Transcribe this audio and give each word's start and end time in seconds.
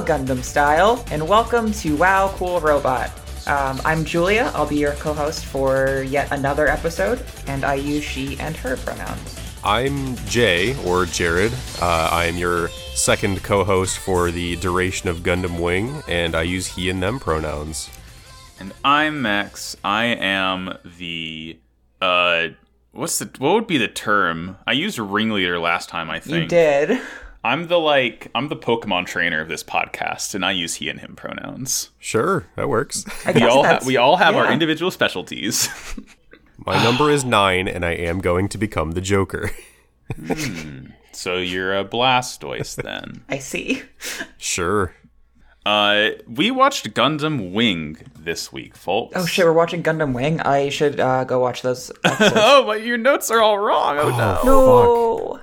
Oppa 0.00 0.24
Gundam 0.26 0.42
style, 0.42 1.04
and 1.10 1.28
welcome 1.28 1.72
to 1.72 1.94
WoW 1.96 2.32
Cool 2.36 2.60
Robot. 2.60 3.10
Um, 3.46 3.80
I'm 3.84 4.04
Julia. 4.04 4.50
I'll 4.54 4.66
be 4.66 4.76
your 4.76 4.92
co-host 4.92 5.44
for 5.44 6.04
yet 6.06 6.32
another 6.32 6.68
episode, 6.68 7.24
and 7.46 7.64
I 7.64 7.74
use 7.74 8.02
she 8.02 8.38
and 8.38 8.56
her 8.56 8.76
pronouns. 8.78 9.38
I'm 9.62 10.16
Jay, 10.26 10.74
or 10.86 11.04
Jared. 11.04 11.52
Uh, 11.82 12.08
I 12.10 12.24
am 12.24 12.38
your 12.38 12.68
second 12.94 13.42
co 13.42 13.62
host 13.62 13.98
for 13.98 14.30
the 14.30 14.56
duration 14.56 15.08
of 15.10 15.18
Gundam 15.18 15.60
Wing, 15.60 16.02
and 16.08 16.34
I 16.34 16.42
use 16.42 16.66
he 16.66 16.88
and 16.88 17.02
them 17.02 17.20
pronouns. 17.20 17.90
And 18.58 18.72
I'm 18.84 19.20
Max. 19.20 19.76
I 19.84 20.04
am 20.04 20.78
the 20.98 21.58
uh 22.00 22.48
what's 22.92 23.18
the 23.18 23.30
what 23.38 23.54
would 23.54 23.66
be 23.66 23.78
the 23.78 23.88
term? 23.88 24.56
I 24.66 24.72
used 24.72 24.98
ringleader 24.98 25.58
last 25.58 25.88
time, 25.88 26.10
I 26.10 26.20
think. 26.20 26.42
You 26.42 26.46
did. 26.46 27.00
I'm 27.42 27.68
the 27.68 27.78
like 27.78 28.28
I'm 28.34 28.48
the 28.48 28.56
Pokemon 28.56 29.06
trainer 29.06 29.40
of 29.40 29.48
this 29.48 29.62
podcast, 29.64 30.34
and 30.34 30.44
I 30.44 30.52
use 30.52 30.74
he 30.74 30.88
and 30.88 31.00
him 31.00 31.16
pronouns. 31.16 31.90
Sure, 31.98 32.46
that 32.56 32.68
works. 32.68 33.04
We 33.34 33.42
all 33.44 33.64
ha- 33.64 33.80
we 33.86 33.96
all 33.96 34.16
have 34.16 34.36
our 34.36 34.52
individual 34.52 34.90
specialties. 34.90 35.68
My 36.66 36.82
number 36.84 37.10
is 37.10 37.24
nine, 37.24 37.66
and 37.68 37.84
I 37.84 37.92
am 37.92 38.18
going 38.20 38.48
to 38.50 38.58
become 38.58 38.90
the 38.92 39.00
Joker. 39.00 39.50
so 41.12 41.36
you're 41.38 41.76
a 41.78 41.84
Blastoise 41.84 42.74
then. 42.82 43.24
I 43.28 43.38
see. 43.38 43.82
sure. 44.36 44.94
Uh, 45.64 46.10
we 46.26 46.50
watched 46.50 46.92
Gundam 46.94 47.52
Wing 47.52 47.98
this 48.18 48.52
week, 48.52 48.76
folks. 48.76 49.12
Oh 49.16 49.24
shit, 49.26 49.44
we're 49.44 49.52
watching 49.52 49.82
Gundam 49.82 50.12
Wing. 50.14 50.40
I 50.40 50.68
should 50.70 50.98
uh, 51.00 51.24
go 51.24 51.38
watch 51.38 51.62
those. 51.62 51.90
Oh, 52.04 52.64
but 52.66 52.82
your 52.82 52.96
notes 52.98 53.30
are 53.30 53.40
all 53.40 53.58
wrong. 53.58 53.96
Oh, 53.98 54.08
no. 54.10 54.40
no, 54.44 55.40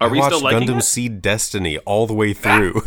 Are 0.00 0.08
I 0.08 0.10
we 0.10 0.18
watched 0.18 0.36
still 0.36 0.44
liking 0.44 0.68
Gundam 0.68 0.78
it? 0.78 0.82
Seed 0.82 1.22
Destiny 1.22 1.78
all 1.78 2.06
the 2.06 2.14
way 2.14 2.32
through. 2.32 2.82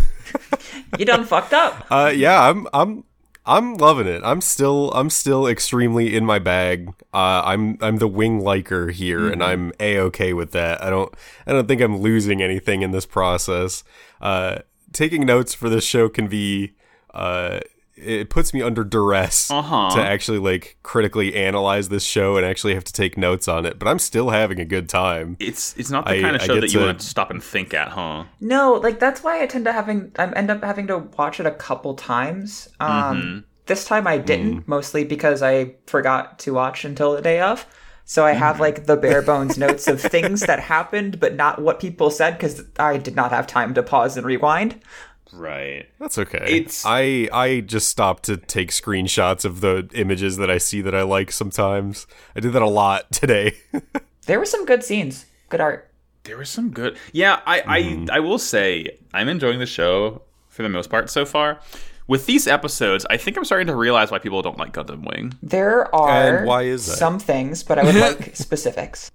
you 0.98 1.06
done 1.06 1.26
fucked 1.26 1.54
up. 1.54 1.86
uh, 1.92 2.12
yeah, 2.14 2.50
I'm, 2.50 2.68
I'm, 2.74 3.04
I'm 3.46 3.76
loving 3.76 4.08
it. 4.08 4.22
I'm 4.24 4.42
still, 4.42 4.92
I'm 4.92 5.10
still 5.10 5.46
extremely 5.46 6.16
in 6.16 6.26
my 6.26 6.40
bag. 6.40 6.90
Uh, 7.14 7.44
I'm, 7.46 7.78
I'm 7.82 7.98
the 7.98 8.08
wing 8.08 8.40
liker 8.40 8.90
here, 8.90 9.32
and 9.32 9.44
I'm 9.44 9.74
a 9.80 10.00
okay 10.00 10.34
with 10.34 10.52
that. 10.52 10.84
I 10.84 10.90
don't, 10.90 11.14
I 11.46 11.52
don't 11.52 11.68
think 11.68 11.82
I'm 11.82 11.98
losing 11.98 12.42
anything 12.42 12.82
in 12.82 12.92
this 12.92 13.06
process. 13.06 13.84
Uh, 14.22 14.60
taking 14.92 15.26
notes 15.26 15.54
for 15.54 15.70
this 15.70 15.84
show 15.84 16.10
can 16.10 16.28
be, 16.28 16.74
uh, 17.14 17.60
it 17.96 18.30
puts 18.30 18.54
me 18.54 18.62
under 18.62 18.84
duress 18.84 19.52
Uh-huh. 19.52 19.96
to 19.96 20.02
actually 20.02 20.40
like 20.40 20.78
critically 20.84 21.36
analyze 21.36 21.90
this 21.90 22.04
show 22.04 22.38
and 22.38 22.46
actually 22.46 22.74
have 22.74 22.84
to 22.86 22.94
take 22.94 23.18
notes 23.18 23.48
on 23.48 23.66
it. 23.66 23.78
But 23.80 23.88
I'm 23.88 24.00
still 24.00 24.32
having 24.32 24.60
a 24.60 24.66
good 24.66 24.90
time. 24.90 25.38
It's 25.40 25.76
it's 25.78 25.90
not 25.92 26.06
the 26.06 26.18
I- 26.18 26.22
kind 26.22 26.36
of 26.36 26.42
show 26.42 26.56
that 26.60 26.74
you 26.74 26.80
to- 26.80 26.86
want 26.86 27.00
to 27.00 27.06
stop 27.06 27.30
and 27.30 27.44
think 27.44 27.74
at, 27.74 27.90
huh? 27.90 28.24
No, 28.42 28.74
like 28.74 29.00
that's 29.00 29.24
why 29.24 29.42
I 29.42 29.46
tend 29.46 29.66
to 29.66 29.72
having 29.72 30.12
I 30.18 30.28
end 30.32 30.50
up 30.50 30.64
having 30.64 30.88
to 30.88 30.98
watch 31.18 31.40
it 31.40 31.46
a 31.46 31.52
couple 31.52 31.94
times. 31.94 32.68
Um, 32.80 33.44
This 33.66 33.86
time 33.86 34.08
I 34.08 34.18
didn't, 34.18 34.68
mostly 34.68 35.06
because 35.06 35.42
I 35.42 35.76
forgot 35.88 36.38
to 36.40 36.54
watch 36.54 36.84
until 36.84 37.16
the 37.16 37.22
day 37.22 37.40
of. 37.40 37.66
So 38.06 38.26
I 38.26 38.34
have 38.34 38.60
like 38.60 38.88
the 38.88 38.98
bare 38.98 39.22
bones 39.22 39.58
notes 39.58 39.88
of 39.88 40.02
things 40.02 40.42
that 40.42 40.60
happened, 40.60 41.22
but 41.22 41.36
not 41.36 41.62
what 41.62 41.80
people 41.80 42.10
said 42.10 42.32
because 42.38 42.62
I 42.78 42.98
did 42.98 43.16
not 43.16 43.32
have 43.32 43.48
time 43.48 43.74
to 43.76 43.82
pause 43.84 44.18
and 44.18 44.26
rewind. 44.26 44.82
Right. 45.34 45.88
That's 46.00 46.18
okay. 46.18 46.46
It's- 46.48 46.84
I 46.86 47.28
I 47.34 47.62
just 47.62 47.90
stopped 47.90 48.24
to 48.24 48.38
take 48.38 48.70
screenshots 48.72 49.46
of 49.46 49.62
the 49.62 49.90
images 49.94 50.38
that 50.38 50.50
I 50.52 50.58
see 50.60 50.82
that 50.82 50.94
I 50.94 51.02
like 51.02 51.32
sometimes. 51.32 52.06
I 52.36 52.40
did 52.40 52.54
that 52.54 52.62
a 52.62 52.70
lot 52.70 53.12
today. 53.12 53.58
There 54.26 54.40
were 54.40 54.46
some 54.46 54.66
good 54.66 54.86
scenes, 54.86 55.26
good 55.50 55.60
art. 55.60 55.92
There 56.24 56.38
was 56.38 56.50
some 56.50 56.70
good. 56.70 56.98
Yeah, 57.12 57.42
I 57.46 57.60
I 57.68 58.06
I 58.18 58.20
will 58.22 58.40
say 58.40 58.98
I'm 59.14 59.28
enjoying 59.28 59.60
the 59.60 59.66
show 59.66 60.22
for 60.48 60.64
the 60.64 60.70
most 60.70 60.90
part 60.90 61.10
so 61.10 61.26
far. 61.26 61.60
With 62.08 62.26
these 62.26 62.48
episodes, 62.48 63.06
I 63.10 63.18
think 63.18 63.36
I'm 63.36 63.44
starting 63.44 63.68
to 63.68 63.76
realize 63.76 64.12
why 64.12 64.20
people 64.20 64.42
don't 64.42 64.58
like 64.58 64.72
Gundam 64.72 65.04
Wing. 65.10 65.34
There 65.44 65.94
are 65.94 66.38
And 66.38 66.48
why 66.48 66.62
is 66.64 66.86
that? 66.86 66.98
some 66.98 67.20
things, 67.20 67.64
but 67.64 67.78
I 67.80 67.84
would 67.84 67.96
like 67.96 68.34
specifics. 68.48 69.12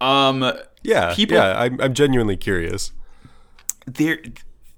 Um, 0.00 0.50
yeah, 0.82 1.14
People- 1.14 1.36
yeah. 1.36 1.60
I'm 1.60 1.78
I'm 1.80 1.92
genuinely 1.92 2.38
curious. 2.38 2.92
there 3.86 4.18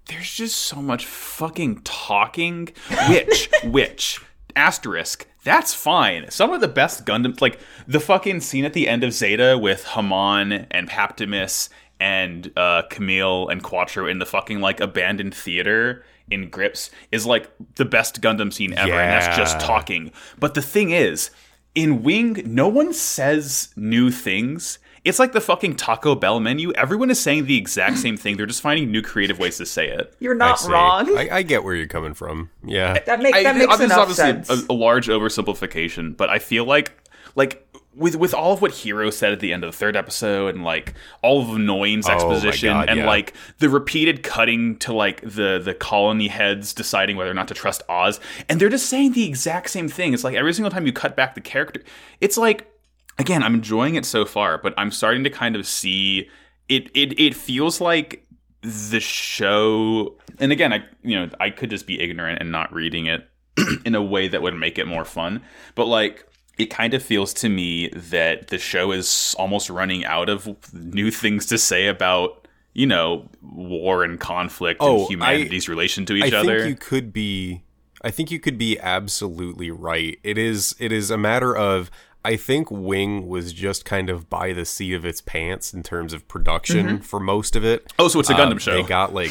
there's 0.08 0.32
just 0.32 0.56
so 0.56 0.82
much 0.82 1.06
fucking 1.06 1.82
talking. 1.84 2.68
Which 3.08 3.48
which 3.64 4.20
asterisk. 4.56 5.26
That's 5.44 5.72
fine. 5.72 6.30
Some 6.30 6.52
of 6.52 6.60
the 6.60 6.68
best 6.68 7.06
gundam 7.06 7.40
like 7.40 7.60
the 7.86 8.00
fucking 8.00 8.40
scene 8.40 8.64
at 8.64 8.72
the 8.72 8.88
end 8.88 9.04
of 9.04 9.12
zeta 9.12 9.56
with 9.56 9.84
haman 9.84 10.66
and 10.70 10.88
paptimus 10.88 11.70
and 12.00 12.52
uh 12.56 12.82
Kamille 12.90 13.50
and 13.50 13.62
quattro 13.62 14.06
in 14.06 14.18
the 14.18 14.26
fucking 14.26 14.60
like 14.60 14.80
abandoned 14.80 15.34
theater 15.34 16.04
in 16.30 16.50
Gryps 16.50 16.90
is 17.10 17.24
like 17.24 17.50
the 17.76 17.84
best 17.84 18.20
gundam 18.20 18.52
scene 18.52 18.72
ever 18.74 18.92
and 18.92 19.10
that's 19.10 19.36
just 19.36 19.60
talking. 19.60 20.12
But 20.38 20.54
the 20.54 20.62
thing 20.62 20.90
is 20.90 21.30
in 21.74 22.02
wing 22.02 22.42
no 22.44 22.68
one 22.68 22.92
says 22.92 23.72
new 23.76 24.10
things 24.10 24.78
it's 25.08 25.18
like 25.18 25.32
the 25.32 25.40
fucking 25.40 25.76
Taco 25.76 26.14
Bell 26.14 26.38
menu. 26.38 26.72
Everyone 26.72 27.10
is 27.10 27.18
saying 27.18 27.46
the 27.46 27.56
exact 27.56 27.98
same 27.98 28.16
thing. 28.16 28.36
They're 28.36 28.46
just 28.46 28.60
finding 28.60 28.92
new 28.92 29.02
creative 29.02 29.38
ways 29.38 29.56
to 29.56 29.66
say 29.66 29.88
it. 29.88 30.14
You're 30.20 30.34
not 30.34 30.60
see. 30.60 30.70
wrong. 30.70 31.16
I, 31.16 31.28
I 31.32 31.42
get 31.42 31.64
where 31.64 31.74
you're 31.74 31.86
coming 31.86 32.14
from. 32.14 32.50
Yeah. 32.62 32.98
that, 33.06 33.20
make, 33.20 33.34
I, 33.34 33.42
that 33.42 33.56
makes 33.56 33.80
enough 33.80 33.98
obviously 33.98 34.44
sense. 34.44 34.50
a, 34.50 34.66
a 34.70 34.74
large 34.74 35.08
oversimplification, 35.08 36.16
but 36.16 36.28
I 36.28 36.38
feel 36.38 36.64
like 36.64 36.92
like 37.34 37.66
with 37.94 38.16
with 38.16 38.34
all 38.34 38.52
of 38.52 38.60
what 38.60 38.72
Heero 38.72 39.12
said 39.12 39.32
at 39.32 39.40
the 39.40 39.52
end 39.52 39.64
of 39.64 39.72
the 39.72 39.76
third 39.76 39.96
episode 39.96 40.54
and 40.54 40.62
like 40.62 40.94
all 41.22 41.40
of 41.40 41.58
Noin's 41.58 42.08
Oh 42.08 42.12
exposition 42.12 42.74
God, 42.74 42.88
and 42.88 43.00
yeah. 43.00 43.06
like 43.06 43.34
the 43.58 43.68
repeated 43.68 44.22
cutting 44.22 44.76
to 44.78 44.92
like 44.92 45.22
the 45.22 45.60
the 45.62 45.74
colony 45.74 46.28
heads 46.28 46.74
deciding 46.74 47.16
whether 47.16 47.30
or 47.30 47.34
not 47.34 47.48
to 47.48 47.54
trust 47.54 47.82
Oz 47.88 48.20
and 48.48 48.60
they're 48.60 48.68
just 48.68 48.88
saying 48.88 49.12
the 49.12 49.26
exact 49.26 49.70
same 49.70 49.88
thing. 49.88 50.12
It's 50.12 50.24
like 50.24 50.36
every 50.36 50.52
single 50.52 50.70
time 50.70 50.86
you 50.86 50.92
cut 50.92 51.16
back 51.16 51.34
the 51.34 51.40
character, 51.40 51.82
it's 52.20 52.36
like 52.36 52.70
again, 53.18 53.42
I'm 53.42 53.54
enjoying 53.54 53.94
it 53.94 54.04
so 54.04 54.24
far, 54.24 54.58
but 54.58 54.74
I'm 54.76 54.90
starting 54.90 55.24
to 55.24 55.30
kind 55.30 55.56
of 55.56 55.66
see 55.66 56.28
it 56.68 56.90
it 56.94 57.18
it 57.18 57.34
feels 57.34 57.80
like 57.80 58.24
the 58.62 59.00
show 59.00 60.16
and 60.40 60.50
again 60.50 60.72
I 60.72 60.84
you 61.02 61.14
know 61.14 61.30
I 61.38 61.50
could 61.50 61.70
just 61.70 61.86
be 61.86 62.00
ignorant 62.00 62.40
and 62.40 62.50
not 62.50 62.72
reading 62.72 63.06
it 63.06 63.28
in 63.84 63.94
a 63.94 64.02
way 64.02 64.28
that 64.28 64.42
would 64.42 64.54
make 64.54 64.78
it 64.78 64.86
more 64.86 65.04
fun, 65.04 65.42
but 65.74 65.86
like 65.86 66.24
it 66.58 66.66
kind 66.66 66.92
of 66.92 67.02
feels 67.02 67.32
to 67.34 67.48
me 67.48 67.88
that 67.90 68.48
the 68.48 68.58
show 68.58 68.90
is 68.90 69.34
almost 69.38 69.70
running 69.70 70.04
out 70.04 70.28
of 70.28 70.74
new 70.74 71.10
things 71.10 71.46
to 71.46 71.56
say 71.58 71.86
about 71.86 72.46
you 72.74 72.86
know 72.86 73.28
war 73.42 74.02
and 74.04 74.20
conflict 74.20 74.78
Oh, 74.82 75.00
and 75.02 75.10
humanity's 75.10 75.68
relation 75.68 76.04
to 76.06 76.14
I 76.22 76.26
each 76.26 76.32
other. 76.34 76.58
think 76.60 76.68
you 76.68 76.76
could 76.76 77.12
be 77.12 77.62
I 78.02 78.10
think 78.10 78.30
you 78.30 78.38
could 78.38 78.58
be 78.58 78.78
absolutely 78.78 79.70
right. 79.70 80.18
It 80.22 80.36
is 80.38 80.74
it 80.78 80.92
is 80.92 81.10
a 81.10 81.16
matter 81.18 81.56
of 81.56 81.90
I 82.24 82.36
think 82.36 82.70
Wing 82.70 83.26
was 83.28 83.52
just 83.52 83.84
kind 83.84 84.10
of 84.10 84.28
by 84.28 84.52
the 84.52 84.64
seat 84.64 84.92
of 84.94 85.04
its 85.04 85.20
pants 85.20 85.72
in 85.72 85.82
terms 85.82 86.12
of 86.12 86.26
production 86.28 87.00
for 87.00 87.20
most 87.20 87.56
of 87.56 87.64
it. 87.64 87.92
oh, 87.98 88.08
so 88.08 88.20
it's 88.20 88.30
a 88.30 88.34
Gundam 88.34 88.52
Um, 88.52 88.58
show. 88.58 88.82
They 88.82 88.88
got 88.88 89.14
like 89.14 89.30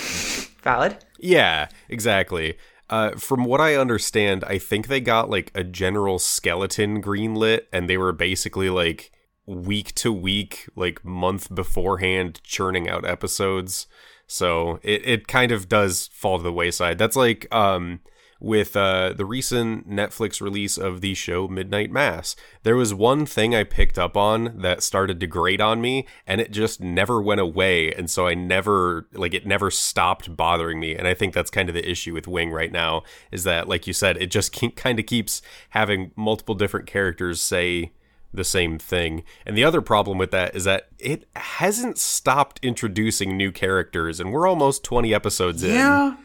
Valid. 0.64 0.98
Yeah, 1.20 1.68
exactly. 1.90 2.58
Uh, 2.90 3.12
from 3.12 3.44
what 3.44 3.60
I 3.60 3.76
understand, 3.76 4.44
I 4.46 4.58
think 4.58 4.88
they 4.88 5.02
got 5.02 5.30
like 5.30 5.52
a 5.54 5.64
general 5.64 6.20
skeleton 6.20 7.02
greenlit, 7.02 7.62
and 7.74 7.90
they 7.90 7.98
were 7.98 8.14
basically 8.14 8.70
like 8.70 9.12
week 9.46 9.94
to 9.96 10.12
week, 10.12 10.68
like 10.76 11.04
month 11.04 11.54
beforehand, 11.54 12.40
churning 12.44 12.90
out 12.90 13.06
episodes. 13.06 13.88
So 14.26 14.80
it, 14.84 15.06
it 15.06 15.28
kind 15.28 15.52
of 15.52 15.70
does 15.70 16.10
fall 16.14 16.38
to 16.38 16.44
the 16.44 16.52
wayside. 16.54 16.98
That's 16.98 17.16
like 17.16 17.54
um, 17.54 18.00
with 18.40 18.76
uh, 18.76 19.14
the 19.14 19.26
recent 19.26 19.90
Netflix 19.90 20.42
release 20.42 20.78
of 20.78 21.02
the 21.02 21.14
show 21.14 21.48
Midnight 21.48 21.92
Mass. 21.92 22.36
There 22.64 22.76
was 22.76 22.94
one 22.94 23.26
thing 23.26 23.56
I 23.56 23.64
picked 23.64 23.98
up 23.98 24.16
on 24.16 24.62
that 24.62 24.84
started 24.84 25.20
to 25.20 25.28
grate 25.28 25.62
on 25.62 25.82
me, 25.82 26.06
and 26.26 26.40
it 26.40 26.52
just 26.52 26.82
never 26.82 27.22
went 27.22 27.42
away. 27.42 27.92
And 27.92 28.10
so 28.10 28.28
I 28.28 28.34
never, 28.34 29.08
like, 29.14 29.34
it 29.34 29.46
never 29.46 29.72
stopped 29.72 30.36
bothering 30.36 30.80
me. 30.80 30.96
And 30.96 31.08
I 31.08 31.14
think 31.14 31.34
that's 31.34 31.52
kind 31.52 31.70
of 31.70 31.76
the 31.76 31.90
issue 31.90 32.14
with 32.14 32.28
Wing 32.28 32.52
right 32.52 32.72
now 32.72 33.04
is 33.32 33.44
that, 33.44 33.68
like 33.68 33.88
you 33.88 33.94
said, 33.94 34.18
it 34.18 34.32
just 34.32 34.52
keep, 34.52 34.76
kind 34.76 35.00
of 35.00 35.06
keeps 35.06 35.42
having 35.70 36.12
multiple 36.16 36.56
different 36.56 36.88
characters 36.88 37.42
say 37.42 37.92
the 38.34 38.44
same 38.44 38.78
thing. 38.78 39.24
And 39.46 39.58
the 39.58 39.64
other 39.64 39.82
problem 39.82 40.18
with 40.18 40.32
that 40.32 40.56
is 40.56 40.66
that 40.66 40.90
it 41.00 41.28
hasn't 41.36 41.98
stopped 41.98 42.60
introducing 42.62 43.36
new 43.36 43.52
characters, 43.52 44.20
and 44.20 44.32
we're 44.32 44.48
almost 44.48 44.84
20 44.84 45.14
episodes 45.14 45.64
in. 45.64 45.74
Yeah. 45.74 46.16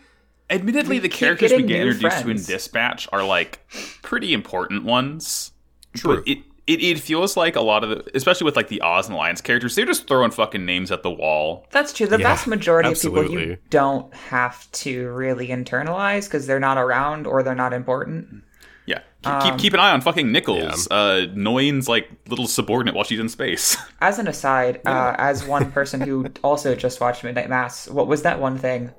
Admittedly, 0.50 0.96
We 0.96 1.00
the 1.00 1.08
characters 1.08 1.50
we 1.52 1.62
get 1.62 1.84
new 1.84 1.90
introduced 1.90 2.22
to 2.22 2.30
in. 2.30 2.36
Dispatch 2.36 3.08
are 3.12 3.24
like 3.24 3.66
pretty 4.02 4.32
important 4.32 4.84
ones. 4.84 5.52
True. 5.94 6.16
But 6.16 6.28
it, 6.28 6.38
it 6.66 6.82
it 6.82 6.98
feels 7.00 7.36
like 7.36 7.56
a 7.56 7.60
lot 7.60 7.84
of 7.84 7.90
the, 7.90 8.10
especially 8.16 8.44
with 8.44 8.56
like 8.56 8.68
the 8.68 8.80
Oz 8.82 9.06
and 9.06 9.14
Alliance 9.14 9.40
characters, 9.40 9.74
they're 9.74 9.86
just 9.86 10.06
throwing 10.06 10.30
fucking 10.30 10.64
names 10.64 10.90
at 10.92 11.02
the 11.02 11.10
wall. 11.10 11.66
That's 11.70 11.92
true. 11.92 12.06
The 12.06 12.18
Yeah, 12.18 12.28
vast 12.28 12.46
majority 12.46 12.92
of 12.92 13.00
people 13.00 13.30
you 13.30 13.58
don't 13.70 14.12
have 14.14 14.70
to 14.72 15.10
really 15.10 15.48
internalize 15.48 16.24
because 16.24 16.46
they're 16.46 16.60
not 16.60 16.78
around 16.78 17.26
or 17.26 17.42
they're 17.42 17.54
not 17.54 17.72
important. 17.72 18.44
Yeah, 18.86 19.00
keep, 19.22 19.40
keep 19.42 19.58
keep 19.58 19.74
an 19.74 19.80
eye 19.80 19.90
on 19.90 20.00
fucking 20.00 20.30
Nichols. 20.32 20.88
Yeah. 20.90 20.96
Uh, 20.96 21.26
Noin's 21.34 21.88
like 21.88 22.10
little 22.28 22.46
subordinate 22.46 22.94
while 22.94 23.04
she's 23.04 23.20
in 23.20 23.28
space. 23.28 23.76
As 24.00 24.18
an 24.18 24.26
aside, 24.28 24.80
uh, 24.86 25.14
as 25.18 25.44
one 25.46 25.70
person 25.72 26.00
who 26.00 26.26
also 26.42 26.74
just 26.74 27.00
watched 27.00 27.22
Midnight 27.24 27.48
Mass, 27.48 27.88
what 27.88 28.06
was 28.06 28.22
that 28.22 28.40
one 28.40 28.58
thing? 28.58 28.92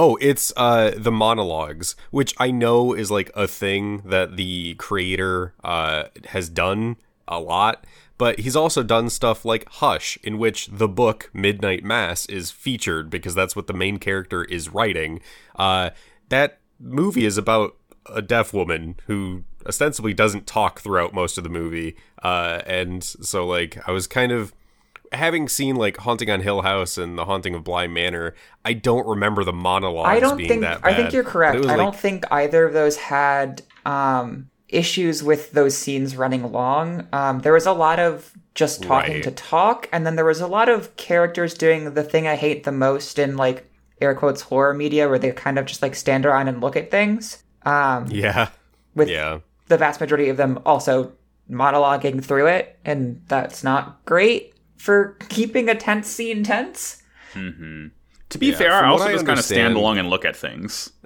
Oh, 0.00 0.16
it's 0.20 0.52
uh 0.56 0.92
the 0.96 1.10
monologues, 1.10 1.96
which 2.12 2.32
I 2.38 2.52
know 2.52 2.92
is 2.92 3.10
like 3.10 3.32
a 3.34 3.48
thing 3.48 4.02
that 4.04 4.36
the 4.36 4.76
creator 4.76 5.54
uh 5.64 6.04
has 6.26 6.48
done 6.48 6.98
a 7.26 7.40
lot, 7.40 7.84
but 8.16 8.38
he's 8.38 8.54
also 8.54 8.84
done 8.84 9.10
stuff 9.10 9.44
like 9.44 9.68
Hush, 9.68 10.16
in 10.22 10.38
which 10.38 10.68
the 10.68 10.86
book 10.86 11.30
Midnight 11.34 11.82
Mass 11.82 12.26
is 12.26 12.52
featured 12.52 13.10
because 13.10 13.34
that's 13.34 13.56
what 13.56 13.66
the 13.66 13.72
main 13.72 13.98
character 13.98 14.44
is 14.44 14.68
writing. 14.68 15.20
Uh 15.56 15.90
that 16.28 16.60
movie 16.78 17.24
is 17.24 17.36
about 17.36 17.74
a 18.06 18.22
deaf 18.22 18.54
woman 18.54 19.00
who 19.08 19.42
ostensibly 19.66 20.14
doesn't 20.14 20.46
talk 20.46 20.78
throughout 20.78 21.12
most 21.12 21.38
of 21.38 21.42
the 21.42 21.50
movie. 21.50 21.96
Uh 22.22 22.62
and 22.66 23.02
so 23.02 23.44
like 23.44 23.76
I 23.88 23.90
was 23.90 24.06
kind 24.06 24.30
of 24.30 24.54
having 25.12 25.48
seen 25.48 25.76
like 25.76 25.96
Haunting 25.98 26.30
on 26.30 26.40
Hill 26.40 26.62
House 26.62 26.98
and 26.98 27.18
The 27.18 27.24
Haunting 27.24 27.54
of 27.54 27.64
Bly 27.64 27.86
Manor, 27.86 28.34
I 28.64 28.72
don't 28.72 29.06
remember 29.06 29.44
the 29.44 29.52
monologues 29.52 30.08
I 30.08 30.20
don't 30.20 30.36
being 30.36 30.48
think 30.48 30.60
that 30.62 30.82
bad. 30.82 30.92
I 30.92 30.96
think 30.96 31.12
you're 31.12 31.24
correct. 31.24 31.56
I 31.56 31.60
like, 31.60 31.76
don't 31.76 31.96
think 31.96 32.24
either 32.30 32.64
of 32.66 32.72
those 32.72 32.96
had 32.96 33.62
um, 33.86 34.50
issues 34.68 35.22
with 35.22 35.52
those 35.52 35.76
scenes 35.76 36.16
running 36.16 36.50
long. 36.52 37.06
Um, 37.12 37.40
there 37.40 37.52
was 37.52 37.66
a 37.66 37.72
lot 37.72 37.98
of 37.98 38.32
just 38.54 38.82
talking 38.82 39.14
Right. 39.14 39.22
to 39.22 39.30
talk, 39.30 39.88
and 39.92 40.04
then 40.06 40.16
there 40.16 40.24
was 40.24 40.40
a 40.40 40.46
lot 40.46 40.68
of 40.68 40.94
characters 40.96 41.54
doing 41.54 41.94
the 41.94 42.02
thing 42.02 42.26
I 42.26 42.34
hate 42.36 42.64
the 42.64 42.72
most 42.72 43.18
in 43.18 43.36
like 43.36 43.70
air 44.00 44.14
quotes 44.14 44.42
horror 44.42 44.74
media, 44.74 45.08
where 45.08 45.18
they 45.18 45.30
kind 45.32 45.58
of 45.58 45.66
just 45.66 45.80
like 45.82 45.94
stand 45.94 46.26
around 46.26 46.48
and 46.48 46.60
look 46.60 46.76
at 46.76 46.90
things. 46.90 47.42
Um, 47.64 48.06
Yeah. 48.10 48.48
with 48.94 49.08
Yeah. 49.08 49.38
the 49.68 49.76
vast 49.78 50.00
majority 50.00 50.28
of 50.28 50.36
them 50.36 50.60
also 50.66 51.12
monologuing 51.50 52.22
through 52.22 52.46
it, 52.48 52.78
and 52.84 53.22
that's 53.28 53.64
not 53.64 54.04
great 54.04 54.54
for 54.78 55.16
keeping 55.28 55.68
a 55.68 55.74
tense 55.74 56.08
scene 56.08 56.42
tense. 56.42 57.02
To 58.30 58.38
be 58.38 58.48
Yeah, 58.48 58.56
fair, 58.56 58.72
I 58.72 58.88
also 58.88 59.06
I 59.06 59.12
just 59.12 59.26
kind 59.26 59.38
of 59.38 59.44
stand 59.44 59.76
along 59.76 59.98
and 59.98 60.10
look 60.10 60.24
at 60.24 60.36
things. 60.36 60.90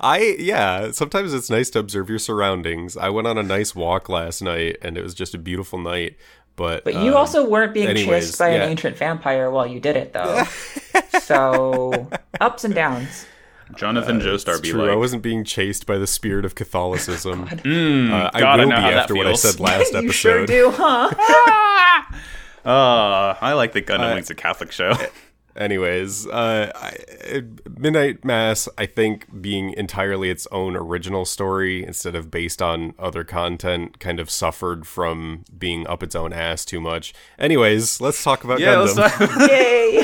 I 0.00 0.36
yeah, 0.38 0.90
sometimes 0.92 1.32
it's 1.32 1.48
nice 1.48 1.70
to 1.70 1.78
observe 1.78 2.08
your 2.10 2.18
surroundings. 2.18 2.96
I 2.96 3.08
went 3.08 3.26
on 3.26 3.38
a 3.38 3.42
nice 3.42 3.74
walk 3.74 4.08
last 4.08 4.42
night 4.42 4.76
and 4.82 4.98
it 4.98 5.02
was 5.02 5.14
just 5.14 5.34
a 5.34 5.38
beautiful 5.38 5.78
night. 5.78 6.16
But 6.56 6.84
But 6.84 6.94
you 6.94 7.10
um, 7.10 7.16
also 7.16 7.48
weren't 7.48 7.74
being 7.74 7.88
anyways, 7.88 8.26
chased 8.26 8.38
by 8.38 8.50
yeah. 8.50 8.64
an 8.64 8.70
ancient 8.70 8.96
vampire 8.96 9.50
while 9.50 9.66
you 9.66 9.78
did 9.78 9.96
it, 9.96 10.12
though. 10.14 10.44
so 11.20 12.08
ups 12.40 12.64
and 12.64 12.74
downs. 12.74 13.26
Jonathan 13.74 14.20
Joestar 14.20 14.62
be 14.62 14.70
true. 14.70 14.90
I 14.90 14.94
wasn't 14.94 15.22
being 15.22 15.42
chased 15.44 15.86
by 15.86 15.98
the 15.98 16.06
spirit 16.06 16.44
of 16.44 16.54
Catholicism. 16.54 17.46
mm, 17.48 18.10
Uh, 18.12 18.30
I 18.32 18.40
God, 18.40 18.60
I 18.60 18.64
will 18.64 18.70
know 18.70 18.76
be 18.76 18.94
after 18.94 19.14
what 19.16 19.26
I 19.26 19.32
said 19.34 19.58
last 19.60 19.88
episode. 19.94 20.02
you 20.04 20.12
sure 20.12 20.46
do, 20.46 20.70
huh? 20.74 21.10
Uh, 22.64 23.36
I 23.40 23.52
like 23.52 23.74
the 23.74 23.80
Gundam 23.82 24.14
Wings 24.14 24.28
a 24.28 24.34
Catholic 24.34 24.72
show. 24.72 24.92
Anyways, 25.56 26.26
uh, 26.26 26.70
I, 26.74 27.42
Midnight 27.78 28.24
Mass, 28.24 28.68
I 28.76 28.86
think, 28.86 29.40
being 29.40 29.72
entirely 29.72 30.30
its 30.30 30.48
own 30.50 30.74
original 30.76 31.24
story 31.24 31.84
instead 31.84 32.16
of 32.16 32.28
based 32.28 32.60
on 32.60 32.92
other 32.98 33.22
content, 33.22 34.00
kind 34.00 34.18
of 34.18 34.30
suffered 34.30 34.84
from 34.86 35.44
being 35.56 35.86
up 35.86 36.02
its 36.02 36.16
own 36.16 36.32
ass 36.32 36.64
too 36.64 36.80
much. 36.80 37.14
Anyways, 37.38 38.00
let's 38.00 38.22
talk 38.24 38.42
about 38.42 38.58
yeah, 38.58 38.74
Gundam. 38.74 38.96
let's 39.30 39.50
Yay! 39.50 40.02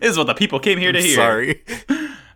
this 0.00 0.10
is 0.10 0.18
what 0.18 0.26
the 0.26 0.34
people 0.34 0.58
came 0.58 0.78
here 0.78 0.90
to 0.92 1.00
hear. 1.00 1.14
Sorry, 1.14 1.62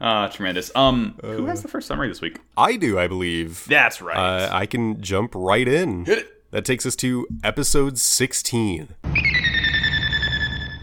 Ah, 0.00 0.28
tremendous. 0.28 0.70
Um, 0.74 1.16
who 1.22 1.44
has 1.46 1.62
the 1.62 1.68
first 1.68 1.86
summary 1.86 2.08
this 2.08 2.20
week? 2.20 2.38
I 2.56 2.76
do. 2.76 2.98
I 2.98 3.06
believe. 3.06 3.66
That's 3.68 4.00
right. 4.00 4.16
Uh, 4.16 4.48
I 4.50 4.66
can 4.66 5.00
jump 5.02 5.32
right 5.34 5.68
in. 5.68 6.06
That 6.52 6.64
takes 6.64 6.86
us 6.86 6.96
to 6.96 7.28
episode 7.44 7.98
16 7.98 8.88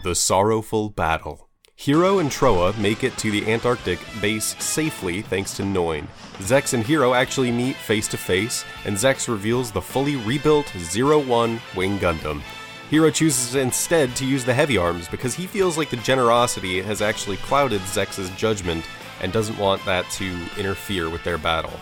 The 0.04 0.14
Sorrowful 0.14 0.90
Battle. 0.90 1.48
Heero 1.76 2.20
and 2.20 2.30
Trowa 2.30 2.76
make 2.78 3.04
it 3.04 3.16
to 3.18 3.30
the 3.30 3.46
Antarctic 3.52 4.00
base 4.20 4.56
safely 4.62 5.22
thanks 5.22 5.54
to 5.56 5.62
Noin. 5.62 6.08
Zechs 6.38 6.74
and 6.74 6.84
Heero 6.84 7.14
actually 7.16 7.52
meet 7.52 7.76
face 7.76 8.08
to 8.08 8.16
face, 8.16 8.64
and 8.84 8.96
Zechs 8.96 9.28
reveals 9.28 9.70
the 9.70 9.80
fully 9.82 10.16
rebuilt 10.16 10.72
Zero 10.78 11.20
One 11.20 11.60
Wing 11.76 11.98
Gundam. 11.98 12.40
Heero 12.90 13.12
chooses 13.14 13.54
instead 13.54 14.16
to 14.16 14.24
use 14.24 14.44
the 14.44 14.54
heavy 14.54 14.76
arms 14.78 15.06
because 15.08 15.34
he 15.34 15.46
feels 15.46 15.76
like 15.76 15.90
the 15.90 15.96
generosity 15.98 16.80
has 16.82 17.02
actually 17.02 17.36
clouded 17.36 17.80
Zechs's 17.82 18.30
judgment 18.30 18.84
and 19.20 19.32
doesn't 19.32 19.58
want 19.58 19.84
that 19.84 20.08
to 20.12 20.38
interfere 20.56 21.08
with 21.08 21.24
their 21.24 21.38
battle. 21.38 21.72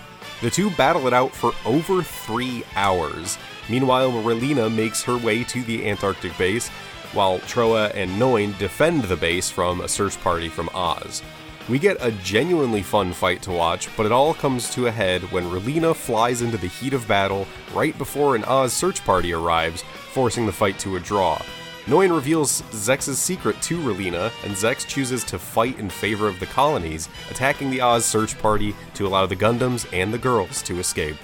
The 0.42 0.50
two 0.50 0.70
battle 0.70 1.06
it 1.06 1.12
out 1.12 1.32
for 1.32 1.52
over 1.64 2.02
three 2.02 2.62
hours. 2.74 3.38
Meanwhile, 3.68 4.12
Relena 4.12 4.74
makes 4.74 5.02
her 5.04 5.16
way 5.16 5.44
to 5.44 5.62
the 5.62 5.88
Antarctic 5.88 6.36
base, 6.36 6.68
while 7.12 7.38
Trowa 7.40 7.90
and 7.94 8.18
Noin 8.18 8.56
defend 8.58 9.04
the 9.04 9.16
base 9.16 9.50
from 9.50 9.80
a 9.80 9.88
search 9.88 10.20
party 10.20 10.48
from 10.48 10.68
Oz. 10.74 11.22
We 11.68 11.78
get 11.80 11.96
a 12.00 12.12
genuinely 12.12 12.82
fun 12.82 13.12
fight 13.12 13.42
to 13.42 13.50
watch, 13.50 13.88
but 13.96 14.06
it 14.06 14.12
all 14.12 14.34
comes 14.34 14.70
to 14.74 14.86
a 14.86 14.92
head 14.92 15.22
when 15.32 15.50
Relena 15.50 15.96
flies 15.96 16.42
into 16.42 16.58
the 16.58 16.68
heat 16.68 16.92
of 16.92 17.08
battle 17.08 17.46
right 17.74 17.96
before 17.98 18.36
an 18.36 18.44
Oz 18.44 18.72
search 18.72 19.04
party 19.04 19.32
arrives, 19.32 19.82
forcing 19.82 20.46
the 20.46 20.52
fight 20.52 20.78
to 20.80 20.96
a 20.96 21.00
draw. 21.00 21.40
Noin 21.86 22.12
reveals 22.12 22.62
Zechs's 22.72 23.18
secret 23.18 23.60
to 23.62 23.78
Relena, 23.78 24.32
and 24.44 24.54
Zechs 24.54 24.84
chooses 24.86 25.22
to 25.24 25.38
fight 25.38 25.78
in 25.78 25.88
favor 25.88 26.26
of 26.26 26.40
the 26.40 26.46
colonies, 26.46 27.08
attacking 27.30 27.70
the 27.70 27.80
Oz 27.80 28.04
search 28.04 28.36
party 28.38 28.74
to 28.94 29.06
allow 29.06 29.24
the 29.26 29.36
Gundams 29.36 29.86
and 29.92 30.12
the 30.12 30.18
girls 30.18 30.62
to 30.62 30.78
escape. 30.80 31.16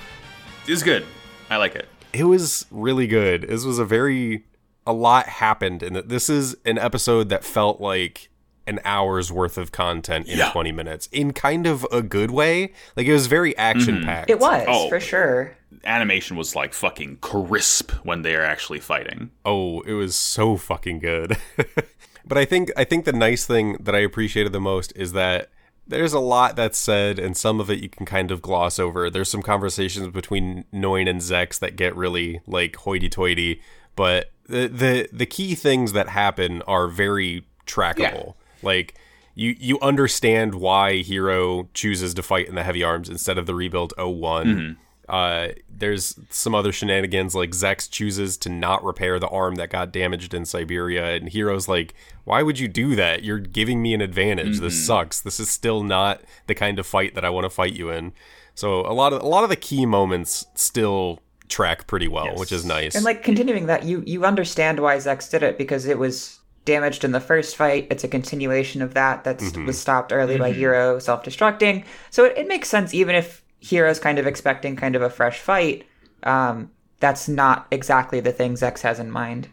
this 0.67 0.77
is 0.77 0.83
good. 0.85 1.05
I 1.51 1.57
like 1.57 1.75
it. 1.75 1.89
It 2.13 2.25
was 2.25 2.67
really 2.71 3.09
good. 3.09 3.43
This 3.43 3.65
was 3.65 3.79
a 3.81 3.85
very 3.85 4.45
a 4.87 4.93
lot 4.93 5.27
happened 5.29 5.83
and 5.83 5.95
that 5.97 6.09
this 6.09 6.29
is 6.29 6.57
an 6.65 6.77
episode 6.79 7.29
that 7.29 7.45
felt 7.45 7.81
like 7.81 8.29
an 8.67 8.79
hour's 8.85 9.31
worth 9.33 9.57
of 9.59 9.71
content 9.73 10.27
in 10.29 10.39
Yeah. 10.39 10.51
20 10.53 10.73
minutes 10.73 11.09
in 11.13 11.33
kind 11.33 11.67
of 11.67 11.85
a 11.93 12.03
good 12.03 12.31
way. 12.31 12.73
Like 12.97 13.07
it 13.07 13.13
was 13.13 13.27
very 13.29 13.57
action 13.57 14.05
packed. 14.05 14.31
It 14.31 14.39
was, 14.41 14.65
Oh. 14.69 14.89
for 14.89 14.99
sure. 15.01 15.57
Animation 15.85 16.37
was 16.37 16.55
like 16.55 16.75
fucking 16.75 17.19
crisp 17.21 17.91
when 18.05 18.23
they 18.23 18.35
are 18.35 18.45
actually 18.45 18.81
fighting. 18.81 19.31
Oh, 19.45 19.81
it 19.83 19.93
was 19.93 20.17
so 20.17 20.57
fucking 20.57 21.01
good. 21.01 21.37
but 22.27 22.39
I 22.39 22.45
think 22.45 22.71
I 22.77 22.85
think 22.85 23.05
the 23.05 23.13
nice 23.13 23.47
thing 23.47 23.77
that 23.81 23.95
I 23.95 24.01
appreciated 24.01 24.53
the 24.53 24.61
most 24.61 24.93
is 24.97 25.13
that 25.13 25.51
there's 25.87 26.13
a 26.13 26.21
lot 26.21 26.57
that's 26.57 26.79
said 26.79 27.19
and 27.19 27.37
some 27.37 27.61
of 27.61 27.71
it 27.71 27.81
you 27.81 27.89
can 27.89 28.07
kind 28.07 28.31
of 28.31 28.43
gloss 28.43 28.79
over. 28.79 29.11
There's 29.11 29.31
some 29.31 29.43
conversations 29.43 30.09
between 30.09 30.65
Noin 30.73 31.09
and 31.09 31.21
Zechs 31.21 31.59
that 31.59 31.77
get 31.77 31.97
really 31.97 32.41
like 32.47 32.77
hoity-toity, 32.77 33.61
but 33.97 34.31
the 34.47 34.69
the 34.69 35.09
the 35.13 35.27
key 35.27 35.55
things 35.55 35.93
that 35.93 36.09
happen 36.09 36.63
are 36.63 36.89
very 36.89 37.47
trackable. 37.67 38.35
Like 38.63 38.95
you 39.35 39.57
you 39.59 39.81
understand 39.81 40.55
why 40.55 41.03
Heero 41.03 41.69
chooses 41.75 42.15
to 42.15 42.23
fight 42.23 42.49
in 42.49 42.55
the 42.55 42.63
heavy 42.63 42.83
arms 42.83 43.09
instead 43.09 43.39
of 43.39 43.47
the 43.47 43.55
rebuilt 43.55 43.93
1 43.97 44.47
mm-hmm. 44.47 44.73
Uh, 45.09 45.49
there's 45.69 46.19
some 46.31 46.55
other 46.55 46.73
shenanigans 46.73 47.35
like 47.35 47.51
Zechs 47.51 47.91
chooses 47.91 48.37
to 48.39 48.49
not 48.49 48.85
repair 48.85 49.19
the 49.19 49.29
arm 49.29 49.57
that 49.57 49.69
got 49.71 49.93
damaged 49.93 50.33
in 50.33 50.45
Siberia, 50.45 51.15
and 51.17 51.29
Heero's 51.29 51.69
like, 51.69 51.93
"Why 52.25 52.43
would 52.43 52.59
you 52.59 52.69
do 52.69 52.95
that? 52.97 53.25
You're 53.25 53.39
giving 53.39 53.83
me 53.83 53.95
an 53.95 54.01
advantage. 54.01 54.61
This 54.61 54.87
sucks. 54.87 55.21
This 55.21 55.41
is 55.41 55.51
still 55.51 55.83
not 55.83 56.23
the 56.47 56.55
kind 56.55 56.79
of 56.79 56.87
fight 56.87 57.15
that 57.15 57.25
I 57.25 57.31
want 57.31 57.45
to 57.45 57.51
fight 57.51 57.73
you 57.73 57.91
in." 57.91 58.13
So 58.55 58.81
a 58.81 58.93
lot 58.95 59.13
of 59.13 59.23
a 59.23 59.27
lot 59.27 59.43
of 59.45 59.51
the 59.51 59.57
key 59.57 59.87
moments 59.87 60.47
still 60.55 61.21
track 61.49 61.87
pretty 61.87 62.09
well, 62.09 62.27
Yes. 62.27 62.39
which 62.39 62.53
is 62.53 62.65
nice. 62.65 62.95
And 62.95 63.05
like 63.05 63.23
continuing 63.25 63.67
that, 63.67 63.85
you 63.85 64.03
you 64.07 64.25
understand 64.25 64.79
why 64.81 64.97
Zechs 64.97 65.29
did 65.31 65.43
it 65.43 65.59
because 65.59 65.85
it 65.87 65.99
was 65.99 66.39
damaged 66.65 67.03
in 67.03 67.11
the 67.13 67.21
first 67.21 67.57
fight. 67.57 67.89
It's 67.91 68.05
a 68.05 68.09
continuation 68.09 68.83
of 68.83 68.95
that 68.95 69.25
that 69.25 69.39
Mm-hmm. 69.39 69.67
was 69.67 69.79
stopped 69.79 70.13
early 70.13 70.39
by 70.39 70.53
Heero 70.55 71.03
self-destructing. 71.03 71.85
So 72.11 72.25
it, 72.25 72.39
it 72.39 72.47
makes 72.49 72.69
sense 72.69 72.95
even 72.95 73.17
if 73.17 73.43
Heero's 73.63 73.99
kind 73.99 74.19
of 74.19 74.27
expecting 74.27 74.77
kind 74.77 74.97
of 74.97 75.03
a 75.03 75.11
fresh 75.11 75.39
fight. 75.39 75.87
Um, 76.25 76.71
that's 77.01 77.29
not 77.29 77.67
exactly 77.71 78.21
the 78.21 78.33
thing 78.33 78.55
Zechs 78.55 78.81
has 78.83 78.99
in 79.01 79.11
mind. 79.11 79.49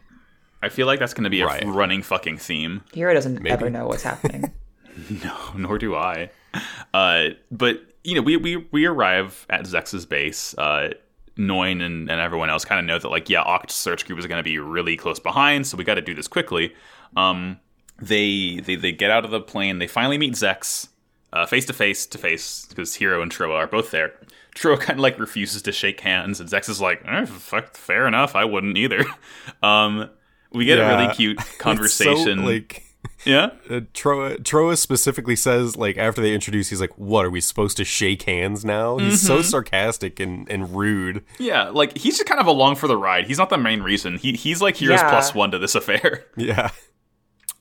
I 0.62 0.70
feel 0.70 0.88
like 0.88 1.00
that's 1.00 1.14
going 1.14 1.24
to 1.24 1.30
be 1.30 1.42
a 1.42 1.46
Right. 1.46 1.64
running 1.66 2.02
fucking 2.02 2.38
theme. 2.38 2.84
Heero 2.94 3.14
doesn't 3.14 3.46
ever 3.48 3.70
know 3.70 3.88
what's 3.88 4.04
happening. 4.04 4.52
No, 5.24 5.38
nor 5.56 5.78
do 5.78 5.96
I. 5.96 6.30
Uh, 6.94 7.30
but 7.52 7.80
you 8.04 8.16
know, 8.16 8.22
we 8.22 8.36
we 8.36 8.68
we 8.72 8.86
arrive 8.86 9.46
at 9.50 9.62
Zechs's 9.62 10.06
base. 10.06 10.54
Uh, 10.58 10.90
Noin 11.38 11.82
and, 11.82 12.10
and 12.12 12.20
everyone 12.20 12.50
else 12.50 12.66
kind 12.66 12.80
of 12.80 12.86
know 12.86 13.00
that 13.00 13.08
like 13.08 13.30
yeah, 13.30 13.44
OZ 13.44 13.72
search 13.72 14.06
group 14.06 14.20
is 14.20 14.28
going 14.28 14.40
to 14.40 14.44
be 14.44 14.60
really 14.60 14.98
close 14.98 15.20
behind, 15.20 15.66
so 15.68 15.78
we 15.78 15.86
got 15.86 15.94
to 15.96 16.02
do 16.02 16.14
this 16.14 16.28
quickly. 16.28 16.74
Um, 17.16 17.60
they 18.02 18.60
they 18.66 18.76
they 18.76 18.92
get 18.92 19.10
out 19.10 19.24
of 19.24 19.32
the 19.32 19.40
plane. 19.40 19.80
They 19.80 19.88
finally 19.88 20.18
meet 20.18 20.34
Zechs 20.34 20.90
face 21.48 21.66
to 21.66 21.74
face 21.74 22.06
to 22.08 22.18
face 22.18 22.66
because 22.70 22.98
Heero 22.98 23.22
and 23.22 23.32
Trowa 23.32 23.56
are 23.56 23.68
both 23.68 23.92
there. 23.92 24.14
Trowa 24.56 24.80
kind 24.80 25.00
of 25.00 25.04
like 25.04 25.20
refuses 25.20 25.62
to 25.64 25.72
shake 25.72 26.00
hands, 26.02 26.40
and 26.40 26.50
Zechs 26.50 26.70
is 26.70 26.82
like, 26.82 27.02
eh, 27.06 27.26
fuck, 27.26 27.76
fair 27.76 28.08
enough, 28.08 28.36
I 28.36 28.46
wouldn't 28.46 28.78
either. 28.78 29.06
um, 29.64 30.10
we 30.52 30.66
get 30.66 30.80
a 30.80 30.86
really 30.86 31.14
cute 31.14 31.38
It's 31.40 31.50
so, 31.52 31.58
conversation. 31.58 32.46
like 32.46 32.84
yeah, 33.26 33.52
uh, 33.70 33.82
Trowa, 33.94 34.38
Trowa 34.44 34.78
specifically 34.78 35.36
says, 35.36 35.76
like 35.76 35.98
after 35.98 36.22
they 36.22 36.34
introduce, 36.34 36.70
he's 36.70 36.82
like, 36.82 36.98
"What 36.98 37.26
are 37.26 37.30
we 37.30 37.42
supposed 37.42 37.78
to 37.78 37.86
shake 37.86 38.24
hands 38.24 38.64
now?" 38.66 38.98
He's 38.98 39.22
so 39.22 39.42
sarcastic 39.42 40.20
and, 40.20 40.50
and 40.50 40.76
rude. 40.76 41.24
Yeah, 41.38 41.70
like 41.70 41.98
he's 41.98 42.18
just 42.18 42.28
kind 42.28 42.40
of 42.40 42.48
along 42.48 42.76
for 42.76 42.88
the 42.88 42.98
ride. 42.98 43.28
He's 43.28 43.38
not 43.38 43.50
the 43.50 43.58
main 43.58 43.82
reason. 43.84 44.18
He 44.18 44.34
he's 44.34 44.62
like 44.62 44.78
here's 44.78 45.02
Yeah. 45.02 45.10
plus 45.10 45.34
one 45.36 45.52
to 45.52 45.60
this 45.60 45.76
affair. 45.76 46.26
Yeah, 46.38 46.72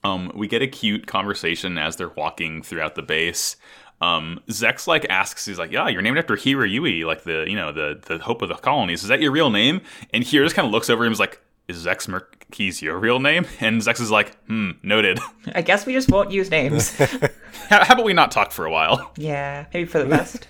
Um, 0.09 0.33
we 0.35 0.49
get 0.49 0.63
a 0.63 0.67
cute 0.67 1.07
conversation 1.07 1.79
as 1.79 1.97
they're 1.97 2.09
walking 2.09 2.63
throughout 2.63 2.95
the 2.95 3.03
base. 3.03 3.57
Um, 4.01 4.41
Zechs 4.49 4.87
like 4.87 5.07
asks, 5.11 5.45
he's 5.47 5.59
like, 5.59 5.73
"Yeah, 5.73 5.89
you're 5.89 6.03
named 6.03 6.19
after 6.19 6.37
Heero 6.37 6.69
Yuy, 6.71 7.05
like 7.05 7.25
the 7.25 7.45
you 7.49 7.57
know 7.57 7.73
the 7.73 8.01
the 8.07 8.19
hope 8.19 8.43
of 8.43 8.49
the 8.49 8.55
colonies. 8.55 9.03
Is 9.03 9.09
that 9.09 9.21
your 9.21 9.33
real 9.33 9.51
name?" 9.51 9.81
And 10.13 10.23
Heero 10.25 10.45
just 10.45 10.55
kind 10.55 10.67
of 10.67 10.73
looks 10.73 10.89
over 10.89 11.03
him, 11.03 11.09
and 11.09 11.15
is 11.15 11.21
like, 11.21 11.41
"Is 11.67 11.85
Zechs 11.85 12.07
Merquise 12.09 12.81
your 12.81 12.97
real 12.99 13.19
name?" 13.19 13.45
And 13.61 13.81
Zechs 13.83 14.01
is 14.01 14.11
like, 14.11 14.37
"Hmm, 14.47 14.71
noted." 14.85 15.19
I 15.55 15.63
guess 15.63 15.85
we 15.85 15.93
just 15.95 16.11
won't 16.11 16.31
use 16.31 16.49
names. 16.51 16.97
how, 17.69 17.85
how 17.85 17.95
about 17.95 18.05
we 18.05 18.13
not 18.13 18.31
talk 18.31 18.53
for 18.53 18.65
a 18.67 18.71
while? 18.71 19.11
yeah, 19.17 19.67
maybe 19.75 19.89
for 19.89 19.99
the 19.99 20.07
best. 20.07 20.47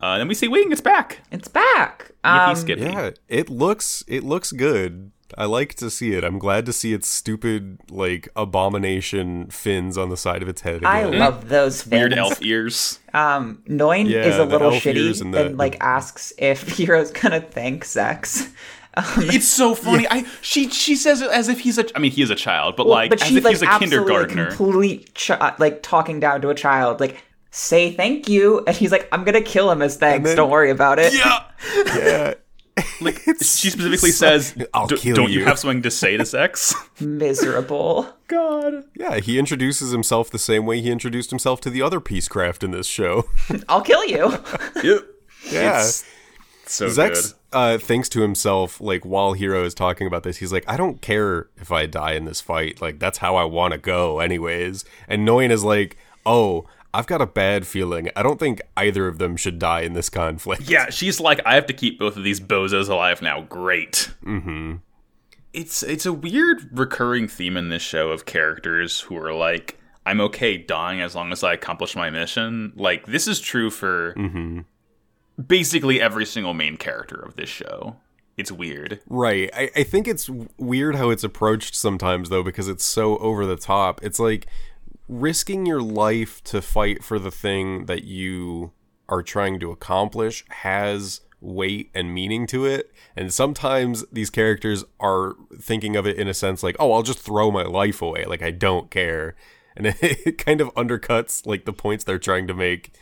Uh, 0.00 0.18
then 0.18 0.28
we 0.28 0.34
see 0.34 0.46
Wing. 0.46 0.70
It's 0.70 0.80
back. 0.82 1.20
it's 1.32 1.48
back. 1.48 2.12
Yippee 2.22 2.48
Um, 2.48 2.56
skippy. 2.56 2.82
Yeah, 2.82 3.10
it 3.28 3.48
looks 3.48 4.04
it 4.06 4.24
looks 4.24 4.52
good. 4.52 5.10
I 5.36 5.44
like 5.44 5.74
to 5.74 5.90
see 5.90 6.14
it. 6.14 6.24
I'm 6.24 6.38
glad 6.38 6.64
to 6.66 6.72
see 6.72 6.94
its 6.94 7.06
stupid 7.08 7.78
like 7.90 8.28
abomination 8.34 9.48
fins 9.50 9.98
on 9.98 10.08
the 10.08 10.16
side 10.16 10.42
of 10.42 10.48
its 10.48 10.62
head. 10.62 10.84
I 10.84 11.04
love 11.04 11.48
those 11.48 11.82
fins. 11.82 11.92
Weird 11.92 12.12
elf 12.14 12.42
ears. 12.42 12.98
Um, 13.12 13.62
Noin 13.68 14.08
Yeah, 14.08 14.24
is 14.24 14.38
a 14.38 14.44
little 14.44 14.72
elf 14.72 14.86
ears 14.86 15.18
shitty 15.18 15.20
and 15.26 15.34
and, 15.34 15.50
the- 15.54 15.56
like 15.56 15.76
asks 15.80 16.32
if 16.38 16.62
Heero's 16.76 17.10
gonna 17.10 17.40
thank 17.40 17.84
Zechs. 17.84 18.50
It's 19.18 19.46
so 19.48 19.74
funny. 19.84 20.06
I 20.10 20.24
she 20.40 20.70
she 20.70 20.96
says 20.96 21.20
it 21.20 21.30
as 21.30 21.48
if 21.48 21.60
he's 21.60 21.78
a. 21.78 21.84
I 21.94 22.00
mean, 22.00 22.10
he 22.10 22.22
is 22.22 22.30
a 22.30 22.34
child, 22.34 22.76
but 22.76 22.86
Well, 22.86 22.94
like 22.96 23.10
but 23.10 23.20
as 23.22 23.28
she's 23.28 23.36
if 23.36 23.44
like 23.44 23.52
he's 23.52 23.62
a 23.62 23.78
kindergartner. 23.78 24.46
complete 24.46 25.14
chi- 25.14 25.54
like 25.58 25.82
talking 25.82 26.20
down 26.20 26.40
to 26.40 26.48
a 26.48 26.54
child, 26.54 27.00
like 27.00 27.22
say 27.50 27.92
thank 27.92 28.28
you, 28.28 28.64
and 28.66 28.74
he's 28.76 28.90
like, 28.92 29.06
I'm 29.12 29.24
gonna 29.24 29.40
kill 29.42 29.70
him 29.70 29.82
as 29.82 29.96
thanks. 29.96 30.28
then- 30.30 30.36
Don't 30.36 30.50
worry 30.50 30.70
about 30.70 30.98
it. 30.98 31.12
yeah. 31.14 31.44
yeah. 31.96 32.34
Like 33.00 33.22
she 33.40 33.70
specifically 33.70 34.10
says, 34.10 34.54
I'll 34.74 34.88
kill 34.88 35.16
"Don't 35.16 35.30
you 35.30 35.40
you." 35.40 35.44
have 35.44 35.58
something 35.58 35.82
to 35.82 35.90
say 35.90 36.16
to 36.16 36.24
Zechs?" 36.24 36.74
Miserable. 37.00 38.08
God. 38.26 38.84
Yeah, 38.96 39.18
he 39.20 39.38
introduces 39.38 39.92
himself 39.92 40.30
the 40.30 40.38
same 40.38 40.66
way 40.66 40.80
he 40.80 40.90
introduced 40.90 41.30
himself 41.30 41.60
to 41.62 41.70
the 41.70 41.80
other 41.82 42.00
Peacecraft 42.00 42.62
in 42.62 42.72
this 42.72 42.86
show. 42.86 43.24
I'll 43.68 43.82
kill 43.82 44.04
you. 44.04 44.38
Yep. 44.82 45.06
Yeah. 45.50 45.80
It's 45.84 46.04
so 46.66 46.86
Zechs 46.86 47.34
uh, 47.52 47.78
thinks 47.78 48.08
to 48.10 48.20
himself, 48.20 48.80
like, 48.80 49.04
while 49.04 49.34
Heero 49.34 49.64
is 49.64 49.74
talking 49.74 50.06
about 50.06 50.22
this, 50.22 50.36
he's 50.36 50.52
like, 50.52 50.64
I 50.68 50.76
don't 50.76 51.00
care 51.00 51.48
if 51.56 51.72
I 51.72 51.86
die 51.86 52.12
in 52.12 52.26
this 52.26 52.40
fight. 52.40 52.82
Like, 52.82 52.98
that's 52.98 53.18
how 53.18 53.36
I 53.36 53.44
want 53.44 53.72
to 53.72 53.78
go, 53.78 54.20
anyways. 54.20 54.84
And 55.08 55.26
Noin 55.26 55.50
is 55.50 55.64
like, 55.64 55.96
oh, 56.26 56.66
I've 56.94 57.06
got 57.06 57.20
a 57.20 57.26
bad 57.26 57.66
feeling. 57.66 58.08
I 58.16 58.22
don't 58.22 58.40
think 58.40 58.60
either 58.76 59.06
of 59.06 59.18
them 59.18 59.36
should 59.36 59.58
die 59.58 59.82
in 59.82 59.92
this 59.92 60.08
conflict. 60.08 60.62
Yeah, 60.68 60.90
she's 60.90 61.20
like, 61.20 61.40
I 61.44 61.54
have 61.54 61.66
to 61.66 61.72
keep 61.72 61.98
both 61.98 62.16
of 62.16 62.24
these 62.24 62.40
bozos 62.40 62.88
alive 62.88 63.20
now. 63.20 63.42
Great. 63.42 64.10
Mm-hmm. 64.24 64.76
It's 65.52 65.82
it's 65.82 66.06
a 66.06 66.12
weird 66.12 66.68
recurring 66.72 67.28
theme 67.28 67.56
in 67.56 67.68
this 67.68 67.82
show 67.82 68.10
of 68.10 68.26
characters 68.26 69.00
who 69.00 69.16
are 69.16 69.32
like, 69.32 69.78
I'm 70.06 70.20
okay 70.22 70.56
dying 70.56 71.00
as 71.00 71.14
long 71.14 71.32
as 71.32 71.42
I 71.42 71.52
accomplish 71.52 71.96
my 71.96 72.10
mission. 72.10 72.72
Like 72.76 73.06
this 73.06 73.26
is 73.26 73.40
true 73.40 73.70
for 73.70 74.14
basically 75.46 76.00
every 76.00 76.26
single 76.26 76.54
main 76.54 76.76
character 76.76 77.16
of 77.16 77.36
this 77.36 77.48
show. 77.48 77.96
It's 78.38 78.52
weird. 78.52 79.00
Right. 79.08 79.50
I, 79.52 79.68
I 79.74 79.82
think 79.82 80.06
it's 80.06 80.30
weird 80.58 80.94
how 80.94 81.10
it's 81.10 81.24
approached 81.24 81.74
sometimes, 81.74 82.28
though, 82.28 82.44
because 82.44 82.68
it's 82.68 82.84
so 82.84 83.18
over 83.18 83.44
the 83.44 83.56
top. 83.56 84.00
It's 84.04 84.20
like 84.20 84.46
risking 85.08 85.66
your 85.66 85.80
life 85.82 86.42
to 86.44 86.60
fight 86.62 87.02
for 87.02 87.18
the 87.18 87.30
thing 87.30 87.86
that 87.86 88.04
you 88.04 88.72
are 89.08 89.22
trying 89.22 89.58
to 89.60 89.70
accomplish 89.70 90.44
has 90.48 91.22
weight 91.40 91.90
and 91.94 92.12
meaning 92.12 92.46
to 92.48 92.66
it. 92.66 92.92
And 93.16 93.32
sometimes 93.32 94.04
these 94.12 94.28
characters 94.30 94.84
are 95.00 95.34
thinking 95.60 95.96
of 95.96 96.06
it 96.06 96.16
in 96.18 96.28
a 96.28 96.34
sense 96.34 96.62
like, 96.62 96.76
oh, 96.78 96.92
I'll 96.92 97.02
just 97.02 97.20
throw 97.20 97.50
my 97.50 97.62
life 97.62 98.02
away. 98.02 98.24
Like, 98.24 98.42
I 98.42 98.50
don't 98.50 98.90
care. 98.90 99.34
And 99.76 99.86
it, 99.86 99.96
it 100.02 100.38
kind 100.38 100.60
of 100.60 100.74
undercuts 100.74 101.46
like 101.46 101.64
the 101.64 101.72
points 101.72 102.04
they're 102.04 102.18
trying 102.18 102.46
to 102.48 102.54
make. 102.54 102.92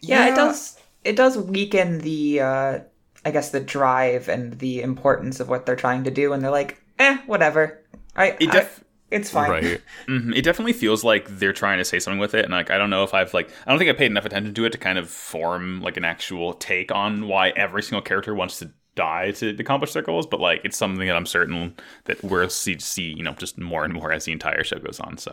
Yeah, 0.00 0.28
it 0.28 0.34
does. 0.34 0.78
It 1.04 1.16
does 1.16 1.38
weaken 1.38 2.00
the, 2.00 2.40
uh, 2.40 2.78
I 3.24 3.30
guess, 3.30 3.50
the 3.50 3.60
drive 3.60 4.28
and 4.28 4.58
the 4.58 4.82
importance 4.82 5.40
of 5.40 5.48
what 5.48 5.64
they're 5.64 5.76
trying 5.76 6.04
to 6.04 6.10
do, 6.10 6.32
and 6.32 6.42
they're 6.42 6.50
like, 6.50 6.82
eh, 6.98 7.18
whatever. 7.26 7.82
I, 8.14 8.36
It 8.40 8.48
I- 8.48 8.52
def- 8.52 8.84
it's 9.10 9.30
fine. 9.30 9.50
Right. 9.50 9.80
Mhm. 10.06 10.34
It 10.36 10.42
definitely 10.42 10.72
feels 10.72 11.04
like 11.04 11.28
they're 11.28 11.52
trying 11.52 11.78
to 11.78 11.84
say 11.84 11.98
something 11.98 12.18
with 12.18 12.34
it, 12.34 12.44
and 12.44 12.52
like 12.52 12.70
I 12.70 12.78
don't 12.78 12.90
know 12.90 13.04
if 13.04 13.14
I've 13.14 13.34
like 13.34 13.50
I 13.66 13.70
don't 13.70 13.78
think 13.78 13.90
I 13.90 13.94
paid 13.94 14.10
enough 14.10 14.24
attention 14.24 14.54
to 14.54 14.64
it 14.64 14.70
to 14.72 14.78
kind 14.78 14.98
of 14.98 15.08
form 15.10 15.80
like 15.80 15.96
an 15.96 16.04
actual 16.04 16.54
take 16.54 16.92
on 16.92 17.26
why 17.28 17.50
every 17.50 17.82
single 17.82 18.02
character 18.02 18.34
wants 18.34 18.58
to 18.60 18.70
die 18.94 19.30
to 19.32 19.50
accomplish 19.58 19.92
their 19.92 20.02
goals. 20.02 20.26
But 20.26 20.40
like 20.40 20.60
it's 20.64 20.76
something 20.76 21.06
that 21.06 21.16
I'm 21.16 21.26
certain 21.26 21.74
that 22.04 22.22
we'll 22.24 22.48
see, 22.48 22.78
see 22.78 23.12
you 23.14 23.22
know 23.22 23.32
just 23.34 23.58
more 23.58 23.84
and 23.84 23.92
more 23.94 24.12
as 24.12 24.24
the 24.24 24.32
entire 24.32 24.64
show 24.64 24.78
goes 24.78 25.00
on. 25.00 25.18
So 25.18 25.32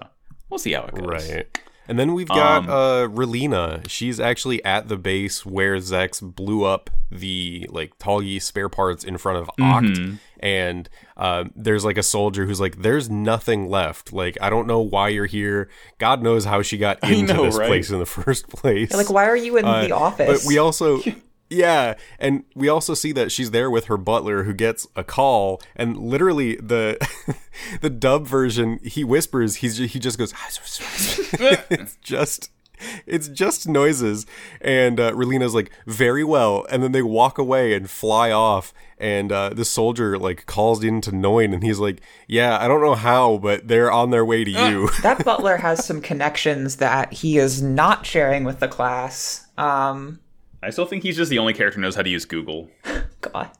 we'll 0.50 0.58
see 0.60 0.74
how 0.74 0.84
it 0.86 0.96
goes. 0.96 1.30
Right. 1.30 1.60
And 1.88 2.00
then 2.00 2.14
we've 2.14 2.28
got 2.28 2.64
Um, 2.64 2.70
uh 2.70 3.08
Relena. 3.08 3.88
She's 3.88 4.20
actually 4.20 4.64
at 4.66 4.88
the 4.88 4.98
base 4.98 5.46
where 5.46 5.76
Zechs 5.78 6.22
blew 6.22 6.64
up 6.64 6.90
the 7.12 7.68
like 7.70 7.98
Tallgeese 8.00 8.42
spare 8.42 8.70
parts 8.70 9.04
in 9.04 9.18
front 9.18 9.38
of 9.40 9.50
OZ. 9.62 9.84
Mm-hmm. 10.00 10.16
And 10.40 10.90
uh, 11.18 11.46
there's 11.56 11.86
like 11.86 11.98
a 11.98 12.04
soldier 12.04 12.46
who's 12.46 12.60
like, 12.60 12.82
"There's 12.82 13.10
nothing 13.10 13.70
left. 13.70 14.12
Like, 14.12 14.38
I 14.42 14.50
don't 14.50 14.68
know 14.68 14.80
why 14.82 15.08
you're 15.10 15.26
here. 15.26 15.70
God 15.98 16.22
knows 16.22 16.46
how 16.46 16.62
she 16.62 16.78
got 16.78 17.02
into 17.10 17.34
know, 17.34 17.44
this 17.46 17.58
right? 17.58 17.68
place 17.68 17.90
in 17.90 18.00
the 18.00 18.06
first 18.20 18.50
place. 18.50 18.92
Like, 18.94 19.10
why 19.10 19.26
are 19.26 19.38
you 19.38 19.58
in 19.58 19.66
Uh, 19.66 19.82
the 19.84 19.92
office? 19.92 20.44
But 20.44 20.48
we 20.48 20.58
also 20.58 21.02
Yeah, 21.50 21.94
and 22.18 22.44
we 22.56 22.68
also 22.68 22.94
see 22.94 23.12
that 23.12 23.32
she's 23.32 23.52
there 23.52 23.70
with 23.70 23.86
her 23.86 23.98
butler 23.98 24.44
who 24.44 24.54
gets 24.54 24.88
a 24.96 25.04
call 25.04 25.62
and 25.76 25.96
literally 25.98 26.56
the 26.56 26.98
the 27.82 27.90
dub 27.90 28.26
version 28.26 28.80
he 28.84 29.04
whispers 29.04 29.58
he's 29.58 29.78
ju- 29.78 29.86
he 29.86 30.00
just 30.00 30.18
goes 30.18 30.34
it's 30.60 31.98
just 32.02 32.50
it's 33.06 33.28
just 33.28 33.68
noises. 33.68 34.26
And 34.62 35.00
uh, 35.00 35.12
Relena's 35.14 35.54
like 35.54 35.72
very 35.86 36.24
well. 36.24 36.66
And 36.70 36.84
then 36.84 36.92
they 36.92 37.02
walk 37.02 37.38
away 37.38 37.74
and 37.74 37.90
fly 37.90 38.32
off 38.32 38.74
and 38.98 39.32
uh, 39.32 39.50
the 39.50 39.66
soldier 39.66 40.18
like 40.18 40.46
calls 40.46 40.84
into 40.84 41.12
Noin 41.12 41.54
and 41.54 41.64
he's 41.64 41.80
like 41.80 42.00
yeah 42.30 42.58
I 42.60 42.70
don't 42.70 42.82
know 42.82 42.96
how 42.96 43.38
but 43.40 43.68
they're 43.68 43.92
on 43.92 44.10
their 44.12 44.26
way 44.26 44.44
to 44.44 44.52
you. 44.52 44.90
That 45.02 45.24
butler 45.24 45.58
has 45.58 45.86
some 45.86 46.02
connections 46.02 46.78
that 46.78 47.14
he 47.14 47.38
is 47.38 47.62
not 47.62 48.06
sharing 48.06 48.44
with 48.44 48.60
the 48.60 48.68
class. 48.68 49.46
Um, 49.58 50.20
I 50.66 50.72
still 50.72 50.88
think 50.88 51.04
he's 51.04 51.16
just 51.16 51.30
the 51.30 51.38
only 51.38 51.54
character 51.54 51.76
who 51.76 51.84
knows 51.84 51.96
how 51.96 52.02
to 52.02 52.10
use 52.10 52.26
Google. 52.26 52.72
God. 53.22 53.52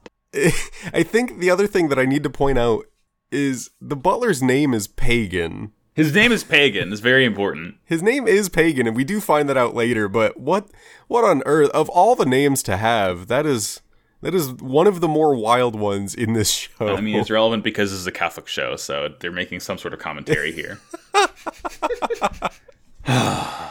I 0.92 1.04
think 1.04 1.38
the 1.38 1.50
other 1.50 1.68
thing 1.68 1.88
that 1.88 2.00
I 2.00 2.04
need 2.04 2.24
to 2.24 2.30
point 2.30 2.58
out 2.58 2.86
is 3.30 3.70
the 3.80 3.94
butler's 3.94 4.42
name 4.42 4.74
is 4.74 4.88
Pagan. 4.88 5.72
His 5.94 6.12
name 6.12 6.32
is 6.32 6.42
Pagan. 6.42 6.92
It's 6.92 7.00
very 7.00 7.24
important. 7.24 7.76
His 7.84 8.02
name 8.02 8.26
is 8.26 8.48
Pagan, 8.48 8.88
and 8.88 8.96
we 8.96 9.04
do 9.04 9.20
find 9.20 9.48
that 9.48 9.56
out 9.56 9.74
later. 9.74 10.08
But 10.08 10.38
what, 10.38 10.68
what 11.06 11.24
on 11.24 11.42
earth? 11.46 11.70
Of 11.70 11.88
all 11.88 12.16
the 12.16 12.26
names 12.26 12.62
to 12.64 12.76
have, 12.76 13.28
that 13.28 13.46
is 13.46 13.80
that 14.20 14.34
is 14.34 14.52
one 14.54 14.88
of 14.88 15.00
the 15.00 15.08
more 15.08 15.34
wild 15.36 15.76
ones 15.76 16.12
in 16.12 16.32
this 16.32 16.50
show. 16.50 16.88
I 16.96 17.00
mean, 17.00 17.16
it's 17.16 17.30
relevant 17.30 17.62
because 17.62 17.92
this 17.92 18.00
is 18.00 18.06
a 18.06 18.12
Catholic 18.12 18.48
show, 18.48 18.74
so 18.74 19.14
they're 19.20 19.30
making 19.30 19.60
some 19.60 19.78
sort 19.78 19.94
of 19.94 20.00
commentary 20.00 20.50
here. 20.52 20.80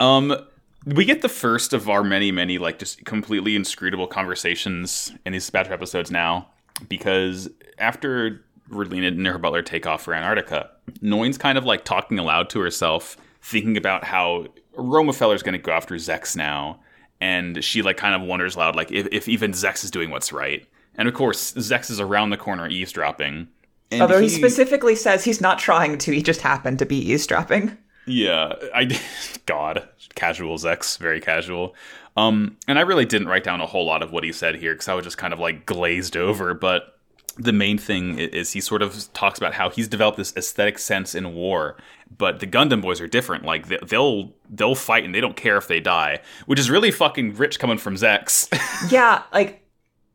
um, 0.00 0.36
we 0.84 1.04
get 1.04 1.22
the 1.22 1.28
first 1.28 1.72
of 1.72 1.88
our 1.88 2.02
many, 2.02 2.32
many 2.32 2.58
like 2.58 2.78
just 2.78 3.04
completely 3.04 3.56
inscrutable 3.56 4.06
conversations 4.06 5.12
in 5.24 5.32
these 5.32 5.48
Badger 5.48 5.72
episodes 5.72 6.10
now, 6.10 6.48
because 6.88 7.48
after 7.78 8.44
Relena 8.70 9.08
and 9.08 9.26
her 9.26 9.38
butler 9.38 9.62
take 9.62 9.86
off 9.86 10.02
for 10.02 10.14
Antarctica, 10.14 10.70
Noin's 11.00 11.38
kind 11.38 11.58
of 11.58 11.64
like 11.64 11.84
talking 11.84 12.18
aloud 12.18 12.50
to 12.50 12.60
herself, 12.60 13.16
thinking 13.42 13.76
about 13.76 14.04
how 14.04 14.46
Romefeller's 14.74 15.42
going 15.42 15.52
to 15.52 15.58
go 15.58 15.72
after 15.72 15.94
Zechs 15.96 16.36
now, 16.36 16.80
and 17.20 17.62
she 17.62 17.82
like 17.82 17.96
kind 17.96 18.14
of 18.14 18.26
wonders 18.26 18.56
loud, 18.56 18.74
like 18.74 18.90
if, 18.90 19.06
if 19.12 19.28
even 19.28 19.52
Zechs 19.52 19.84
is 19.84 19.90
doing 19.90 20.10
what's 20.10 20.32
right. 20.32 20.66
And 20.94 21.08
of 21.08 21.14
course, 21.14 21.52
Zechs 21.54 21.90
is 21.90 22.00
around 22.00 22.30
the 22.30 22.36
corner 22.36 22.68
eavesdropping. 22.68 23.48
And 23.90 24.02
Although 24.02 24.20
he 24.20 24.28
specifically 24.28 24.96
says 24.96 25.22
he's 25.22 25.40
not 25.40 25.58
trying 25.58 25.98
to, 25.98 26.12
he 26.12 26.22
just 26.22 26.40
happened 26.40 26.78
to 26.78 26.86
be 26.86 26.96
eavesdropping. 27.12 27.76
Yeah, 28.06 28.54
I 28.74 28.98
God, 29.46 29.88
casual 30.14 30.56
Zechs, 30.58 30.98
very 30.98 31.20
casual. 31.20 31.74
Um, 32.16 32.56
and 32.68 32.78
I 32.78 32.82
really 32.82 33.04
didn't 33.06 33.28
write 33.28 33.44
down 33.44 33.60
a 33.60 33.66
whole 33.66 33.86
lot 33.86 34.02
of 34.02 34.12
what 34.12 34.24
he 34.24 34.32
said 34.32 34.56
here 34.56 34.74
because 34.74 34.88
I 34.88 34.94
was 34.94 35.04
just 35.04 35.18
kind 35.18 35.32
of 35.32 35.38
like 35.38 35.64
glazed 35.66 36.16
over. 36.16 36.52
But 36.54 36.98
the 37.38 37.52
main 37.52 37.78
thing 37.78 38.18
is 38.18 38.52
he 38.52 38.60
sort 38.60 38.82
of 38.82 39.10
talks 39.14 39.38
about 39.38 39.54
how 39.54 39.70
he's 39.70 39.88
developed 39.88 40.18
this 40.18 40.36
aesthetic 40.36 40.78
sense 40.78 41.14
in 41.14 41.34
war, 41.34 41.76
but 42.18 42.40
the 42.40 42.46
Gundam 42.46 42.82
boys 42.82 43.00
are 43.00 43.06
different. 43.06 43.44
Like 43.44 43.68
they- 43.68 43.78
they'll 43.86 44.34
they'll 44.50 44.74
fight 44.74 45.04
and 45.04 45.14
they 45.14 45.20
don't 45.22 45.36
care 45.36 45.56
if 45.56 45.66
they 45.68 45.80
die, 45.80 46.20
which 46.44 46.60
is 46.60 46.68
really 46.70 46.90
fucking 46.90 47.36
rich 47.36 47.58
coming 47.58 47.78
from 47.78 47.94
Zechs. 47.94 48.48
yeah, 48.92 49.22
like 49.32 49.60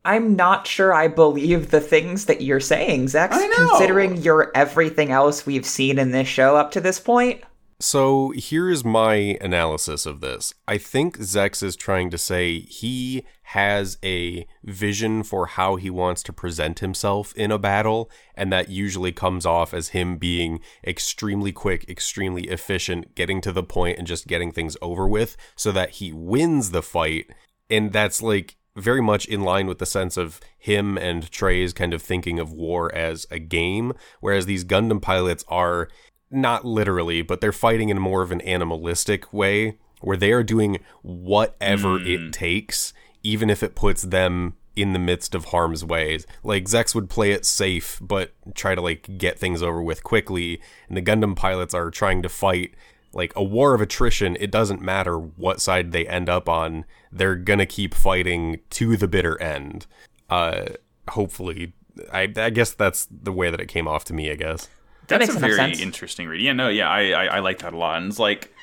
I'm 0.05 0.35
not 0.35 0.67
sure 0.67 0.93
I 0.93 1.07
believe 1.07 1.71
the 1.71 1.81
things 1.81 2.25
that 2.25 2.41
you're 2.41 2.59
saying, 2.59 3.07
Zechs, 3.07 3.33
considering 3.55 4.17
your 4.21 4.51
everything 4.55 5.11
else 5.11 5.45
we've 5.47 5.65
seen 5.65 5.97
in 5.97 6.11
this 6.11 6.27
show 6.27 6.55
up 6.55 6.69
to 6.71 6.81
this 6.81 6.99
point. 6.99 7.41
So 7.79 8.33
here's 8.35 8.83
my 8.83 9.37
analysis 9.39 10.07
of 10.07 10.19
this. 10.19 10.51
I 10.67 10.79
think 10.79 11.19
Zechs 11.19 11.61
is 11.61 11.75
trying 11.75 12.09
to 12.09 12.17
say 12.17 12.61
he 12.61 13.23
has 13.43 13.99
a 14.03 14.47
vision 14.63 15.21
for 15.21 15.45
how 15.45 15.75
he 15.75 15.91
wants 15.91 16.23
to 16.23 16.33
present 16.33 16.79
himself 16.79 17.35
in 17.35 17.51
a 17.51 17.59
battle, 17.59 18.09
and 18.33 18.51
that 18.51 18.69
usually 18.69 19.11
comes 19.11 19.45
off 19.45 19.75
as 19.75 19.89
him 19.89 20.17
being 20.17 20.59
extremely 20.83 21.51
quick, 21.51 21.87
extremely 21.87 22.45
efficient, 22.45 23.13
getting 23.13 23.41
to 23.41 23.51
the 23.51 23.63
point 23.63 23.99
and 23.99 24.07
just 24.07 24.25
getting 24.25 24.51
things 24.51 24.75
over 24.81 25.07
with 25.07 25.37
so 25.55 25.71
that 25.71 25.91
he 25.91 26.11
wins 26.11 26.71
the 26.71 26.81
fight. 26.81 27.29
And 27.69 27.93
that's 27.93 28.23
like 28.23 28.57
very 28.75 29.01
much 29.01 29.25
in 29.27 29.41
line 29.41 29.67
with 29.67 29.79
the 29.79 29.85
sense 29.85 30.17
of 30.17 30.39
him 30.57 30.97
and 30.97 31.31
Treize's 31.31 31.73
kind 31.73 31.93
of 31.93 32.01
thinking 32.01 32.39
of 32.39 32.51
war 32.51 32.93
as 32.93 33.27
a 33.29 33.39
game, 33.39 33.93
whereas 34.19 34.45
these 34.45 34.65
Gundam 34.65 35.01
pilots 35.01 35.43
are 35.47 35.89
not 36.29 36.65
literally, 36.65 37.21
but 37.21 37.41
they're 37.41 37.51
fighting 37.51 37.89
in 37.89 37.99
more 37.99 38.21
of 38.21 38.31
an 38.31 38.41
animalistic 38.41 39.31
way 39.33 39.77
where 40.01 40.17
they 40.17 40.31
are 40.31 40.43
doing 40.43 40.79
whatever 41.01 41.99
mm. 41.99 42.07
it 42.07 42.33
takes, 42.33 42.93
even 43.23 43.49
if 43.49 43.63
it 43.63 43.75
puts 43.75 44.03
them 44.03 44.53
in 44.75 44.93
the 44.93 44.99
midst 44.99 45.33
of 45.33 45.45
harm's 45.45 45.83
way. 45.83 46.19
Like 46.43 46.65
Zechs 46.65 46.93
would 46.93 47.09
play 47.09 47.31
it 47.31 47.45
safe, 47.45 47.99
but 47.99 48.33
try 48.53 48.75
to 48.75 48.81
like 48.81 49.17
get 49.17 49.39
things 49.39 49.63
over 49.63 49.81
with 49.81 50.03
quickly. 50.03 50.61
And 50.87 50.95
the 50.95 51.01
Gundam 51.01 51.35
pilots 51.35 51.73
are 51.73 51.89
trying 51.89 52.21
to 52.21 52.29
fight 52.29 52.75
like 53.11 53.33
a 53.35 53.43
war 53.43 53.73
of 53.73 53.81
attrition. 53.81 54.37
It 54.39 54.51
doesn't 54.51 54.81
matter 54.81 55.17
what 55.17 55.61
side 55.61 55.91
they 55.91 56.07
end 56.07 56.29
up 56.29 56.47
on; 56.47 56.85
they're 57.11 57.35
gonna 57.35 57.65
keep 57.65 57.95
fighting 57.95 58.59
to 58.71 58.95
the 58.95 59.07
bitter 59.07 59.41
end. 59.41 59.87
Uh, 60.29 60.65
hopefully, 61.09 61.73
I, 62.13 62.31
I 62.35 62.51
guess 62.51 62.71
that's 62.71 63.07
the 63.09 63.31
way 63.31 63.49
that 63.49 63.59
it 63.59 63.67
came 63.67 63.87
off 63.87 64.05
to 64.05 64.13
me. 64.13 64.29
I 64.29 64.35
guess. 64.35 64.69
That's 65.07 65.29
a 65.29 65.39
very 65.39 65.73
interesting 65.73 66.27
read. 66.27 66.41
Yeah, 66.41 66.53
no, 66.53 66.69
yeah, 66.69 66.89
I, 66.89 67.09
I, 67.11 67.25
I 67.25 67.39
like 67.39 67.59
that 67.59 67.73
a 67.73 67.77
lot. 67.77 67.97
And 68.01 68.07
it's 68.07 68.19
like 68.19 68.53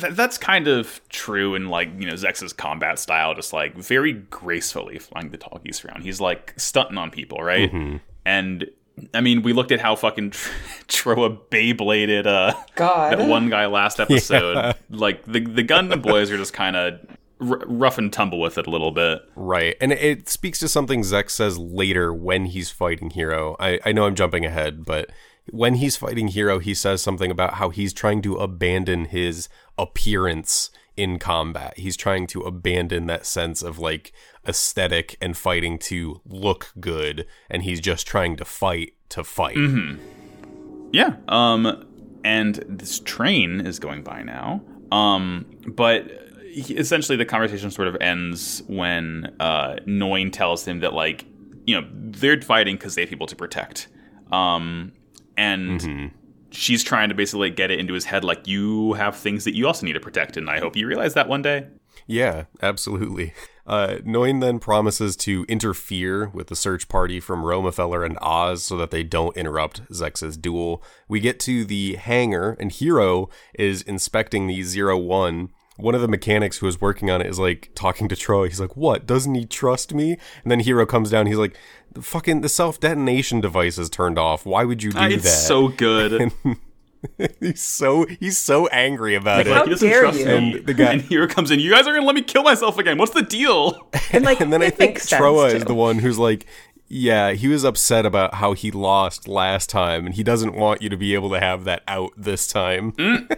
th- 0.00 0.14
that's 0.14 0.38
kind 0.38 0.68
of 0.68 1.00
true 1.08 1.54
in 1.54 1.68
like 1.68 1.88
you 1.98 2.06
know 2.06 2.14
Zechs's 2.14 2.52
combat 2.52 2.98
style, 2.98 3.34
just 3.34 3.52
like 3.52 3.76
very 3.76 4.12
gracefully 4.12 4.98
flying 4.98 5.30
the 5.30 5.38
Tallgeese 5.38 5.84
around. 5.84 6.02
He's 6.02 6.20
like 6.20 6.54
stunting 6.56 6.98
on 6.98 7.10
people, 7.10 7.42
right? 7.42 7.72
Mm-hmm. 7.72 7.96
And 8.24 8.66
I 9.12 9.20
mean, 9.20 9.42
we 9.42 9.52
looked 9.52 9.72
at 9.72 9.80
how 9.80 9.96
fucking 9.96 10.30
Trowa 10.88 11.38
Beybladed 11.50 12.26
uh 12.26 12.54
God. 12.74 13.12
that 13.18 13.28
one 13.28 13.48
guy 13.50 13.66
last 13.66 14.00
episode. 14.00 14.54
Yeah. 14.56 14.72
Like 14.90 15.24
the 15.24 15.40
the 15.40 15.64
Gundam 15.64 16.02
boys 16.02 16.30
are 16.30 16.36
just 16.36 16.52
kind 16.52 16.76
of 16.76 17.00
r- 17.40 17.62
rough 17.66 17.98
and 17.98 18.12
tumble 18.12 18.40
with 18.40 18.58
it 18.58 18.66
a 18.66 18.70
little 18.70 18.92
bit. 18.92 19.20
Right, 19.34 19.76
and 19.80 19.92
it 19.92 20.28
speaks 20.28 20.58
to 20.60 20.68
something 20.68 21.02
Zechs 21.02 21.30
says 21.30 21.58
later 21.58 22.12
when 22.14 22.46
he's 22.46 22.70
fighting 22.70 23.10
Heero. 23.10 23.56
I 23.60 23.78
I 23.84 23.92
know 23.92 24.06
I'm 24.06 24.14
jumping 24.14 24.44
ahead, 24.44 24.84
but 24.84 25.10
when 25.50 25.74
he's 25.74 25.96
fighting 25.96 26.28
Heero, 26.28 26.60
he 26.60 26.74
says 26.74 27.02
something 27.02 27.30
about 27.30 27.54
how 27.54 27.70
he's 27.70 27.92
trying 27.92 28.22
to 28.22 28.36
abandon 28.36 29.06
his 29.06 29.48
appearance 29.78 30.70
in 30.96 31.18
combat. 31.18 31.78
He's 31.78 31.96
trying 31.96 32.26
to 32.28 32.40
abandon 32.42 33.06
that 33.06 33.26
sense 33.26 33.62
of 33.62 33.78
like 33.78 34.12
aesthetic 34.46 35.16
and 35.20 35.36
fighting 35.36 35.78
to 35.78 36.20
look 36.24 36.72
good, 36.80 37.26
and 37.50 37.62
he's 37.62 37.80
just 37.80 38.06
trying 38.06 38.36
to 38.36 38.44
fight 38.44 38.94
to 39.10 39.22
fight. 39.22 39.56
Mm-hmm. 39.56 40.90
Yeah. 40.92 41.16
Um, 41.28 41.86
and 42.24 42.56
this 42.68 43.00
train 43.00 43.60
is 43.60 43.78
going 43.78 44.02
by 44.02 44.22
now. 44.22 44.62
Um, 44.90 45.46
but 45.66 46.10
essentially 46.56 47.16
the 47.16 47.24
conversation 47.24 47.70
sort 47.70 47.88
of 47.88 47.96
ends 48.00 48.62
when 48.66 49.34
uh, 49.40 49.76
Noin 49.86 50.32
tells 50.32 50.66
him 50.66 50.80
that 50.80 50.92
like 50.92 51.26
you 51.66 51.78
know 51.78 51.86
they're 51.92 52.40
fighting 52.40 52.76
because 52.76 52.94
they 52.94 53.02
have 53.02 53.10
people 53.10 53.26
to 53.26 53.36
protect. 53.36 53.88
Um, 54.32 54.92
and 55.36 55.80
mm-hmm. 55.80 56.16
she's 56.50 56.82
trying 56.82 57.08
to 57.08 57.14
basically 57.14 57.50
get 57.50 57.70
it 57.70 57.78
into 57.78 57.94
his 57.94 58.04
head 58.04 58.24
like 58.24 58.46
you 58.46 58.94
have 58.94 59.16
things 59.16 59.44
that 59.44 59.54
you 59.54 59.66
also 59.66 59.86
need 59.86 59.94
to 59.94 60.00
protect, 60.00 60.36
and 60.36 60.48
I 60.48 60.58
hope 60.58 60.76
you 60.76 60.86
realize 60.86 61.14
that 61.14 61.28
one 61.28 61.42
day. 61.42 61.66
Yeah, 62.06 62.44
absolutely. 62.62 63.32
Uh, 63.66 63.96
Noin 64.04 64.40
then 64.40 64.60
promises 64.60 65.16
to 65.16 65.44
interfere 65.48 66.28
with 66.28 66.46
the 66.46 66.56
search 66.56 66.88
party 66.88 67.18
from 67.18 67.42
Romefeller 67.42 68.06
and 68.06 68.16
Oz 68.22 68.62
so 68.62 68.76
that 68.76 68.92
they 68.92 69.02
don't 69.02 69.36
interrupt 69.36 69.82
Zechs's 69.92 70.36
duel. 70.36 70.82
We 71.08 71.18
get 71.18 71.40
to 71.40 71.64
the 71.64 71.96
hangar, 71.96 72.56
and 72.60 72.70
Heero 72.70 73.28
is 73.58 73.82
inspecting 73.82 74.46
the 74.46 74.62
Zero 74.62 74.96
One. 74.96 75.48
One 75.78 75.94
of 75.94 76.00
the 76.00 76.08
mechanics 76.08 76.58
who 76.58 76.68
is 76.68 76.80
working 76.80 77.10
on 77.10 77.20
it 77.20 77.26
is 77.26 77.38
like 77.38 77.70
talking 77.74 78.08
to 78.08 78.16
Troy. 78.16 78.48
He's 78.48 78.60
like, 78.60 78.76
"What? 78.76 79.04
Doesn't 79.04 79.34
he 79.34 79.44
trust 79.44 79.92
me?" 79.92 80.12
And 80.42 80.50
then 80.50 80.62
Heero 80.62 80.88
comes 80.88 81.10
down. 81.10 81.26
He's 81.26 81.36
like, 81.36 81.56
the 81.96 82.02
fucking 82.02 82.42
the 82.42 82.48
self 82.48 82.78
detonation 82.78 83.40
device 83.40 83.78
is 83.78 83.88
turned 83.88 84.18
off. 84.18 84.44
Why 84.44 84.64
would 84.64 84.82
you 84.82 84.92
do 84.92 84.98
it's 84.98 85.24
that? 85.24 85.30
It's 85.30 85.46
so 85.46 85.68
good. 85.68 86.30
he's 87.40 87.62
so 87.62 88.04
he's 88.20 88.36
so 88.36 88.66
angry 88.68 89.14
about 89.14 89.38
like, 89.38 89.46
it. 89.46 89.52
How 89.52 89.64
he 89.64 89.70
doesn't 89.70 89.88
dare 89.88 90.02
trust 90.02 90.20
you? 90.20 90.26
And 90.26 90.66
the 90.66 90.74
guy 90.74 90.92
and 90.92 91.02
here 91.02 91.26
comes 91.26 91.50
in. 91.50 91.58
You 91.58 91.70
guys 91.70 91.86
are 91.86 91.94
gonna 91.94 92.06
let 92.06 92.14
me 92.14 92.22
kill 92.22 92.42
myself 92.42 92.78
again. 92.78 92.98
What's 92.98 93.12
the 93.12 93.22
deal? 93.22 93.88
And 94.12 94.24
like, 94.24 94.40
and 94.40 94.52
then 94.52 94.62
I 94.62 94.70
think 94.70 94.98
Trowa 95.00 95.52
is 95.52 95.64
the 95.64 95.74
one 95.74 95.98
who's 95.98 96.16
like, 96.16 96.46
yeah, 96.86 97.32
he 97.32 97.48
was 97.48 97.64
upset 97.64 98.06
about 98.06 98.34
how 98.34 98.52
he 98.52 98.70
lost 98.70 99.26
last 99.26 99.68
time, 99.68 100.06
and 100.06 100.14
he 100.14 100.22
doesn't 100.22 100.54
want 100.54 100.80
you 100.80 100.88
to 100.88 100.96
be 100.96 101.12
able 101.14 101.30
to 101.30 101.40
have 101.40 101.64
that 101.64 101.82
out 101.88 102.12
this 102.16 102.46
time. 102.46 102.92
Mm. 102.92 103.36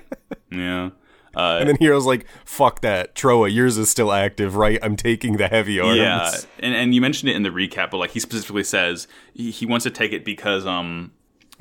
Yeah. 0.52 0.90
Uh, 1.38 1.58
and 1.60 1.68
then 1.68 1.76
Heero's 1.76 2.04
like, 2.04 2.26
"Fuck 2.44 2.80
that, 2.80 3.14
Trowa, 3.14 3.52
yours 3.52 3.78
is 3.78 3.88
still 3.88 4.12
active, 4.12 4.56
right? 4.56 4.80
I'm 4.82 4.96
taking 4.96 5.36
the 5.36 5.46
heavy 5.46 5.78
arms." 5.78 5.96
Yeah, 5.96 6.32
and 6.58 6.74
and 6.74 6.92
you 6.96 7.00
mentioned 7.00 7.30
it 7.30 7.36
in 7.36 7.44
the 7.44 7.50
recap, 7.50 7.92
but 7.92 7.98
like 7.98 8.10
he 8.10 8.18
specifically 8.18 8.64
says 8.64 9.06
he, 9.34 9.52
he 9.52 9.64
wants 9.64 9.84
to 9.84 9.90
take 9.90 10.12
it 10.12 10.24
because 10.24 10.66
um 10.66 11.12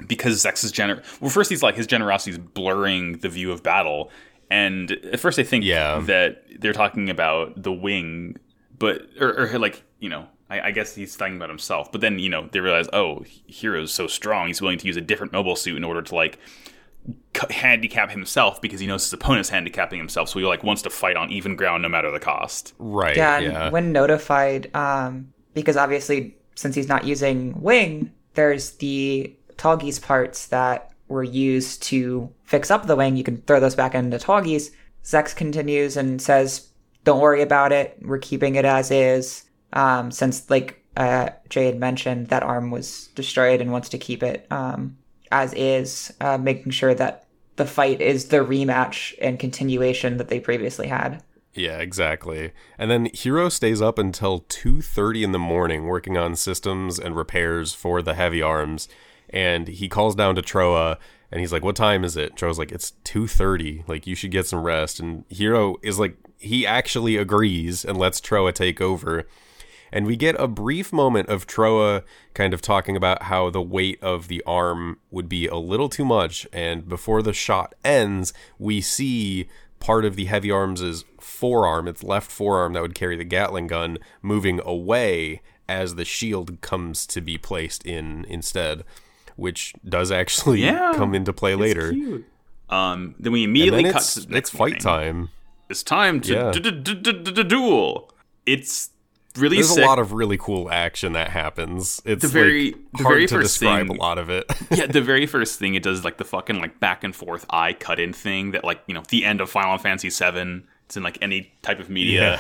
because 0.08 0.44
Zechs's 0.44 0.72
gener 0.72 1.04
well 1.22 1.30
first 1.30 1.52
he's 1.52 1.62
like 1.62 1.76
his 1.76 1.86
generosity 1.86 2.32
is 2.32 2.40
blurring 2.40 3.20
the 3.20 3.30
view 3.30 3.52
of 3.52 3.62
battle, 3.62 4.10
and 4.50 4.92
at 4.92 5.20
first 5.20 5.38
I 5.38 5.44
think 5.44 5.64
yeah. 5.64 6.00
that 6.06 6.44
they're 6.60 6.74
talking 6.74 7.12
about 7.12 7.62
the 7.62 7.72
wing, 7.72 8.38
but 8.80 9.04
or, 9.20 9.44
or 9.44 9.60
like 9.60 9.84
you 10.00 10.10
know 10.10 10.26
I, 10.50 10.62
I, 10.62 10.72
guess 10.72 10.96
he's 10.96 11.16
talking 11.16 11.36
about 11.36 11.50
himself. 11.50 11.92
But 11.92 12.02
then 12.02 12.18
you 12.18 12.30
know 12.30 12.50
they 12.52 12.62
realize, 12.62 12.90
oh, 12.94 13.24
Heero's 13.46 13.94
so 13.94 14.08
strong, 14.08 14.48
he's 14.48 14.60
willing 14.60 14.80
to 14.80 14.88
use 14.88 14.98
a 14.98 15.02
different 15.02 15.34
mobile 15.34 15.56
suit 15.56 15.78
in 15.78 15.84
order 15.84 16.02
to 16.02 16.16
like 16.16 16.40
handicap 17.50 18.12
himself 18.12 18.62
because 18.62 18.80
he 18.80 18.88
knows 18.88 19.04
his 19.04 19.14
opponent's 19.14 19.50
handicapping 19.50 20.00
himself, 20.00 20.30
so 20.30 20.40
he 20.40 20.46
like 20.46 20.64
wants 20.64 20.82
to 20.84 20.90
fight 20.90 21.16
on 21.16 21.32
even 21.32 21.56
ground 21.56 21.84
no 21.84 21.90
matter 21.90 22.12
the 22.12 22.20
cost. 22.20 22.74
Right. 22.80 23.16
Yeah. 23.16 23.40
yeah. 23.40 23.70
when 23.70 23.92
notified, 23.92 24.74
um, 24.76 25.34
because 25.54 25.78
obviously 25.78 26.36
since 26.56 26.76
he's 26.76 26.90
not 26.90 27.06
using 27.06 27.62
wing, 27.62 28.12
there's 28.34 28.72
the 28.72 29.36
Tallgeese 29.56 30.02
parts 30.02 30.48
that 30.48 30.92
were 31.08 31.24
used 31.24 31.84
to 31.84 32.30
fix 32.44 32.70
up 32.70 32.86
the 32.86 32.96
wing. 32.96 33.16
You 33.16 33.24
can 33.24 33.38
throw 33.42 33.60
those 33.60 33.76
back 33.76 33.96
into 33.96 34.18
Tallgeese. 34.18 34.72
zex 35.04 35.36
continues 35.36 35.96
and 35.98 36.22
says, 36.22 36.68
"Don't 37.04 37.22
worry 37.22 37.42
about 37.42 37.72
it. 37.72 37.98
We're 38.02 38.18
keeping 38.18 38.56
it 38.56 38.66
as 38.66 38.92
is." 38.92 39.46
Um, 39.74 40.12
since 40.12 40.50
like 40.50 40.84
uh, 40.98 41.30
Jay 41.50 41.66
had 41.66 41.80
mentioned, 41.80 42.28
that 42.28 42.44
arm 42.44 42.72
was 42.72 43.08
destroyed 43.16 43.62
and 43.62 43.72
wants 43.72 43.90
to 43.90 43.98
keep 43.98 44.24
it. 44.24 44.48
Um, 44.52 44.98
as 45.32 45.54
is, 45.54 46.14
uh, 46.22 46.38
making 46.38 46.72
sure 46.72 46.94
that 46.94 47.26
the 47.56 47.66
fight 47.66 48.02
is 48.02 48.26
the 48.26 48.38
rematch 48.38 49.16
and 49.22 49.40
continuation 49.40 50.18
that 50.18 50.30
they 50.30 50.40
previously 50.40 50.88
had. 50.88 51.24
Yeah, 51.54 51.80
exactly. 51.80 52.52
And 52.78 52.92
then 52.92 53.08
Heero 53.08 53.52
stays 53.52 53.82
up 53.82 53.98
until 53.98 54.42
2:30 54.42 55.24
in 55.24 55.32
the 55.32 55.40
morning 55.40 55.86
working 55.86 56.16
on 56.16 56.36
systems 56.36 57.00
and 57.00 57.16
repairs 57.16 57.74
for 57.74 58.02
the 58.02 58.14
heavy 58.14 58.42
arms 58.42 58.88
and 59.30 59.68
he 59.68 59.90
calls 59.90 60.16
down 60.16 60.36
to 60.36 60.42
Trowa 60.42 60.98
and 61.32 61.42
he's 61.42 61.52
like, 61.52 61.64
"What 61.64 61.76
time 61.76 62.06
is 62.06 62.16
it?" 62.16 62.36
Trowa's 62.36 62.60
like, 62.60 62.72
"It's 62.72 62.94
2:30. 63.04 63.84
Like 63.88 64.08
you 64.08 64.16
should 64.16 64.32
get 64.32 64.48
some 64.48 64.64
rest." 64.64 65.00
And 65.00 65.28
Heero 65.30 65.76
is 65.84 66.00
like 66.00 66.16
he 66.38 66.66
actually 66.66 67.18
agrees 67.18 67.84
and 67.84 67.98
lets 67.98 68.22
Trowa 68.22 68.54
take 68.54 68.80
over 68.80 69.28
and 69.92 70.06
we 70.06 70.16
get 70.16 70.40
a 70.40 70.48
brief 70.48 70.92
moment 70.92 71.30
of 71.30 71.48
Trowa 71.48 72.04
kind 72.34 72.54
of 72.54 72.62
talking 72.62 72.96
about 72.96 73.24
how 73.24 73.50
the 73.50 73.62
weight 73.62 74.02
of 74.02 74.28
the 74.28 74.44
arm 74.46 75.00
would 75.12 75.30
be 75.30 75.48
a 75.48 75.56
little 75.56 75.90
too 75.90 76.06
much. 76.06 76.48
And 76.52 76.88
before 76.88 77.22
the 77.22 77.34
shot 77.34 77.76
ends, 77.84 78.34
we 78.60 78.82
see 78.82 79.48
part 79.80 80.06
of 80.06 80.16
the 80.16 80.26
heavy 80.26 80.52
arms' 80.52 81.06
forearm, 81.20 81.88
its 81.88 82.04
left 82.04 82.32
forearm 82.32 82.74
that 82.74 82.82
would 82.82 82.96
carry 82.96 83.16
the 83.16 83.24
Gatling 83.24 83.68
gun, 83.68 83.98
moving 84.22 84.60
away 84.66 85.42
as 85.70 85.96
the 85.96 86.06
shield 86.06 86.62
comes 86.62 87.06
to 87.08 87.22
be 87.22 87.38
placed 87.38 87.86
in 87.86 88.26
instead, 88.26 88.84
which 89.36 89.74
does 89.88 90.12
actually 90.12 90.64
yeah, 90.64 90.94
come 90.96 91.14
into 91.14 91.34
play 91.34 91.56
later. 91.56 91.92
Cute. 91.92 92.26
Um, 92.70 93.16
then 93.20 93.32
we 93.32 93.44
immediately 93.44 93.84
then 93.84 93.94
cut 93.94 94.02
it's, 94.02 94.26
to 94.26 94.36
it's 94.36 94.50
fight 94.50 94.80
time. 94.80 95.30
It's 95.70 95.84
time 95.84 96.22
to 96.22 96.34
yeah. 96.34 96.52
duel. 97.44 98.12
It's 98.46 98.92
really 99.38 99.58
There's 99.58 99.74
sick. 99.74 99.84
a 99.84 99.88
lot 99.88 100.00
of 100.00 100.14
really 100.14 100.38
cool 100.38 100.70
action 100.72 101.14
that 101.14 101.30
happens. 101.30 102.02
It's 102.06 102.22
the 102.22 102.28
very 102.28 102.72
like, 102.72 102.92
the 102.94 103.04
hard 103.04 103.14
very 103.16 103.28
to 103.28 103.36
first 103.36 103.60
describe 103.60 103.88
thing, 103.88 103.98
a 103.98 104.00
lot 104.00 104.18
of 104.18 104.30
it. 104.30 104.46
yeah, 104.72 104.88
the 104.88 105.02
very 105.02 105.26
first 105.26 105.60
thing 105.60 105.76
it 105.76 105.84
does 105.84 106.00
is 106.00 106.06
like 106.06 106.18
the 106.18 106.26
fucking 106.26 106.60
like 106.60 106.80
back 106.80 107.04
and 107.04 107.16
forth 107.16 107.46
eye 107.50 107.74
cut 107.74 108.00
in 108.00 108.14
thing 108.14 108.52
that 108.52 108.64
like 108.64 108.82
you 108.88 108.94
know 108.94 109.04
the 109.10 109.26
end 109.26 109.42
of 109.42 109.50
Final 109.50 109.78
Fantasy 109.78 110.10
VII. 110.10 110.64
It's 110.86 110.96
in 110.96 111.04
like 111.04 111.18
any 111.22 111.52
type 111.64 111.80
of 111.80 111.90
media, 111.90 112.40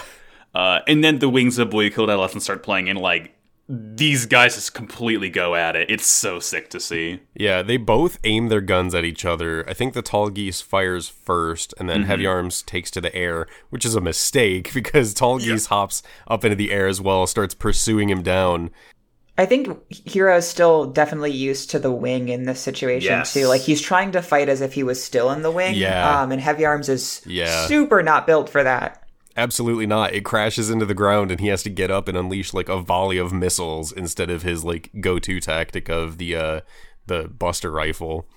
yeah. 0.55 0.59
uh, 0.59 0.81
and 0.87 1.03
then 1.03 1.19
the 1.19 1.27
Wings 1.27 1.57
of 1.59 1.69
Blue 1.69 1.89
Killed 1.89 2.09
Adolescence 2.09 2.45
start 2.45 2.63
playing, 2.63 2.87
and 2.87 2.97
like 2.97 3.36
these 3.69 4.25
guys 4.25 4.55
just 4.55 4.73
completely 4.73 5.29
go 5.29 5.53
at 5.55 5.75
it. 5.75 5.89
It's 5.91 6.05
so 6.07 6.39
sick 6.39 6.69
to 6.69 6.79
see. 6.79 7.19
Yeah, 7.35 7.61
they 7.61 7.75
both 7.77 8.17
aim 8.23 8.47
their 8.47 8.61
guns 8.61 8.95
at 8.95 9.03
each 9.03 9.25
other. 9.25 9.67
I 9.69 9.73
think 9.73 9.93
the 9.93 10.01
Tallgeese 10.03 10.63
fires 10.63 11.09
first, 11.09 11.73
and 11.77 11.89
then 11.89 12.03
Heavy 12.03 12.25
Arms 12.25 12.61
takes 12.61 12.89
to 12.91 13.01
the 13.01 13.13
air, 13.13 13.45
which 13.69 13.83
is 13.83 13.93
a 13.95 13.99
mistake 14.01 14.73
because 14.73 15.13
Tallgeese 15.13 15.67
hops 15.67 16.01
up 16.27 16.45
into 16.45 16.55
the 16.55 16.71
air 16.71 16.87
as 16.87 17.01
well, 17.01 17.27
starts 17.27 17.53
pursuing 17.53 18.09
him 18.09 18.23
down. 18.23 18.69
I 19.39 19.45
think 19.45 19.77
Heero's 19.91 20.47
still 20.47 20.85
definitely 20.85 21.31
used 21.33 21.69
to 21.71 21.77
the 21.79 21.91
wing 21.91 22.29
in 22.29 22.43
this 22.45 22.59
situation 22.59 23.11
Yes. 23.11 23.33
too. 23.33 23.47
Like 23.47 23.61
he's 23.61 23.81
trying 23.81 24.11
to 24.13 24.21
fight 24.23 24.49
as 24.49 24.61
if 24.61 24.73
he 24.73 24.81
was 24.81 25.03
still 25.03 25.29
in 25.31 25.43
the 25.43 25.51
wing. 25.51 25.75
Yeah. 25.75 26.21
Um, 26.21 26.31
and 26.31 26.41
Heavy 26.41 26.65
Arms 26.65 26.89
is 26.89 27.21
Yeah. 27.27 27.67
super 27.67 28.01
not 28.01 28.25
built 28.25 28.49
for 28.49 28.63
that. 28.63 29.03
Absolutely 29.37 29.85
not. 29.85 30.13
It 30.13 30.25
crashes 30.25 30.69
into 30.71 30.85
the 30.85 30.95
ground, 30.95 31.29
and 31.31 31.39
he 31.39 31.47
has 31.47 31.61
to 31.63 31.69
get 31.69 31.91
up 31.91 32.07
and 32.07 32.17
unleash 32.17 32.53
like 32.53 32.69
a 32.69 32.81
volley 32.81 33.19
of 33.19 33.31
missiles 33.31 33.91
instead 33.91 34.31
of 34.31 34.41
his 34.41 34.65
like 34.65 34.89
go-to 34.99 35.39
tactic 35.39 35.87
of 35.89 36.17
the 36.17 36.35
uh 36.35 36.61
the 37.05 37.29
Buster 37.29 37.71
rifle. 37.71 38.27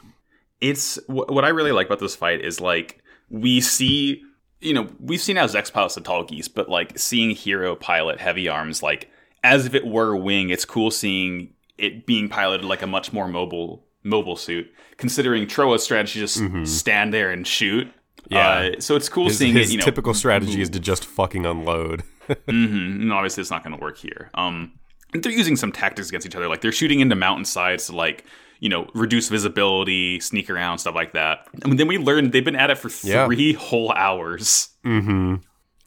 it's 0.61 0.99
what 1.07 1.45
I 1.45 1.49
really 1.49 1.73
like 1.73 1.87
about 1.87 2.01
this 2.01 2.15
fight 2.15 2.45
is 2.45 2.61
like 2.61 3.03
we 3.31 3.61
see, 3.61 4.23
you 4.61 4.75
know, 4.75 4.89
we've 5.01 5.21
seen 5.21 5.37
how 5.37 5.47
Zechs 5.47 5.73
pilots 5.73 5.95
the 5.95 6.03
Tallgeese, 6.03 6.53
but 6.53 6.69
like 6.69 6.99
seeing 6.99 7.31
Heero 7.31 7.79
pilot 7.81 8.21
heavy 8.21 8.49
arms, 8.49 8.83
like 8.83 9.11
as 9.43 9.65
if 9.67 9.75
it 9.75 9.87
were 9.87 10.13
a 10.13 10.19
wing, 10.19 10.51
it's 10.51 10.65
cool 10.67 10.91
seeing 10.91 11.55
it 11.79 12.05
being 12.05 12.29
piloted 12.29 12.67
like 12.67 12.83
a 12.83 12.87
much 12.87 13.13
more 13.13 13.27
mobile 13.27 13.85
mobile 14.03 14.37
suit. 14.37 14.71
Considering 14.99 15.47
Trowa's 15.47 15.83
strategy, 15.83 16.21
just 16.21 16.43
stand 16.67 17.15
there 17.15 17.31
and 17.31 17.47
shoot. 17.47 17.89
Yeah. 18.29 18.73
uh, 18.77 18.81
so 18.81 18.97
it's 18.97 19.09
cool 19.09 19.27
His, 19.27 19.39
seeing 19.39 19.55
his 19.55 19.71
it. 19.71 19.73
You 19.73 19.79
know, 19.79 19.85
typical 19.85 20.15
strategy 20.15 20.61
is 20.61 20.71
to 20.71 20.81
just 20.81 21.05
fucking 21.05 21.47
unload. 21.47 22.03
Mhm. 22.29 23.01
And 23.03 23.13
obviously, 23.13 23.41
it's 23.41 23.51
not 23.51 23.65
going 23.65 23.77
to 23.77 23.83
work 23.83 23.99
here. 23.99 24.31
Um, 24.35 24.71
and 25.13 25.21
they're 25.21 25.33
using 25.33 25.57
some 25.57 25.73
tactics 25.73 26.09
against 26.11 26.25
each 26.29 26.37
other. 26.37 26.47
Like 26.47 26.61
they're 26.61 26.71
shooting 26.71 27.01
into 27.01 27.17
mountainsides 27.17 27.87
to 27.87 27.97
like 27.97 28.25
you 28.61 28.69
know 28.69 28.89
reduce 28.95 29.29
visibility, 29.29 30.21
sneak 30.21 30.49
around, 30.49 30.79
stuff 30.79 30.95
like 30.95 31.13
that. 31.15 31.49
And 31.65 31.77
then 31.77 31.89
we 31.89 31.99
learned 31.99 32.31
they've 32.33 32.45
been 32.45 32.55
at 32.55 32.71
it 32.71 32.79
for 32.79 32.89
Yeah. 33.05 33.27
three 33.27 33.55
whole 33.55 33.91
hours. 33.93 34.69
mm-hmm. 34.85 35.37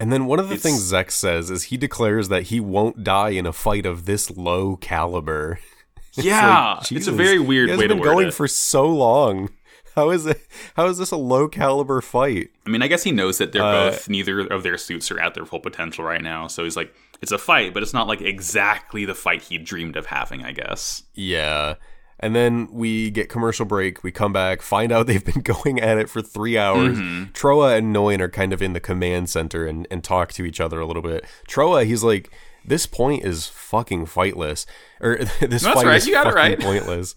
And 0.01 0.11
then 0.11 0.25
one 0.25 0.39
of 0.39 0.49
the 0.49 0.55
It's- 0.55 0.63
things 0.63 0.91
Zechs 0.91 1.11
says 1.11 1.49
is 1.49 1.63
he 1.65 1.77
declares 1.77 2.27
that 2.27 2.43
he 2.43 2.59
won't 2.59 3.05
die 3.05 3.29
in 3.29 3.45
a 3.45 3.53
fight 3.53 3.85
of 3.85 4.03
this 4.05 4.29
low 4.31 4.75
caliber. 4.75 5.59
Yeah, 6.15 6.75
Like, 6.79 6.91
it's 6.91 7.07
a 7.07 7.11
very 7.11 7.39
weird 7.39 7.69
way 7.71 7.87
to 7.87 7.95
been 7.95 8.03
going 8.03 8.27
it. 8.27 8.33
for 8.35 8.47
so 8.47 8.85
long. 8.87 9.49
How 9.95 10.10
is 10.10 10.25
it? 10.25 10.41
How 10.75 10.88
is 10.88 10.97
this 10.97 11.12
a 11.12 11.17
low 11.17 11.47
caliber 11.47 12.01
fight? 12.01 12.49
I 12.65 12.69
mean, 12.69 12.82
I 12.82 12.88
guess 12.88 13.03
he 13.03 13.12
knows 13.12 13.38
that 13.38 13.51
they're 13.51 13.62
Uh, 13.63 13.91
both 13.91 14.10
neither 14.10 14.41
of 14.41 14.63
their 14.63 14.77
suits 14.77 15.12
are 15.12 15.19
at 15.19 15.34
their 15.34 15.45
full 15.45 15.60
potential 15.60 16.03
right 16.03 16.21
now. 16.21 16.47
So 16.47 16.63
he's 16.63 16.75
like, 16.75 16.93
it's 17.21 17.32
a 17.32 17.38
fight, 17.38 17.73
but 17.73 17.84
it's 17.84 17.93
not 17.93 18.08
like 18.08 18.21
exactly 18.21 19.06
the 19.06 19.15
fight 19.15 19.43
he 19.43 19.58
dreamed 19.58 19.95
of 19.95 20.08
having. 20.08 20.43
I 20.43 20.51
guess. 20.51 21.03
Yeah. 21.13 21.75
And 22.19 22.34
then 22.34 22.69
we 22.71 23.12
get 23.12 23.27
commercial 23.27 23.65
break. 23.65 24.01
We 24.01 24.12
come 24.12 24.32
back, 24.32 24.62
find 24.62 24.91
out 24.93 25.08
they've 25.08 25.23
been 25.23 25.41
going 25.41 25.79
at 25.79 25.97
it 25.97 26.10
for 26.10 26.21
three 26.21 26.58
hours. 26.58 26.97
Mm-hmm. 26.97 27.32
Trowa 27.34 27.77
and 27.77 27.93
Noin 27.93 28.21
are 28.21 28.29
kind 28.29 28.53
of 28.53 28.62
in 28.62 28.71
the 28.73 28.79
command 28.79 29.29
center 29.29 29.65
and, 29.65 29.86
and 29.91 30.03
talk 30.03 30.32
to 30.34 30.45
each 30.45 30.62
other 30.62 30.79
a 30.79 30.86
little 30.86 31.01
bit. 31.01 31.25
Trowa, 31.47 31.86
he's 31.86 32.03
like, 32.03 32.32
this 32.65 32.86
point 32.86 33.25
is 33.25 33.47
fucking 33.47 34.06
fightless. 34.06 34.65
Or 35.01 35.17
this 35.41 35.63
That's 35.63 35.65
fight 35.65 35.86
right, 35.86 35.97
is 35.97 36.08
you 36.08 36.13
got 36.13 36.27
it 36.27 36.34
fucking 36.34 36.51
right. 36.51 36.60
pointless. 36.62 37.15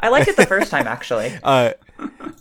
I 0.00 0.08
liked 0.08 0.28
it 0.28 0.36
the 0.36 0.46
first 0.46 0.70
time 0.70 0.86
actually. 0.86 1.36
Uh, 1.42 1.72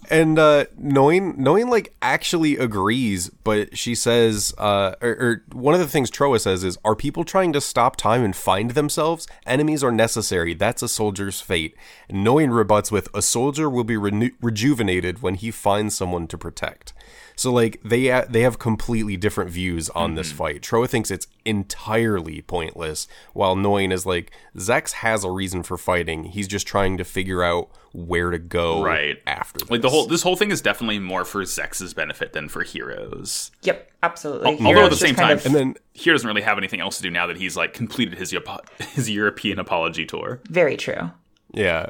and 0.09 0.39
uh, 0.39 0.65
Noin 0.79 1.37
Noin 1.37 1.69
like 1.69 1.93
actually 2.01 2.57
agrees, 2.57 3.29
but 3.29 3.77
she 3.77 3.95
says, 3.95 4.53
uh, 4.57 4.95
or, 5.01 5.09
or 5.09 5.43
one 5.51 5.73
of 5.73 5.79
the 5.79 5.87
things 5.87 6.09
Trowa 6.09 6.39
says 6.39 6.63
is, 6.63 6.77
"Are 6.85 6.95
people 6.95 7.23
trying 7.23 7.53
to 7.53 7.61
stop 7.61 7.95
time 7.95 8.23
and 8.23 8.35
find 8.35 8.71
themselves? 8.71 9.27
Enemies 9.45 9.83
are 9.83 9.91
necessary. 9.91 10.53
That's 10.53 10.81
a 10.81 10.87
soldier's 10.87 11.41
fate." 11.41 11.75
And 12.09 12.25
Noin 12.25 12.51
rebuts 12.55 12.91
with, 12.91 13.09
"A 13.13 13.21
soldier 13.21 13.69
will 13.69 13.83
be 13.83 13.97
rejuvenated 13.97 15.21
when 15.21 15.35
he 15.35 15.51
finds 15.51 15.95
someone 15.95 16.27
to 16.27 16.37
protect." 16.37 16.93
So 17.37 17.53
like 17.53 17.79
they 17.85 18.11
uh, 18.11 18.25
they 18.27 18.41
have 18.41 18.57
completely 18.59 19.15
different 19.15 19.49
views 19.51 19.89
on 19.91 20.15
this 20.15 20.29
Mm-hmm. 20.29 20.37
fight. 20.37 20.61
Trowa 20.61 20.89
thinks 20.89 21.09
it's 21.11 21.27
entirely 21.45 22.41
pointless, 22.41 23.07
while 23.33 23.55
Noin 23.55 23.91
is 23.93 24.05
like 24.05 24.31
Zechs 24.57 24.91
has 24.93 25.23
a 25.23 25.29
reason 25.31 25.61
for 25.63 25.77
fighting. 25.77 26.23
He's 26.25 26.47
just 26.47 26.65
trying 26.67 26.97
to 26.97 27.03
figure 27.03 27.43
out 27.43 27.69
where 27.93 28.31
to 28.31 28.39
go 28.39 28.83
Right. 28.83 29.17
after. 29.27 29.59
Like 29.69 29.81
the 29.81 29.87
this. 29.87 29.91
whole 29.91 30.07
this 30.07 30.23
whole 30.23 30.35
thing 30.35 30.49
is 30.51 30.61
definitely 30.61 30.97
more 30.99 31.23
for 31.25 31.43
Zechs's 31.43 31.93
benefit 31.93 32.33
than 32.33 32.49
for 32.49 32.63
Heero's. 32.63 33.51
Yep, 33.61 33.91
absolutely. 34.01 34.57
Although 34.65 34.85
at 34.85 34.89
the 34.89 34.95
same 34.97 35.15
time, 35.15 35.37
of 35.37 35.45
and 35.45 35.53
then 35.53 35.75
Heero 35.95 36.13
doesn't 36.13 36.27
really 36.27 36.41
have 36.41 36.57
anything 36.57 36.79
else 36.81 36.97
to 36.97 37.03
do 37.03 37.11
now 37.11 37.27
that 37.27 37.37
he's 37.37 37.55
like 37.55 37.73
completed 37.73 38.17
his 38.17 38.33
his 38.93 39.09
European 39.11 39.59
apology 39.59 40.05
tour. 40.07 40.41
very 40.49 40.75
true. 40.75 41.11
yeah. 41.53 41.87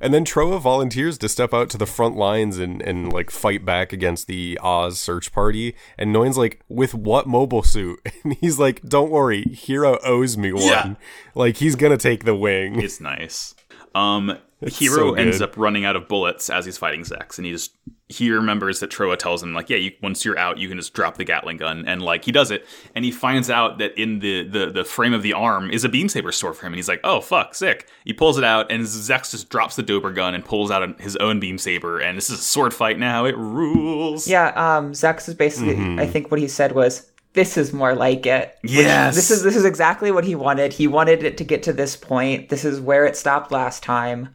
And 0.00 0.14
then 0.14 0.24
Trowa 0.24 0.60
volunteers 0.60 1.18
to 1.18 1.28
step 1.28 1.52
out 1.52 1.68
to 1.70 1.78
the 1.78 1.86
front 1.86 2.16
lines 2.16 2.58
and, 2.58 2.80
and 2.82 3.12
like 3.12 3.30
fight 3.30 3.64
back 3.64 3.92
against 3.92 4.26
the 4.26 4.58
Oz 4.62 4.98
search 4.98 5.32
party. 5.32 5.74
And 5.98 6.12
Noin's 6.12 6.38
like, 6.38 6.60
with 6.68 6.94
what 6.94 7.26
mobile 7.26 7.62
suit? 7.62 8.00
And 8.22 8.34
he's 8.34 8.58
like, 8.58 8.82
don't 8.82 9.10
worry, 9.10 9.44
Heero 9.44 9.98
owes 10.04 10.36
me 10.36 10.52
one. 10.52 10.62
Yeah. 10.64 10.94
Like 11.34 11.56
he's 11.56 11.74
gonna 11.74 11.96
take 11.96 12.24
the 12.24 12.34
wing. 12.34 12.80
It's 12.80 13.00
nice. 13.00 13.54
Um, 13.94 14.36
It's 14.60 14.78
Heero 14.78 14.94
so 14.94 15.14
ends 15.14 15.40
up 15.40 15.56
running 15.56 15.84
out 15.86 15.96
of 15.96 16.06
bullets 16.06 16.50
as 16.50 16.66
he's 16.66 16.76
fighting 16.76 17.02
Zechs, 17.02 17.38
and 17.38 17.46
he 17.46 17.52
just 17.52 17.74
he 18.10 18.30
remembers 18.30 18.80
that 18.80 18.90
Trowa 18.90 19.16
tells 19.16 19.42
him 19.42 19.54
like, 19.54 19.70
yeah, 19.70 19.76
you, 19.78 19.92
once 20.02 20.24
you're 20.24 20.38
out, 20.38 20.58
you 20.58 20.68
can 20.68 20.76
just 20.76 20.92
drop 20.92 21.16
the 21.16 21.24
Gatling 21.24 21.56
gun, 21.56 21.84
and 21.86 22.02
like 22.02 22.24
he 22.24 22.32
does 22.32 22.50
it, 22.50 22.66
and 22.94 23.04
he 23.04 23.10
finds 23.10 23.48
out 23.48 23.78
that 23.78 23.98
in 24.00 24.18
the 24.18 24.46
the 24.46 24.70
the 24.70 24.84
frame 24.84 25.12
of 25.14 25.22
the 25.22 25.32
arm 25.32 25.70
is 25.70 25.84
a 25.84 25.88
beam 25.88 26.08
saber 26.08 26.32
store 26.32 26.52
for 26.52 26.66
him, 26.66 26.72
and 26.72 26.78
he's 26.78 26.88
like, 26.88 27.00
oh 27.04 27.20
fuck, 27.20 27.54
sick. 27.54 27.88
He 28.04 28.12
pulls 28.12 28.36
it 28.36 28.44
out, 28.44 28.70
and 28.70 28.82
Zechs 28.84 29.30
just 29.30 29.48
drops 29.48 29.76
the 29.76 29.82
Dober 29.82 30.12
gun 30.12 30.34
and 30.34 30.44
pulls 30.44 30.70
out 30.70 31.00
his 31.00 31.16
own 31.16 31.40
beam 31.40 31.56
saber, 31.58 31.98
and 32.00 32.16
this 32.18 32.28
is 32.30 32.40
a 32.40 32.42
sword 32.42 32.74
fight 32.74 32.98
now. 32.98 33.24
It 33.24 33.36
rules. 33.36 34.26
Yeah, 34.28 34.48
um, 34.56 34.92
Zechs 34.92 35.28
is 35.28 35.34
basically. 35.34 35.74
Mm-hmm. 35.76 36.00
I 36.00 36.06
think 36.06 36.30
what 36.30 36.40
he 36.40 36.48
said 36.48 36.72
was, 36.72 37.06
"This 37.34 37.56
is 37.56 37.72
more 37.72 37.94
like 37.94 38.26
it." 38.26 38.56
Which- 38.62 38.72
Yes. 38.72 39.14
this 39.14 39.30
is 39.30 39.42
this 39.42 39.56
is 39.56 39.64
exactly 39.64 40.10
what 40.10 40.24
he 40.24 40.34
wanted. 40.34 40.72
He 40.72 40.86
wanted 40.88 41.22
it 41.22 41.36
to 41.38 41.44
get 41.44 41.62
to 41.64 41.72
this 41.72 41.96
point. 41.96 42.48
This 42.48 42.64
is 42.64 42.80
where 42.80 43.06
it 43.06 43.16
stopped 43.16 43.52
last 43.52 43.82
time. 43.82 44.34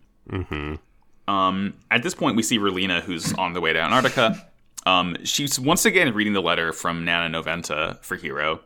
Um, 1.28 1.74
at 1.92 2.04
this 2.04 2.14
point, 2.14 2.36
we 2.36 2.44
see 2.44 2.60
Relena, 2.60 3.02
who's 3.02 3.34
on 3.34 3.54
the 3.54 3.62
way 3.62 3.74
to 3.74 3.80
Antarctica. 3.80 4.48
Um, 4.86 5.18
she's 5.24 5.60
once 5.60 5.86
again 5.86 6.14
reading 6.14 6.34
the 6.34 6.42
letter 6.42 6.72
from 6.72 7.04
Nana 7.06 7.30
Noventa 7.30 7.98
for 8.02 8.18
Heero. 8.18 8.60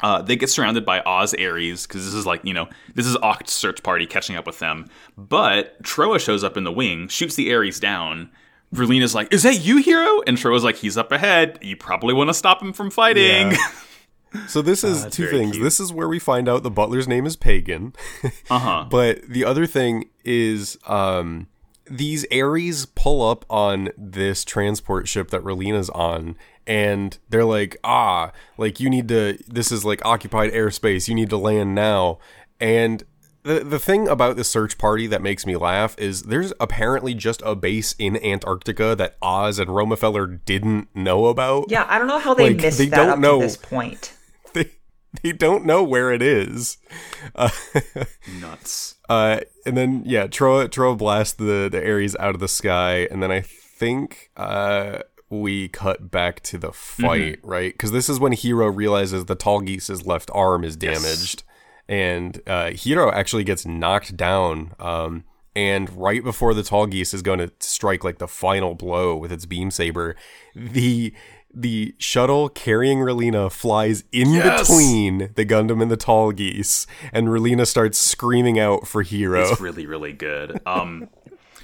Uh, 0.00 0.22
they 0.22 0.36
get 0.36 0.48
surrounded 0.48 0.84
by 0.86 1.00
Oz 1.00 1.34
Aries 1.34 1.86
because 1.86 2.04
this 2.04 2.14
is 2.14 2.24
like 2.24 2.40
you 2.44 2.54
know 2.54 2.68
this 2.94 3.04
is 3.04 3.16
OZ's 3.22 3.50
search 3.52 3.82
party 3.82 4.06
catching 4.06 4.36
up 4.36 4.46
with 4.46 4.58
them. 4.60 4.88
But 5.16 5.82
Trowa 5.82 6.20
shows 6.20 6.44
up 6.44 6.56
in 6.56 6.64
the 6.64 6.72
wing, 6.72 7.08
shoots 7.08 7.34
the 7.34 7.50
Aries 7.50 7.80
down. 7.80 8.30
Relena's 8.72 9.14
like, 9.14 9.32
"Is 9.32 9.42
that 9.42 9.56
you, 9.64 9.82
Heero?" 9.82 10.22
And 10.26 10.38
Trowa's 10.38 10.62
like, 10.62 10.76
"He's 10.76 10.96
up 10.96 11.10
ahead. 11.10 11.58
You 11.62 11.76
probably 11.76 12.14
want 12.14 12.28
to 12.30 12.34
stop 12.34 12.62
him 12.62 12.72
from 12.72 12.90
fighting." 12.90 13.52
Yeah. 13.52 13.56
So 14.46 14.60
this 14.60 14.84
is 14.84 15.04
that's 15.04 15.16
two 15.16 15.26
things. 15.28 15.52
cute. 15.52 15.64
This 15.64 15.80
is 15.80 15.90
where 15.90 16.06
we 16.06 16.18
find 16.18 16.50
out 16.50 16.62
the 16.62 16.70
butler's 16.70 17.08
name 17.08 17.24
is 17.24 17.34
Pagan. 17.34 17.94
uh 18.50 18.58
huh. 18.58 18.86
But 18.90 19.26
the 19.26 19.42
other 19.46 19.64
thing 19.66 20.10
is, 20.22 20.76
um, 20.86 21.46
these 21.90 22.24
Aries 22.30 22.86
pull 22.86 23.28
up 23.28 23.44
on 23.50 23.90
this 23.96 24.44
transport 24.44 25.08
ship 25.08 25.30
that 25.30 25.42
Relena's 25.42 25.90
on, 25.90 26.36
and 26.66 27.18
they're 27.28 27.44
like, 27.44 27.76
ah, 27.84 28.32
like 28.56 28.80
you 28.80 28.90
need 28.90 29.08
to, 29.08 29.38
this 29.46 29.72
is 29.72 29.84
like 29.84 30.04
occupied 30.04 30.52
airspace, 30.52 31.08
you 31.08 31.14
need 31.14 31.30
to 31.30 31.36
land 31.38 31.74
now. 31.74 32.18
And 32.60 33.04
the, 33.44 33.60
the 33.60 33.78
thing 33.78 34.08
about 34.08 34.36
the 34.36 34.44
search 34.44 34.76
party 34.78 35.06
that 35.06 35.22
makes 35.22 35.46
me 35.46 35.56
laugh 35.56 35.94
is 35.98 36.24
there's 36.24 36.52
apparently 36.60 37.14
just 37.14 37.40
a 37.46 37.54
base 37.54 37.94
in 37.98 38.22
Antarctica 38.22 38.94
that 38.96 39.16
Oz 39.22 39.58
and 39.58 39.70
Romefeller 39.70 40.40
didn't 40.44 40.88
know 40.94 41.26
about. 41.26 41.66
Yeah, 41.70 41.86
I 41.88 41.98
don't 41.98 42.08
know 42.08 42.18
how 42.18 42.34
they 42.34 42.48
Like, 42.52 42.62
missed 42.62 42.78
they 42.78 42.86
that 42.86 42.96
don't 42.96 43.10
up 43.10 43.18
know. 43.18 43.38
to 43.40 43.46
this 43.46 43.56
point. 43.56 44.12
They, 44.54 44.70
they 45.22 45.32
don't 45.32 45.64
know 45.66 45.82
where 45.82 46.10
it 46.12 46.20
is. 46.22 46.76
Uh, 47.34 47.48
Nuts. 48.40 48.96
Uh, 49.08 49.40
and 49.64 49.76
then 49.76 50.02
yeah, 50.04 50.26
Trowa 50.26 50.68
Trowa 50.68 50.96
blasts 50.96 51.34
the 51.34 51.68
the 51.70 51.82
Aries 51.82 52.16
out 52.16 52.34
of 52.34 52.40
the 52.40 52.48
sky, 52.48 53.08
and 53.10 53.22
then 53.22 53.30
I 53.30 53.40
think 53.40 54.30
uh 54.36 55.00
we 55.30 55.68
cut 55.68 56.10
back 56.10 56.40
to 56.40 56.58
the 56.58 56.72
fight, 56.72 57.38
right? 57.42 57.72
Because 57.72 57.92
this 57.92 58.08
is 58.08 58.18
when 58.18 58.32
Heero 58.32 58.74
realizes 58.74 59.26
the 59.26 59.36
Tallgeese's 59.36 60.06
left 60.06 60.30
arm 60.32 60.64
is 60.64 60.76
damaged, 60.76 61.42
and 61.88 62.40
uh, 62.46 62.70
Heero 62.70 63.12
actually 63.12 63.44
gets 63.44 63.66
knocked 63.66 64.16
down. 64.16 64.74
Um, 64.78 65.24
and 65.54 65.90
right 65.96 66.22
before 66.22 66.54
the 66.54 66.62
Tallgeese 66.62 67.12
is 67.12 67.22
going 67.22 67.40
to 67.40 67.50
strike 67.58 68.04
like 68.04 68.18
the 68.18 68.28
final 68.28 68.74
blow 68.74 69.16
with 69.16 69.32
its 69.32 69.44
beam 69.44 69.70
saber, 69.70 70.16
the 70.54 71.12
the 71.52 71.94
shuttle 71.98 72.48
carrying 72.48 72.98
Relena 72.98 73.50
flies 73.50 74.04
in 74.12 74.32
Yes! 74.32 74.68
between 74.68 75.30
the 75.34 75.46
Gundam 75.46 75.82
and 75.82 75.90
the 75.90 75.96
Tallgeese, 75.96 76.86
and 77.12 77.28
Relena 77.28 77.66
starts 77.66 77.98
screaming 77.98 78.58
out 78.58 78.86
for 78.86 79.02
Heero. 79.02 79.50
It's 79.50 79.60
really, 79.60 79.86
really 79.86 80.12
good. 80.12 80.60
Um, 80.66 81.08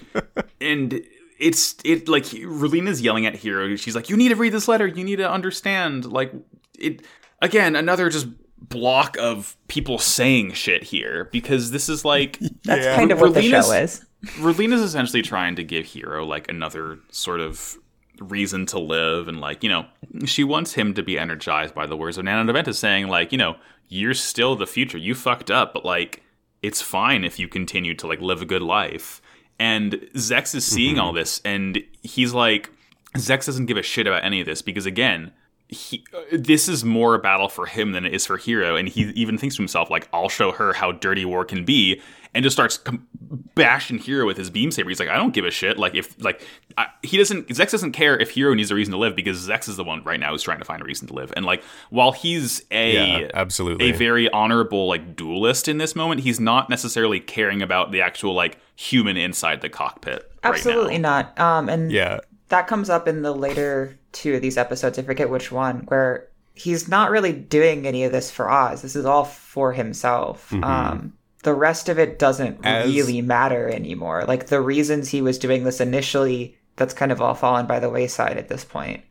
and 0.60 1.02
it's 1.38 1.76
it 1.84 2.08
like 2.08 2.24
Relena's 2.24 3.02
yelling 3.02 3.26
at 3.26 3.34
Heero. 3.34 3.78
She's 3.78 3.94
like, 3.94 4.08
"You 4.08 4.16
need 4.16 4.30
to 4.30 4.36
read 4.36 4.52
this 4.52 4.68
letter. 4.68 4.86
You 4.86 5.04
need 5.04 5.16
to 5.16 5.30
understand." 5.30 6.06
Like 6.06 6.32
it 6.78 7.02
again, 7.42 7.76
another 7.76 8.08
just 8.08 8.28
block 8.68 9.16
of 9.18 9.56
people 9.68 9.98
saying 9.98 10.52
shit 10.52 10.82
here 10.82 11.28
because 11.32 11.70
this 11.70 11.88
is 11.88 12.04
like 12.04 12.38
That's 12.64 12.86
kind 12.96 13.12
of 13.12 13.20
what 13.20 13.34
the 13.34 13.42
show 13.42 13.70
is. 13.72 14.04
Relena's 14.38 14.80
essentially 14.80 15.20
trying 15.20 15.56
to 15.56 15.64
give 15.64 15.84
Heero 15.84 16.26
like 16.26 16.48
another 16.48 16.98
sort 17.10 17.40
of 17.40 17.76
reason 18.20 18.66
to 18.66 18.78
live 18.78 19.28
and 19.28 19.40
like, 19.40 19.62
you 19.62 19.68
know, 19.68 19.86
she 20.24 20.44
wants 20.44 20.74
him 20.74 20.94
to 20.94 21.02
be 21.02 21.18
energized 21.18 21.74
by 21.74 21.86
the 21.86 21.96
words 21.96 22.18
of 22.18 22.24
Nana 22.24 22.44
Noventa 22.44 22.74
saying 22.74 23.08
like, 23.08 23.32
you 23.32 23.38
know, 23.38 23.56
you're 23.88 24.14
still 24.14 24.56
the 24.56 24.66
future. 24.66 24.98
You 24.98 25.14
fucked 25.14 25.50
up, 25.50 25.74
but 25.74 25.84
like 25.84 26.22
it's 26.62 26.80
fine 26.80 27.24
if 27.24 27.38
you 27.38 27.48
continue 27.48 27.94
to 27.94 28.06
like 28.06 28.20
live 28.20 28.42
a 28.42 28.46
good 28.46 28.62
life. 28.62 29.20
And 29.58 29.92
Zechs 30.14 30.54
is 30.54 30.64
seeing 30.64 30.98
all 30.98 31.12
this 31.12 31.40
and 31.44 31.82
he's 32.02 32.32
like 32.32 32.70
Zechs 33.16 33.46
doesn't 33.46 33.66
give 33.66 33.76
a 33.76 33.82
shit 33.82 34.06
about 34.06 34.24
any 34.24 34.40
of 34.40 34.46
this 34.46 34.62
because 34.62 34.86
again, 34.86 35.32
he, 35.68 36.04
uh, 36.14 36.20
this 36.32 36.68
is 36.68 36.84
more 36.84 37.14
a 37.14 37.18
battle 37.18 37.48
for 37.48 37.66
him 37.66 37.92
than 37.92 38.04
it 38.04 38.12
is 38.12 38.26
for 38.26 38.36
Heero, 38.38 38.78
and 38.78 38.88
he 38.88 39.02
even 39.14 39.38
thinks 39.38 39.56
to 39.56 39.62
himself 39.62 39.90
like, 39.90 40.08
"I'll 40.12 40.28
show 40.28 40.52
her 40.52 40.74
how 40.74 40.92
dirty 40.92 41.24
war 41.24 41.44
can 41.44 41.64
be," 41.64 42.00
and 42.34 42.42
just 42.42 42.54
starts 42.54 42.78
com- 42.78 43.06
bashing 43.54 43.98
Heero 43.98 44.26
with 44.26 44.36
his 44.36 44.50
beam 44.50 44.70
saber. 44.70 44.88
He's 44.88 44.98
like, 45.00 45.08
"I 45.08 45.16
don't 45.16 45.32
give 45.32 45.44
a 45.44 45.50
shit." 45.50 45.78
Like 45.78 45.94
if 45.94 46.20
like 46.22 46.42
I, 46.76 46.86
he 47.02 47.16
doesn't, 47.16 47.48
Zechs 47.48 47.70
doesn't 47.70 47.92
care 47.92 48.18
if 48.18 48.34
Heero 48.34 48.54
needs 48.56 48.70
a 48.70 48.74
reason 48.74 48.92
to 48.92 48.98
live 48.98 49.14
because 49.16 49.46
Zechs 49.48 49.68
is 49.68 49.76
the 49.76 49.84
one 49.84 50.02
right 50.04 50.18
now 50.18 50.32
who's 50.32 50.42
trying 50.42 50.58
to 50.58 50.64
find 50.64 50.82
a 50.82 50.84
reason 50.84 51.06
to 51.08 51.14
live. 51.14 51.32
And 51.36 51.44
like 51.46 51.62
while 51.90 52.12
he's 52.12 52.62
a 52.70 53.20
Yeah, 53.22 53.30
absolutely. 53.34 53.90
a 53.90 53.92
very 53.92 54.28
honorable 54.30 54.88
like 54.88 55.14
duelist 55.16 55.68
in 55.68 55.78
this 55.78 55.94
moment, 55.94 56.20
he's 56.22 56.40
not 56.40 56.68
necessarily 56.68 57.20
caring 57.20 57.62
about 57.62 57.92
the 57.92 58.00
actual 58.02 58.34
like 58.34 58.58
human 58.76 59.16
inside 59.16 59.60
the 59.60 59.68
cockpit. 59.68 60.30
Absolutely 60.42 60.98
now. 60.98 61.20
not. 61.36 61.38
Um, 61.40 61.68
and 61.68 61.90
Yeah. 61.92 62.18
that 62.48 62.66
comes 62.66 62.90
up 62.90 63.06
in 63.08 63.22
the 63.22 63.32
later 63.32 63.96
two 64.12 64.34
of 64.34 64.42
these 64.42 64.56
episodes. 64.58 64.98
I 64.98 65.02
forget 65.02 65.30
which 65.30 65.50
one, 65.52 65.80
where 65.86 66.28
he's 66.54 66.88
not 66.88 67.10
really 67.10 67.32
doing 67.32 67.86
any 67.86 68.04
of 68.04 68.12
this 68.12 68.30
for 68.30 68.50
Oz. 68.50 68.82
This 68.82 68.94
is 68.96 69.04
all 69.04 69.24
for 69.24 69.72
himself. 69.72 70.52
Um, 70.62 71.12
the 71.44 71.54
rest 71.54 71.88
of 71.88 71.98
it 71.98 72.18
doesn't. 72.18 72.58
As- 72.64 72.86
really 72.92 73.22
matter 73.22 73.68
anymore. 73.70 74.24
Like 74.26 74.46
the 74.46 74.60
reasons 74.60 75.08
he 75.10 75.22
was 75.22 75.38
doing 75.38 75.64
this 75.64 75.80
initially, 75.80 76.58
that's 76.76 76.92
kind 76.92 77.12
of 77.12 77.20
all 77.20 77.34
fallen 77.34 77.66
by 77.66 77.78
the 77.78 77.88
wayside 77.90 78.36
at 78.36 78.48
this 78.48 78.64
point. 78.64 79.04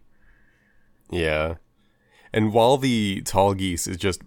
Yeah. 1.10 1.56
And 2.34 2.52
while 2.52 2.78
the 2.78 3.22
Tallgeese 3.24 3.88
is 3.88 3.98
just 3.98 4.22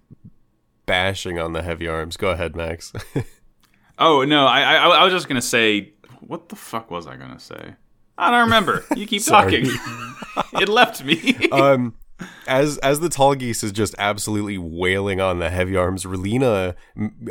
bashing 0.86 1.38
on 1.38 1.52
the 1.52 1.62
heavy 1.62 1.86
arms, 1.88 2.16
go 2.16 2.30
ahead, 2.30 2.56
Max. 2.56 2.92
Oh 3.98 4.24
no, 4.26 4.44
I, 4.44 4.60
I 4.60 4.88
I 4.88 5.04
was 5.04 5.12
just 5.14 5.26
gonna 5.26 5.40
say, 5.40 5.94
what 6.20 6.50
the 6.50 6.54
fuck 6.56 6.90
was 6.90 7.06
I 7.06 7.16
gonna 7.16 7.40
say? 7.40 7.76
I 8.18 8.30
don't 8.30 8.42
remember. 8.42 8.84
You 8.94 9.06
keep 9.06 9.24
talking. 9.24 9.64
it 10.60 10.68
left 10.68 11.02
me. 11.02 11.48
um 11.50 11.94
as 12.46 12.78
as 12.78 13.00
the 13.00 13.08
Tallgeese 13.08 13.62
is 13.62 13.72
just 13.72 13.94
absolutely 13.98 14.58
wailing 14.58 15.20
on 15.20 15.38
the 15.38 15.50
heavy 15.50 15.76
arms, 15.76 16.04
Relena 16.04 16.74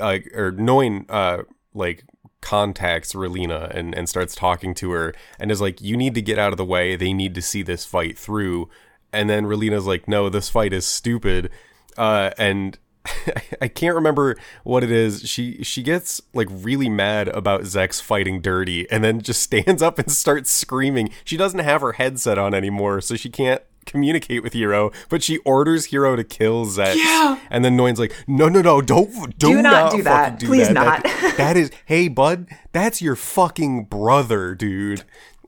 uh, 0.02 0.20
or 0.34 0.52
Noin 0.52 1.06
uh 1.10 1.44
like 1.74 2.04
contacts 2.42 3.14
Relena 3.14 3.70
and 3.76 3.96
and 3.96 4.08
starts 4.08 4.36
talking 4.36 4.74
to 4.76 4.92
her 4.92 5.14
and 5.40 5.52
is 5.52 5.62
like, 5.62 5.82
"You 5.82 5.98
need 5.98 6.16
to 6.16 6.22
get 6.22 6.40
out 6.40 6.54
of 6.54 6.58
the 6.58 6.66
way. 6.66 6.96
They 6.96 7.14
need 7.14 7.36
to 7.36 7.42
see 7.42 7.64
this 7.64 7.86
fight 7.86 8.18
through." 8.18 8.70
And 9.12 9.30
then 9.30 9.46
Relena's 9.46 9.88
like, 9.88 10.08
"No, 10.08 10.30
this 10.30 10.50
fight 10.50 10.74
is 10.74 10.86
stupid." 10.86 11.50
Uh 11.98 12.32
and 12.38 12.78
I 13.62 13.68
can't 13.68 13.96
remember 13.96 14.36
what 14.64 14.84
it 14.84 14.92
is. 14.92 15.28
She 15.28 15.64
she 15.64 15.84
gets 15.84 16.22
like 16.34 16.48
really 16.52 16.90
mad 16.90 17.28
about 17.30 17.62
Zechs 17.62 18.02
fighting 18.02 18.42
dirty 18.42 18.90
and 18.90 19.04
then 19.04 19.22
just 19.22 19.42
stands 19.42 19.82
up 19.82 20.00
and 20.00 20.12
starts 20.12 20.52
screaming. 20.52 21.10
She 21.24 21.38
doesn't 21.38 21.60
have 21.60 21.82
her 21.82 21.94
headset 21.94 22.38
on 22.38 22.54
anymore, 22.54 23.02
so 23.02 23.16
she 23.16 23.30
can't 23.30 23.62
communicate 23.86 24.44
with 24.44 24.54
Heero, 24.54 24.94
but 25.10 25.24
she 25.24 25.38
orders 25.40 25.88
Heero 25.88 26.16
to 26.16 26.24
kill 26.24 26.66
Zechs. 26.66 26.96
Yeah. 26.96 27.40
And 27.50 27.64
then 27.64 27.76
Noin's 27.78 28.00
like, 28.00 28.14
"No, 28.28 28.50
no, 28.50 28.62
no, 28.62 28.82
don't 28.82 29.12
do, 29.38 29.50
Do 29.56 29.62
not 29.62 29.92
do 29.92 30.02
that. 30.04 30.40
do 30.40 30.48
Please 30.48 30.68
that. 30.68 30.74
not." 30.74 31.04
That- 31.04 31.36
that 31.38 31.58
is 31.58 31.72
Hey, 31.86 32.08
bud, 32.08 32.48
that's 32.72 33.02
your 33.02 33.16
fucking 33.16 33.86
brother, 33.86 34.56
dude." 34.56 35.04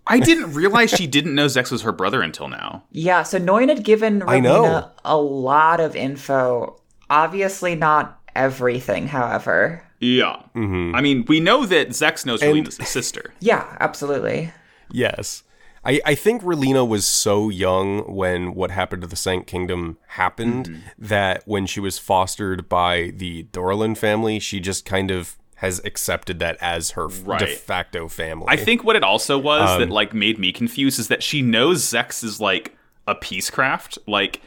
I 0.09 0.19
didn't 0.19 0.53
realize 0.53 0.89
she 0.91 1.05
didn't 1.05 1.35
know 1.35 1.47
Zechs 1.47 1.69
was 1.69 1.81
her 1.81 1.91
brother 1.91 2.21
until 2.21 2.47
now. 2.47 2.85
Yeah, 2.91 3.23
so 3.23 3.37
Noin 3.39 3.67
had 3.67 3.83
given 3.83 4.23
I 4.25 4.39
know. 4.39 4.61
Rowena 4.63 4.91
a 5.03 5.17
lot 5.17 5.81
of 5.81 5.97
info. 5.97 6.79
Obviously, 7.09 7.75
not 7.75 8.17
everything, 8.33 9.07
however. 9.07 9.83
Yeah. 9.99 10.43
Mm-hmm. 10.55 10.95
I 10.95 11.01
mean, 11.01 11.25
we 11.27 11.39
know 11.41 11.65
that 11.65 11.89
Zechs 11.89 12.25
knows 12.25 12.41
And- 12.41 12.53
Relena's 12.53 12.77
sister. 12.87 13.33
Yeah, 13.41 13.75
absolutely. 13.81 14.53
Yes. 14.91 15.43
I, 15.87 16.01
I 16.05 16.15
think 16.15 16.41
Relena 16.43 16.87
was 16.87 17.05
so 17.07 17.49
young 17.49 18.01
when 18.13 18.53
what 18.53 18.71
happened 18.71 19.01
to 19.03 19.07
the 19.07 19.15
Sanc 19.15 19.47
Kingdom 19.47 19.97
happened 20.07 20.65
Mm-hmm. 20.67 21.05
that 21.07 21.43
when 21.45 21.65
she 21.65 21.79
was 21.79 21.97
fostered 21.97 22.67
by 22.69 23.13
the 23.15 23.43
Darlian 23.51 23.95
family, 23.95 24.39
she 24.39 24.59
just 24.59 24.85
kind 24.85 25.09
of 25.11 25.37
has 25.55 25.81
accepted 25.85 26.37
that 26.39 26.57
as 26.61 26.91
her 26.91 27.07
Right. 27.07 27.39
de 27.39 27.47
facto 27.47 28.07
family. 28.07 28.45
I 28.49 28.57
think 28.57 28.83
what 28.83 28.95
it 28.95 29.03
also 29.03 29.37
was 29.39 29.69
Um, 29.71 29.79
that 29.79 29.89
like 29.89 30.13
made 30.13 30.37
me 30.37 30.51
confused 30.51 30.99
is 30.99 31.07
that 31.07 31.23
she 31.23 31.41
knows 31.41 31.83
Zechs 31.83 32.23
is 32.23 32.39
like 32.39 32.75
a 33.07 33.15
peacecraft, 33.15 33.97
like 34.05 34.41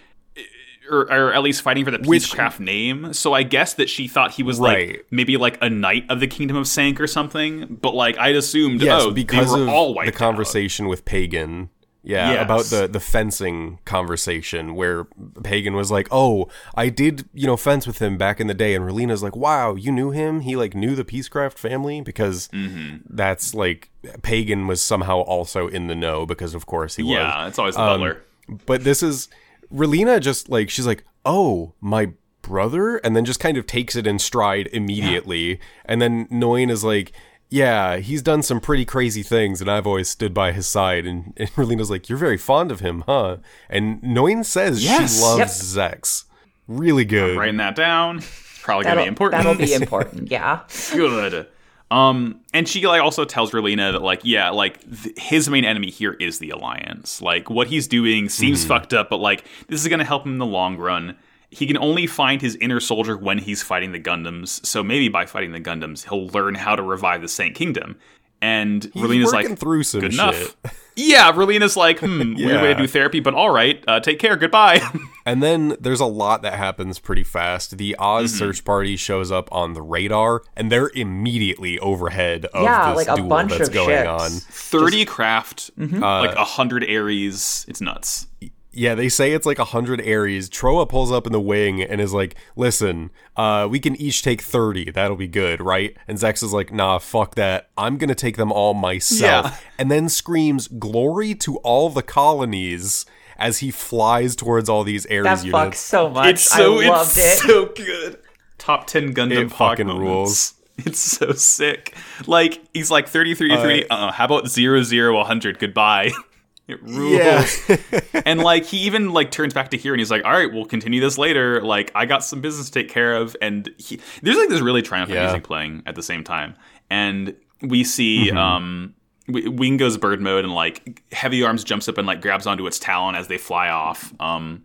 or, 0.91 1.03
or 1.11 1.33
at 1.33 1.43
least 1.43 1.63
fighting 1.63 1.85
for 1.85 1.91
the 1.91 1.99
Which- 1.99 2.33
peacecraft 2.33 2.61
name. 2.61 3.13
So 3.13 3.33
I 3.33 3.43
guess 3.45 3.75
that 3.75 3.89
she 3.89 4.09
thought 4.09 4.33
he 4.33 4.43
was 4.43 4.59
Right. 4.59 4.89
like 4.89 5.07
maybe 5.11 5.37
like 5.37 5.59
a 5.63 5.71
knight 5.71 6.05
of 6.11 6.21
the 6.21 6.27
kingdom 6.27 6.57
of 6.57 6.67
Sanc 6.67 7.01
or 7.01 7.07
something. 7.07 7.79
But 7.81 7.95
like 7.95 8.19
I'd 8.19 8.37
assumed, 8.37 8.83
yes, 8.83 9.03
oh, 9.05 9.11
because 9.11 9.53
they 9.53 9.59
were 9.61 9.63
of 9.65 9.69
all 9.69 9.95
the 10.05 10.13
conversation 10.13 10.89
with 10.89 11.05
Pagan. 11.05 11.71
Yeah, 12.03 12.33
Yes. 12.33 12.45
about 12.47 12.65
the 12.67 12.89
the 12.89 12.99
fencing 12.99 13.79
conversation 13.85 14.75
where 14.75 15.07
Pagan 15.45 15.75
was 15.75 15.91
like, 15.91 16.09
"Oh, 16.11 16.49
I 16.75 16.89
did, 16.89 17.29
you 17.35 17.47
know, 17.47 17.59
fence 17.59 17.87
with 17.87 17.99
him 18.01 18.17
back 18.17 18.41
in 18.41 18.47
the 18.47 18.55
day," 18.55 18.75
and 18.75 18.87
Relena's 18.87 19.23
like, 19.23 19.37
"Wow, 19.37 19.75
you 19.75 19.93
knew 19.93 20.11
him? 20.11 20.41
He 20.41 20.57
like 20.57 20.75
knew 20.75 20.95
the 20.95 21.05
Peacecraft 21.05 21.59
family 21.59 22.01
because 22.01 22.49
Mm-hmm. 22.55 22.97
that's 23.11 23.55
like 23.55 23.91
Pagan 24.23 24.67
was 24.67 24.81
somehow 24.81 25.19
also 25.21 25.69
in 25.69 25.89
the 25.89 25.95
know 25.95 26.25
because 26.25 26.55
of 26.55 26.65
course 26.65 26.97
he 26.97 27.03
out. 27.03 27.07
was. 27.09 27.15
Yeah, 27.17 27.47
it's 27.49 27.59
always 27.59 27.75
the 27.75 27.83
Um, 27.83 28.01
butler. 28.01 28.23
But 28.65 28.83
this 28.83 29.03
is 29.03 29.29
Relena 29.73 30.21
just 30.21 30.49
like 30.49 30.71
she's 30.71 30.87
like, 30.87 31.05
"Oh, 31.25 31.75
my 31.81 32.13
brother," 32.43 32.97
and 32.99 33.15
then 33.15 33.25
just 33.25 33.41
kind 33.41 33.57
of 33.57 33.67
takes 33.67 33.97
it 33.97 34.07
in 34.07 34.19
stride 34.19 34.69
immediately. 34.73 35.61
And 35.85 36.01
then 36.03 36.27
Noin 36.29 36.71
is 36.71 36.83
like, 36.85 37.13
"Yeah, 37.49 37.97
he's 37.99 38.23
done 38.23 38.43
some 38.43 38.61
pretty 38.61 38.85
crazy 38.85 39.23
things, 39.23 39.61
and 39.61 39.71
I've 39.71 39.87
always 39.87 40.09
stood 40.09 40.35
by 40.35 40.53
his 40.53 40.67
side." 40.67 41.07
And, 41.07 41.33
and 41.39 41.49
Relena's 41.51 41.91
like, 41.91 42.09
"You're 42.09 42.19
very 42.19 42.39
fond 42.39 42.71
of 42.73 42.81
him, 42.81 43.05
huh?" 43.07 43.39
And 43.69 44.01
Noin 44.03 44.45
says 44.45 44.83
Yes. 44.85 45.17
she 45.17 45.23
loves 45.23 45.77
Zechs. 45.77 46.25
Really 46.67 47.05
good. 47.05 47.37
Writing 47.39 47.57
that 47.59 47.75
down. 47.77 48.23
Probably 48.63 48.85
gonna 48.85 49.03
be 49.03 49.09
important. 49.09 49.43
That'll 49.43 49.59
be 49.67 49.73
important. 49.83 50.31
Yeah. 50.31 50.61
good. 50.93 51.47
Um, 51.91 52.41
and 52.55 52.69
she 52.69 52.87
like 52.87 53.03
also 53.03 53.25
tells 53.25 53.51
Relena 53.51 53.93
that 53.93 54.03
like 54.03 54.21
yeah, 54.23 54.51
like 54.51 54.81
th- 55.03 55.19
his 55.19 55.49
main 55.49 55.65
enemy 55.65 55.91
here 55.91 56.13
is 56.13 56.39
the 56.39 56.51
Alliance. 56.51 57.21
Like 57.21 57.51
what 57.51 57.67
he's 57.67 57.89
doing 57.89 58.29
seems 58.29 58.65
fucked 58.65 58.95
up, 58.95 59.11
but 59.11 59.19
like 59.19 59.45
this 59.69 59.81
is 59.81 59.89
gonna 59.89 60.05
help 60.05 60.25
him 60.25 60.33
in 60.33 60.39
the 60.39 60.47
long 60.47 60.77
run. 60.77 61.17
He 61.51 61.67
can 61.67 61.77
only 61.79 62.07
find 62.07 62.41
his 62.41 62.55
inner 62.57 62.79
soldier 62.79 63.17
when 63.17 63.39
he's 63.39 63.61
fighting 63.61 63.91
the 63.91 63.99
Gundams. 63.99 64.65
So 64.65 64.85
maybe 64.85 65.09
by 65.09 65.27
fighting 65.27 65.51
the 65.51 65.61
Gundams, 65.61 66.09
he'll 66.09 66.29
learn 66.29 66.55
how 66.55 66.77
to 66.77 66.83
revive 66.83 67.23
the 67.23 67.29
Sanc 67.29 67.57
Kingdom. 67.57 67.97
And 68.43 68.85
He's 68.95 69.03
Relena's 69.03 69.33
like, 69.33 69.59
through 69.59 69.83
some 69.83 70.01
good 70.01 70.13
shit. 70.15 70.21
enough. 70.21 70.57
Yeah, 70.97 71.33
Relena's 71.33 71.79
like, 71.79 72.01
hmm, 72.01 72.35
weird 72.35 72.61
way 72.61 72.75
to 72.75 72.81
do 72.81 72.87
therapy, 72.87 73.21
but 73.21 73.33
all 73.33 73.49
right, 73.49 73.83
uh, 73.89 74.01
take 74.01 74.19
care, 74.19 74.37
goodbye. 74.37 74.81
And 75.25 75.43
then 75.43 75.77
there's 75.81 76.01
a 76.01 76.07
lot 76.07 76.43
that 76.43 76.55
happens 76.55 76.99
pretty 76.99 77.23
fast. 77.23 77.79
The 77.79 77.95
Oz 77.99 78.31
Mm-hmm. 78.33 78.39
search 78.39 78.65
party 78.65 78.97
shows 78.97 79.31
up 79.31 79.49
on 79.53 79.75
the 79.75 79.81
radar, 79.81 80.43
and 80.57 80.71
they're 80.73 80.91
immediately 80.95 81.79
overhead 81.79 82.47
of 82.47 82.65
Yeah, 82.65 82.89
this 82.93 83.07
like 83.07 83.09
a 83.09 83.17
duel 83.17 83.29
bunch 83.29 83.53
that's 83.53 83.69
of 83.69 83.75
going 83.75 83.89
ships. 83.91 84.09
on. 84.09 84.31
Thirty 84.31 85.05
craft, 85.05 85.71
Mm-hmm. 85.79 86.03
Uh, 86.03 86.21
like 86.21 86.35
a 86.35 86.45
hundred 86.45 86.85
Aries. 86.85 87.65
It's 87.69 87.81
nuts. 87.81 88.27
Yeah, 88.73 88.95
they 88.95 89.09
say 89.09 89.33
it's 89.33 89.47
like 89.47 89.59
a 89.59 89.65
hundred 89.65 90.01
Aries. 90.03 90.49
Trowa 90.49 90.89
pulls 90.89 91.11
up 91.11 91.27
in 91.27 91.33
the 91.33 91.41
wing 91.41 91.83
and 91.83 92.01
is 92.01 92.13
like, 92.13 92.37
"Listen, 92.55 93.11
uh, 93.37 93.67
we 93.71 93.81
can 93.81 93.97
each 93.97 94.23
take 94.23 94.41
thirty. 94.43 94.91
That'll 94.91 95.17
be 95.17 95.27
good, 95.27 95.61
right?" 95.61 95.97
And 96.07 96.19
Zechs 96.19 96.43
is 96.43 96.53
like, 96.53 96.73
"Nah, 96.73 96.99
fuck 96.99 97.35
that. 97.35 97.71
I'm 97.77 97.97
gonna 97.99 98.15
take 98.15 98.37
them 98.37 98.53
all 98.53 98.75
myself." 98.75 99.47
Yeah. 99.47 99.57
And 99.79 99.91
then 99.91 100.09
screams, 100.09 100.69
"Glory 100.69 101.35
to 101.37 101.57
all 101.59 101.91
the 101.91 102.03
colonies!" 102.03 103.07
as 103.39 103.59
he 103.59 103.71
flies 103.71 104.37
towards 104.37 104.69
all 104.69 104.85
these 104.85 105.07
Aries 105.07 105.25
That 105.25 105.45
units. 105.47 105.59
fucks 105.59 105.75
so 105.77 106.11
much. 106.11 106.29
It's 106.35 106.43
so 106.43 106.79
I 106.81 106.89
loved 106.89 107.17
it's 107.17 107.43
it. 107.45 107.49
so 107.49 107.67
good. 107.75 108.19
Top 108.59 108.87
ten 108.87 109.15
Gundam 109.15 109.47
It 109.47 109.51
fucking 109.53 109.87
moments. 109.87 110.05
rules. 110.09 110.55
It's 110.87 110.99
so 110.99 111.33
sick. 111.33 111.95
Like 112.27 112.59
he's 112.73 112.91
like 112.91 113.07
33 113.09 113.55
30. 113.57 113.91
Uh, 113.91 114.13
how 114.13 114.25
about 114.25 114.49
0 114.49 114.83
0 114.83 115.15
100? 115.15 115.59
Goodbye. 115.59 116.11
It 116.71 116.83
rules. 116.83 117.69
Yeah. 117.69 118.23
and 118.25 118.41
like 118.41 118.65
he 118.65 118.79
even 118.79 119.13
like 119.13 119.31
turns 119.31 119.53
back 119.55 119.71
to 119.71 119.77
here 119.77 119.93
and 119.93 120.01
he's 120.01 120.11
like, 120.11 120.25
"All 120.25 120.33
right, 120.33 120.53
we'll 120.53 120.65
continue 120.67 121.01
this 121.01 121.19
later. 121.19 121.61
Like 121.63 121.91
I 121.95 122.07
got 122.07 122.25
some 122.25 122.41
business 122.41 122.67
to 122.67 122.73
take 122.73 122.89
care 122.89 123.15
of." 123.15 123.37
And 123.43 123.69
he, 123.79 124.01
there's 124.23 124.37
like 124.37 124.49
this 124.49 124.61
really 124.61 124.83
triumphant 124.83 125.17
Yeah. 125.17 125.25
music 125.27 125.45
playing 125.45 125.83
at 125.87 125.95
the 125.95 126.03
same 126.03 126.25
time, 126.25 126.55
and 126.91 127.35
we 127.63 127.85
see 127.85 128.29
Mm-hmm. 128.29 128.37
um 128.39 128.95
w- 129.27 129.51
Wing 129.51 129.77
goes 129.77 129.97
bird 129.99 130.21
mode 130.21 130.45
and 130.45 130.55
like 130.55 131.03
Heavy 131.13 131.43
Arms 131.43 131.65
jumps 131.65 131.89
up 131.89 131.99
and 131.99 132.07
like 132.07 132.21
grabs 132.23 132.47
onto 132.47 132.67
its 132.67 132.79
talon 132.79 133.15
as 133.15 133.29
they 133.29 133.39
fly 133.39 133.69
off. 133.69 134.13
Um, 134.21 134.65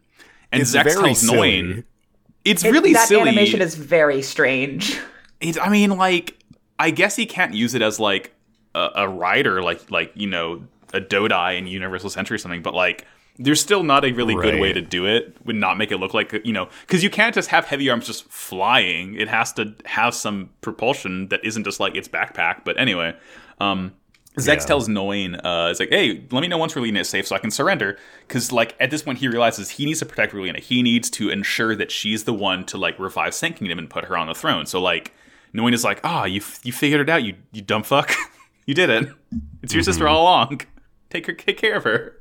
and 0.52 0.62
It's 0.62 0.74
Zechs 0.74 0.84
very 0.86 1.04
tells 1.04 1.20
silly. 1.20 1.62
Noin, 1.62 1.84
it's 2.46 2.64
It- 2.64 2.72
really 2.72 2.94
that 2.94 3.08
silly. 3.08 3.22
animation 3.30 3.62
is 3.62 3.76
very 3.76 4.22
strange. 4.22 4.98
It, 5.42 5.60
I 5.60 5.68
mean, 5.70 5.92
like, 5.98 6.38
I 6.80 6.92
guess 6.92 7.16
he 7.16 7.26
can't 7.26 7.54
use 7.54 7.76
it 7.76 7.82
as 7.82 8.00
like 8.00 8.34
a, 8.74 8.90
a 8.96 9.10
rider, 9.10 9.62
like 9.62 9.92
like 9.92 10.12
you 10.16 10.28
know 10.28 10.64
a 10.96 11.02
Dodai 11.02 11.58
in 11.58 11.68
Universal 11.68 12.10
Century 12.12 12.36
or 12.36 12.38
something. 12.40 12.62
But 12.62 12.74
like, 12.74 13.06
there's 13.38 13.60
still 13.62 13.84
not 13.84 14.06
a 14.06 14.12
really 14.14 14.34
good 14.34 14.60
way 14.62 14.72
to 14.74 14.82
do 14.82 15.06
it. 15.06 15.36
Would 15.46 15.58
not 15.58 15.78
make 15.78 15.92
it 15.92 15.98
look 15.98 16.14
like 16.14 16.34
you 16.46 16.54
know 16.54 16.70
because 16.82 17.04
you 17.04 17.10
can't 17.10 17.36
just 17.36 17.50
have 17.50 17.66
heavy 17.66 17.90
arms 17.90 18.08
just 18.08 18.24
flying. 18.32 19.16
It 19.16 19.28
has 19.28 19.52
to 19.54 19.74
have 19.86 20.14
some 20.16 20.50
propulsion 20.62 21.28
that 21.30 21.44
isn't 21.44 21.66
just 21.66 21.80
like 21.80 21.96
its 21.96 22.08
backpack. 22.08 22.64
But 22.64 22.80
anyway, 22.80 23.14
um, 23.60 23.94
Zechs 24.38 24.48
Yeah. 24.62 24.66
tells 24.66 24.88
Noin, 24.90 25.36
uh, 25.46 25.70
"It's 25.72 25.80
like, 25.80 25.90
hey, 25.90 26.24
let 26.32 26.42
me 26.42 26.48
know 26.48 26.58
once 26.58 26.74
Relena 26.76 27.00
is 27.00 27.10
safe 27.10 27.26
so 27.28 27.36
I 27.36 27.40
can 27.40 27.52
surrender." 27.52 27.98
Because 28.28 28.52
like 28.54 28.76
at 28.80 28.90
this 28.92 29.02
point, 29.02 29.20
he 29.20 29.28
realizes 29.28 29.70
he 29.72 29.86
needs 29.86 30.00
to 30.00 30.06
protect 30.06 30.34
Relena. 30.34 30.60
He 30.60 30.82
needs 30.82 31.10
to 31.12 31.30
ensure 31.30 31.76
that 31.76 31.92
she's 31.92 32.24
the 32.26 32.34
one 32.34 32.66
to 32.66 32.78
like 32.78 32.98
revive 33.00 33.34
Sanc 33.34 33.58
Kingdom 33.58 33.80
and 33.80 33.90
put 33.90 34.06
her 34.06 34.18
on 34.18 34.28
the 34.28 34.34
throne. 34.34 34.66
So 34.66 34.82
like, 34.82 35.14
Noin 35.54 35.74
is 35.74 35.84
like, 35.86 36.00
"Ah, 36.04 36.26
you 36.26 36.42
f- 36.42 36.60
you 36.64 36.72
figured 36.74 37.02
it 37.02 37.10
out, 37.10 37.24
you 37.24 37.36
you 37.54 37.62
dumb 37.62 37.84
fuck, 37.84 38.14
you 38.66 38.74
did 38.74 38.90
it. 38.90 39.10
It's 39.62 39.74
your 39.74 39.84
sister 39.84 40.06
all 40.08 40.24
along. 40.24 40.62
Take 41.10 41.28
her, 41.28 41.34
take 41.34 41.58
care 41.58 41.76
of 41.76 41.84
her." 41.84 42.20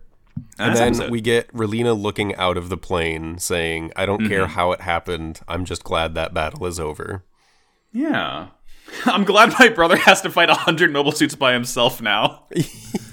And 0.59 0.71
That's 0.71 0.81
then 0.81 0.89
episode. 0.95 1.11
we 1.11 1.21
get 1.21 1.53
Relena 1.53 1.97
looking 2.01 2.35
out 2.37 2.57
of 2.57 2.69
the 2.69 2.77
plane 2.77 3.39
saying, 3.39 3.93
I 3.97 4.05
don't 4.07 4.21
Mm-hmm. 4.23 4.29
care 4.29 4.47
how 4.49 4.73
it 4.73 4.81
happened. 4.81 5.41
I'm 5.47 5.65
just 5.65 5.85
glad 5.85 6.15
that 6.15 6.35
battle 6.35 6.67
is 6.67 6.79
over. 6.81 7.25
yeah. 7.93 8.49
I'm 9.07 9.25
glad 9.25 9.55
my 9.59 9.71
brother 9.71 9.97
has 9.97 10.21
to 10.23 10.31
fight 10.31 10.51
a 10.51 10.55
hundred 10.55 10.93
mobile 10.93 11.11
suits 11.13 11.35
by 11.35 11.53
himself 11.55 12.03
now. 12.03 12.45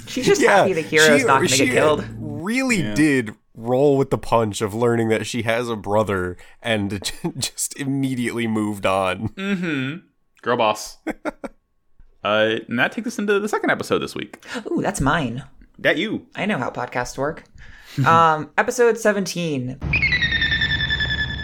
She's 0.07 0.25
just 0.25 0.41
happy 0.41 0.73
the 0.73 0.81
Heero's 0.81 1.21
she- 1.21 1.25
not 1.27 1.37
going 1.37 1.47
to 1.47 1.55
she 1.55 1.65
get 1.67 1.73
killed. 1.75 2.05
Really 2.19 2.81
did 2.93 3.35
roll 3.55 3.97
with 3.97 4.09
the 4.09 4.17
punch 4.17 4.61
of 4.61 4.73
learning 4.73 5.07
that 5.09 5.25
she 5.25 5.43
has 5.43 5.69
a 5.69 5.75
brother 5.77 6.35
and 6.61 7.01
just 7.39 7.79
immediately 7.79 8.47
moved 8.47 8.85
on. 8.85 9.29
Mm. 9.29 10.03
Girl 10.41 10.57
boss. 10.57 10.97
uh, 12.23 12.55
and 12.67 12.77
that 12.79 12.91
takes 12.91 13.07
us 13.07 13.19
into 13.19 13.39
the 13.39 13.47
second 13.49 13.69
episode 13.69 13.99
this 13.99 14.13
week. 14.15 14.43
Ooh, 14.71 14.81
that's 14.81 15.01
mine. 15.01 15.43
That 15.81 15.97
you. 15.97 16.27
I 16.35 16.45
know 16.45 16.59
how 16.59 16.69
podcasts 16.69 17.17
work. 17.17 17.43
um, 18.05 18.51
episode 18.57 18.97
17 18.97 19.77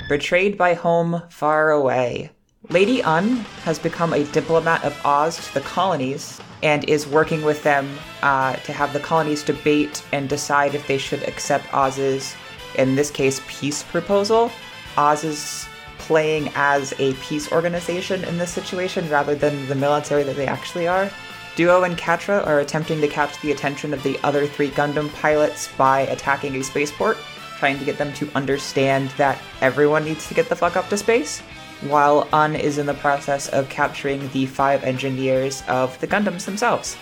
Betrayed 0.07 0.57
by 0.57 0.75
Home 0.75 1.23
Far 1.29 1.71
Away. 1.71 2.31
Lady 2.69 3.01
Une 3.01 3.37
has 3.63 3.79
become 3.79 4.13
a 4.13 4.23
diplomat 4.25 4.83
of 4.83 5.05
Oz 5.05 5.37
to 5.47 5.53
the 5.55 5.61
colonies 5.61 6.39
and 6.61 6.87
is 6.87 7.07
working 7.07 7.43
with 7.43 7.63
them 7.63 7.97
uh, 8.21 8.55
to 8.57 8.73
have 8.73 8.93
the 8.93 8.99
colonies 8.99 9.43
debate 9.43 10.03
and 10.13 10.29
decide 10.29 10.75
if 10.75 10.85
they 10.87 10.97
should 10.97 11.23
accept 11.23 11.73
Oz's, 11.73 12.35
in 12.75 12.95
this 12.95 13.09
case, 13.09 13.41
peace 13.47 13.83
proposal. 13.83 14.51
Oz 14.97 15.23
is 15.23 15.67
playing 15.97 16.51
as 16.55 16.93
a 16.99 17.13
peace 17.15 17.51
organization 17.51 18.23
in 18.25 18.37
this 18.37 18.51
situation 18.51 19.09
rather 19.09 19.33
than 19.33 19.67
the 19.67 19.75
military 19.75 20.23
that 20.23 20.35
they 20.35 20.47
actually 20.47 20.87
are. 20.87 21.09
Duo 21.57 21.81
and 21.81 21.97
Quatre 21.97 22.39
are 22.41 22.59
attempting 22.59 23.01
to 23.01 23.07
catch 23.07 23.41
the 23.41 23.51
attention 23.51 23.91
of 23.91 24.03
the 24.03 24.19
other 24.23 24.45
three 24.45 24.69
Gundam 24.69 25.11
pilots 25.15 25.69
by 25.75 26.01
attacking 26.01 26.55
a 26.55 26.63
spaceport, 26.63 27.17
trying 27.57 27.79
to 27.79 27.83
get 27.83 27.97
them 27.97 28.13
to 28.13 28.29
understand 28.35 29.09
that 29.17 29.41
everyone 29.61 30.05
needs 30.05 30.27
to 30.27 30.35
get 30.35 30.49
the 30.49 30.55
fuck 30.55 30.77
up 30.77 30.87
to 30.89 30.97
space, 30.97 31.39
while 31.81 32.29
Une 32.31 32.55
is 32.55 32.77
in 32.77 32.85
the 32.85 32.93
process 32.93 33.49
of 33.49 33.67
capturing 33.69 34.29
the 34.33 34.45
five 34.45 34.83
engineers 34.83 35.63
of 35.67 35.99
the 35.99 36.05
Gundams 36.05 36.45
themselves. 36.45 36.95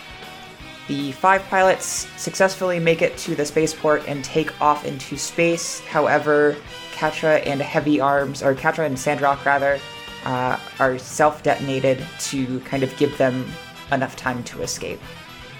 The 0.88 1.12
five 1.12 1.44
pilots 1.50 2.08
successfully 2.16 2.80
make 2.80 3.02
it 3.02 3.18
to 3.18 3.36
the 3.36 3.46
spaceport 3.46 4.08
and 4.08 4.24
take 4.24 4.62
off 4.62 4.86
into 4.86 5.18
space. 5.18 5.82
However, 5.82 6.56
Quatre 6.94 7.40
and 7.46 7.62
Heavy 7.62 8.00
Arms, 8.00 8.42
or 8.42 8.56
Quatre 8.56 8.86
and 8.86 8.98
Sandrock 8.98 9.44
rather, 9.44 9.82
uh, 10.24 10.58
are 10.80 10.98
self 10.98 11.44
detonated 11.44 12.02
to 12.20 12.62
kind 12.62 12.84
of 12.84 12.96
give 12.96 13.18
them 13.18 13.46
enough 13.92 14.16
time 14.16 14.44
to 14.46 14.62
escape. 14.62 15.00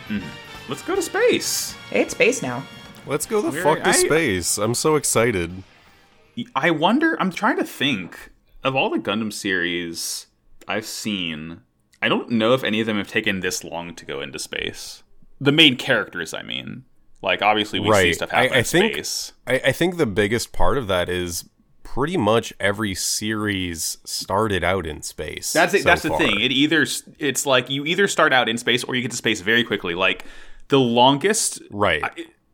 hmm 0.08 0.20
Let's 0.68 0.82
go 0.82 0.96
to 0.96 1.02
space. 1.02 1.74
Hey, 1.92 2.02
it's 2.02 2.14
space 2.16 2.42
now. 2.42 2.64
Let's 3.06 3.28
go 3.28 3.40
the 3.42 3.52
We're- 3.52 3.62
fuck 3.64 3.84
to 3.84 3.90
I- 3.90 3.94
space. 3.94 4.58
I'm 4.58 4.74
so 4.74 4.96
excited. 4.96 5.62
I 6.56 6.72
wonder. 6.72 7.16
I'm 7.22 7.32
trying 7.32 7.58
to 7.58 7.64
think 7.64 8.32
of 8.64 8.76
all 8.76 8.90
the 8.90 8.98
Gundam 8.98 9.32
series 9.32 10.26
I've 10.68 10.86
seen. 10.88 11.62
I 12.02 12.10
don't 12.10 12.32
know 12.32 12.54
if 12.54 12.64
any 12.64 12.80
of 12.82 12.88
them 12.88 12.98
have 12.98 13.08
taken 13.08 13.40
this 13.42 13.64
long 13.64 13.94
to 13.96 14.06
go 14.06 14.22
into 14.22 14.40
space. 14.40 15.04
The 15.40 15.52
main 15.52 15.76
characters, 15.78 16.34
I 16.34 16.42
mean. 16.42 16.86
Like 17.22 17.42
obviously 17.44 17.80
we 17.80 17.86
see 17.88 17.92
Right. 17.92 18.16
stuff 18.16 18.30
I- 18.34 18.36
happen 18.44 18.54
I 18.56 18.58
in 18.60 18.64
think- 18.64 18.94
space. 18.94 19.34
I, 19.48 19.54
I 19.66 19.72
think 19.72 19.98
the 19.98 20.06
biggest 20.08 20.52
part 20.52 20.78
of 20.80 20.88
that 20.88 21.10
is 21.10 21.48
pretty 21.96 22.18
much 22.18 22.54
every 22.60 22.94
series 22.94 23.98
started 24.04 24.64
out 24.64 24.86
in 24.86 25.02
space. 25.02 25.54
That's 25.54 25.74
it. 25.74 25.84
so 25.84 25.90
that's 25.90 26.02
the 26.04 26.10
thing. 26.18 26.42
It 26.42 26.52
either 26.52 26.86
it's 27.18 27.46
like 27.46 27.70
you 27.70 27.86
either 27.86 28.08
start 28.08 28.34
out 28.34 28.50
in 28.50 28.58
space 28.58 28.84
or 28.84 28.96
you 28.96 29.02
get 29.02 29.12
to 29.12 29.18
space 29.18 29.40
very 29.42 29.64
quickly. 29.64 29.96
Like 29.96 30.26
the 30.68 30.80
longest 30.80 31.62
Right. 31.72 32.04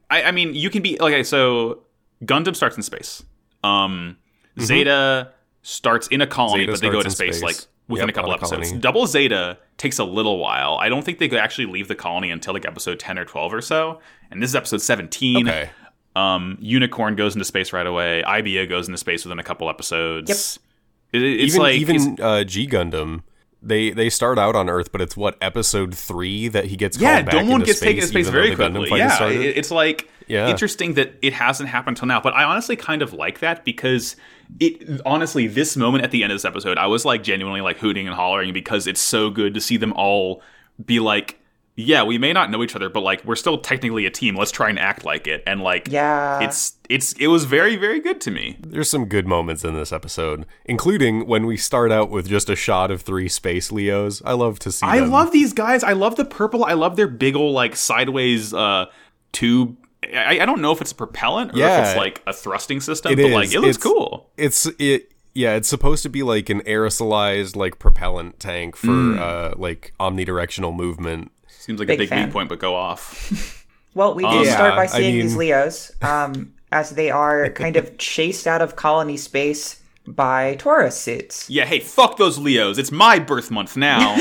I, 0.10 0.24
I 0.24 0.32
mean, 0.32 0.54
you 0.54 0.70
can 0.70 0.82
be 0.84 1.00
okay. 1.02 1.24
So 1.24 1.84
Gundam 2.24 2.56
starts 2.56 2.78
in 2.78 2.84
space. 2.84 3.24
Um, 3.64 4.18
Zeta 4.60 5.32
starts 5.64 6.08
in 6.08 6.22
a 6.22 6.28
colony, 6.28 6.66
Mm-hmm. 6.68 6.76
Zeta 6.76 6.88
but 6.88 6.88
they 6.88 6.92
go 6.98 7.02
to 7.04 7.10
space, 7.10 7.38
space. 7.40 7.44
like 7.44 7.56
within 7.88 8.08
Yep, 8.08 8.10
a 8.10 8.14
couple 8.14 8.34
episodes. 8.34 8.68
colony. 8.68 8.80
Double 8.82 9.08
Zeta 9.08 9.58
takes 9.78 9.98
a 10.00 10.04
little 10.04 10.38
while. 10.38 10.78
I 10.80 10.88
don't 10.90 11.04
think 11.04 11.18
they 11.20 11.28
could 11.30 11.40
actually 11.40 11.66
leave 11.68 11.88
the 11.88 11.96
colony 11.96 12.30
until 12.32 12.54
like 12.54 12.66
episode 12.66 13.00
ten 13.00 13.18
or 13.18 13.26
twelve 13.26 13.54
or 13.54 13.62
so. 13.62 14.00
And 14.30 14.42
this 14.42 14.50
is 14.52 14.56
episode 14.56 14.82
seventeen. 14.82 15.48
Okay. 15.48 15.70
Um, 16.16 16.58
Unicorn 16.60 17.16
goes 17.16 17.36
into 17.36 17.46
space 17.46 17.72
right 17.72 17.88
away. 17.88 18.24
Ibia 18.26 18.68
goes 18.68 18.88
into 18.88 18.98
space 18.98 19.24
within 19.24 19.40
a 19.40 19.44
couple 19.44 19.70
episodes. 19.70 20.60
It, 21.14 21.22
it's 21.24 21.54
even 21.56 21.62
like 21.62 21.76
even 21.76 22.18
uh, 22.22 22.44
G 22.44 22.68
Gundam, 22.68 23.24
they 23.62 23.92
they 23.92 24.10
start 24.10 24.38
out 24.40 24.56
on 24.56 24.70
Earth, 24.70 24.92
but 24.92 25.02
it's 25.02 25.16
what 25.16 25.38
episode 25.42 25.94
three 25.96 26.48
that 26.50 26.66
he 26.66 26.76
gets 26.76 26.98
yeah, 26.98 27.16
called 27.22 27.26
back 27.28 27.36
Domon 27.36 27.66
gets 27.66 27.80
space, 27.80 27.88
taken 27.90 28.02
to 28.02 28.08
space 28.08 28.28
very 28.30 28.56
quickly. 28.56 28.90
Yeah, 28.98 29.28
it- 29.30 29.58
it's 29.58 29.72
like 29.72 30.10
Yeah. 30.28 30.50
interesting 30.50 30.94
that 30.96 31.14
it 31.22 31.34
hasn't 31.34 31.70
happened 31.70 31.98
till 31.98 32.08
now. 32.08 32.20
But 32.22 32.34
I 32.34 32.44
honestly 32.44 32.76
kind 32.76 33.02
of 33.02 33.14
like 33.14 33.40
that 33.40 33.64
because 33.66 34.16
it 34.60 35.02
honestly 35.06 35.48
this 35.48 35.78
moment 35.78 36.04
at 36.04 36.12
the 36.12 36.24
end 36.24 36.32
of 36.32 36.36
this 36.36 36.46
episode, 36.46 36.78
I 36.78 36.88
was 36.88 37.06
like 37.06 37.24
genuinely 37.24 37.62
like 37.62 37.78
hooting 37.78 38.08
and 38.08 38.16
hollering 38.16 38.52
because 38.54 38.88
it's 38.88 39.02
so 39.02 39.30
good 39.30 39.54
to 39.54 39.62
see 39.62 39.78
them 39.78 39.94
all 39.94 40.42
be 40.86 41.00
like. 41.00 41.38
Yeah, 41.78 42.04
we 42.04 42.18
may 42.18 42.34
not 42.34 42.52
know 42.52 42.62
each 42.64 42.76
other, 42.76 42.90
but 42.90 43.00
like 43.02 43.24
we're 43.24 43.36
still 43.38 43.58
technically 43.58 44.06
a 44.06 44.10
team. 44.12 44.36
Let's 44.36 44.52
try 44.52 44.70
and 44.70 44.78
act 44.78 45.06
like 45.06 45.26
it. 45.26 45.42
And 45.48 45.62
like, 45.62 45.88
Yeah. 45.90 46.42
it's 46.42 46.74
it's 46.90 47.14
it 47.14 47.28
was 47.28 47.46
very 47.46 47.78
very 47.78 48.00
good 48.02 48.20
to 48.22 48.32
me. 48.32 48.58
There's 48.60 48.90
some 48.90 49.06
good 49.06 49.26
moments 49.26 49.64
in 49.64 49.74
this 49.74 49.94
episode, 49.94 50.46
including 50.66 51.26
when 51.28 51.46
we 51.46 51.56
start 51.58 51.92
out 51.92 52.10
with 52.10 52.28
just 52.28 52.50
a 52.50 52.56
shot 52.58 52.92
of 52.92 53.02
three 53.02 53.30
space 53.30 53.72
Leos. 53.72 54.22
I 54.26 54.34
love 54.34 54.60
to 54.60 54.72
see. 54.72 54.86
I 54.86 55.00
them. 55.00 55.12
love 55.12 55.32
these 55.32 55.54
guys. 55.54 55.84
I 55.84 55.94
love 55.94 56.18
the 56.18 56.26
purple. 56.26 56.66
I 56.66 56.74
love 56.74 56.98
their 56.98 57.08
big 57.08 57.36
old 57.38 57.54
like 57.56 57.76
sideways 57.78 58.54
uh 58.54 58.86
tube. 59.32 59.78
I, 60.14 60.40
I 60.42 60.46
don't 60.46 60.62
know 60.62 60.72
if 60.74 60.82
it's 60.82 60.92
a 60.92 60.96
propellant 60.96 61.52
or 61.52 61.54
if 61.54 61.60
Yeah. 61.60 61.88
it's 61.88 61.96
like 61.98 62.22
a 62.28 62.34
thrusting 62.34 62.82
system, 62.82 63.14
It 63.14 63.16
but 63.16 63.26
is. 63.26 63.34
like 63.34 63.54
it 63.54 63.60
looks 63.62 63.78
It's- 63.78 63.84
cool. 63.84 64.30
It's 64.38 64.66
it. 64.78 65.08
Yeah, 65.34 65.54
it's 65.56 65.70
supposed 65.70 66.04
to 66.04 66.10
be 66.10 66.22
like 66.24 66.50
an 66.50 66.60
aerosolized 66.64 67.56
like 67.56 67.80
propellant 67.80 68.40
tank 68.42 68.76
for 68.76 68.88
Mm. 68.88 69.20
uh 69.20 69.54
like 69.58 69.94
omnidirectional 70.00 70.76
movement. 70.76 71.32
Seems 71.62 71.80
like 71.80 71.88
Big 71.88 72.00
a 72.00 72.04
big 72.04 72.10
fan. 72.10 72.26
weak 72.26 72.34
point, 72.34 72.50
but 72.50 72.60
go 72.60 72.76
off. 72.76 73.58
Well, 73.94 74.14
we 74.16 74.24
do 74.24 74.30
Um, 74.30 74.46
start 74.46 74.70
yeah, 74.72 74.76
by 74.78 74.84
I 74.84 74.86
seeing 74.86 75.16
these 75.20 75.36
Leos 75.36 75.92
um, 76.02 76.54
as 76.72 76.92
they 76.92 77.12
are 77.12 77.50
kind 77.64 77.76
of 77.76 77.98
chased 77.98 78.48
out 78.48 78.62
of 78.62 78.78
colony 78.78 79.18
space 79.18 79.82
by 80.08 80.56
Taurus 80.60 80.96
suits. 80.98 81.50
yeah, 81.50 81.66
hey, 81.66 81.82
fuck 81.82 82.16
those 82.16 82.38
Leos. 82.38 82.78
It's 82.78 82.90
my 82.90 83.20
birth 83.20 83.52
month 83.52 83.76
now. 83.76 84.16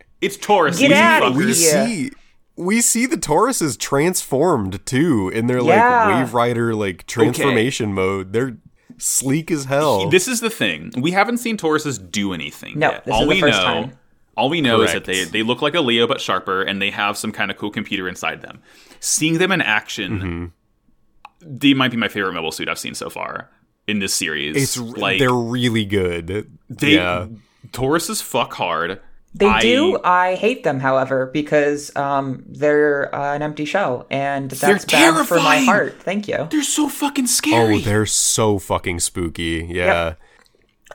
it's 0.20 0.36
Taurus. 0.36 0.80
Get 0.80 0.90
you 0.90 0.96
outta 0.96 1.26
fuckers. 1.26 1.36
We 1.36 1.52
see 1.52 2.10
we 2.56 2.80
see 2.80 3.06
the 3.06 3.16
Tauruses 3.16 3.78
transformed 3.78 4.84
too 4.86 5.30
in 5.32 5.46
their 5.46 5.60
Yeah. 5.62 6.06
like 6.08 6.16
Wave 6.24 6.34
Rider 6.34 6.74
like 6.74 7.06
transformation 7.06 7.94
mode. 7.94 8.32
They're 8.32 8.56
sleek 8.98 9.52
as 9.52 9.66
hell. 9.66 10.08
This 10.10 10.26
is 10.26 10.40
the 10.40 10.50
thing. 10.50 10.90
We 10.98 11.12
haven't 11.12 11.38
seen 11.38 11.56
Tauruses 11.56 12.10
do 12.10 12.32
anything 12.32 12.78
No, 12.80 12.90
yet. 12.90 13.04
this 13.04 13.14
all 13.14 13.22
is 13.22 13.28
the 13.28 13.34
we 13.36 13.40
first 13.40 13.58
know, 13.60 13.64
time. 13.64 13.98
All 14.36 14.48
we 14.48 14.60
know 14.60 14.82
is 14.82 14.92
that 14.92 15.04
they 15.04 15.24
they 15.24 15.42
look 15.42 15.60
like 15.62 15.74
a 15.74 15.80
Leo 15.80 16.06
but 16.06 16.20
sharper, 16.20 16.62
and 16.62 16.80
they 16.80 16.90
have 16.90 17.16
some 17.16 17.32
kind 17.32 17.50
of 17.50 17.56
cool 17.56 17.70
computer 17.70 18.08
inside 18.08 18.42
them. 18.42 18.60
Seeing 19.00 19.38
them 19.38 19.52
in 19.52 19.60
action, 19.60 20.20
Mm-hmm. 20.20 21.58
they 21.60 21.74
might 21.74 21.90
be 21.90 21.96
my 21.96 22.08
favorite 22.08 22.32
mobile 22.32 22.52
suit 22.52 22.68
I've 22.68 22.78
seen 22.78 22.94
so 22.94 23.10
far 23.10 23.50
in 23.86 23.98
this 23.98 24.14
series. 24.14 24.56
it's 24.56 24.78
like 24.78 25.18
they're 25.18 25.34
really 25.34 25.84
good. 25.84 26.48
they 26.68 26.94
yeah. 26.94 27.26
Tauruses 27.72 28.22
fuck 28.22 28.52
hard. 28.54 29.00
They 29.34 29.46
I- 29.46 29.60
do. 29.62 29.98
I 30.04 30.34
hate 30.34 30.62
them, 30.62 30.78
however, 30.78 31.26
because 31.32 31.94
um, 31.96 32.44
they're 32.46 33.14
uh, 33.14 33.34
an 33.34 33.40
empty 33.42 33.64
shell, 33.64 34.06
and 34.10 34.50
They're 34.50 34.72
that's 34.74 34.84
bad 34.84 35.26
for 35.26 35.36
my 35.36 35.58
heart. 35.60 36.02
Thank 36.02 36.28
you. 36.28 36.48
They're 36.50 36.62
so 36.62 36.86
fucking 36.88 37.28
scary. 37.28 37.76
Oh, 37.76 37.78
they're 37.78 38.04
so 38.06 38.58
fucking 38.58 39.00
spooky. 39.00 39.66
Yeah. 39.70 40.14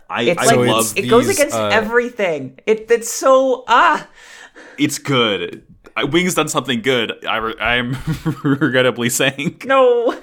I, 0.10 0.24
It's 0.24 0.42
I 0.42 0.46
like 0.46 0.56
it's- 0.60 0.68
love. 0.76 0.98
it 0.98 1.08
goes 1.10 1.28
against 1.30 1.56
uh, 1.56 1.68
everything. 1.68 2.60
It 2.66 2.90
it's 2.90 3.12
so 3.12 3.64
ah. 3.68 4.08
It's 4.78 4.98
good. 5.00 5.64
Wings 6.12 6.36
done 6.36 6.48
something 6.48 6.82
good. 6.82 7.26
I 7.26 7.38
re- 7.38 7.56
I'm 7.60 7.98
regrettably 8.44 9.10
saying. 9.10 9.62
No. 9.66 10.20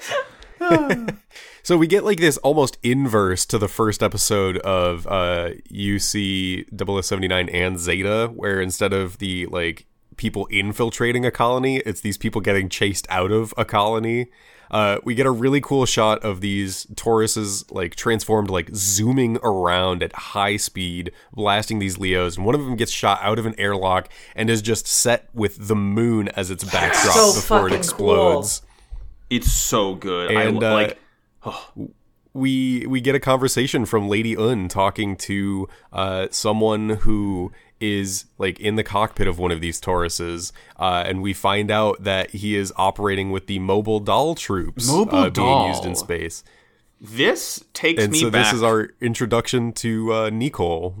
So 1.63 1.77
we 1.77 1.87
get 1.87 2.03
like 2.03 2.19
this 2.19 2.37
almost 2.37 2.77
inverse 2.83 3.45
to 3.47 3.57
the 3.57 3.67
first 3.67 4.03
episode 4.03 4.57
of 4.59 5.07
uh, 5.07 5.49
UC 5.71 6.65
0079 7.03 7.49
and 7.49 7.79
Zeta, 7.79 8.31
where 8.35 8.61
instead 8.61 8.93
of 8.93 9.17
the 9.17 9.47
like 9.47 9.87
people 10.15 10.45
infiltrating 10.51 11.25
a 11.25 11.31
colony, 11.31 11.77
it's 11.77 12.01
these 12.01 12.17
people 12.19 12.39
getting 12.39 12.69
chased 12.69 13.07
out 13.09 13.31
of 13.31 13.51
a 13.57 13.65
colony. 13.65 14.27
Uh, 14.71 14.97
we 15.03 15.15
get 15.15 15.25
a 15.25 15.31
really 15.31 15.61
cool 15.61 15.85
shot 15.85 16.23
of 16.23 16.41
these 16.41 16.85
Tauruses 16.95 17.71
like 17.71 17.95
transformed, 17.95 18.49
like 18.49 18.69
zooming 18.73 19.37
around 19.43 20.03
at 20.03 20.13
high 20.13 20.57
speed, 20.57 21.11
blasting 21.33 21.79
these 21.79 21.97
Leos, 21.97 22.37
and 22.37 22.45
one 22.45 22.55
of 22.55 22.61
them 22.61 22.75
gets 22.75 22.91
shot 22.91 23.19
out 23.21 23.39
of 23.39 23.45
an 23.45 23.55
airlock 23.57 24.09
and 24.35 24.49
is 24.49 24.61
just 24.61 24.87
set 24.87 25.29
with 25.33 25.67
the 25.67 25.75
moon 25.75 26.27
as 26.29 26.51
its 26.51 26.63
backdrop 26.63 27.15
So 27.15 27.33
before 27.33 27.57
it 27.59 27.61
fucking 27.61 27.77
explodes. 27.77 28.61
It's 29.29 29.51
so 29.51 29.95
good. 29.95 30.31
And, 30.31 30.63
I 30.63 30.67
uh, 30.67 30.73
like 30.73 30.99
we 32.33 32.85
we 32.85 32.99
get 32.99 33.15
a 33.15 33.19
conversation 33.19 33.85
from 33.85 34.09
Lady 34.09 34.35
Un 34.35 34.67
talking 34.67 35.15
to 35.15 35.69
uh, 35.93 36.27
someone 36.31 36.89
who 36.89 37.51
is 37.79 38.25
like 38.37 38.59
in 38.59 38.75
the 38.75 38.83
cockpit 38.83 39.27
of 39.27 39.37
one 39.37 39.51
of 39.51 39.61
these 39.61 39.79
Tauruses, 39.81 40.51
uh, 40.79 41.03
and 41.05 41.21
we 41.21 41.33
find 41.33 41.69
out 41.69 42.03
that 42.03 42.31
he 42.31 42.55
is 42.55 42.71
operating 42.77 43.31
with 43.31 43.47
the 43.47 43.59
mobile 43.59 43.99
doll 43.99 44.35
troops 44.35 44.87
Mobile 44.87 45.15
uh, 45.17 45.29
being 45.29 45.67
used 45.67 45.85
in 45.85 45.95
space. 45.95 46.43
this 47.01 47.63
takes 47.73 48.01
And 48.03 48.11
me 48.13 48.19
so 48.19 48.29
back. 48.31 48.45
this 48.45 48.53
is 48.53 48.63
our 48.63 48.91
introduction 49.01 49.73
to 49.73 50.13
uh, 50.13 50.29
Nicole. 50.31 50.95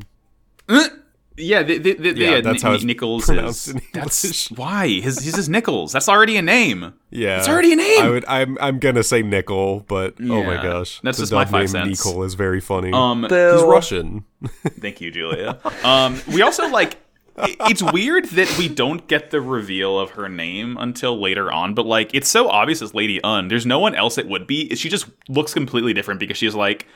Yeah, 1.37 1.63
the, 1.63 1.77
the, 1.77 1.93
the, 1.93 2.17
Yeah, 2.17 2.29
yeah, 2.35 2.41
that's 2.41 2.63
Ni- 2.63 2.69
how 2.69 2.73
it's 2.75 2.83
Nichols 2.85 3.25
pronounced 3.25 3.67
is. 3.67 3.73
in 3.75 3.81
That's 3.93 4.49
why 4.51 4.87
his 4.87 5.19
his 5.23 5.37
is 5.37 5.49
Nichols. 5.49 5.91
That's 5.91 6.07
already 6.07 6.37
a 6.37 6.41
name. 6.41 6.93
Yeah, 7.09 7.39
It's 7.39 7.49
already 7.49 7.73
a 7.73 7.75
name. 7.75 8.01
I 8.03 8.09
would. 8.09 8.25
I'm. 8.27 8.57
I'm 8.61 8.79
gonna 8.79 9.03
say 9.03 9.21
Nickel, 9.21 9.81
but 9.81 10.15
oh 10.21 10.43
my 10.43 10.55
gosh, 10.61 11.01
that's 11.01 11.17
the 11.17 11.23
just 11.23 11.33
my 11.33 11.43
five 11.45 11.73
name 11.73 11.87
cents. 11.89 12.05
Nicole 12.05 12.23
is 12.23 12.35
very 12.35 12.61
funny. 12.61 12.91
Um, 12.93 13.23
Boo. 13.27 13.53
He's 13.53 13.63
Russian. 13.63 14.23
Thank 14.79 15.01
you, 15.01 15.11
Julia. 15.11 15.59
Um, 15.83 16.21
we 16.33 16.41
also 16.41 16.67
like. 16.69 16.97
It's 17.37 17.83
weird 17.83 18.23
that 18.29 18.55
we 18.57 18.69
don't 18.69 19.05
get 19.09 19.29
the 19.29 19.41
reveal 19.41 19.99
of 19.99 20.11
her 20.11 20.29
name 20.29 20.77
until 20.79 21.19
later 21.19 21.51
on, 21.51 21.73
but 21.73 21.85
like 21.85 22.11
it's 22.15 22.29
so 22.29 22.47
obvious 22.47 22.81
as 22.81 22.93
Lady 22.93 23.19
Une. 23.25 23.49
There's 23.49 23.65
no 23.65 23.77
one 23.77 23.93
else 23.93 24.17
it 24.17 24.25
would 24.29 24.47
be. 24.47 24.73
She 24.75 24.87
just 24.87 25.05
looks 25.27 25.53
completely 25.53 25.91
different 25.93 26.21
because 26.21 26.37
she's 26.37 26.55
like, 26.55 26.87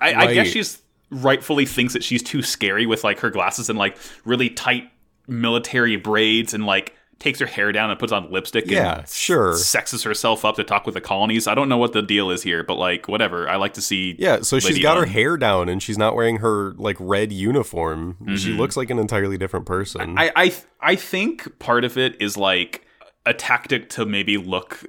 I, 0.00 0.12
guess 0.32 0.36
Right. 0.36 0.46
she's 0.46 0.80
rightfully 1.12 1.66
thinks 1.66 1.92
that 1.92 2.02
she's 2.02 2.22
too 2.22 2.42
scary 2.42 2.86
with 2.86 3.04
like 3.04 3.20
her 3.20 3.30
glasses 3.30 3.68
and 3.68 3.78
like 3.78 3.96
really 4.24 4.50
tight 4.50 4.90
military 5.28 5.96
braids 5.96 6.54
and 6.54 6.66
like 6.66 6.94
takes 7.18 7.38
her 7.38 7.46
hair 7.46 7.70
down 7.70 7.88
and 7.88 7.98
puts 8.00 8.10
on 8.10 8.30
lipstick. 8.32 8.68
Yeah, 8.68 8.98
and 9.00 9.08
sure. 9.08 9.54
Sexes 9.54 10.02
herself 10.02 10.44
up 10.44 10.56
to 10.56 10.64
talk 10.64 10.86
with 10.86 10.94
the 10.94 11.00
colonies. 11.00 11.46
I 11.46 11.54
don't 11.54 11.68
know 11.68 11.78
what 11.78 11.92
the 11.92 12.02
deal 12.02 12.30
is 12.30 12.42
here, 12.42 12.64
but 12.64 12.74
like 12.74 13.06
whatever. 13.06 13.48
I 13.48 13.56
like 13.56 13.74
to 13.74 13.82
see. 13.82 14.16
Yeah, 14.18 14.40
so 14.40 14.58
she's 14.58 14.80
got 14.80 14.96
her 14.96 15.06
hair 15.06 15.36
down 15.36 15.68
and 15.68 15.82
she's 15.82 15.98
not 15.98 16.16
wearing 16.16 16.38
her 16.38 16.72
like 16.72 16.96
red 16.98 17.30
uniform. 17.30 18.16
She 18.36 18.50
looks 18.50 18.76
like 18.76 18.90
an 18.90 18.98
entirely 18.98 19.38
different 19.38 19.66
person. 19.66 20.00
Mm-hmm. 20.00 20.18
I 20.18 20.32
I 20.34 20.54
I 20.80 20.96
think 20.96 21.58
part 21.60 21.84
of 21.84 21.96
it 21.96 22.20
is 22.20 22.36
like 22.36 22.84
a 23.24 23.32
tactic 23.32 23.88
to 23.90 24.04
maybe 24.04 24.36
look. 24.36 24.84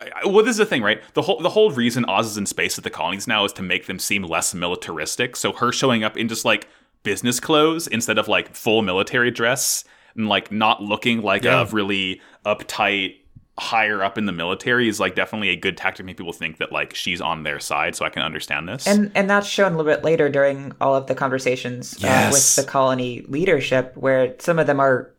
I- 0.00 0.10
I- 0.22 0.26
Well, 0.26 0.44
this 0.44 0.52
is 0.52 0.58
the 0.58 0.66
thing, 0.66 0.82
right? 0.82 1.00
The 1.14 1.22
whole 1.22 1.40
the 1.40 1.50
whole 1.50 1.70
reason 1.70 2.04
Oz 2.06 2.26
is 2.26 2.36
in 2.36 2.46
space 2.46 2.78
at 2.78 2.84
the 2.84 2.90
colonies 2.90 3.26
now 3.26 3.44
is 3.44 3.52
to 3.54 3.62
make 3.62 3.86
them 3.86 3.98
seem 3.98 4.22
less 4.22 4.54
militaristic. 4.54 5.36
So 5.36 5.52
her 5.52 5.72
showing 5.72 6.04
up 6.04 6.16
in 6.16 6.28
just 6.28 6.44
like 6.44 6.68
business 7.02 7.40
clothes 7.40 7.86
instead 7.86 8.18
of 8.18 8.28
like 8.28 8.54
full 8.54 8.82
military 8.82 9.30
dress 9.30 9.84
and 10.16 10.28
like 10.28 10.50
not 10.52 10.82
looking 10.82 11.22
like 11.22 11.44
Yeah. 11.44 11.62
a 11.62 11.64
really 11.66 12.20
uptight 12.44 13.14
higher 13.58 14.04
up 14.04 14.16
in 14.16 14.24
the 14.26 14.32
military 14.32 14.88
is 14.88 15.00
like 15.00 15.16
definitely 15.16 15.48
a 15.48 15.56
good 15.56 15.76
tactic 15.76 15.96
to 15.96 16.02
make 16.04 16.16
people 16.16 16.32
think 16.32 16.58
that 16.58 16.70
like 16.70 16.94
she's 16.94 17.20
on 17.20 17.42
their 17.42 17.58
side. 17.58 17.96
So 17.96 18.04
I 18.04 18.08
can 18.08 18.22
understand 18.22 18.68
this. 18.68 18.86
And 18.86 19.10
and 19.16 19.28
that's 19.28 19.48
shown 19.48 19.72
a 19.72 19.76
little 19.76 19.92
bit 19.92 20.04
later 20.04 20.28
during 20.28 20.72
all 20.80 20.94
of 20.94 21.06
the 21.08 21.14
conversations 21.16 21.96
uh, 22.04 22.28
with 22.32 22.54
the 22.56 22.62
colony 22.62 23.24
leadership, 23.28 23.96
where 23.96 24.34
some 24.38 24.58
of 24.60 24.66
them 24.68 24.78
are 24.78 25.12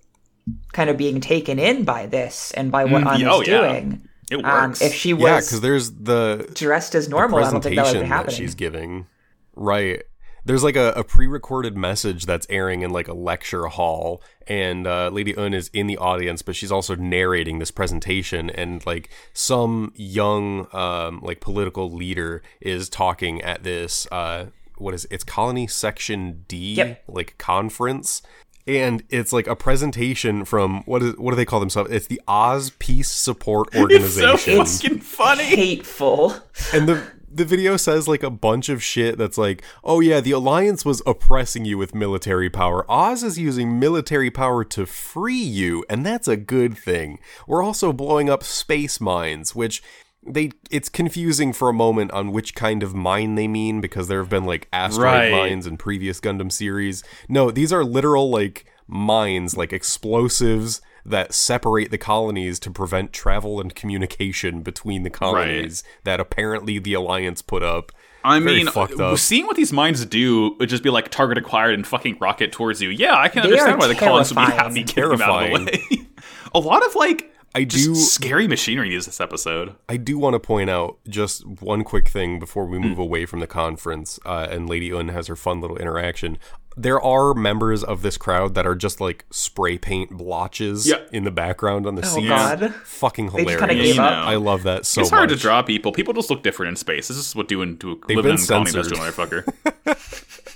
kind 0.71 0.89
of 0.89 0.95
being 0.97 1.19
taken 1.21 1.59
in 1.59 1.83
by 1.83 2.05
this 2.05 2.51
and 2.51 2.71
by 2.71 2.85
what 2.85 3.03
Mm, 3.03 3.13
Une 3.15 3.19
yeah, 3.21 3.31
oh, 3.31 3.41
is 3.41 3.47
yeah. 3.47 3.67
doing. 3.73 4.08
It 4.31 4.43
Um, 4.45 4.69
works. 4.69 4.81
if 4.81 4.93
she 4.93 5.13
was 5.13 5.23
yeah, 5.23 5.35
because 5.39 5.61
there's 5.61 5.91
the 5.91 6.49
dressed 6.53 6.95
as 6.95 7.09
normal, 7.09 7.39
I 7.39 7.49
don't 7.51 7.61
think 7.61 7.63
that 7.63 7.69
would 7.69 7.73
be 7.75 7.81
presentation 7.81 8.09
that 8.09 8.15
happening. 8.15 8.35
she's 8.37 8.55
giving. 8.55 9.07
Right. 9.55 10.03
There's 10.45 10.63
like 10.63 10.77
a, 10.77 10.93
a 10.95 11.03
pre-recorded 11.03 11.75
message 11.75 12.25
that's 12.25 12.47
airing 12.49 12.81
in 12.81 12.91
like 12.91 13.07
a 13.09 13.13
lecture 13.13 13.65
hall, 13.67 14.21
and 14.47 14.87
uh, 14.87 15.09
Lady 15.09 15.33
Une 15.37 15.53
is 15.53 15.69
in 15.73 15.87
the 15.87 15.97
audience, 15.97 16.41
but 16.41 16.55
she's 16.55 16.71
also 16.71 16.95
narrating 16.95 17.59
this 17.59 17.71
presentation, 17.71 18.49
and 18.49 18.83
like 18.85 19.09
some 19.33 19.91
young 19.95 20.67
um, 20.73 21.19
like 21.21 21.41
political 21.41 21.91
leader 21.91 22.41
is 22.61 22.87
talking 22.89 23.41
at 23.41 23.63
this 23.63 24.07
uh, 24.11 24.45
what 24.77 24.93
is 24.93 25.03
it? 25.05 25.11
it's 25.11 25.23
Colony 25.25 25.67
Section 25.67 26.45
D 26.47 26.75
Yep. 26.75 27.03
like 27.09 27.37
conference. 27.37 28.21
And 28.67 29.03
it's 29.09 29.33
like 29.33 29.47
a 29.47 29.55
presentation 29.55 30.45
from 30.45 30.83
what 30.85 31.01
is 31.01 31.17
what 31.17 31.31
do 31.31 31.35
they 31.35 31.45
call 31.45 31.59
themselves? 31.59 31.91
It's 31.91 32.07
the 32.07 32.21
Oz 32.27 32.71
Peace 32.79 33.09
Support 33.09 33.75
Organization. 33.75 34.61
it's 34.61 34.71
so 34.71 34.87
fucking 34.87 34.99
funny. 34.99 35.43
Hateful. 35.43 36.35
and 36.73 36.87
the 36.87 37.03
the 37.31 37.45
video 37.45 37.77
says 37.77 38.07
like 38.07 38.23
a 38.23 38.29
bunch 38.29 38.69
of 38.69 38.83
shit 38.83 39.17
that's 39.17 39.37
like, 39.37 39.63
oh 39.83 39.99
yeah, 39.99 40.19
the 40.19 40.31
alliance 40.31 40.83
was 40.83 41.01
oppressing 41.05 41.65
you 41.65 41.77
with 41.77 41.95
military 41.95 42.49
power. 42.49 42.89
Oz 42.89 43.23
is 43.23 43.37
using 43.37 43.79
military 43.79 44.31
power 44.31 44.63
to 44.65 44.85
free 44.85 45.33
you, 45.35 45.85
and 45.89 46.05
that's 46.05 46.27
a 46.27 46.37
good 46.37 46.77
thing. 46.77 47.19
We're 47.47 47.63
also 47.63 47.93
blowing 47.93 48.29
up 48.29 48.43
space 48.43 48.99
mines, 48.99 49.55
which 49.55 49.81
they 50.25 50.51
it's 50.69 50.89
confusing 50.89 51.53
for 51.53 51.69
a 51.69 51.73
moment 51.73 52.11
on 52.11 52.31
which 52.31 52.53
kind 52.55 52.83
of 52.83 52.93
mine 52.93 53.35
they 53.35 53.47
mean 53.47 53.79
because 53.81 54.07
there 54.07 54.19
have 54.19 54.29
been 54.29 54.45
like 54.45 54.67
asteroid 54.73 55.05
Right. 55.05 55.31
mines 55.31 55.65
in 55.65 55.77
previous 55.77 56.19
Gundam 56.19 56.51
series. 56.51 57.03
No, 57.27 57.51
these 57.51 57.71
are 57.73 57.83
literal 57.85 58.29
like 58.29 58.65
mines, 58.87 59.55
like 59.55 59.71
explosives 59.73 60.81
that 61.05 61.33
separate 61.33 61.89
the 61.91 61.97
colonies 61.97 62.59
to 62.59 62.69
prevent 62.71 63.13
travel 63.13 63.61
and 63.61 63.73
communication 63.73 64.61
between 64.61 65.03
the 65.03 65.09
colonies 65.09 65.83
that 66.03 66.19
apparently 66.19 66.77
the 66.79 66.93
alliance 66.93 67.41
put 67.41 67.63
up. 67.63 67.91
I 68.23 68.37
Very 68.39 68.57
mean, 68.65 68.67
fucked 68.67 68.99
up. 68.99 69.17
seeing 69.17 69.47
what 69.47 69.55
these 69.55 69.71
mines 69.71 70.05
do 70.05 70.55
would 70.59 70.67
just 70.67 70.83
be 70.83 70.89
like 70.89 71.09
target 71.09 71.37
acquired 71.37 71.73
and 71.73 71.87
fucking 71.87 72.17
rocket 72.19 72.51
towards 72.51 72.81
you. 72.81 72.89
Yeah, 72.89 73.15
I 73.17 73.29
can 73.29 73.43
They 73.43 73.53
understand 73.53 73.79
why 73.79 73.87
the 73.87 73.95
colonists 73.95 74.35
would 74.35 74.41
be 74.45 74.51
terrifying. 74.51 74.57
happy 74.57 74.83
getting 74.83 75.09
them 75.11 75.21
out 75.21 75.43
of 75.61 75.65
the 75.65 75.95
way. 75.95 76.05
a 76.53 76.59
lot 76.59 76.85
of 76.85 76.95
like 76.95 77.28
I 77.55 77.63
just 77.63 77.85
do 77.85 77.95
scary 77.95 78.47
machinery 78.47 78.93
is 78.95 79.05
this 79.07 79.19
episode. 79.19 79.75
I 79.87 79.97
do 79.97 80.17
want 80.19 80.35
to 80.35 80.39
point 80.39 80.69
out 80.69 80.97
just 81.07 81.45
one 81.45 81.83
quick 81.83 82.07
thing 82.07 82.39
before 82.39 82.65
we 82.65 82.77
move 82.79 82.99
away 82.99 83.25
from 83.25 83.39
the 83.39 83.47
conference 83.47 84.19
uh, 84.25 84.47
and 84.51 84.69
Lady 84.69 84.87
Une 84.89 85.07
has 85.09 85.27
her 85.27 85.35
fun 85.35 85.59
little 85.61 85.77
interaction. 85.77 86.37
There 86.77 87.01
are 87.01 87.33
members 87.33 87.83
of 87.83 88.03
this 88.03 88.15
crowd 88.17 88.53
that 88.53 88.65
are 88.67 88.75
just 88.75 89.01
like 89.01 89.25
spray 89.31 89.77
paint 89.77 90.11
blotches 90.11 90.87
Yeah. 90.87 90.99
in 91.11 91.23
the 91.23 91.31
background 91.31 91.85
on 91.87 91.95
the 91.95 92.03
scene. 92.03 92.31
Oh, 92.31 92.37
scenes. 92.37 92.61
God. 92.61 92.75
Fucking 92.85 93.25
They 93.31 93.43
just 93.43 93.49
hilarious. 93.49 93.59
kinda 93.69 93.83
gave 93.83 93.99
I 93.99 94.07
up. 94.07 94.27
I 94.27 94.35
love 94.35 94.63
that 94.63 94.85
so 94.85 95.01
it's 95.01 95.09
hard 95.09 95.29
much. 95.29 95.39
to 95.39 95.41
draw 95.41 95.61
people. 95.63 95.91
People 95.91 96.13
just 96.13 96.29
look 96.29 96.43
different 96.43 96.69
in 96.69 96.75
space. 96.77 97.07
This 97.09 97.17
is 97.17 97.35
what 97.35 97.47
doing 97.47 97.77
to 97.79 97.99
They've 98.07 98.15
living 98.15 98.35
in 98.37 98.41
a 98.43 98.45
colony 98.47 98.71
does 98.71 98.87
to 98.89 98.95
a 98.95 98.97
motherfucker. 98.97 100.15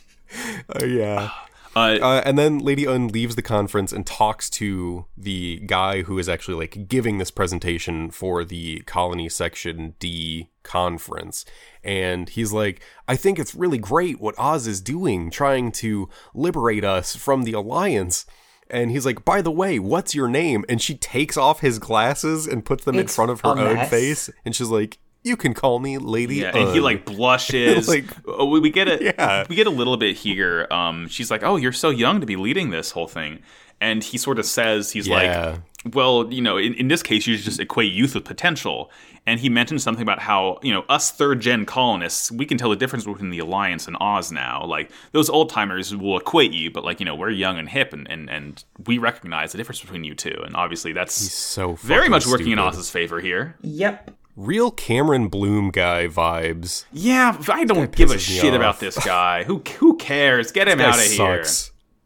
Uh, 0.81 0.85
yeah. 0.85 1.29
Uh, 1.75 1.97
Uh, 2.01 2.21
and 2.25 2.37
then 2.37 2.59
Lady 2.59 2.83
Une 2.83 3.07
leaves 3.07 3.35
the 3.35 3.41
conference 3.41 3.91
and 3.91 4.05
talks 4.05 4.49
to 4.51 5.05
the 5.17 5.61
guy 5.65 6.03
who 6.03 6.19
is 6.19 6.29
actually 6.29 6.55
like 6.55 6.87
giving 6.87 7.17
this 7.17 7.31
presentation 7.31 8.11
for 8.11 8.43
the 8.43 8.81
Colony 8.81 9.29
Section 9.29 9.95
D 9.99 10.49
conference. 10.63 11.45
And 11.83 12.29
he's 12.29 12.53
like, 12.53 12.81
I 13.07 13.15
think 13.15 13.39
it's 13.39 13.55
really 13.55 13.77
great 13.77 14.19
what 14.19 14.37
Oz 14.37 14.67
is 14.67 14.81
doing, 14.81 15.29
trying 15.29 15.71
to 15.73 16.09
liberate 16.33 16.83
us 16.83 17.15
from 17.15 17.43
the 17.43 17.53
Alliance. 17.53 18.25
And 18.69 18.91
he's 18.91 19.05
like, 19.05 19.25
by 19.25 19.41
the 19.41 19.51
way, 19.51 19.77
what's 19.77 20.15
your 20.15 20.27
name? 20.27 20.65
And 20.69 20.81
she 20.81 20.95
takes 20.95 21.37
off 21.37 21.59
his 21.59 21.79
glasses 21.79 22.47
and 22.47 22.65
puts 22.65 22.85
them 22.85 22.97
in 22.97 23.07
front 23.07 23.29
of 23.29 23.41
her 23.41 23.49
own 23.49 23.75
mess. 23.75 23.89
face. 23.89 24.29
And 24.45 24.55
she's 24.55 24.69
like, 24.69 24.97
you 25.23 25.37
can 25.37 25.53
call 25.53 25.79
me 25.79 25.97
Lady 25.97 26.35
yeah, 26.37 26.55
and 26.55 26.73
he 26.73 26.79
like 26.79 27.05
blushes. 27.13 27.87
Like- 27.87 28.05
Oh, 28.27 28.45
we, 28.45 28.59
we 28.59 28.69
get 28.69 28.87
it. 28.87 29.01
Yeah. 29.01 29.45
we 29.49 29.55
get 29.55 29.67
a 29.67 29.71
little 29.71 29.97
bit 29.97 30.15
here. 30.17 30.67
Um, 30.71 31.07
she's 31.07 31.29
like, 31.31 31.43
"Oh, 31.43 31.55
you're 31.55 31.71
so 31.71 31.89
young 31.89 32.19
to 32.19 32.25
be 32.25 32.35
leading 32.35 32.69
this 32.71 32.91
whole 32.91 33.07
thing," 33.07 33.39
and 33.81 34.03
he 34.03 34.17
sort 34.17 34.39
of 34.39 34.45
says, 34.45 34.91
"He's 34.91 35.07
Yeah. 35.07 35.57
like, 35.85 35.93
well, 35.95 36.31
you 36.31 36.41
know, 36.41 36.57
in, 36.57 36.73
in 36.75 36.87
this 36.87 37.03
case, 37.03 37.27
you 37.27 37.35
should 37.35 37.45
just 37.45 37.59
equate 37.59 37.91
youth 37.91 38.15
with 38.15 38.25
potential." 38.25 38.91
And 39.25 39.39
he 39.39 39.47
mentioned 39.47 39.81
something 39.81 40.01
about 40.01 40.19
how 40.19 40.59
you 40.63 40.73
know 40.73 40.83
us 40.89 41.09
third 41.11 41.39
gen 41.39 41.65
colonists, 41.65 42.29
we 42.29 42.45
can 42.45 42.57
tell 42.57 42.69
the 42.69 42.75
difference 42.75 43.05
between 43.05 43.29
the 43.29 43.39
Alliance 43.39 43.87
and 43.87 43.95
Oz 44.01 44.33
now. 44.33 44.65
Like 44.65 44.91
those 45.13 45.29
old 45.29 45.49
timers 45.49 45.95
will 45.95 46.17
equate 46.17 46.51
you, 46.51 46.69
but 46.71 46.83
like 46.83 46.99
you 46.99 47.05
know, 47.05 47.15
we're 47.15 47.29
young 47.29 47.57
and 47.57 47.69
hip, 47.69 47.93
and 47.93 48.05
and 48.11 48.29
and 48.29 48.61
we 48.85 48.97
recognize 48.97 49.53
the 49.53 49.57
difference 49.57 49.79
between 49.79 50.03
you 50.03 50.13
two. 50.15 50.35
And 50.45 50.55
obviously, 50.57 50.91
that's 50.91 51.13
so 51.13 51.75
very 51.75 51.99
fucking 51.99 52.11
much 52.11 52.27
working 52.27 52.51
in. 52.51 52.59
Oz's 52.59 52.89
favor 52.89 53.21
here. 53.21 53.55
Yep. 53.61 54.11
Real 54.35 54.71
Cameron 54.71 55.27
Bloom 55.27 55.69
guy 55.69 56.07
vibes. 56.07 56.85
Yeah, 56.91 57.37
I 57.49 57.65
don't 57.65 57.91
give 57.95 58.11
a 58.11 58.17
shit 58.17 58.53
off. 58.53 58.59
about 58.59 58.79
this 58.79 58.97
guy. 59.03 59.43
Who 59.43 59.61
who 59.77 59.95
cares? 59.97 60.51
Get 60.51 60.67
him 60.67 60.81
out 60.81 60.95
of 60.97 61.03
here. 61.03 61.43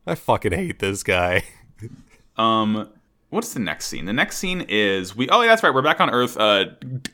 I 0.06 0.16
fucking 0.16 0.52
hate 0.52 0.80
this 0.80 1.04
guy. 1.04 1.44
Um, 2.38 2.90
what's 3.30 3.54
the 3.54 3.60
next 3.60 3.88
scene? 3.88 4.06
The 4.06 4.14
next 4.14 4.38
scene 4.38 4.66
is 4.68 5.16
we. 5.16 5.30
Oh, 5.30 5.42
yeah, 5.42 5.48
that's 5.48 5.64
right. 5.64 5.74
We're 5.74 5.82
back 5.82 6.00
on 6.02 6.10
Earth. 6.10 6.38
Uh, 6.38 6.66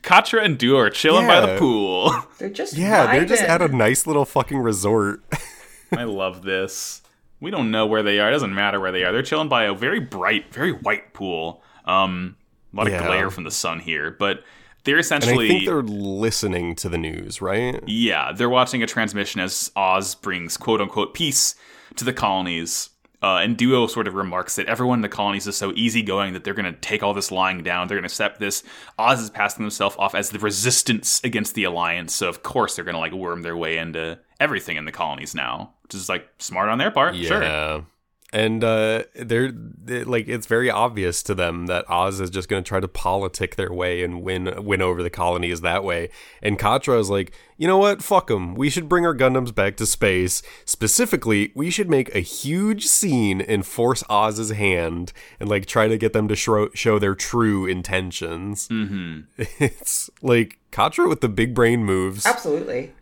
Quatre 0.02 0.38
and 0.38 0.58
Duo 0.58 0.78
are 0.78 0.90
chilling 0.90 1.26
by 1.26 1.40
the 1.40 1.58
pool. 1.58 2.12
They're 2.38 2.50
just 2.50 2.76
Yeah, 2.76 3.10
they're 3.12 3.24
just 3.24 3.42
at 3.42 3.62
a 3.62 3.68
nice 3.68 4.06
little 4.06 4.24
fucking 4.24 4.58
resort. 4.58 5.22
I 5.92 6.04
love 6.04 6.42
this. 6.42 7.02
We 7.40 7.50
don't 7.50 7.70
know 7.70 7.86
where 7.86 8.02
they 8.02 8.18
are. 8.20 8.28
It 8.28 8.32
doesn't 8.32 8.54
matter 8.54 8.80
where 8.80 8.92
they 8.92 9.04
are. 9.04 9.12
They're 9.12 9.22
chilling 9.22 9.48
by 9.48 9.64
a 9.64 9.74
very 9.74 10.00
bright, 10.00 10.52
very 10.52 10.72
white 10.72 11.12
pool. 11.14 11.62
Um, 11.84 12.36
a 12.72 12.76
lot 12.76 12.86
of 12.86 12.92
Yeah. 12.92 13.06
glare 13.06 13.30
from 13.30 13.44
the 13.44 13.50
sun 13.50 13.80
here, 13.80 14.10
but 14.10 14.42
they're 14.84 14.96
And 14.96 15.02
I 15.02 15.06
essentially. 15.06 15.48
think 15.48 15.64
they're 15.66 15.82
listening 15.82 16.74
to 16.76 16.88
the 16.88 16.98
news, 16.98 17.40
right? 17.42 17.82
Yeah, 17.86 18.32
they're 18.32 18.48
watching 18.50 18.82
a 18.82 18.86
transmission 18.86 19.40
as 19.40 19.70
Oz 19.76 20.14
brings 20.14 20.56
quote 20.56 20.80
unquote 20.80 21.14
peace 21.14 21.54
to 21.96 22.04
the 22.04 22.12
colonies. 22.12 22.90
Uh, 23.22 23.38
and 23.38 23.56
Duo 23.56 23.86
sort 23.86 24.06
of 24.06 24.14
remarks 24.14 24.56
that 24.56 24.66
everyone 24.66 24.98
in 24.98 25.02
the 25.02 25.08
colonies 25.08 25.46
is 25.46 25.56
so 25.56 25.72
easygoing 25.74 26.34
that 26.34 26.44
they're 26.44 26.52
going 26.52 26.70
to 26.70 26.78
take 26.80 27.02
all 27.02 27.14
this 27.14 27.30
lying 27.32 27.62
down. 27.62 27.88
They're 27.88 27.96
going 27.96 28.02
to 28.02 28.12
accept 28.12 28.38
this. 28.38 28.62
Oz 28.98 29.18
is 29.18 29.30
passing 29.30 29.62
himself 29.62 29.98
off 29.98 30.14
as 30.14 30.28
the 30.28 30.38
resistance 30.38 31.22
against 31.24 31.54
the 31.54 31.64
alliance. 31.64 32.14
So, 32.14 32.28
of 32.28 32.42
course, 32.42 32.76
they're 32.76 32.84
going 32.84 32.96
to 32.96 33.00
like 33.00 33.12
worm 33.14 33.40
their 33.40 33.56
way 33.56 33.78
into 33.78 34.18
everything 34.40 34.76
in 34.76 34.84
the 34.84 34.92
colonies 34.92 35.34
now, 35.34 35.72
which 35.84 35.94
is 35.94 36.10
like 36.10 36.28
smart 36.38 36.68
on 36.68 36.76
their 36.76 36.90
part. 36.90 37.16
Sure. 37.16 37.86
Yeah. 38.34 38.40
And 38.40 38.64
uh, 38.64 39.04
they're 39.14 39.52
they- 39.52 40.02
like 40.04 40.26
it's 40.28 40.46
very 40.46 40.68
obvious 40.70 41.22
to 41.24 41.34
them 41.34 41.66
that 41.66 41.84
Oz 41.88 42.20
is 42.20 42.30
just 42.30 42.48
going 42.48 42.62
to 42.64 42.68
try 42.68 42.80
to 42.80 42.88
politic 42.88 43.56
their 43.56 43.72
way 43.72 44.02
and 44.02 44.22
win 44.22 44.64
win 44.64 44.82
over 44.82 45.02
the 45.02 45.10
colonies 45.10 45.60
that 45.60 45.84
way. 45.84 46.08
And 46.42 46.58
Quatre 46.58 46.96
is 46.98 47.08
like, 47.10 47.32
you 47.56 47.68
know 47.68 47.78
what? 47.78 48.02
Fuck 48.02 48.26
them. 48.26 48.54
We 48.56 48.70
should 48.70 48.88
bring 48.88 49.06
our 49.06 49.14
Gundams 49.14 49.54
back 49.54 49.76
to 49.76 49.86
space. 49.86 50.42
Specifically, 50.64 51.52
we 51.54 51.70
should 51.70 51.88
make 51.88 52.14
a 52.14 52.18
huge 52.20 52.86
scene 52.86 53.40
and 53.40 53.64
force 53.64 54.02
Oz's 54.10 54.50
hand 54.50 55.12
and 55.38 55.48
like 55.48 55.66
try 55.66 55.86
to 55.88 55.96
get 55.96 56.12
them 56.12 56.26
to 56.28 56.34
show 56.36 56.68
show 56.74 56.98
their 56.98 57.14
true 57.14 57.66
intentions. 57.66 58.68
Mm-hmm. 58.68 59.42
It's 59.64 60.10
like 60.22 60.58
Quatre 60.72 61.08
with 61.08 61.20
the 61.20 61.28
big 61.28 61.54
brain 61.54 61.84
moves. 61.84 62.26
Absolutely. 62.26 62.92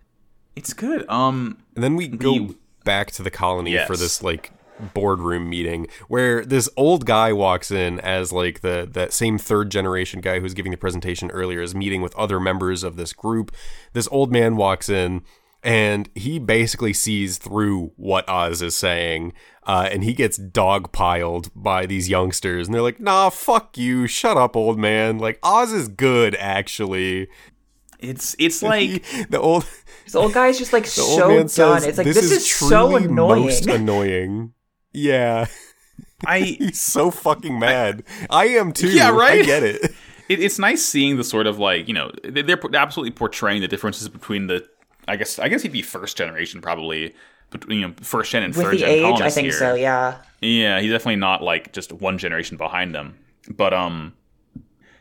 It's 0.55 0.75
good. 0.75 1.09
Um, 1.09 1.59
And 1.75 1.83
then 1.83 1.97
we 1.97 2.07
go 2.09 2.33
The- 2.49 2.57
back 2.85 3.11
to 3.13 3.23
the 3.23 3.31
colony 3.31 3.73
Yes. 3.73 3.87
for 3.87 3.97
this 3.97 4.23
like 4.23 4.51
boardroom 4.95 5.49
meeting 5.49 5.87
where 6.09 6.45
this 6.45 6.69
old 6.77 7.07
guy 7.07 7.33
walks 7.33 7.71
in 7.71 8.01
as 8.01 8.33
like 8.33 8.61
the 8.61 8.89
that 8.91 9.13
same 9.13 9.39
third 9.39 9.71
generation 9.71 10.21
guy 10.21 10.41
who's 10.41 10.55
giving 10.55 10.73
the 10.73 10.79
presentation 10.79 11.31
earlier 11.31 11.61
is 11.61 11.75
meeting 11.75 12.03
with 12.03 12.17
other 12.17 12.41
members 12.41 12.83
of 12.83 12.97
this 12.97 13.13
group. 13.13 13.55
This 13.93 14.09
old 14.11 14.33
man 14.33 14.57
walks 14.57 14.89
in 14.89 15.23
and 15.63 16.09
he 16.15 16.39
basically 16.41 16.93
sees 16.93 17.39
through 17.39 17.93
what 17.97 18.29
Oz 18.29 18.63
is 18.63 18.77
saying. 18.77 19.33
Uh, 19.65 19.89
and 19.93 20.03
he 20.03 20.13
gets 20.13 20.37
dogpiled 20.37 21.51
by 21.55 21.87
these 21.87 22.09
youngsters, 22.09 22.67
and 22.67 22.75
they're 22.75 22.83
like, 22.83 22.99
"Nah, 22.99 23.31
fuck 23.31 23.79
you, 23.79 24.09
shut 24.09 24.37
up, 24.37 24.57
old 24.57 24.77
man. 24.77 25.19
Like 25.19 25.39
Oz 25.45 25.73
is 25.73 25.87
good, 25.87 26.35
actually." 26.35 27.29
it's 28.03 28.35
it's 28.39 28.63
like 28.65 29.07
He- 29.07 29.25
the 29.25 29.41
old 29.41 29.65
This 30.05 30.15
old 30.15 30.33
guy's 30.35 30.59
just 30.59 30.73
like 30.73 30.85
the 30.95 31.01
old 31.03 31.51
so 31.51 31.69
done. 31.69 31.81
says, 31.81 31.87
It's 31.87 31.99
like 31.99 32.07
this, 32.07 32.17
is, 32.31 32.51
so 32.51 32.69
truly 32.69 33.05
annoying. 33.05 33.43
Most 33.45 33.67
annoying. 33.67 34.53
Yeah, 34.93 35.47
I 36.27 36.41
he's 36.59 36.81
so 36.81 37.11
fucking 37.11 37.59
mad. 37.59 38.05
I 38.31 38.47
am 38.49 38.73
too. 38.73 38.89
Yeah, 38.91 39.11
right? 39.11 39.41
I 39.41 39.45
get 39.45 39.63
it. 39.63 39.83
it, 40.29 40.41
it's 40.41 40.59
nice 40.59 40.85
seeing 40.85 41.17
the 41.17 41.25
sort 41.25 41.47
of 41.47 41.59
like 41.59 41.89
you 41.89 41.95
know 41.95 42.11
they- 42.25 42.43
they're 42.43 42.61
absolutely 42.75 43.13
portraying 43.13 43.61
the 43.61 43.69
differences 43.69 44.09
between 44.09 44.47
the 44.47 44.67
I 45.09 45.17
guess 45.17 45.39
I 45.39 45.49
guess 45.49 45.63
he'd 45.63 45.73
be 45.73 45.83
first 45.83 46.17
generation 46.17 46.61
probably 46.61 47.15
between 47.51 47.81
you 47.81 47.89
know 47.89 47.95
first 48.03 48.31
gen 48.33 48.43
and 48.43 48.55
With 48.55 48.65
third 48.67 48.79
gen 48.79 48.89
age, 48.89 49.21
I 49.21 49.31
think 49.31 49.47
here. 49.49 49.53
so. 49.59 49.75
Yeah. 49.75 50.19
Yeah, 50.41 50.81
he's 50.81 50.91
definitely 50.91 51.17
not 51.17 51.43
like 51.43 51.73
just 51.73 51.93
one 51.93 52.19
generation 52.19 52.57
behind 52.57 52.95
them. 52.95 53.17
But 53.49 53.73
um, 53.75 54.13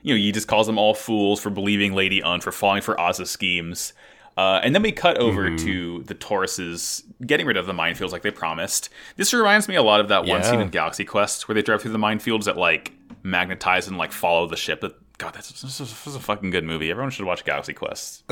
you 0.03 0.13
know, 0.13 0.17
he 0.17 0.31
just 0.31 0.47
calls 0.47 0.67
them 0.67 0.77
all 0.77 0.93
fools 0.93 1.39
for 1.41 1.49
believing 1.49 1.93
Lady 1.93 2.21
Une 2.21 2.41
for 2.41 2.51
falling 2.51 2.81
for 2.81 2.99
Oz's 2.99 3.29
schemes. 3.29 3.93
Uh, 4.37 4.59
and 4.63 4.73
then 4.73 4.81
we 4.81 4.91
cut 4.91 5.17
over 5.17 5.49
Mm-hmm. 5.49 5.65
to 5.65 6.03
the 6.03 6.15
Tauruses 6.15 7.03
getting 7.25 7.45
rid 7.45 7.57
of 7.57 7.65
the 7.65 7.73
minefields 7.73 8.11
like 8.11 8.21
they 8.21 8.31
promised. 8.31 8.89
This 9.17 9.33
reminds 9.33 9.67
me 9.67 9.75
a 9.75 9.83
lot 9.83 9.99
of 9.99 10.07
that 10.07 10.21
one 10.21 10.41
Yeah. 10.41 10.49
scene 10.49 10.61
in 10.61 10.69
Galaxy 10.69 11.03
Quest 11.05 11.47
where 11.47 11.53
they 11.55 11.61
drive 11.61 11.81
through 11.81 11.91
the 11.91 11.99
minefields 11.99 12.45
that 12.45 12.57
like 12.57 12.93
magnetize 13.23 13.87
and 13.87 13.97
like 13.97 14.11
follow 14.11 14.47
the 14.47 14.55
ship. 14.55 14.79
But 14.81 14.97
God, 15.17 15.33
that's 15.33 15.61
this 15.61 15.79
is, 15.81 16.15
a 16.15 16.19
fucking 16.19 16.49
good 16.49 16.63
movie. 16.63 16.89
Everyone 16.89 17.11
should 17.11 17.25
watch 17.25 17.43
Galaxy 17.45 17.73
Quest. 17.73 18.23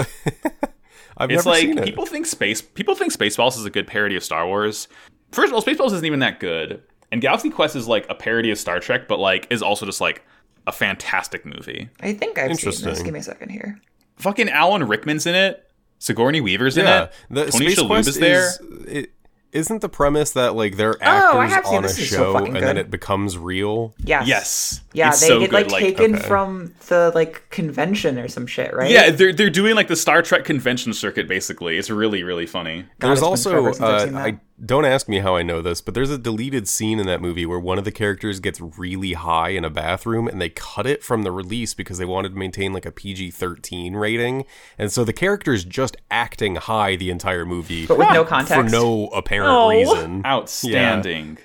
I've 1.18 1.30
It's 1.32 1.46
never 1.46 1.50
like 1.56 1.62
seen 1.62 1.78
it. 1.78 1.84
people 1.86 2.06
think 2.06 2.26
space 2.26 2.62
people 2.62 2.96
think 2.96 3.12
Spaceballs 3.12 3.58
is 3.58 3.66
a 3.66 3.70
good 3.70 3.86
parody 3.88 4.16
of 4.16 4.24
Star 4.24 4.48
Wars. 4.48 4.88
First 5.32 5.50
of 5.50 5.54
all, 5.54 5.62
Spaceballs 5.62 5.92
isn't 5.94 6.06
even 6.06 6.20
that 6.20 6.40
good, 6.40 6.82
and 7.12 7.22
Galaxy 7.22 7.50
Quest 7.50 7.76
is 7.76 7.88
like 7.88 8.10
a 8.10 8.16
parody 8.16 8.52
of 8.52 8.58
Star 8.58 8.80
Trek, 8.80 9.08
but 9.08 9.20
like 9.20 9.46
is 9.50 9.62
also 9.62 9.86
just 9.86 10.00
like 10.02 10.24
a 10.66 10.72
fantastic 10.72 11.46
movie. 11.46 11.90
I 12.00 12.14
think 12.14 12.38
I've 12.38 12.56
seen 12.56 12.70
this. 12.70 12.80
Interesting. 12.80 13.06
Give 13.06 13.14
me 13.14 13.20
a 13.20 13.24
second 13.24 13.50
here. 13.50 13.80
Fucking 14.18 14.50
Alan 14.50 14.88
Rickman's 14.88 15.26
in 15.26 15.36
it. 15.36 15.69
Sigourney 16.00 16.42
Weaver's 16.42 16.78
in 16.78 16.86
yeah, 16.86 17.04
it. 17.04 17.14
the 17.30 17.46
Tony 17.52 17.66
Space 17.72 17.80
Shalhoub 17.80 17.88
Quest 17.88 18.10
is 18.10 18.20
there. 18.20 18.48
Is, 18.48 18.60
it, 18.88 19.12
isn't 19.52 19.82
the 19.82 19.90
premise 19.90 20.32
that 20.32 20.56
like 20.56 20.78
they're 20.78 20.96
Oh, 21.02 21.42
actors 21.42 21.54
have 21.54 21.66
seen 21.66 21.78
on 21.78 21.84
a 21.84 21.88
this. 21.88 21.98
This 21.98 22.10
so 22.10 22.16
show 22.18 22.34
fucking 22.34 22.56
and 22.56 22.66
then 22.66 22.78
it 22.78 22.92
becomes 22.92 23.38
real? 23.38 23.94
Yes. 24.04 24.28
Yes. 24.28 24.82
Yeah, 24.94 25.10
It's 25.10 25.22
they 25.22 25.28
so 25.28 25.40
get 25.40 25.52
good, 25.52 25.72
like 25.72 25.82
taken 25.82 26.16
okay. 26.16 26.28
from 26.28 26.74
the 26.88 27.12
like 27.14 27.48
convention 27.52 28.18
or 28.18 28.28
some 28.28 28.48
shit, 28.48 28.74
right? 28.74 28.90
Yeah, 28.90 29.12
they're 29.12 29.32
they're 29.32 29.50
doing 29.52 29.76
like 29.76 29.88
the 29.88 29.96
Star 29.96 30.22
Trek 30.24 30.46
convention 30.46 30.94
circuit 30.94 31.28
basically. 31.28 31.78
It's 31.78 31.90
really 31.92 32.24
really 32.24 32.48
funny. 32.48 32.86
God, 33.00 33.10
There's 33.10 33.22
also 33.22 33.68
I've 33.68 33.82
uh. 33.82 34.18
I 34.18 34.40
don't 34.66 34.84
ask 34.86 35.08
me 35.08 35.20
how 35.20 35.36
I 35.38 35.44
know 35.44 35.62
this, 35.62 35.80
but 35.80 35.94
there's 35.94 36.10
a 36.10 36.18
deleted 36.18 36.68
scene 36.68 37.00
in 37.00 37.06
that 37.06 37.22
movie 37.22 37.46
where 37.46 37.60
one 37.60 37.78
of 37.78 37.86
the 37.86 37.92
characters 37.94 38.40
gets 38.42 38.60
really 38.60 39.14
high 39.14 39.50
in 39.50 39.64
a 39.64 39.70
bathroom 39.70 40.28
and 40.28 40.42
they 40.42 40.50
cut 40.50 40.86
it 40.86 41.02
from 41.02 41.24
the 41.24 41.32
release 41.32 41.74
because 41.74 41.98
they 41.98 42.04
wanted 42.04 42.30
to 42.34 42.36
maintain 42.36 42.74
like 42.74 42.86
a 42.86 42.92
PG-13 42.92 43.96
rating. 43.96 44.44
And 44.78 44.92
so 44.92 45.06
the 45.06 45.14
character's 45.14 45.64
just 45.64 45.96
acting 46.12 46.58
high 46.58 46.98
the 46.98 47.10
entire 47.10 47.46
movie 47.46 47.86
but 47.86 47.98
with 47.98 48.10
no 48.12 48.26
context. 48.26 48.54
for 48.54 48.64
no 48.70 49.08
apparent 49.10 49.50
Oh. 49.52 49.70
reason. 49.70 50.24
Outstanding. 50.26 51.38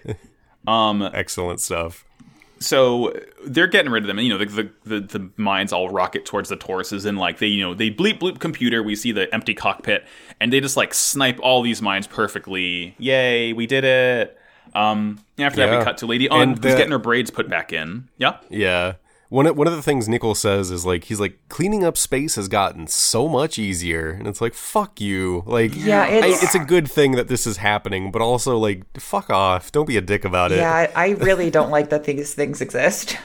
um 0.67 1.03
Excellent 1.15 1.61
stuff. 1.61 2.05
So 2.65 3.13
they're 3.47 3.67
getting 3.67 3.93
rid 3.93 4.03
of 4.03 4.07
them. 4.09 4.19
And, 4.19 4.27
you 4.27 4.33
know, 4.37 4.45
the, 4.45 4.47
the 4.47 4.71
the 5.01 5.01
the 5.19 5.31
mines 5.37 5.73
all 5.73 5.89
rocket 5.91 6.25
towards 6.25 6.49
the 6.49 6.57
Tauruses, 6.57 7.05
and 7.07 7.19
like 7.19 7.39
they, 7.39 7.47
you 7.47 7.63
know, 7.63 7.75
they 7.75 7.91
bleep 7.91 8.19
bloop 8.19 8.41
computer. 8.41 8.83
We 8.83 8.97
see 8.97 9.13
the 9.13 9.33
empty 9.35 9.55
cockpit, 9.55 10.05
and 10.41 10.53
they 10.53 10.61
just 10.61 10.77
like 10.77 10.95
snipe 10.95 11.39
all 11.43 11.63
these 11.63 11.81
mines 11.83 12.07
perfectly. 12.07 12.95
Yay, 12.99 13.53
we 13.53 13.67
did 13.67 13.85
it! 13.85 14.39
Um, 14.75 15.21
after 15.39 15.65
that, 15.67 15.79
we 15.79 15.85
cut 15.85 15.99
to 15.99 16.07
Lady 16.07 16.29
And 16.29 16.53
who's 16.53 16.61
the- 16.73 16.77
getting 16.79 16.91
her 16.93 16.99
braids 16.99 17.31
put 17.31 17.49
back 17.49 17.73
in. 17.73 18.09
Yeah, 18.19 18.39
Yeah. 18.51 18.95
One 19.35 19.47
of, 19.47 19.57
one 19.57 19.67
of 19.67 19.73
the 19.75 19.83
things 19.83 20.09
Nickel 20.09 20.35
says 20.35 20.71
is 20.71 20.87
like 20.87 21.05
he's 21.05 21.19
like 21.19 21.39
cleaning 21.49 21.83
up 21.85 21.97
space 21.99 22.37
has 22.37 22.47
gotten 22.49 22.87
so 22.87 23.27
much 23.29 23.59
easier 23.59 24.11
and 24.11 24.29
it's 24.29 24.41
like 24.41 24.55
fuck 24.55 25.01
you 25.01 25.43
like 25.47 25.73
Yeah, 25.75 26.03
I- 26.03 26.09
it's- 26.09 26.43
it's 26.45 26.55
a 26.55 26.61
good 26.61 26.89
thing 26.91 27.13
that 27.13 27.29
this 27.29 27.47
is 27.47 27.57
happening 27.57 28.13
but 28.13 28.23
also 28.23 28.57
like 28.59 28.85
fuck 29.01 29.31
off 29.31 29.73
don't 29.73 29.87
be 29.89 29.97
a 29.97 30.01
dick 30.01 30.25
about 30.25 30.53
it 30.53 30.59
Yeah, 30.59 30.73
I, 30.73 30.91
I 30.95 31.09
really 31.15 31.51
don't 31.51 31.71
like 31.71 31.91
that 31.91 32.05
these 32.05 32.33
things 32.35 32.61
exist. 32.61 33.17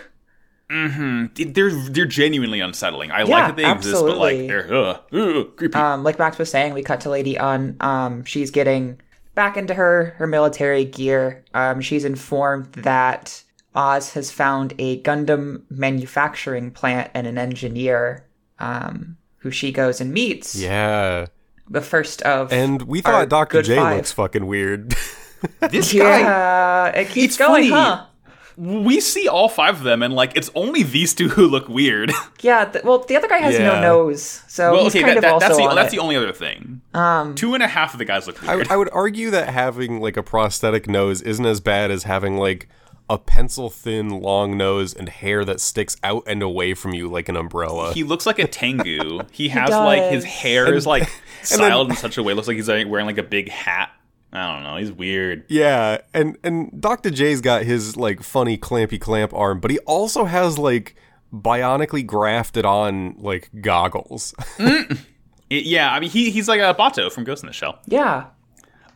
Mm-hmm. 0.71 1.51
they're 1.53 1.71
they're 1.71 2.05
genuinely 2.05 2.59
unsettling. 2.59 3.09
I 3.11 3.23
Yeah, 3.23 3.25
like 3.25 3.47
that 3.47 3.55
they 3.55 3.71
exist, 3.71 4.03
but 4.05 4.17
like 4.17 4.37
they're 4.47 4.71
uh, 4.73 4.97
ugh, 5.11 5.55
creepy. 5.55 5.75
Um, 5.75 6.03
like 6.03 6.19
Max 6.19 6.37
was 6.37 6.51
saying, 6.51 6.73
we 6.75 6.83
cut 6.83 7.01
to 7.01 7.09
Lady 7.09 7.37
Une. 7.37 7.75
Um, 7.79 8.23
she's 8.23 8.51
getting 8.51 9.01
back 9.33 9.57
into 9.57 9.73
her 9.73 10.13
her 10.19 10.27
military 10.27 10.85
gear. 10.85 11.43
Um, 11.55 11.81
she's 11.81 12.05
informed 12.05 12.71
that 12.73 13.41
Oz 13.79 14.13
has 14.13 14.31
found 14.31 14.73
a 14.77 15.01
Gundam 15.01 15.63
manufacturing 15.69 16.71
plant 16.71 17.11
and 17.13 17.25
an 17.27 17.37
engineer. 17.37 18.25
Um, 18.59 19.15
who 19.37 19.51
she 19.51 19.71
goes 19.71 20.01
and 20.01 20.11
meets. 20.13 20.53
yeah 20.53 21.27
The 21.69 21.79
first 21.79 22.21
of 22.23 22.51
and 22.51 22.81
we 22.81 22.99
thought 22.99 23.29
Dr. 23.29 23.61
J 23.61 23.77
five. 23.77 23.95
looks 23.95 24.11
fucking 24.11 24.45
weird 24.47 24.89
this 25.71 25.93
guy. 25.93 26.19
Yeah, 26.19 26.87
it 26.89 27.07
keeps 27.07 27.35
It's 27.35 27.37
going, 27.37 27.69
funny. 27.69 27.69
huh? 27.69 28.05
We 28.57 28.99
see 28.99 29.29
all 29.29 29.47
five 29.47 29.77
of 29.77 29.83
them, 29.83 30.03
and 30.03 30.13
like 30.13 30.35
it's 30.35 30.51
only 30.55 30.83
these 30.83 31.13
two 31.13 31.29
who 31.29 31.47
look 31.47 31.69
weird. 31.69 32.11
Yeah. 32.41 32.65
Th- 32.65 32.83
well, 32.83 32.99
the 32.99 33.15
other 33.15 33.27
guy 33.29 33.37
has 33.39 33.57
no 33.59 33.79
nose, 33.81 34.43
so 34.49 34.73
well, 34.73 34.83
he's 34.83 34.93
okay, 34.95 35.03
kind 35.03 35.11
that, 35.11 35.17
of 35.17 35.21
that- 35.23 35.33
also 35.33 35.47
that's 35.47 35.57
the 35.57 35.63
on 35.63 35.75
that's 35.77 35.93
it. 35.93 35.95
the 35.95 36.01
only 36.03 36.15
other 36.17 36.33
thing. 36.33 36.81
Um, 36.93 37.35
Two 37.35 37.53
and 37.53 37.63
a 37.63 37.67
half 37.67 37.93
of 37.93 37.99
the 37.99 38.05
guys 38.05 38.27
look 38.27 38.43
I, 38.45 38.55
weird. 38.57 38.67
I 38.69 38.75
would 38.75 38.89
argue 38.91 39.29
that 39.31 39.47
having 39.49 40.01
like 40.01 40.17
a 40.17 40.23
prosthetic 40.23 40.89
nose 40.89 41.21
isn't 41.21 41.45
as 41.45 41.61
bad 41.61 41.91
as 41.91 42.03
having 42.03 42.35
like 42.35 42.67
a 43.09 43.17
pencil 43.17 43.69
thin 43.69 44.09
long 44.21 44.55
nose 44.57 44.93
and 44.93 45.09
hair 45.09 45.43
that 45.43 45.59
sticks 45.59 45.97
out 46.03 46.23
and 46.27 46.43
away 46.43 46.73
from 46.75 46.93
you 46.93 47.09
like 47.09 47.27
an 47.27 47.35
umbrella 47.35 47.91
he 47.93 48.03
looks 48.03 48.25
like 48.25 48.37
a 48.39 48.47
Tengu. 48.47 49.21
He 49.31 49.49
has 49.49 49.69
like 49.71 50.11
his 50.11 50.23
does. 50.23 50.31
hair 50.33 50.73
is 50.73 50.85
like 50.85 51.03
then- 51.07 51.11
styled 51.43 51.89
in 51.89 51.95
such 51.95 52.17
a 52.17 52.23
way. 52.23 52.33
it 52.33 52.35
Looks 52.35 52.47
like 52.47 52.55
he's 52.57 52.69
like, 52.69 52.87
wearing 52.87 53.05
like 53.07 53.17
a 53.17 53.23
big 53.23 53.49
hat. 53.49 53.89
I 54.31 54.53
don't 54.53 54.63
know. 54.63 54.75
He's 54.77 54.91
weird. 54.91 55.45
Yeah, 55.47 55.97
and 56.13 56.37
and 56.43 56.79
Dr. 56.79 57.09
J's 57.09 57.41
got 57.41 57.63
his 57.63 57.97
like 57.97 58.21
funny 58.21 58.59
clampy 58.59 59.01
clamp 59.01 59.33
arm, 59.33 59.59
but 59.59 59.71
he 59.71 59.79
also 59.79 60.25
has 60.25 60.59
like 60.59 60.95
bionically 61.33 62.05
grafted 62.05 62.63
on 62.65 63.15
like 63.17 63.49
goggles. 63.61 64.35
It- 65.49 65.65
yeah, 65.65 65.91
I 65.91 65.99
mean 65.99 66.11
he 66.11 66.29
he's 66.29 66.47
like 66.47 66.59
a 66.61 66.75
Batou 66.79 67.11
from 67.11 67.23
Ghost 67.23 67.41
in 67.41 67.47
the 67.47 67.53
Shell. 67.53 67.79
yeah. 67.87 68.27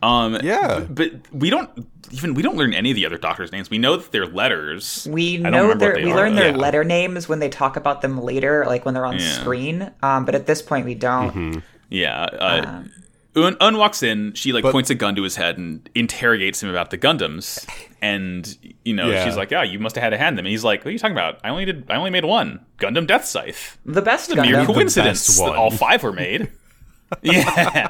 Um, 0.03 0.37
Yeah. 0.43 0.81
but 0.81 1.11
we 1.33 1.49
don't 1.49 1.87
even 2.13 2.33
we 2.33 2.41
don't 2.41 2.55
learn 2.55 2.73
any 2.73 2.91
of 2.91 2.95
the 2.95 3.05
other 3.05 3.17
doctors' 3.17 3.51
names. 3.51 3.69
We 3.69 3.77
know 3.77 3.97
that 3.97 4.11
they're 4.11 4.25
letters. 4.27 5.07
We 5.11 5.37
know 5.37 5.49
remember 5.63 5.75
their 5.75 5.93
they 5.95 6.05
we 6.05 6.11
are, 6.11 6.15
learn 6.15 6.35
their 6.35 6.51
though. 6.51 6.57
letter 6.59 6.83
names 6.83 7.27
when 7.27 7.39
they 7.39 7.49
talk 7.49 7.75
about 7.75 8.01
them 8.01 8.21
later, 8.21 8.63
like 8.67 8.85
when 8.85 8.93
they're 8.93 9.05
on 9.05 9.19
Yeah. 9.19 9.31
screen. 9.41 9.91
Um, 10.01 10.25
but 10.25 10.35
at 10.35 10.45
this 10.45 10.61
point, 10.61 10.85
we 10.85 10.95
don't. 10.95 11.29
Mm-hmm. 11.29 11.59
Yeah. 11.89 12.21
Uh, 12.23 12.61
Um, 12.65 12.91
Une, 13.35 13.57
Une 13.61 13.77
walks 13.77 14.03
in. 14.03 14.31
She 14.33 14.53
like 14.53 14.61
But- 14.61 14.71
points 14.73 14.91
a 14.91 14.95
gun 14.95 15.15
to 15.15 15.23
his 15.23 15.35
head 15.35 15.57
and 15.57 15.89
interrogates 15.95 16.61
him 16.61 16.69
about 16.69 16.91
the 16.91 16.99
Gundams. 16.99 17.67
And 17.99 18.55
you 18.85 18.93
know, 18.93 19.09
Yeah. 19.09 19.25
she's 19.25 19.35
like, 19.35 19.49
"Yeah, 19.49 19.63
you 19.63 19.79
must 19.79 19.95
have 19.95 20.03
had 20.03 20.13
a 20.13 20.17
hand 20.19 20.37
them." 20.37 20.45
And 20.45 20.51
he's 20.51 20.63
like, 20.63 20.81
"What 20.81 20.89
are 20.89 20.91
you 20.91 20.99
talking 20.99 21.15
about? 21.15 21.39
I 21.43 21.49
only 21.49 21.65
did. 21.65 21.85
I 21.89 21.95
only 21.95 22.11
made 22.11 22.25
one 22.25 22.59
Gundam 22.77 23.07
Death 23.07 23.25
Scythe. 23.25 23.79
The 23.85 24.01
best 24.03 24.29
It's 24.29 24.37
a 24.37 24.41
mere 24.43 24.57
Gundam. 24.57 24.65
co- 24.67 24.73
coincidence 24.73 25.25
best 25.27 25.39
that 25.39 25.55
all 25.55 25.71
five 25.71 26.03
were 26.03 26.11
made." 26.13 26.49
yeah, 27.23 27.89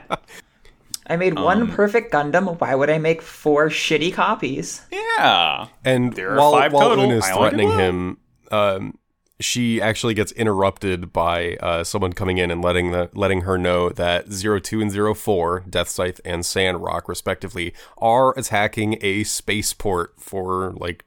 I 1.07 1.15
made 1.17 1.37
Um, 1.37 1.43
one 1.43 1.71
perfect 1.71 2.13
Gundam. 2.13 2.59
Why 2.59 2.75
would 2.75 2.89
I 2.89 2.97
make 2.97 3.21
four 3.21 3.69
shitty 3.69 4.13
copies? 4.13 4.81
yeah. 4.91 5.67
And 5.83 6.13
There 6.13 6.31
are 6.31 6.37
while, 6.37 6.51
five 6.53 6.73
while 6.73 6.89
total. 6.89 7.05
Une 7.05 7.11
is 7.11 7.23
I 7.25 7.31
only 7.31 7.49
did 7.49 7.57
threatening 7.59 7.79
him, 7.79 8.17
um, 8.51 8.97
she 9.39 9.81
actually 9.81 10.13
gets 10.13 10.31
interrupted 10.33 11.11
by 11.11 11.55
uh, 11.57 11.83
someone 11.83 12.13
coming 12.13 12.37
in 12.37 12.49
and 12.51 12.63
letting 12.63 12.91
the 12.91 13.09
letting 13.13 13.41
her 13.41 13.57
know 13.57 13.89
that 13.89 14.31
zero 14.31 14.59
two 14.59 14.79
and 14.79 14.89
zero 14.91 15.13
four, 15.13 15.63
Death 15.69 15.89
Scythe 15.89 16.21
and 16.23 16.45
Sandrock, 16.45 17.09
respectively, 17.09 17.73
are 17.97 18.37
attacking 18.37 18.97
a 19.01 19.23
spaceport 19.23 20.13
for 20.19 20.71
like. 20.77 21.03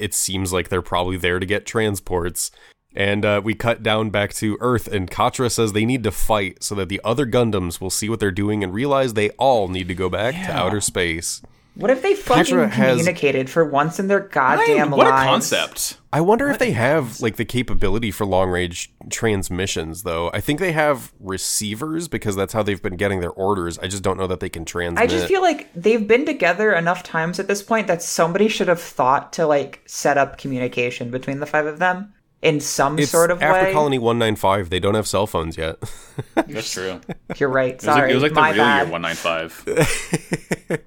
It 0.00 0.14
seems 0.14 0.52
like 0.52 0.68
they're 0.70 0.80
probably 0.82 1.18
there 1.18 1.38
to 1.38 1.44
get 1.46 1.66
transports. 1.66 2.50
And 2.94 3.24
uh, 3.24 3.40
we 3.42 3.54
cut 3.54 3.82
down 3.82 4.10
back 4.10 4.32
to 4.34 4.56
Earth, 4.60 4.86
and 4.86 5.10
Quatre 5.10 5.48
says 5.48 5.72
they 5.72 5.84
need 5.84 6.04
to 6.04 6.12
fight 6.12 6.62
so 6.62 6.74
that 6.76 6.88
the 6.88 7.00
other 7.02 7.26
Gundams 7.26 7.80
will 7.80 7.90
see 7.90 8.08
what 8.08 8.20
they're 8.20 8.30
doing 8.30 8.62
and 8.62 8.72
realize 8.72 9.14
they 9.14 9.30
all 9.30 9.68
need 9.68 9.88
to 9.88 9.94
go 9.94 10.08
back 10.08 10.34
to 10.34 10.52
outer 10.52 10.80
space. 10.80 11.42
What 11.76 11.90
if 11.90 12.02
they 12.02 12.14
fucking 12.14 12.44
Petra 12.44 12.68
has- 12.68 12.98
communicated 12.98 13.50
for 13.50 13.64
once 13.64 13.98
in 13.98 14.06
their 14.06 14.20
goddamn 14.20 14.92
what 14.92 14.98
lives? 14.98 15.10
What 15.10 15.22
a 15.22 15.26
concept. 15.26 15.98
I 16.12 16.20
wonder 16.20 16.48
if 16.48 16.60
they 16.60 16.70
have 16.70 17.20
like 17.20 17.34
the 17.34 17.44
capability 17.44 18.12
for 18.12 18.24
long 18.24 18.48
range 18.48 18.92
transmissions 19.10 20.04
though. 20.04 20.30
I 20.32 20.40
think 20.40 20.60
they 20.60 20.70
have 20.70 21.12
receivers 21.18 22.06
because 22.06 22.36
that's 22.36 22.52
how 22.52 22.62
they've 22.62 22.80
been 22.80 22.96
getting 22.96 23.18
their 23.18 23.32
orders. 23.32 23.76
I 23.80 23.88
just 23.88 24.04
don't 24.04 24.16
know 24.16 24.28
that 24.28 24.38
they 24.38 24.48
can 24.48 24.64
transmit. 24.64 25.02
I 25.02 25.08
just 25.08 25.26
feel 25.26 25.42
like 25.42 25.68
they've 25.74 26.06
been 26.06 26.24
together 26.24 26.72
enough 26.72 27.02
times 27.02 27.40
at 27.40 27.48
this 27.48 27.60
point 27.62 27.88
that 27.88 28.02
somebody 28.02 28.46
should 28.46 28.68
have 28.68 28.80
thought 28.80 29.32
to 29.32 29.44
like 29.44 29.82
set 29.86 30.16
up 30.16 30.38
communication 30.38 31.10
between 31.10 31.40
the 31.40 31.46
five 31.46 31.66
of 31.66 31.80
them 31.80 32.14
in 32.44 32.60
some 32.60 32.98
it's 32.98 33.10
sort 33.10 33.30
of 33.30 33.40
way. 33.40 33.46
after 33.46 33.66
way. 33.66 33.72
Colony 33.72 33.98
195, 33.98 34.70
they 34.70 34.78
don't 34.78 34.94
have 34.94 35.08
cell 35.08 35.26
phones 35.26 35.56
yet. 35.56 35.78
That's 36.34 36.70
true. 36.70 37.00
You're 37.36 37.48
right. 37.48 37.74
was 37.76 37.86
like, 37.86 37.96
Sorry, 37.96 38.10
it 38.12 38.14
was 38.14 38.22
like 38.22 38.34
the 38.34 38.40
my 38.40 38.50
real 38.50 38.58
bad. 38.58 38.82
year 38.84 38.92
one 38.92 39.02
nine 39.02 39.16
five. 39.16 39.64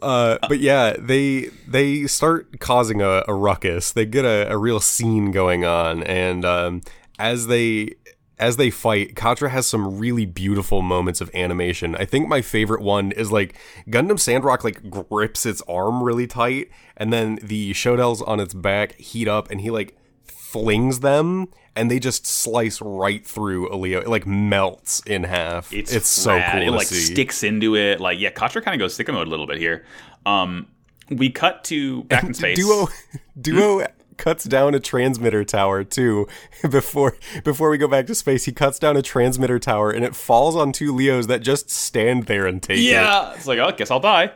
Uh, 0.00 0.36
but 0.48 0.58
yeah, 0.58 0.96
they 0.98 1.48
they 1.68 2.08
start 2.08 2.58
causing 2.58 3.00
a, 3.00 3.22
a 3.28 3.34
ruckus. 3.34 3.92
They 3.92 4.04
get 4.04 4.24
a, 4.24 4.50
a 4.50 4.58
real 4.58 4.80
scene 4.80 5.30
going 5.30 5.64
on, 5.64 6.02
and 6.02 6.44
um, 6.44 6.80
as 7.20 7.46
they 7.46 7.90
as 8.36 8.56
they 8.56 8.68
fight, 8.68 9.14
Quatre 9.14 9.50
has 9.50 9.68
some 9.68 9.98
really 9.98 10.26
beautiful 10.26 10.82
moments 10.82 11.20
of 11.20 11.30
animation. 11.32 11.94
I 11.94 12.04
think 12.04 12.26
my 12.26 12.42
favorite 12.42 12.82
one 12.82 13.12
is 13.12 13.30
like 13.30 13.54
Gundam 13.88 14.18
Sandrock 14.18 14.64
like 14.64 14.90
grips 14.90 15.46
its 15.46 15.62
arm 15.68 16.02
really 16.02 16.26
tight, 16.26 16.68
and 16.96 17.12
then 17.12 17.38
the 17.40 17.72
Shotels 17.72 18.22
on 18.22 18.40
its 18.40 18.54
back 18.54 18.96
heat 18.98 19.28
up, 19.28 19.52
and 19.52 19.60
he 19.60 19.70
like 19.70 19.96
flings 20.52 21.00
them, 21.00 21.48
and 21.74 21.90
they 21.90 21.98
just 21.98 22.26
slice 22.26 22.80
right 22.82 23.26
through 23.26 23.70
Aleo. 23.70 24.02
It 24.02 24.08
like 24.08 24.26
melts 24.26 25.00
in 25.06 25.24
half. 25.24 25.72
It's, 25.72 26.06
so 26.06 26.40
cool. 26.50 26.62
It 26.62 26.70
like 26.70 26.86
see. 26.86 27.14
sticks 27.14 27.42
into 27.42 27.74
it. 27.74 28.00
Like 28.00 28.20
yeah, 28.20 28.30
Quatre 28.30 28.60
kind 28.60 28.74
of 28.74 28.78
goes 28.78 28.96
sicko 28.96 29.14
mode 29.14 29.26
a 29.26 29.30
little 29.30 29.46
bit 29.46 29.58
here. 29.58 29.84
Um, 30.26 30.68
we 31.08 31.30
cut 31.30 31.64
to 31.64 32.04
back 32.04 32.24
in 32.24 32.34
space. 32.34 32.58
Duo 32.58 32.88
Duo 33.40 33.86
cuts 34.18 34.44
down 34.44 34.74
a 34.74 34.80
transmitter 34.80 35.44
tower 35.44 35.84
too. 35.84 36.28
Before 36.70 37.16
before 37.42 37.70
we 37.70 37.78
go 37.78 37.88
back 37.88 38.06
to 38.06 38.14
space, 38.14 38.44
he 38.44 38.52
cuts 38.52 38.78
down 38.78 38.96
a 38.96 39.02
transmitter 39.02 39.58
tower 39.58 39.90
and 39.90 40.04
it 40.04 40.14
falls 40.14 40.54
on 40.54 40.70
two 40.70 40.94
Leos 40.94 41.26
that 41.26 41.40
just 41.40 41.70
stand 41.70 42.26
there 42.26 42.46
and 42.46 42.62
take 42.62 42.78
it. 42.78 42.82
Yeah, 42.82 43.32
it's 43.34 43.48
like, 43.48 43.58
oh, 43.58 43.66
I 43.66 43.72
guess 43.72 43.90
I'll 43.90 43.98
die. 43.98 44.30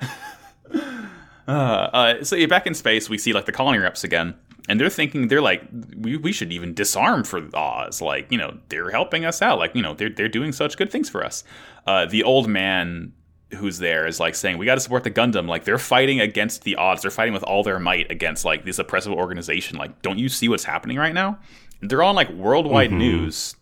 uh, 1.47 1.51
uh, 1.51 2.25
so 2.25 2.35
yeah, 2.35 2.47
back 2.47 2.67
in 2.67 2.75
space, 2.75 3.09
we 3.09 3.17
see 3.17 3.33
like 3.33 3.45
the 3.45 3.53
colony 3.53 3.79
reps 3.79 4.03
again, 4.03 4.35
and 4.69 4.81
they're 4.81 4.91
thinking 4.91 5.29
they're 5.29 5.43
like, 5.43 5.63
we, 5.97 6.17
we 6.17 6.33
should 6.33 6.53
even 6.53 6.75
disarm 6.75 7.25
for 7.25 7.41
the 7.41 7.57
Oz. 7.57 8.01
Like, 8.01 8.31
you 8.31 8.39
know, 8.39 8.59
they're 8.69 8.91
helping 8.91 9.25
us 9.25 9.43
out. 9.43 9.59
Like, 9.59 9.75
you 9.75 9.83
know, 9.83 9.95
they're 9.95 10.11
they're 10.11 10.29
doing 10.29 10.53
such 10.53 10.77
good 10.77 10.91
things 10.91 11.09
for 11.09 11.25
us. 11.25 11.45
Uh, 11.87 12.07
the 12.07 12.23
old 12.23 12.49
man 12.49 13.13
who's 13.55 13.79
there 13.79 14.07
is 14.07 14.19
like 14.19 14.35
saying 14.35 14.59
we 14.59 14.67
got 14.67 14.75
to 14.75 14.81
support 14.81 15.05
the 15.05 15.11
Gundam. 15.11 15.49
Like 15.49 15.65
they're 15.65 15.79
fighting 15.79 16.21
against 16.21 16.65
the 16.65 16.77
odds. 16.77 17.03
They're 17.03 17.11
fighting 17.11 17.35
with 17.35 17.45
all 17.45 17.63
their 17.63 17.79
might 17.79 18.11
against 18.11 18.45
like 18.45 18.65
this 18.65 18.79
oppressive 18.79 19.13
organization. 19.13 19.79
Like, 19.79 20.03
don't 20.03 20.19
you 20.19 20.29
see 20.29 20.49
what's 20.49 20.65
happening 20.65 20.97
right 20.97 21.15
now? 21.15 21.39
They're 21.81 22.03
on 22.03 22.15
like 22.15 22.31
worldwide 22.31 22.93
news. 22.93 23.55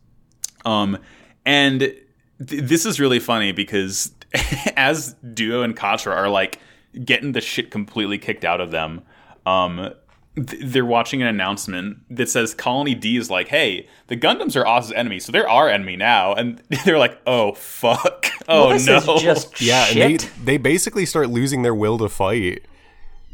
Um, 0.65 0.99
and 1.45 1.81
th- 1.81 2.01
this 2.39 2.87
is 2.87 2.99
really 2.99 3.19
funny 3.19 3.53
because 3.53 4.13
as 4.77 5.15
Duo 5.35 5.63
and 5.63 5.77
Quatre 5.77 6.13
are 6.13 6.29
like 6.29 6.59
getting 7.05 7.33
the 7.33 7.41
shit 7.41 7.71
completely 7.71 8.19
kicked 8.19 8.45
out 8.45 8.61
of 8.61 8.71
them, 8.71 9.03
um, 9.47 9.93
th- 10.37 10.63
they're 10.65 10.85
watching 10.85 11.23
an 11.23 11.29
announcement 11.29 11.99
that 12.11 12.29
says 12.29 12.55
Colony 12.55 12.95
D 12.95 13.17
is 13.17 13.31
like, 13.31 13.49
"Hey, 13.49 13.89
the 14.09 14.17
Gundams 14.17 14.57
are 14.61 14.67
Oz's 14.67 14.93
enemy, 14.93 15.19
so 15.21 15.33
they're 15.33 15.49
our 15.49 15.69
enemy 15.69 15.97
now," 15.97 16.35
and 16.35 16.63
they're 16.85 16.99
like, 16.99 17.21
"Oh 17.27 17.53
fuck, 17.55 18.27
oh 18.49 18.69
Well, 18.69 18.85
no." 19.07 19.19
just 19.19 19.61
Yeah, 19.63 19.85
shit. 19.87 19.97
and 20.03 20.21
they 20.21 20.29
they 20.45 20.57
basically 20.59 21.07
start 21.07 21.31
losing 21.31 21.63
their 21.63 21.75
will 21.75 21.99
to 21.99 22.09
fight. 22.09 22.65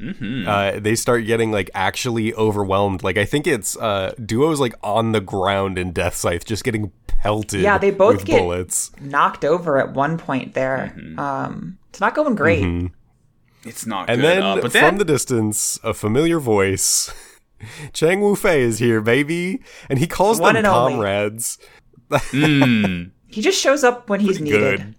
Mm-hmm. 0.01 0.49
Uh, 0.49 0.81
they 0.81 0.95
start 0.95 1.27
getting 1.27 1.53
like 1.53 1.71
actually 1.75 2.33
overwhelmed. 2.35 3.03
Like 3.03 3.19
I 3.19 3.27
think 3.27 3.47
it's 3.47 3.77
uh, 3.77 4.15
Duo's 4.25 4.59
like 4.59 4.75
on 4.83 5.13
the 5.13 5.21
ground 5.21 5.77
in 5.79 5.93
Death 5.93 6.15
Scythe, 6.17 6.47
just 6.47 6.65
getting 6.65 6.91
pelted. 7.07 7.61
Yeah, 7.61 7.77
they 7.77 7.91
both 7.91 8.17
with 8.17 8.25
get- 8.25 8.39
bullets. 8.41 8.93
knocked 8.99 9.45
over 9.45 9.77
at 9.79 9.93
one 9.93 10.17
point 10.17 10.55
there. 10.55 10.95
Mm-hmm. 10.97 11.19
Um, 11.19 11.79
it's 11.91 12.01
not 12.01 12.15
going 12.15 12.35
great. 12.35 12.91
It's 13.65 13.87
not 13.87 14.09
And 14.11 14.21
good. 14.21 14.27
then, 14.29 14.43
uh, 14.43 14.57
but 14.61 14.73
from 14.73 14.99
the 14.99 15.05
distance, 15.05 15.79
a 15.83 15.93
familiar 15.95 16.39
voice. 16.41 17.13
Chang 17.93 18.21
Wu 18.23 18.35
Fei 18.37 18.63
is 18.63 18.79
here, 18.79 19.01
baby, 19.01 19.61
and 19.89 19.99
he 19.99 20.07
calls 20.07 20.41
One 20.41 20.55
them 20.55 20.65
and 20.65 20.67
only. 20.75 20.93
comrades. 20.95 21.59
He 23.33 23.41
just 23.43 23.61
shows 23.61 23.85
up 23.85 24.09
when 24.09 24.19
he's 24.21 24.41
needed. 24.41 24.61
Good. 24.81 24.95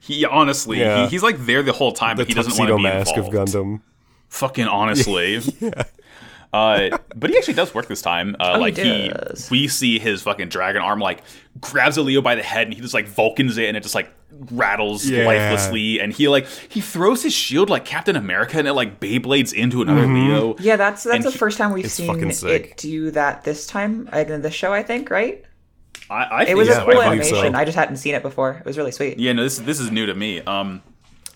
he 0.00 0.24
honestly, 0.24 0.78
Yeah. 0.80 1.04
he, 1.04 1.10
he's 1.10 1.22
like 1.22 1.36
there 1.44 1.62
the 1.62 1.72
whole 1.72 1.92
time, 1.92 2.16
The 2.16 2.22
but 2.22 2.28
he 2.28 2.34
doesn't 2.34 2.52
want 2.56 2.68
to 2.68 2.74
tuxedo 2.74 2.76
be 2.78 2.82
mask 2.82 3.16
involved. 3.16 3.34
of 3.36 3.48
Gundam. 3.48 3.80
Fucking 4.28 4.66
honestly. 4.66 5.34
yeah. 5.60 5.82
Uh, 6.54 6.96
but 7.14 7.28
he 7.28 7.36
actually 7.36 7.52
does 7.54 7.74
work 7.74 7.86
this 7.86 8.00
time. 8.00 8.34
Uh, 8.40 8.54
he 8.54 8.60
like 8.60 8.76
he, 8.78 9.08
does. 9.08 9.50
we 9.50 9.68
see 9.68 9.98
his 9.98 10.22
fucking 10.22 10.48
dragon 10.48 10.80
arm 10.80 11.00
like 11.00 11.22
grabs 11.60 11.98
a 11.98 12.02
Leo 12.02 12.22
by 12.22 12.34
the 12.34 12.42
head 12.42 12.66
and 12.66 12.72
he 12.74 12.80
just 12.80 12.94
like 12.94 13.06
Vulcans 13.08 13.58
it 13.58 13.66
and 13.68 13.76
it 13.76 13.82
just 13.82 13.94
like 13.94 14.10
rattles 14.30 15.08
Yeah. 15.08 15.24
lifelessly 15.24 16.00
and 16.00 16.12
he 16.12 16.28
like 16.28 16.46
he 16.68 16.80
throws 16.80 17.22
his 17.22 17.32
shield 17.32 17.70
like 17.70 17.84
Captain 17.84 18.16
America 18.16 18.58
and 18.58 18.66
it 18.68 18.72
like 18.74 19.00
Beyblades 19.00 19.52
into 19.52 19.82
another 19.82 20.02
Mm-hmm. 20.02 20.28
Leo. 20.30 20.56
Yeah, 20.58 20.76
that's 20.76 21.04
that's 21.04 21.14
And 21.16 21.24
the 21.24 21.30
he- 21.30 21.38
first 21.38 21.58
time 21.58 21.72
we've 21.72 21.90
seen 21.90 22.30
it 22.30 22.76
do 22.76 23.10
that 23.12 23.44
this 23.44 23.66
time 23.66 24.08
uh, 24.12 24.18
in 24.18 24.42
the 24.42 24.50
show. 24.50 24.72
I 24.72 24.82
think 24.82 25.10
right. 25.10 25.44
I, 26.10 26.24
I 26.24 26.42
It 26.44 26.56
was 26.56 26.68
so. 26.68 26.74
a 26.74 26.76
I 26.76 26.80
cool 26.84 26.92
think 26.92 27.04
animation. 27.24 27.52
so. 27.54 27.58
I 27.58 27.64
just 27.64 27.76
hadn't 27.76 27.96
seen 27.96 28.14
it 28.14 28.22
before. 28.22 28.52
It 28.52 28.64
was 28.66 28.76
really 28.78 28.92
sweet. 28.92 29.18
Yeah, 29.18 29.32
no, 29.32 29.42
this 29.42 29.58
this 29.58 29.80
is 29.80 29.90
new 29.90 30.06
to 30.06 30.14
me. 30.14 30.40
Um, 30.40 30.82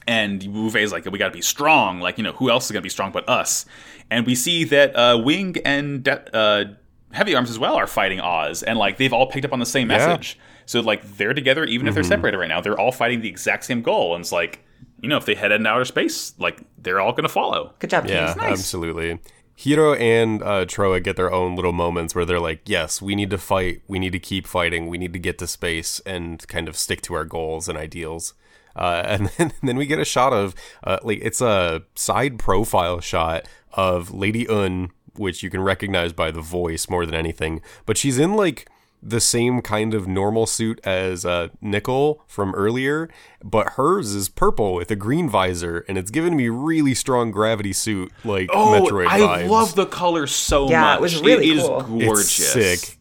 and 0.07 0.43
Wu 0.43 0.71
Fei's 0.71 0.93
like, 0.93 1.05
we 1.11 1.19
got 1.19 1.29
to 1.29 1.33
be 1.35 1.43
strong. 1.43 2.01
Like, 2.01 2.19
you 2.19 2.25
know, 2.25 2.33
who 2.33 2.51
else 2.51 2.65
is 2.67 2.73
gonna 2.73 2.83
be 2.83 2.89
strong 2.89 3.13
but 3.13 3.29
us? 3.29 3.67
And 4.11 4.27
we 4.27 4.35
see 4.35 4.65
that 4.65 4.95
uh, 4.97 5.19
Wing 5.25 5.57
and 5.65 6.03
De- 6.03 6.37
uh, 6.37 6.65
Heavy 7.13 7.35
Arms 7.35 7.51
as 7.51 7.59
well 7.59 7.75
are 7.77 7.87
fighting 7.87 8.21
Oz, 8.21 8.63
and 8.63 8.79
like 8.79 8.97
they've 8.97 9.13
all 9.13 9.27
picked 9.29 9.45
up 9.45 9.53
on 9.53 9.59
the 9.61 9.67
same 9.67 9.91
Yeah. 9.91 9.99
message. 9.99 10.39
So 10.67 10.81
like 10.81 11.17
they're 11.17 11.35
together, 11.35 11.65
even 11.65 11.87
if 11.89 11.95
they're 11.95 12.03
separated 12.05 12.39
right 12.39 12.49
now, 12.49 12.61
they're 12.61 12.79
all 12.79 12.93
fighting 12.93 13.21
the 13.21 13.29
exact 13.29 13.65
same 13.65 13.83
goal. 13.83 14.15
And 14.15 14.23
it's 14.23 14.33
like, 14.33 14.65
you 15.01 15.09
know, 15.09 15.17
if 15.17 15.25
they 15.27 15.35
head 15.35 15.53
into 15.53 15.69
outer 15.69 15.85
space, 15.85 16.35
like 16.39 16.63
they're 16.79 17.01
all 17.01 17.13
gonna 17.13 17.29
follow. 17.29 17.75
Good 17.79 17.91
job, 17.91 18.07
Yeah, 18.07 18.35
nice. 18.37 18.53
absolutely. 18.59 19.19
Heero 19.59 19.99
and 20.01 20.43
uh, 20.43 20.65
Trowa 20.65 21.03
get 21.03 21.17
their 21.17 21.31
own 21.31 21.55
little 21.55 21.73
moments 21.73 22.15
where 22.15 22.25
they're 22.25 22.41
like, 22.41 22.63
"Yes, 22.65 23.03
we 23.03 23.15
need 23.15 23.29
to 23.29 23.37
fight. 23.37 23.83
We 23.89 23.99
need 23.99 24.13
to 24.13 24.19
keep 24.19 24.47
fighting. 24.47 24.87
We 24.89 24.97
need 24.97 25.13
to 25.13 25.19
get 25.19 25.37
to 25.39 25.47
space 25.47 26.01
and 26.07 26.47
kind 26.49 26.67
of 26.67 26.77
stick 26.79 27.03
to 27.03 27.15
our 27.15 27.27
goals 27.27 27.69
and 27.69 27.77
ideals." 27.77 28.33
Uh, 28.75 29.03
and 29.07 29.27
then, 29.37 29.53
then 29.63 29.77
we 29.77 29.85
get 29.85 29.99
a 29.99 30.05
shot 30.05 30.33
of 30.33 30.55
uh, 30.85 30.99
like 31.03 31.19
it's 31.21 31.43
a 31.43 31.83
side 31.95 32.39
profile 32.39 33.01
shot 33.01 33.47
of 33.75 34.11
Lady 34.15 34.47
Une, 34.49 34.93
which 35.17 35.43
you 35.43 35.51
can 35.51 35.61
recognize 35.61 36.15
by 36.15 36.31
the 36.31 36.41
voice 36.41 36.89
more 36.89 37.05
than 37.05 37.15
anything. 37.15 37.61
But 37.85 37.99
she's 37.99 38.19
in 38.19 38.33
like 38.33 38.67
the 39.03 39.21
same 39.21 39.63
kind 39.63 39.95
of 39.95 40.07
normal 40.07 40.47
suit 40.47 40.79
as 40.85 41.25
uh, 41.25 41.49
Nickel 41.61 42.23
from 42.27 42.55
earlier, 42.55 43.09
but 43.43 43.71
hers 43.71 44.15
is 44.15 44.29
purple 44.29 44.75
with 44.75 44.91
a 44.91 44.97
green 44.97 45.29
visor, 45.29 45.85
and 45.89 45.97
it's 45.97 46.11
giving 46.11 46.37
me 46.37 46.49
really 46.49 46.95
strong 46.95 47.31
gravity 47.31 47.73
suit 47.73 48.13
like 48.25 48.51
Oh, 48.53 48.79
Metroid 48.81 49.07
I 49.07 49.21
vibes. 49.21 49.49
love 49.49 49.75
the 49.75 49.87
color 49.87 50.27
so 50.27 50.69
Yeah, 50.69 50.81
much. 50.83 50.99
it 50.99 51.01
was 51.03 51.23
really 51.23 51.51
it 51.51 51.57
is 51.57 51.63
cool. 51.63 51.81
It's 51.97 52.05
gorgeous. 52.05 52.53
sick. 52.53 52.97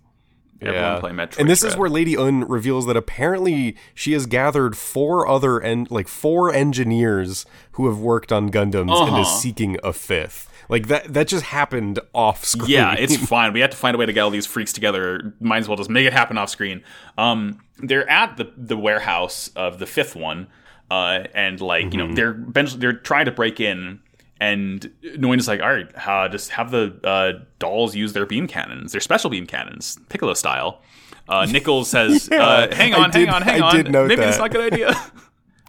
Everyone 0.62 1.00
play 1.00 1.12
Metroid. 1.12 1.40
And 1.40 1.50
this 1.50 1.64
is 1.64 1.78
where 1.78 1.90
Lady 1.90 2.16
Une 2.18 2.42
reveals 2.44 2.86
that 2.88 2.98
apparently 2.98 3.78
she 3.94 4.12
has 4.12 4.26
gathered 4.26 4.76
four 4.76 5.26
other 5.26 5.58
and 5.58 5.90
like 5.90 6.10
four 6.10 6.54
engineers 6.54 7.46
who 7.74 7.88
have 7.88 8.00
worked 8.00 8.34
on 8.34 8.50
Gundams 8.50 8.92
and 9.08 9.18
is 9.20 9.26
Uh-huh. 9.28 9.40
seeking 9.40 9.78
a 9.86 9.94
fifth. 9.94 10.49
Like 10.70 10.88
that 10.88 11.12
that 11.14 11.28
just 11.28 11.46
happened 11.46 12.00
off 12.14 12.46
screen. 12.46 12.70
Yeah, 12.70 12.94
it's 12.94 13.18
fine. 13.28 13.54
We 13.54 13.60
have 13.62 13.72
to 13.72 13.78
find 13.78 13.96
a 13.96 13.98
way 13.98 14.06
to 14.06 14.14
get 14.14 14.22
all 14.22 14.30
these 14.30 14.46
freaks 14.46 14.72
together. 14.72 15.34
Might 15.40 15.58
as 15.58 15.68
well 15.68 15.78
just 15.78 15.90
make 15.90 16.06
it 16.06 16.14
happen 16.14 16.38
off 16.38 16.50
screen. 16.50 16.84
Um, 17.18 17.60
they're 17.80 18.08
at 18.10 18.38
the 18.38 18.52
the 18.56 18.78
warehouse 18.78 19.50
of 19.56 19.80
the 19.80 19.88
fifth 19.88 20.16
one, 20.16 20.48
uh, 20.92 21.24
and 21.34 21.60
like 21.60 21.86
you 21.86 21.90
Mm-hmm. 22.00 22.10
know 22.10 22.14
they're 22.16 22.32
eventually 22.32 22.80
they're 22.80 22.94
trying 22.94 23.26
to 23.26 23.32
break 23.32 23.60
in, 23.60 24.00
and 24.40 24.92
Noin 25.18 25.40
is 25.40 25.48
like, 25.48 25.60
all 25.62 25.74
right, 25.74 25.90
uh, 26.08 26.30
just 26.30 26.52
have 26.52 26.70
the 26.70 26.96
uh, 27.04 27.44
dolls 27.58 27.96
use 27.96 28.14
their 28.14 28.28
beam 28.28 28.46
cannons, 28.48 28.92
their 28.92 29.02
special 29.02 29.32
beam 29.32 29.48
cannons, 29.48 29.98
Piccolo 30.10 30.36
style. 30.36 30.82
Uh, 31.28 31.46
Nichols 31.46 31.90
says, 31.90 32.30
uh, 32.32 32.68
"Hang 32.72 32.94
I 32.94 33.04
on, 33.04 33.10
did- 33.12 33.28
hang 33.28 33.30
on, 33.36 33.42
hang 33.42 33.62
I 33.62 33.68
on. 33.70 33.76
did 33.76 33.92
Maybe 33.92 34.22
it's 34.22 34.38
not 34.38 34.48
a 34.48 34.50
good 34.50 34.72
idea." 34.74 34.94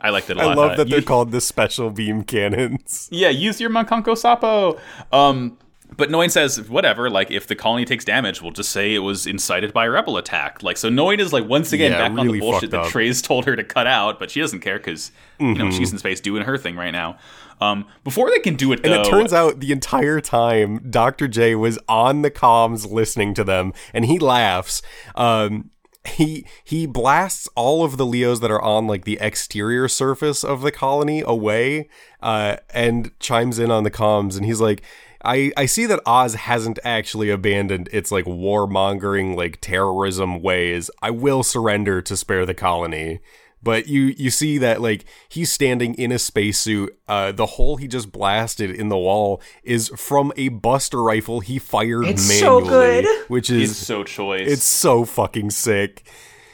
I 0.01 0.11
liked 0.11 0.31
it 0.31 0.37
a 0.37 0.41
lot. 0.41 0.47
I 0.51 0.55
love 0.55 0.71
Uh, 0.73 0.77
that 0.77 0.89
they're 0.91 1.03
called 1.03 1.31
the 1.33 1.41
special 1.41 1.91
beam 1.91 2.23
cannons. 2.25 3.09
yeah, 3.13 3.29
use 3.29 3.61
your 3.61 3.71
Makankosappo. 3.71 4.79
Um, 5.13 5.59
but 5.97 6.09
Noin 6.09 6.31
says, 6.31 6.69
whatever, 6.69 7.11
like, 7.11 7.31
if 7.33 7.47
the 7.49 7.57
colony 7.57 7.85
takes 7.85 8.05
damage, 8.05 8.41
we'll 8.41 8.53
just 8.53 8.71
say 8.71 8.95
it 8.95 9.01
was 9.01 9.27
incited 9.27 9.73
by 9.73 9.87
a 9.87 9.91
rebel 9.91 10.17
attack. 10.17 10.63
Like, 10.63 10.77
so 10.77 10.89
Noin 10.89 11.19
is, 11.19 11.33
like, 11.33 11.47
once 11.49 11.73
again 11.73 11.91
Yeah, 11.93 12.09
back 12.09 12.19
on 12.19 12.29
the 12.29 12.39
bullshit 12.39 12.71
that. 12.71 12.87
Treize 12.91 13.21
told 13.31 13.45
her 13.47 13.57
to 13.57 13.65
cut 13.65 13.87
out, 13.89 14.19
but 14.21 14.31
she 14.31 14.41
doesn't 14.41 14.61
care 14.61 14.79
because, 14.79 15.11
you 15.41 15.55
know, 15.55 15.65
Mm-hmm. 15.67 15.77
she's 15.77 15.93
in 15.93 15.99
space 15.99 16.21
doing 16.21 16.45
her 16.45 16.57
thing 16.57 16.77
right 16.77 16.93
now. 16.93 17.19
Um, 17.61 17.87
before 18.05 18.31
they 18.31 18.39
can 18.39 18.55
do 18.55 18.73
it, 18.73 18.81
And 18.85 18.95
it 18.95 19.05
turns 19.05 19.35
out 19.35 19.61
the 19.61 19.71
entire 19.71 20.21
time 20.23 20.79
Dr. 20.89 21.29
J 21.29 21.55
was 21.57 21.79
on 21.89 22.23
the 22.23 22.31
comms 22.31 22.91
listening 22.91 23.35
to 23.35 23.45
them 23.45 23.75
and 23.93 24.07
he 24.07 24.19
laughs. 24.19 24.81
Um 25.15 25.69
he 26.17 26.45
he 26.65 26.87
blasts 26.87 27.49
all 27.55 27.85
of 27.85 27.97
the 27.97 28.07
Leos 28.07 28.41
that 28.41 28.51
are 28.51 28.63
on 28.63 28.87
like 28.87 29.05
the 29.05 29.19
exterior 29.21 29.89
surface 29.89 30.45
of 30.45 30.63
the 30.63 30.73
colony 30.73 31.23
away 31.25 31.89
uh 32.23 32.57
and 32.71 33.11
chimes 33.21 33.59
in 33.59 33.71
on 33.71 33.85
the 33.85 33.91
comms 33.91 34.37
and 34.37 34.47
he's 34.47 34.61
like 34.61 34.83
I, 35.23 35.53
I 35.57 35.67
see 35.67 35.85
that 35.87 36.01
Oz 36.07 36.35
hasn't 36.35 36.79
actually 36.83 37.29
abandoned 37.29 37.89
its 37.93 38.11
like 38.11 38.25
warmongering 38.25 39.37
like 39.37 39.61
terrorism 39.61 40.41
ways. 40.41 40.91
I 41.03 41.11
will 41.11 41.43
surrender 41.43 42.01
to 42.01 42.17
spare 42.17 42.47
the 42.47 42.55
colony. 42.55 43.21
But 43.63 43.87
you 43.89 44.15
you 44.17 44.31
see 44.31 44.59
that 44.59 44.81
like 44.81 45.05
he's 45.29 45.53
standing 45.53 45.95
in 45.95 46.13
a 46.13 46.19
spacesuit. 46.19 46.99
Uh, 47.07 47.33
the 47.33 47.47
hole 47.47 47.77
he 47.77 47.87
just 47.89 48.11
blasted 48.13 48.71
in 48.71 48.89
the 48.89 48.97
wall 48.97 49.43
is 49.63 49.89
from 49.97 50.33
a 50.37 50.49
Buster 50.49 51.03
rifle 51.03 51.41
he 51.41 51.59
fired 51.59 52.07
It's 52.07 52.23
so 52.23 52.61
manually, 52.61 53.03
good. 53.03 53.29
which 53.29 53.51
it's 53.51 53.73
is 53.73 53.77
so 53.77 54.03
choice. 54.05 54.49
it's 54.51 54.65
so 54.65 55.05
fucking 55.05 55.51
sick. 55.51 56.05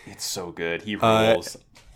it's 0.06 0.24
so 0.24 0.50
good. 0.52 0.82
He 0.82 0.96
Uh. 1.00 1.40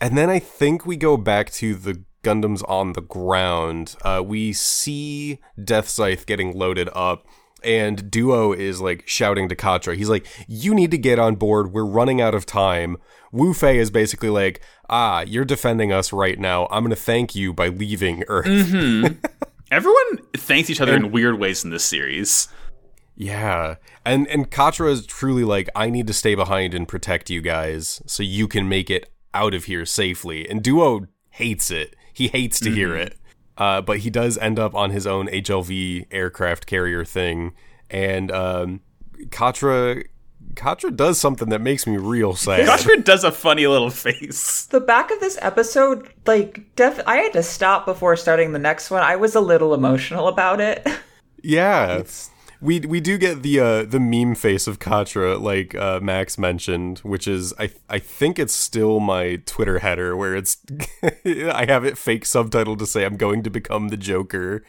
And 0.00 0.16
then 0.16 0.30
I 0.30 0.38
think 0.38 0.86
we 0.86 0.96
go 0.96 1.16
back 1.18 1.50
to 1.54 1.74
the 1.74 2.02
Gundams 2.22 2.62
on 2.68 2.92
the 2.94 3.02
ground. 3.02 3.96
Uh, 4.02 4.22
we 4.24 4.52
see 4.52 5.40
Death 5.62 5.88
Scythe 5.88 6.24
getting 6.26 6.56
loaded 6.56 6.88
up, 6.94 7.26
and 7.62 8.10
Duo 8.10 8.52
is 8.52 8.80
like 8.80 9.06
shouting 9.06 9.48
to 9.48 9.56
Quatre. 9.56 9.94
He's 9.94 10.08
like, 10.08 10.26
"You 10.48 10.74
need 10.74 10.90
to 10.90 10.98
get 10.98 11.18
on 11.18 11.36
board. 11.36 11.72
We're 11.72 11.84
running 11.84 12.20
out 12.20 12.34
of 12.34 12.46
time." 12.46 12.96
Wu 13.32 13.54
Fei 13.54 13.78
is 13.78 13.90
basically 13.90 14.30
like, 14.30 14.60
"Ah, 14.88 15.20
you're 15.22 15.44
defending 15.44 15.92
us 15.92 16.12
right 16.12 16.38
now. 16.38 16.66
I'm 16.70 16.82
gonna 16.82 16.96
thank 16.96 17.34
you 17.34 17.52
by 17.52 17.68
leaving 17.68 18.24
Earth." 18.28 18.46
Mm-hmm. 18.46 19.14
Everyone 19.70 20.18
thanks 20.36 20.68
each 20.68 20.80
other 20.80 20.96
in 20.96 21.12
weird 21.12 21.38
ways 21.38 21.64
in 21.64 21.70
this 21.70 21.84
series. 21.84 22.48
Yeah. 23.20 23.76
And 24.04 24.26
and 24.28 24.50
Quatre 24.50 24.88
is 24.88 25.06
truly 25.06 25.44
like, 25.44 25.68
I 25.76 25.90
need 25.90 26.06
to 26.06 26.14
stay 26.14 26.34
behind 26.34 26.72
and 26.74 26.88
protect 26.88 27.28
you 27.28 27.42
guys 27.42 28.02
so 28.06 28.22
you 28.22 28.48
can 28.48 28.68
make 28.68 28.88
it 28.90 29.12
out 29.34 29.52
of 29.52 29.66
here 29.66 29.84
safely. 29.84 30.48
And 30.48 30.62
Duo 30.62 31.06
hates 31.28 31.70
it. 31.70 31.94
He 32.12 32.28
hates 32.28 32.58
to 32.60 32.70
hear 32.70 32.96
it. 32.96 33.16
Uh, 33.60 33.80
but 33.82 33.98
he 33.98 34.10
does 34.10 34.38
end 34.38 34.58
up 34.58 34.74
on 34.74 34.90
his 34.90 35.06
own 35.06 35.28
HLV 35.28 36.06
aircraft 36.10 36.66
carrier 36.66 37.04
thing. 37.04 37.52
And 37.90 38.32
um 38.32 38.80
Quatre 39.30 40.04
Quatre 40.56 40.90
does 40.90 41.20
something 41.20 41.50
that 41.50 41.60
makes 41.60 41.86
me 41.86 41.96
real 41.98 42.34
sad. 42.34 42.64
Quatre 42.66 42.96
does 42.96 43.22
a 43.22 43.30
funny 43.30 43.66
little 43.66 43.90
face. 43.90 44.66
The 44.66 44.80
back 44.80 45.10
of 45.12 45.20
this 45.20 45.38
episode, 45.42 46.08
like, 46.26 46.74
def- 46.74 47.02
I 47.06 47.18
had 47.18 47.32
to 47.34 47.42
stop 47.42 47.84
before 47.86 48.16
starting 48.16 48.52
the 48.52 48.58
next 48.58 48.90
one. 48.90 49.02
I 49.02 49.16
was 49.16 49.34
a 49.34 49.40
little 49.40 49.74
emotional 49.74 50.26
about 50.28 50.60
it. 50.60 50.86
Yeah. 51.42 52.02
We 52.62 52.80
we 52.80 53.00
do 53.00 53.16
get 53.16 53.42
the 53.42 53.58
uh, 53.58 53.82
the 53.84 54.00
meme 54.00 54.34
face 54.34 54.66
of 54.66 54.78
Quatre, 54.78 55.36
like 55.38 55.74
uh, 55.74 55.98
Max 56.00 56.36
mentioned, 56.36 56.98
which 56.98 57.26
is 57.26 57.54
I 57.58 57.70
I 57.88 57.98
think 57.98 58.38
it's 58.38 58.52
still 58.52 59.00
my 59.00 59.36
Twitter 59.46 59.78
header 59.78 60.14
where 60.14 60.34
it's 60.34 60.58
I 61.24 61.64
have 61.66 61.86
it 61.86 61.96
fake 61.96 62.24
subtitled 62.24 62.78
to 62.78 62.86
say 62.86 63.04
I'm 63.06 63.16
going 63.16 63.42
to 63.44 63.50
become 63.50 63.88
the 63.88 63.96
Joker, 63.96 64.62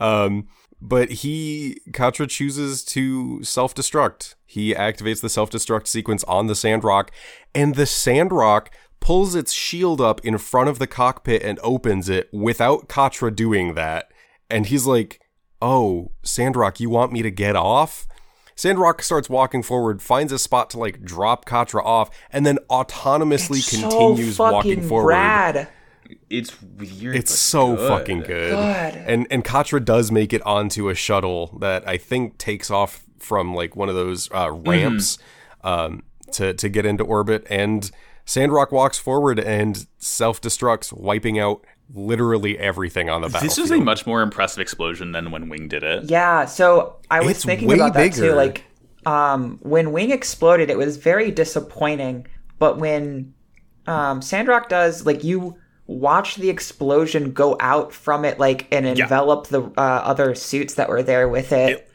um, 0.00 0.48
but 0.80 1.10
he 1.10 1.80
Quatre 1.92 2.26
chooses 2.26 2.84
to 2.86 3.44
self 3.44 3.72
destruct. 3.72 4.34
He 4.44 4.74
activates 4.74 5.20
the 5.20 5.28
self 5.28 5.48
destruct 5.48 5.86
sequence 5.86 6.24
on 6.24 6.48
the 6.48 6.56
Sandrock, 6.56 7.12
and 7.54 7.76
the 7.76 7.86
Sandrock 7.86 8.70
pulls 8.98 9.36
its 9.36 9.52
shield 9.52 10.00
up 10.00 10.24
in 10.24 10.38
front 10.38 10.68
of 10.68 10.80
the 10.80 10.88
cockpit 10.88 11.44
and 11.44 11.60
opens 11.62 12.08
it 12.08 12.28
without 12.32 12.88
Quatre 12.88 13.30
doing 13.30 13.74
that, 13.74 14.10
and 14.50 14.66
he's 14.66 14.86
like 14.86 15.20
oh, 15.60 16.10
Sandrock, 16.22 16.80
you 16.80 16.90
want 16.90 17.12
me 17.12 17.22
to 17.22 17.30
get 17.30 17.56
off? 17.56 18.06
Sandrock 18.54 19.02
starts 19.02 19.30
walking 19.30 19.62
forward, 19.62 20.02
finds 20.02 20.32
a 20.32 20.38
spot 20.38 20.68
to 20.70 20.78
like 20.78 21.02
drop 21.04 21.44
Quatre 21.44 21.80
off, 21.80 22.10
and 22.32 22.44
then 22.44 22.58
autonomously 22.68 23.68
continues 23.70 24.36
so 24.36 24.52
walking 24.52 24.76
fucking 24.76 24.88
forward. 24.88 25.10
rad. 25.10 25.68
It's 26.28 26.60
weird. 26.62 27.14
It's 27.14 27.30
but 27.30 27.38
so 27.38 27.76
good. 27.76 27.88
fucking 27.88 28.20
good. 28.22 28.50
Good. 28.50 28.94
And 29.06 29.26
and 29.30 29.44
Quatre 29.44 29.78
does 29.78 30.10
make 30.10 30.32
it 30.32 30.44
onto 30.44 30.88
a 30.88 30.94
shuttle 30.94 31.56
that 31.60 31.86
I 31.86 31.98
think 31.98 32.38
takes 32.38 32.68
off 32.70 33.04
from 33.18 33.54
like 33.54 33.76
one 33.76 33.88
of 33.88 33.94
those 33.94 34.28
uh, 34.32 34.50
ramps 34.50 35.18
um, 35.62 36.02
to 36.32 36.52
to 36.54 36.68
get 36.68 36.84
into 36.84 37.04
orbit. 37.04 37.46
And 37.48 37.88
Sandrock 38.24 38.72
walks 38.72 38.98
forward 38.98 39.38
and 39.38 39.86
self 39.98 40.40
destructs, 40.40 40.92
wiping 40.92 41.38
out 41.38 41.64
literally 41.94 42.58
everything 42.58 43.08
on 43.10 43.20
the 43.22 43.28
battlefield. 43.28 43.50
This 43.50 43.58
is 43.58 43.70
a 43.70 43.78
much 43.78 44.06
more 44.06 44.22
impressive 44.22 44.60
explosion 44.60 45.12
than 45.12 45.30
when 45.30 45.48
Wing 45.48 45.68
did 45.68 45.82
it. 45.82 46.04
Yeah, 46.10 46.44
so 46.44 46.96
I 47.10 47.20
was 47.20 47.30
It's 47.36 47.44
thinking 47.44 47.68
way 47.68 47.76
about 47.76 47.94
that 47.94 48.12
bigger. 48.12 48.28
too. 48.30 48.34
Like, 48.34 48.64
um, 49.06 49.58
when 49.62 49.92
Wing 49.92 50.10
exploded, 50.10 50.68
it 50.70 50.76
was 50.78 50.96
very 50.98 51.30
disappointing. 51.30 52.26
But 52.58 52.78
when 52.78 53.32
um, 53.86 54.20
Sandrock 54.20 54.68
does, 54.68 55.06
like, 55.06 55.24
you 55.24 55.56
watch 55.86 56.36
the 56.36 56.50
explosion 56.50 57.32
go 57.32 57.56
out 57.60 57.92
from 57.94 58.24
it, 58.26 58.38
like, 58.38 58.66
and 58.70 58.84
envelop 58.86 59.46
the 59.46 59.62
uh, 59.62 59.70
other 59.80 60.34
suits 60.34 60.74
that 60.74 60.88
were 60.90 61.02
there 61.02 61.28
with 61.28 61.52
it. 61.52 61.90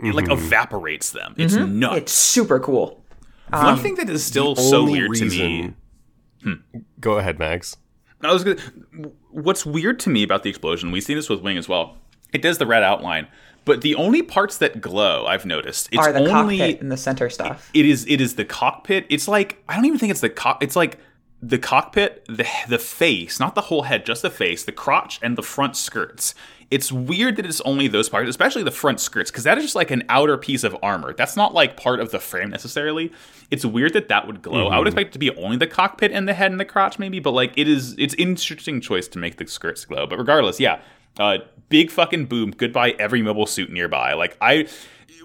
It 0.00 0.14
like 0.14 0.30
evaporates 0.30 1.10
them. 1.10 1.34
It's 1.36 1.54
nuts. 1.54 1.96
It's 1.98 2.12
super 2.12 2.58
cool. 2.60 3.04
One 3.50 3.76
thing 3.78 3.94
that 3.96 4.08
is 4.08 4.24
still 4.24 4.56
so 4.56 4.78
Only 4.82 5.00
weird 5.00 5.14
to 5.16 5.24
me. 5.26 5.74
reason- 6.44 6.64
Go 7.00 7.18
ahead, 7.18 7.38
Max. 7.38 7.76
I 8.26 8.32
was 8.32 8.44
gonna, 8.44 8.60
what's 9.30 9.66
weird 9.66 10.00
to 10.00 10.10
me 10.10 10.22
about 10.22 10.42
the 10.42 10.50
explosion, 10.50 10.90
we've 10.90 11.02
seen 11.04 11.16
this 11.16 11.28
with 11.28 11.40
Wing 11.40 11.56
as 11.56 11.68
well. 11.68 11.96
It 12.32 12.42
does 12.42 12.58
the 12.58 12.66
red 12.66 12.82
outline, 12.82 13.28
but 13.64 13.80
the 13.82 13.94
only 13.94 14.22
parts 14.22 14.58
that 14.58 14.80
glow, 14.80 15.26
I've 15.26 15.46
noticed, 15.46 15.88
it's 15.92 16.06
Are 16.06 16.12
the 16.12 16.28
only 16.30 16.58
cockpit 16.58 16.80
and 16.80 16.90
the 16.92 16.96
center 16.96 17.30
stuff. 17.30 17.70
it 17.74 17.86
is 17.86 18.06
it 18.08 18.20
is 18.20 18.34
the 18.34 18.44
cockpit. 18.44 19.06
It's 19.08 19.28
like 19.28 19.62
I 19.68 19.76
don't 19.76 19.84
even 19.84 19.98
think 19.98 20.10
it's 20.10 20.20
the 20.20 20.30
cock. 20.30 20.62
It's 20.62 20.76
like 20.76 20.98
the 21.42 21.58
cockpit, 21.58 22.24
the 22.26 22.46
the 22.68 22.78
face, 22.78 23.38
not 23.38 23.54
the 23.54 23.62
whole 23.62 23.82
head, 23.82 24.04
just 24.06 24.22
the 24.22 24.30
face, 24.30 24.64
the 24.64 24.72
crotch, 24.72 25.20
and 25.22 25.36
the 25.36 25.42
front 25.42 25.76
skirts. 25.76 26.34
It's 26.74 26.90
weird 26.90 27.36
that 27.36 27.46
it's 27.46 27.60
only 27.60 27.86
those 27.88 28.08
parts, 28.08 28.28
especially 28.28 28.64
the 28.64 28.70
front 28.70 28.98
skirts, 29.00 29.30
because 29.30 29.44
that 29.44 29.56
is 29.58 29.64
just 29.64 29.74
like 29.76 29.90
an 29.90 30.02
outer 30.08 30.36
piece 30.36 30.64
of 30.64 30.76
armor. 30.82 31.14
That's 31.14 31.36
not 31.36 31.54
like 31.54 31.76
part 31.76 32.00
of 32.00 32.10
the 32.10 32.18
frame 32.18 32.50
necessarily. 32.50 33.12
It's 33.50 33.64
weird 33.64 33.92
that 33.92 34.08
that 34.08 34.26
would 34.26 34.42
glow. 34.42 34.68
I 34.68 34.78
would 34.78 34.88
expect 34.88 35.10
it 35.10 35.12
to 35.12 35.18
be 35.18 35.30
only 35.36 35.56
the 35.56 35.66
cockpit 35.68 36.10
and 36.12 36.26
the 36.28 36.34
head 36.34 36.50
and 36.50 36.58
the 36.58 36.64
crotch, 36.64 36.98
maybe, 36.98 37.20
but 37.20 37.30
like 37.30 37.52
it 37.56 37.68
is. 37.68 37.94
It's 37.98 38.14
interesting 38.14 38.80
choice 38.80 39.06
to 39.08 39.18
make 39.18 39.36
the 39.36 39.46
skirts 39.46 39.84
glow. 39.84 40.06
But 40.06 40.18
regardless, 40.18 40.58
yeah, 40.58 40.80
uh, 41.18 41.38
big 41.68 41.90
fucking 41.90 42.26
boom. 42.26 42.50
Goodbye, 42.50 42.94
every 42.98 43.22
mobile 43.22 43.46
suit 43.46 43.70
nearby. 43.70 44.14
Like 44.14 44.36
I. 44.40 44.66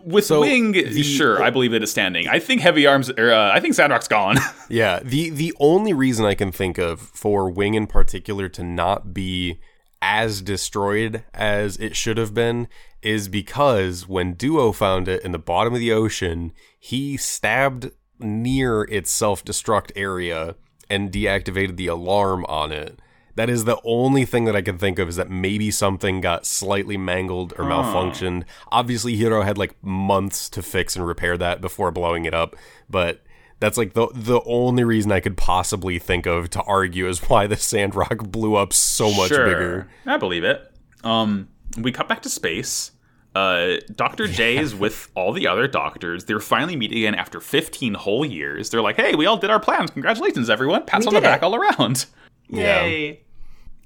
With 0.02 0.24
So, 0.26 0.40
Wing, 0.40 0.72
the- 0.72 1.04
sure, 1.04 1.44
I 1.44 1.50
believe 1.50 1.74
it's 1.74 1.92
standing. 1.92 2.30
I 2.30 2.40
think 2.40 2.62
Heavy 2.62 2.88
Arms, 2.88 3.10
or 3.10 3.34
uh, 3.34 3.52
I 3.54 3.60
think 3.60 3.74
Sandrock's 3.74 4.08
gone. 4.08 4.38
Yeah, 4.70 5.00
the 5.04 5.32
the 5.32 5.52
only 5.60 5.94
reason 5.94 6.26
I 6.26 6.36
can 6.36 6.52
think 6.52 6.78
of 6.78 7.02
for 7.02 7.50
Wing 7.50 7.74
in 7.74 7.88
particular 7.88 8.48
to 8.50 8.64
not 8.64 9.14
be 9.16 9.60
as 10.02 10.42
destroyed 10.42 11.24
as 11.34 11.78
it 11.78 11.96
should 11.96 12.18
have 12.18 12.34
been 12.34 12.68
is 13.02 13.28
because 13.28 14.08
when 14.08 14.34
Duo 14.34 14.72
found 14.72 15.08
it 15.08 15.24
in 15.24 15.32
the 15.32 15.40
bottom 15.40 15.74
of 15.74 15.80
the 15.80 15.92
ocean, 15.92 16.52
he 16.78 17.18
stabbed 17.18 17.92
near 18.20 18.84
its 18.84 19.12
self-destruct 19.12 19.92
area 19.96 20.56
and 20.90 21.12
deactivated 21.12 21.78
the 21.78 21.88
alarm 21.88 22.46
on 22.46 22.72
it. 22.72 23.00
That 23.36 23.50
is 23.50 23.64
the 23.64 23.80
only 23.86 24.26
thing 24.26 24.46
that 24.46 24.56
I 24.56 24.62
can 24.62 24.78
think 24.78 25.00
of 25.00 25.08
is 25.08 25.16
that 25.16 25.30
maybe 25.30 25.72
something 25.72 26.20
got 26.20 26.46
slightly 26.46 26.98
mangled 26.98 27.54
or 27.58 27.64
malfunctioned. 27.64 28.44
Obviously, 28.70 29.16
Heero 29.16 29.46
had 29.46 29.58
like 29.58 29.82
months 29.82 30.50
to 30.50 30.62
fix 30.62 30.98
and 30.98 31.08
repair 31.08 31.38
that 31.38 31.62
before 31.62 31.92
blowing 31.92 32.26
it 32.26 32.34
up, 32.34 32.58
but 32.90 33.22
That's 33.60 33.78
like 33.78 33.94
the 33.94 34.08
the 34.14 34.42
only 34.46 34.84
reason 34.84 35.12
I 35.12 35.20
could 35.20 35.36
possibly 35.38 36.00
think 36.00 36.26
of 36.26 36.50
to 36.52 36.62
argue 36.64 37.08
is 37.08 37.20
why 37.30 37.48
the 37.48 37.58
Sandrock 37.58 38.18
blew 38.32 38.56
up 38.56 38.72
so 38.74 39.12
much 39.14 39.30
sure. 39.30 39.46
bigger. 39.46 39.90
I 40.06 40.18
believe 40.18 40.44
it. 40.44 40.72
Um, 41.04 41.50
we 41.78 41.92
cut 41.92 42.08
back 42.08 42.22
to 42.24 42.30
space. 42.30 42.92
Uh, 43.36 43.76
Dr. 43.94 44.28
J 44.28 44.58
is 44.58 44.74
with 44.74 45.10
all 45.14 45.32
the 45.34 45.48
other 45.48 45.68
doctors. 45.68 46.26
They're 46.26 46.40
finally 46.40 46.76
meeting 46.76 46.98
again 46.98 47.16
after 47.16 47.40
15 47.40 47.94
whole 47.94 48.26
years. 48.26 48.70
They're 48.72 48.82
like, 48.82 48.96
hey, 48.96 49.14
we 49.14 49.28
all 49.28 49.38
did 49.38 49.50
our 49.52 49.60
plans. 49.60 49.92
Congratulations, 49.92 50.50
everyone. 50.50 50.86
Pats 50.86 51.06
We 51.06 51.10
on 51.10 51.14
the 51.14 51.22
back 51.22 51.42
it. 51.42 51.44
all 51.44 51.56
around. 51.56 52.06
Yeah. 52.52 52.82
Yay. 52.84 53.22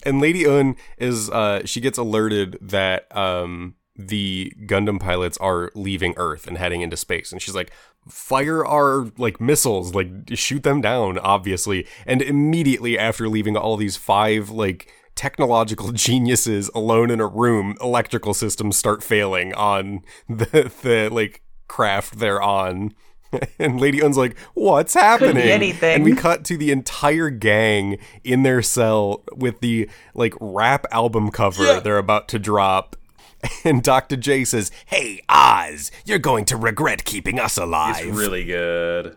And 0.06 0.22
Lady 0.22 0.46
Une 0.46 0.78
is 0.98 1.30
uh 1.30 1.66
she 1.66 1.82
gets 1.82 1.98
alerted 1.98 2.58
that 2.62 3.14
um 3.16 3.76
the 3.98 4.54
Gundam 4.66 5.02
pilots 5.02 5.38
are 5.40 5.70
leaving 5.76 6.14
Earth 6.16 6.48
and 6.48 6.58
heading 6.58 6.80
into 6.80 6.96
space 6.96 7.34
and 7.34 7.42
she's 7.42 7.56
like 7.56 7.72
fire 8.08 8.66
our 8.66 9.08
like 9.18 9.39
missiles 9.39 9.95
like 9.95 10.10
shoot 10.34 10.64
them 10.64 10.82
down 10.82 11.18
obviously 11.20 11.88
and 12.06 12.22
immediately 12.22 12.97
after 12.99 13.30
leaving 13.30 13.56
all 13.56 13.78
these 13.78 13.95
five 13.95 14.49
like 14.49 14.91
technological 15.16 15.91
geniuses 15.93 16.70
alone 16.76 17.10
in 17.10 17.20
a 17.20 17.28
room 17.28 17.76
electrical 17.80 18.34
systems 18.34 18.76
start 18.76 19.04
failing 19.04 19.54
on 19.54 20.01
the 20.30 20.72
the 20.82 21.10
like 21.12 21.41
craft 21.68 22.20
they're 22.20 22.41
on 22.41 22.93
and 23.58 23.82
Lady 23.82 23.99
Une's 23.99 24.16
like, 24.16 24.38
"What's 24.54 24.93
happening?" 24.93 25.38
anything. 25.38 25.95
And 25.95 26.04
we 26.04 26.14
cut 26.14 26.45
to 26.45 26.56
the 26.56 26.72
entire 26.72 27.32
gang 27.32 27.97
in 28.24 28.43
their 28.43 28.62
cell 28.62 29.24
with 29.36 29.60
the 29.60 29.89
like 30.14 30.36
rap 30.39 30.86
album 30.91 31.32
cover 31.32 31.64
Yeah. 31.64 31.80
they're 31.80 31.97
about 31.97 32.28
to 32.28 32.38
drop. 32.38 32.95
And 33.66 33.82
Dr. 33.84 34.16
J 34.16 34.44
says, 34.46 34.72
"Hey 34.86 35.22
Oz, 35.30 35.91
you're 36.06 36.20
going 36.20 36.46
to 36.46 36.58
regret 36.58 37.04
keeping 37.06 37.39
us 37.39 37.58
alive." 37.58 38.06
It's 38.06 38.18
really 38.18 38.44
good. 38.46 39.16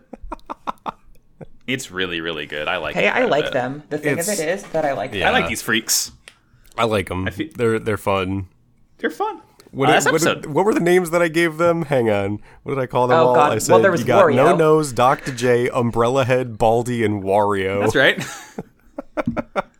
it's 1.67 1.91
really, 1.91 2.21
really 2.21 2.45
good. 2.45 2.67
I 2.67 2.77
like 2.77 2.95
Hey. 2.95 3.07
I 3.07 3.25
like 3.25 3.45
bit. 3.45 3.53
them. 3.53 3.83
The 3.89 3.97
thing 3.97 4.13
It's- 4.19 4.27
of 4.27 4.39
it 4.39 4.49
is 4.49 4.63
that 4.71 4.85
I 4.85 4.93
like 4.93 5.13
Yeah. 5.13 5.29
I 5.29 5.31
like 5.31 5.47
these 5.47 5.61
freaks. 5.61 6.11
I 6.77 6.85
like 6.85 7.09
them. 7.09 7.27
feel- 7.31 7.49
they're 7.55 7.79
they're 7.79 7.97
fun. 7.97 8.47
They're 8.99 9.09
fun. 9.09 9.41
What, 9.71 9.89
Uh, 9.89 9.93
this 9.93 10.05
what, 10.05 10.13
episode. 10.15 10.45
what 10.45 10.63
were 10.65 10.73
the 10.73 10.79
names 10.79 11.09
that 11.09 11.21
I 11.21 11.27
gave 11.27 11.57
them? 11.57 11.83
Hang 11.83 12.09
on. 12.09 12.39
What 12.63 12.75
did 12.75 12.81
I 12.81 12.85
call 12.87 13.07
them 13.07 13.19
Oh, 13.19 13.27
all? 13.27 13.35
God. 13.35 13.47
I 13.47 13.49
Well, 13.55 13.59
said 13.59 13.77
there 13.83 13.91
was 13.91 13.99
you 14.01 14.07
got 14.07 14.31
No 14.33 14.55
Nose, 14.55 14.93
Dr. 14.93 15.33
J, 15.33 15.69
Umbrella 15.69 16.23
Head, 16.23 16.57
Baldy, 16.57 17.03
and 17.03 17.21
Wario. 17.21 17.81
That's 17.81 17.95
right. 17.95 18.17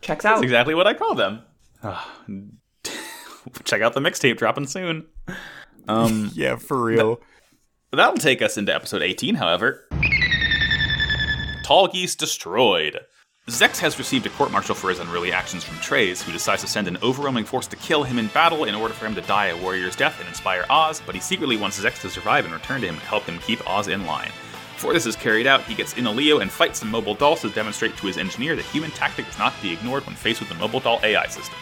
Checks 0.02 0.26
out. 0.26 0.36
That's 0.36 0.44
exactly 0.44 0.76
what 0.76 0.88
I 0.88 0.94
call 0.94 1.16
them. 1.16 1.42
Ah, 1.84 2.12
Check 3.64 3.82
out 3.82 3.94
the 3.94 4.00
mixtape 4.00 4.38
dropping 4.38 4.68
soon. 4.68 5.06
Um, 5.88 6.32
Yeah, 6.36 6.56
for 6.58 6.82
real. 6.84 7.22
that'll 7.92 8.18
take 8.18 8.42
us 8.42 8.58
into 8.58 8.74
episode 8.74 9.02
18, 9.02 9.36
however. 9.36 9.88
Tallgeese 11.64 12.16
destroyed. 12.18 13.00
Zechs 13.50 13.78
has 13.80 13.98
received 13.98 14.26
a 14.26 14.30
court 14.32 14.52
martial 14.52 14.76
for 14.76 14.90
his 14.90 15.00
unruly 15.00 15.32
actions 15.32 15.64
from 15.64 15.78
Treize, 15.78 16.22
who 16.22 16.34
decides 16.34 16.62
to 16.64 16.68
send 16.68 16.88
an 16.88 16.98
overwhelming 17.02 17.46
force 17.46 17.66
to 17.68 17.78
kill 17.78 18.04
him 18.04 18.20
in 18.20 18.28
battle 18.28 18.66
in 18.66 18.76
order 18.76 18.94
for 18.94 19.06
him 19.06 19.16
to 19.16 19.22
die 19.22 19.48
a 19.48 19.62
warrior's 19.62 19.96
death 19.96 20.20
and 20.20 20.28
inspire 20.28 20.66
Oz, 20.70 21.02
but 21.06 21.16
he 21.16 21.22
secretly 21.22 21.56
wants 21.56 21.80
Zechs 21.82 22.02
to 22.02 22.10
survive 22.10 22.44
and 22.44 22.54
return 22.54 22.82
to 22.82 22.88
him 22.88 22.96
to 22.96 23.06
help 23.06 23.24
him 23.24 23.40
keep 23.40 23.66
Oz 23.70 23.88
in 23.88 24.06
line. 24.06 24.32
Before 24.76 24.92
this 24.94 25.06
is 25.06 25.16
carried 25.16 25.48
out, 25.48 25.64
he 25.64 25.74
gets 25.76 25.94
in 25.98 26.06
a 26.08 26.12
Leo 26.12 26.40
and 26.40 26.52
fights 26.52 26.80
some 26.80 26.92
mobile 26.92 27.16
dolls 27.16 27.42
to 27.42 27.50
demonstrate 27.50 27.96
to 27.98 28.08
his 28.08 28.18
engineer 28.18 28.56
that 28.58 28.66
human 28.66 28.92
tactic 28.92 29.28
is 29.30 29.40
not 29.40 29.56
to 29.56 29.62
be 29.62 29.72
ignored 29.74 30.06
when 30.06 30.16
faced 30.16 30.42
with 30.42 30.50
the 30.50 30.56
mobile 30.56 30.82
doll 30.82 31.00
AI 31.04 31.26
system. 31.28 31.56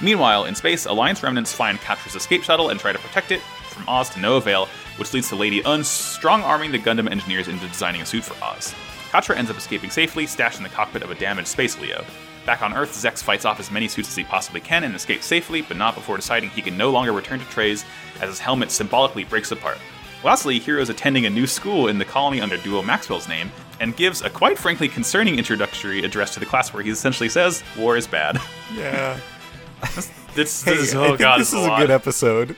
Meanwhile, 0.00 0.44
in 0.44 0.54
space, 0.54 0.86
Alliance 0.86 1.22
remnants 1.22 1.52
find 1.52 1.80
Quatre's 1.80 2.14
escape 2.14 2.42
shuttle 2.42 2.70
and 2.70 2.78
try 2.78 2.92
to 2.92 2.98
protect 2.98 3.32
it 3.32 3.40
from 3.68 3.88
Oz 3.88 4.10
to 4.10 4.20
no 4.20 4.36
avail, 4.36 4.68
which 4.96 5.12
leads 5.12 5.28
to 5.28 5.36
Lady 5.36 5.62
Une 5.66 5.84
strong 5.84 6.42
arming 6.42 6.72
the 6.72 6.78
Gundam 6.78 7.10
engineers 7.10 7.48
into 7.48 7.66
designing 7.68 8.02
a 8.02 8.06
suit 8.06 8.24
for 8.24 8.42
Oz. 8.44 8.74
Quatre 9.10 9.34
ends 9.34 9.50
up 9.50 9.56
escaping 9.56 9.90
safely, 9.90 10.26
stashed 10.26 10.58
in 10.58 10.62
the 10.62 10.68
cockpit 10.68 11.02
of 11.02 11.10
a 11.10 11.14
damaged 11.14 11.48
Space 11.48 11.78
Leo. 11.80 12.04
Back 12.46 12.62
on 12.62 12.74
Earth, 12.74 12.92
Zechs 12.92 13.22
fights 13.22 13.44
off 13.44 13.60
as 13.60 13.70
many 13.70 13.88
suits 13.88 14.08
as 14.08 14.16
he 14.16 14.24
possibly 14.24 14.60
can 14.60 14.84
and 14.84 14.94
escapes 14.94 15.26
safely, 15.26 15.62
but 15.62 15.76
not 15.76 15.94
before 15.94 16.16
deciding 16.16 16.50
he 16.50 16.62
can 16.62 16.76
no 16.76 16.90
longer 16.90 17.12
return 17.12 17.38
to 17.40 17.44
Treize 17.46 17.84
as 18.20 18.28
his 18.28 18.38
helmet 18.38 18.70
symbolically 18.70 19.24
breaks 19.24 19.52
apart. 19.52 19.78
Lastly, 20.24 20.58
Heero 20.58 20.80
is 20.80 20.88
attending 20.88 21.26
a 21.26 21.30
new 21.30 21.46
school 21.46 21.88
in 21.88 21.98
the 21.98 22.04
colony 22.04 22.40
under 22.40 22.56
Duo 22.56 22.82
Maxwell's 22.82 23.28
name, 23.28 23.50
and 23.80 23.96
gives 23.96 24.22
a 24.22 24.30
quite 24.30 24.58
frankly 24.58 24.88
concerning 24.88 25.38
introductory 25.38 26.02
address 26.04 26.34
to 26.34 26.40
the 26.40 26.46
class 26.46 26.72
where 26.72 26.82
he 26.82 26.90
essentially 26.90 27.28
says, 27.28 27.62
War 27.76 27.96
is 27.96 28.06
bad. 28.06 28.38
Yeah. 28.74 29.18
This, 30.34 30.62
Hey, 30.62 30.76
this, 30.76 30.94
oh 30.94 31.16
god, 31.16 31.40
this 31.40 31.50
this 31.50 31.60
is 31.60 31.66
a 31.66 31.68
lot. 31.68 31.80
good 31.80 31.90
episode. 31.90 32.56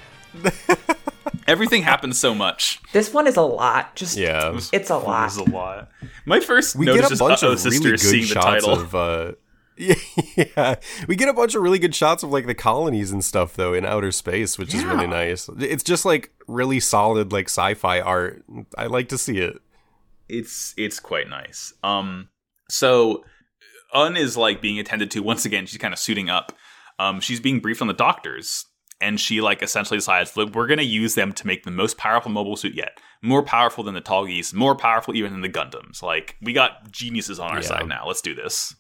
Everything 1.47 1.83
happens 1.83 2.19
so 2.21 2.35
much. 2.35 2.79
This 2.93 3.13
one 3.13 3.27
is 3.27 3.37
a 3.37 3.43
lot. 3.43 3.97
Just 3.97 4.17
Yeah. 4.17 4.59
it's 4.73 4.91
a 4.91 4.97
lot. 4.99 5.27
It's 5.29 5.37
a 5.39 5.45
lot. 5.45 5.91
My 6.27 6.41
first 6.41 6.77
We 6.77 6.87
notice 6.87 7.03
get 7.03 7.11
a 7.11 7.15
is 7.15 7.19
bunch 7.21 7.43
uh-oh 7.43 7.53
of 7.53 7.61
sister 7.61 7.81
really 7.81 7.91
good 7.93 8.01
seeing 8.01 8.23
the 8.23 8.27
shots 8.29 8.45
title. 8.65 8.73
of 8.73 8.95
uh 8.95 9.33
yeah, 9.77 9.95
yeah, 10.37 10.75
we 11.09 11.17
get 11.17 11.29
a 11.31 11.33
bunch 11.33 11.55
of 11.55 11.63
really 11.63 11.79
good 11.79 11.95
shots 11.95 12.23
of 12.23 12.31
like 12.31 12.47
the 12.47 12.55
colonies 12.55 13.11
and 13.13 13.25
stuff 13.25 13.55
though 13.55 13.73
in 13.73 13.87
outer 13.87 14.13
space, 14.13 14.59
which 14.59 14.75
is 14.75 14.85
really 14.85 15.07
nice. 15.07 15.49
It's 15.59 15.83
just 15.83 16.05
like 16.05 16.31
really 16.47 16.81
solid 16.81 17.33
like 17.33 17.47
sci-fi 17.47 18.01
art. 18.01 18.45
I 18.77 18.87
like 18.87 19.09
to 19.09 19.17
see 19.19 19.39
it. 19.39 19.59
it's 20.29 20.75
it's 20.77 21.01
quite 21.01 21.29
nice. 21.31 21.73
Um, 21.83 22.29
so 22.69 23.25
Une 23.97 24.17
is 24.19 24.37
like 24.37 24.61
being 24.61 24.79
attended 24.79 25.11
to 25.13 25.21
once 25.23 25.47
again. 25.47 25.65
She's 25.67 25.79
kind 25.79 25.95
of 25.95 25.99
suiting 25.99 26.29
up. 26.29 26.53
Um, 27.01 27.21
she's 27.21 27.41
being 27.41 27.61
briefed 27.61 27.81
on 27.81 27.89
the 27.89 27.95
doctors, 27.95 28.67
and 29.01 29.19
she 29.19 29.41
like 29.41 29.63
essentially 29.63 29.97
decides, 29.97 30.37
look, 30.37 30.55
we're 30.55 30.67
gonna 30.67 30.83
use 30.83 31.15
them 31.15 31.33
to 31.33 31.47
make 31.47 31.65
the 31.65 31.71
most 31.71 31.97
powerful 31.97 32.31
mobile 32.31 32.57
suit 32.57 32.75
yet, 32.75 32.99
more 33.23 33.43
powerful 33.43 33.83
than 33.85 33.95
the 33.95 34.03
Tallgeese, 34.03 34.53
more 34.53 34.75
powerful 34.77 35.17
even 35.17 35.33
than 35.33 35.41
the 35.41 35.49
Gundams. 35.49 36.03
Like 36.03 36.37
we 36.43 36.53
got 36.53 36.91
geniuses 36.93 37.41
on 37.41 37.51
our 37.51 37.57
Yeah. 37.63 37.67
side 37.69 37.89
now. 37.89 38.07
Let's 38.07 38.21
do 38.21 38.35
this. 38.35 38.75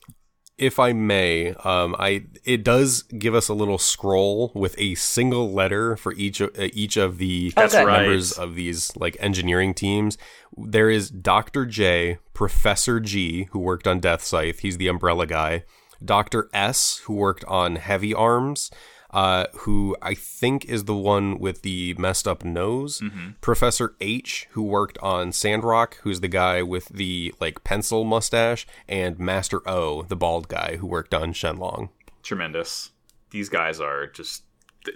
If 0.58 0.78
I 0.78 0.92
may, 0.92 1.54
um, 1.64 1.96
I 1.98 2.24
it 2.44 2.62
does 2.62 3.04
give 3.04 3.34
us 3.34 3.48
a 3.48 3.54
little 3.54 3.78
scroll 3.78 4.52
with 4.54 4.74
a 4.76 4.94
single 4.96 5.50
letter 5.54 5.96
for 5.96 6.12
each 6.12 6.42
of 6.42 6.50
uh, 6.58 6.68
each 6.74 6.98
of 6.98 7.16
the 7.16 7.50
That's 7.56 7.72
Okay. 7.74 7.82
right. 7.86 8.00
members 8.02 8.32
of 8.32 8.54
these 8.56 8.94
like 8.96 9.16
engineering 9.20 9.72
teams. 9.72 10.18
There 10.58 10.90
is 10.90 11.08
Doctor 11.08 11.64
J, 11.64 12.18
Professor 12.34 13.00
G, 13.00 13.48
who 13.52 13.58
worked 13.58 13.86
on 13.86 14.00
Death 14.00 14.22
Scythe. 14.22 14.58
He's 14.58 14.76
the 14.76 14.88
umbrella 14.88 15.26
guy. 15.26 15.64
Doctor 16.04 16.48
S, 16.52 16.98
who 17.04 17.14
worked 17.14 17.44
on 17.44 17.76
Heavy 17.76 18.14
Arms. 18.14 18.70
Uh, 19.12 19.46
who 19.62 19.96
I 20.00 20.14
think 20.14 20.64
is 20.66 20.84
the 20.84 20.94
one 20.94 21.40
with 21.40 21.62
the 21.62 21.94
messed 21.98 22.28
up 22.28 22.44
nose. 22.44 23.02
Professor 23.40 23.96
H, 24.00 24.46
who 24.52 24.62
worked 24.62 24.98
on 24.98 25.32
Sandrock, 25.32 25.96
who's 26.02 26.20
the 26.20 26.28
guy 26.28 26.62
with 26.62 26.86
the 26.90 27.34
like 27.40 27.64
pencil 27.64 28.04
mustache, 28.04 28.68
and 28.88 29.18
Master 29.18 29.68
O, 29.68 30.02
the 30.02 30.14
bald 30.14 30.46
guy 30.46 30.76
who 30.76 30.86
worked 30.86 31.12
on 31.12 31.32
Shenlong. 31.32 31.88
Tremendous. 32.22 32.90
These 33.30 33.48
guys 33.48 33.80
are 33.80 34.06
just 34.06 34.44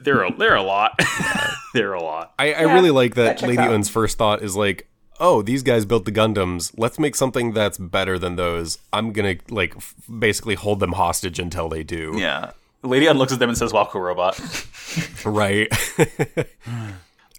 they're 0.00 0.22
a, 0.22 0.32
they're 0.32 0.55
a 0.55 0.62
lot. 0.62 0.92
they're 1.74 1.92
a 1.94 2.02
lot. 2.02 2.34
I, 2.38 2.52
I 2.55 2.66
Yeah, 2.66 2.72
really 2.74 2.92
like 2.92 3.16
that, 3.16 3.38
that 3.38 3.46
Lady 3.46 3.59
out. 3.59 3.72
Une's 3.72 3.88
first 3.88 4.16
thought 4.16 4.42
is 4.42 4.55
like, 4.55 4.88
oh, 5.20 5.42
these 5.42 5.62
guys 5.62 5.84
built 5.84 6.04
the 6.04 6.12
Gundams. 6.12 6.72
Let's 6.76 6.98
make 6.98 7.14
something 7.16 7.52
that's 7.52 7.78
better 7.78 8.18
than 8.18 8.36
those. 8.36 8.78
I'm 8.92 9.12
gonna 9.12 9.36
like 9.48 9.76
f- 9.76 9.94
basically 10.18 10.54
hold 10.54 10.80
them 10.80 10.92
hostage 10.92 11.38
until 11.38 11.68
they 11.68 11.82
do. 11.82 12.14
Yeah. 12.16 12.52
Lady 12.82 13.06
Une 13.06 13.16
looks 13.16 13.32
at 13.32 13.38
them 13.38 13.48
and 13.48 13.56
says, 13.56 13.72
"Walko 13.72 13.94
robot." 13.94 14.38
Right. 15.24 15.72
Hmm. 16.64 16.90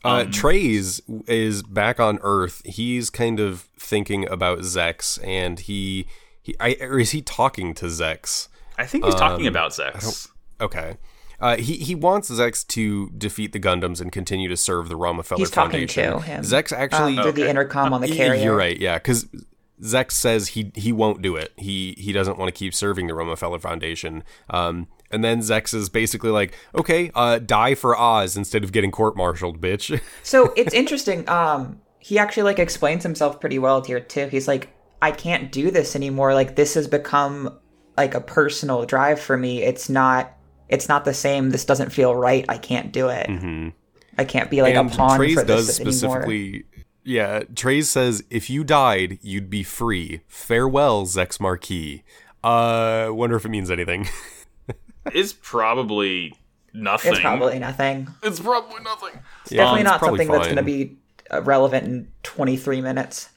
uh, 0.03 0.07
um, 0.07 0.31
Treize 0.31 1.01
is 1.27 1.63
back 1.63 1.99
on 1.99 2.19
Earth. 2.21 2.61
He's 2.65 3.09
kind 3.09 3.39
of 3.39 3.61
thinking 3.77 4.27
about 4.27 4.59
Zechs, 4.59 5.23
and 5.25 5.59
he 5.59 6.07
he 6.41 6.55
I, 6.59 6.77
or 6.81 6.99
is 6.99 7.11
he 7.11 7.21
talking 7.21 7.73
to 7.75 7.85
Zechs? 7.85 8.47
I 8.77 8.85
think 8.85 9.05
he's 9.05 9.15
talking 9.15 9.47
um, 9.47 9.53
about 9.53 9.71
Zechs. 9.71 10.29
Okay. 10.59 10.97
Uh, 11.39 11.57
he 11.57 11.77
he 11.77 11.95
wants 11.95 12.29
Zechs 12.29 12.65
to 12.67 13.09
defeat 13.09 13.51
the 13.51 13.59
Gundams 13.59 14.01
and 14.01 14.11
continue 14.11 14.49
to 14.49 14.57
serve 14.57 14.89
the 14.89 14.97
Romefeller 14.97 15.37
He's 15.37 15.51
talking 15.51 15.87
Foundation. 15.87 16.13
to 16.13 16.19
him. 16.19 16.41
Zechs 16.43 16.71
actually 16.71 17.17
um, 17.17 17.23
through 17.23 17.31
the 17.33 17.49
intercom 17.49 17.93
on 17.93 18.01
the 18.01 18.07
carrier. 18.07 18.43
You're 18.43 18.55
right, 18.55 18.77
yeah, 18.79 18.97
because 18.97 19.27
Zechs 19.81 20.11
says 20.11 20.49
he 20.49 20.71
he 20.75 20.91
won't 20.91 21.21
do 21.21 21.35
it. 21.35 21.51
He 21.57 21.95
he 21.97 22.13
doesn't 22.13 22.37
want 22.37 22.47
to 22.53 22.57
keep 22.57 22.73
serving 22.73 23.07
the 23.07 23.13
Romefeller 23.13 23.59
Foundation. 23.59 24.23
Um, 24.49 24.87
and 25.11 25.23
then 25.23 25.39
Zechs 25.39 25.73
is 25.73 25.89
basically 25.89 26.31
like, 26.31 26.53
okay, 26.73 27.11
uh, 27.13 27.39
die 27.39 27.75
for 27.75 27.97
Oz 27.97 28.35
instead 28.35 28.63
of 28.63 28.71
getting 28.71 28.91
court-martialed, 28.91 29.61
bitch. 29.61 29.99
So 30.23 30.53
it's 30.55 30.73
interesting. 30.73 31.27
Um, 31.29 31.81
he 31.99 32.17
actually 32.17 32.43
like 32.43 32.59
explains 32.59 33.03
himself 33.03 33.39
pretty 33.39 33.59
well 33.59 33.83
here 33.83 33.99
too. 33.99 34.27
He's 34.27 34.47
like, 34.47 34.69
I 35.01 35.11
can't 35.11 35.51
do 35.51 35.71
this 35.71 35.95
anymore. 35.95 36.33
Like 36.33 36.55
this 36.55 36.73
has 36.75 36.87
become 36.87 37.57
like 37.97 38.13
a 38.13 38.21
personal 38.21 38.85
drive 38.85 39.19
for 39.19 39.37
me. 39.37 39.63
It's 39.63 39.89
not. 39.89 40.34
It's 40.69 40.89
not 40.89 41.05
the 41.05 41.13
same. 41.13 41.51
This 41.51 41.65
doesn't 41.65 41.91
feel 41.91 42.15
right. 42.15 42.45
I 42.49 42.57
can't 42.57 42.91
do 42.91 43.09
it. 43.09 43.29
I 44.17 44.23
can't 44.25 44.49
be 44.49 44.61
like 44.61 44.75
and 44.75 44.91
a 44.91 44.95
pawn 44.95 45.17
Treize 45.17 45.35
for 45.35 45.45
does 45.45 45.67
this 45.67 45.79
anymore. 45.79 45.93
specifically. 45.93 46.65
Yeah, 47.03 47.43
Treize 47.55 47.89
says 47.89 48.23
if 48.29 48.49
you 48.49 48.63
died, 48.63 49.19
you'd 49.21 49.49
be 49.49 49.61
free. 49.61 50.21
Farewell, 50.27 51.05
Zechs 51.05 51.37
Merquise. 51.37 52.01
Uh, 52.43 53.11
wonder 53.13 53.35
if 53.35 53.45
it 53.45 53.49
means 53.49 53.69
anything. 53.71 54.07
It's 55.13 55.33
probably 55.33 56.33
nothing. 56.73 57.11
It's 57.11 57.21
probably 57.21 57.59
nothing. 57.59 58.07
It's 58.23 58.39
probably 58.39 58.81
nothing. 58.81 59.19
Yeah, 59.49 59.57
Definitely 59.57 59.81
it's 59.81 59.89
not 59.89 59.99
probably 59.99 60.17
something 60.25 60.33
that's 60.33 60.47
going 60.47 60.57
to 60.57 60.63
be 60.63 60.97
uh, 61.31 61.43
relevant 61.43 61.85
in 61.85 62.11
23 62.23 62.81
minutes. 62.81 63.29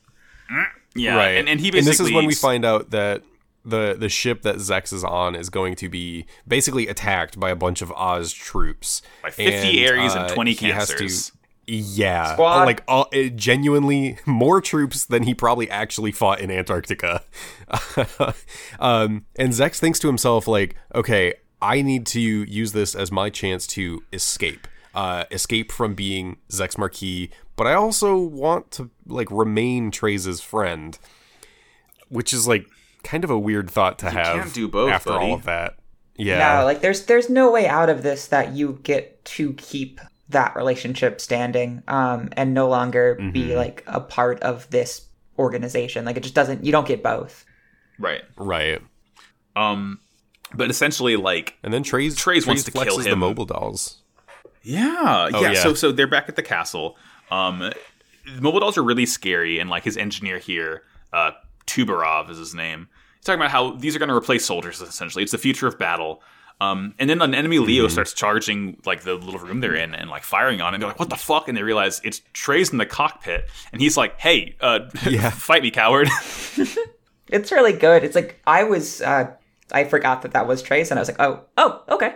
Yeah, 0.95 1.17
right. 1.17 1.29
and, 1.33 1.49
and 1.49 1.61
he 1.61 1.69
and 1.69 1.87
this 1.87 2.01
is 2.01 2.11
when 2.11 2.25
we 2.25 2.35
find 2.35 2.65
out 2.65 2.91
that 2.91 3.23
the 3.69 3.97
the 3.99 4.09
ship 4.09 4.43
that 4.43 4.57
Zechs 4.57 4.93
is 4.93 5.05
on 5.05 5.35
is 5.35 5.51
going 5.51 5.75
to 5.77 5.89
be 5.89 6.27
basically 6.47 6.89
attacked 6.89 7.39
by 7.39 7.51
a 7.51 7.57
bunch 7.57 7.83
of 7.83 7.93
Oz 7.93 8.33
troops 8.33 9.03
By 9.23 9.31
50 9.31 9.55
And, 9.55 9.79
Aries 9.79 10.15
and 10.15 10.25
uh, 10.25 10.35
20 10.35 10.53
he 10.53 10.67
has 10.71 10.89
to- 10.89 10.95
cancers. 10.97 11.33
Yeah, 11.71 12.33
Squad. 12.33 12.65
like 12.65 12.83
uh, 12.89 13.05
genuinely 13.37 14.19
more 14.27 14.63
troops 14.63 15.05
than 15.05 15.25
he 15.25 15.35
probably 15.35 15.69
actually 15.69 16.13
fought 16.13 16.41
in 16.41 16.51
Antarctica. 16.51 17.23
um, 18.81 19.27
and 19.37 19.53
Zechs 19.53 19.79
thinks 19.79 19.99
to 20.01 20.07
himself, 20.07 20.47
like, 20.49 20.77
okay, 20.95 21.35
I 21.61 21.83
need 21.83 22.07
to 22.07 22.21
use 22.21 22.73
this 22.73 22.95
as 22.95 23.13
my 23.13 23.31
chance 23.31 23.67
to 23.69 24.03
escape, 24.15 24.67
uh, 24.95 25.25
escape 25.31 25.71
from 25.71 25.95
being 25.95 26.39
Zechs 26.51 26.77
Merquise, 26.79 27.31
but 27.57 27.67
I 27.67 27.75
also 27.75 28.17
want 28.17 28.71
to 28.73 28.91
like 29.07 29.31
remain 29.31 29.91
Trey's 29.91 30.41
friend, 30.41 30.99
which 32.09 32.33
is 32.33 32.47
like 32.49 32.65
kind 33.03 33.25
of 33.25 33.31
a 33.31 33.39
weird 33.39 33.71
thought 33.71 33.99
to 34.01 34.11
have. 34.11 34.43
can't 34.43 34.55
do 34.55 34.69
both, 34.69 34.91
after 34.93 35.11
buddy. 35.11 35.27
all 35.27 35.35
of 35.35 35.45
that. 35.45 35.77
Yeah, 36.17 36.59
No, 36.61 36.65
like 36.65 36.81
there's 36.81 37.07
there's 37.07 37.31
no 37.31 37.51
way 37.53 37.67
out 37.69 37.89
of 37.89 38.03
this 38.03 38.27
that 38.29 38.53
you 38.53 38.81
get 38.83 39.25
to 39.27 39.53
keep 39.55 40.01
that 40.31 40.55
relationship 40.57 41.21
standing 41.23 41.83
um 41.89 42.29
and 42.33 42.53
no 42.53 42.69
longer 42.69 43.15
be 43.15 43.45
Mm-hmm. 43.45 43.57
like 43.57 43.83
a 43.87 44.01
part 44.01 44.41
of 44.43 44.69
this 44.71 45.07
organization. 45.39 46.05
Like 46.05 46.17
it 46.17 46.23
just 46.25 46.35
doesn't 46.35 46.65
you 46.65 46.73
don't 46.73 46.87
get 46.89 47.03
both. 47.03 47.45
Right. 48.01 48.23
right. 48.37 48.81
Um, 49.57 50.01
but 50.55 50.71
essentially, 50.71 51.17
like, 51.17 51.57
And 51.63 51.73
then 51.75 51.83
Treize 51.83 52.17
Treize 52.17 52.47
wants 52.47 52.65
to 52.65 52.71
flexes 52.73 52.85
kill 52.87 52.99
the 52.99 53.11
him. 53.11 53.19
mobile 53.19 53.45
dolls. 53.45 54.03
Yeah, 54.63 55.29
Oh, 55.33 55.41
yeah. 55.41 55.53
yeah. 55.53 55.63
So 55.63 55.75
so 55.75 55.93
they're 55.93 56.07
back 56.07 56.29
at 56.29 56.37
the 56.37 56.43
castle. 56.43 56.97
Um, 57.31 57.59
the 57.61 58.41
mobile 58.43 58.61
dolls 58.61 58.77
are 58.79 58.83
really 58.83 59.07
scary, 59.07 59.59
and 59.59 59.71
like 59.71 59.85
his 59.85 59.97
engineer 59.97 60.39
here, 60.39 60.83
uh, 61.13 61.31
Tubarov 61.69 62.31
is 62.31 62.39
his 62.39 62.55
name. 62.55 62.89
He's 63.17 63.25
talking 63.25 63.41
about 63.41 63.51
how 63.51 63.73
these 63.73 63.95
are 63.95 63.99
going 63.99 64.09
to 64.09 64.15
replace 64.17 64.45
soldiers. 64.45 64.81
Essentially, 64.81 65.23
it's 65.23 65.33
the 65.33 65.39
future 65.39 65.67
of 65.67 65.79
battle. 65.79 66.23
Um, 66.61 66.95
and 66.99 67.09
then 67.09 67.23
an 67.23 67.35
enemy 67.37 67.61
Leo 67.61 67.85
Mm-hmm. 67.85 67.93
starts 67.93 68.13
charging 68.13 68.81
like 68.85 69.03
the 69.03 69.15
little 69.15 69.39
room 69.39 69.61
they're 69.61 69.77
in 69.77 69.95
and 69.95 70.11
like 70.11 70.25
firing 70.25 70.61
on 70.61 70.73
it. 70.73 70.77
And 70.77 70.83
they're 70.83 70.91
like, 70.91 70.99
"What 70.99 71.09
the 71.11 71.17
fuck?" 71.17 71.47
And 71.47 71.57
they 71.57 71.63
realize 71.63 72.01
it's 72.03 72.21
Treize 72.33 72.71
in 72.73 72.79
the 72.79 72.87
cockpit, 72.87 73.49
and 73.73 73.81
he's 73.81 73.97
like, 73.97 74.19
"Hey, 74.19 74.57
uh, 74.61 74.81
Yeah. 75.09 75.31
fight 75.31 75.63
me, 75.63 75.71
coward!" 75.71 76.09
It's 77.31 77.53
really 77.53 77.75
good. 77.75 78.05
It's 78.05 78.15
like 78.17 78.41
I 78.47 78.65
was 78.65 79.03
uh 79.03 79.31
I 79.71 79.85
forgot 79.85 80.23
that 80.23 80.33
that 80.33 80.47
was 80.49 80.63
Treize 80.63 80.91
and 80.91 80.99
I 80.99 81.03
was 81.03 81.09
like, 81.09 81.21
"Oh, 81.21 81.45
oh, 81.59 81.83
okay." 81.91 82.15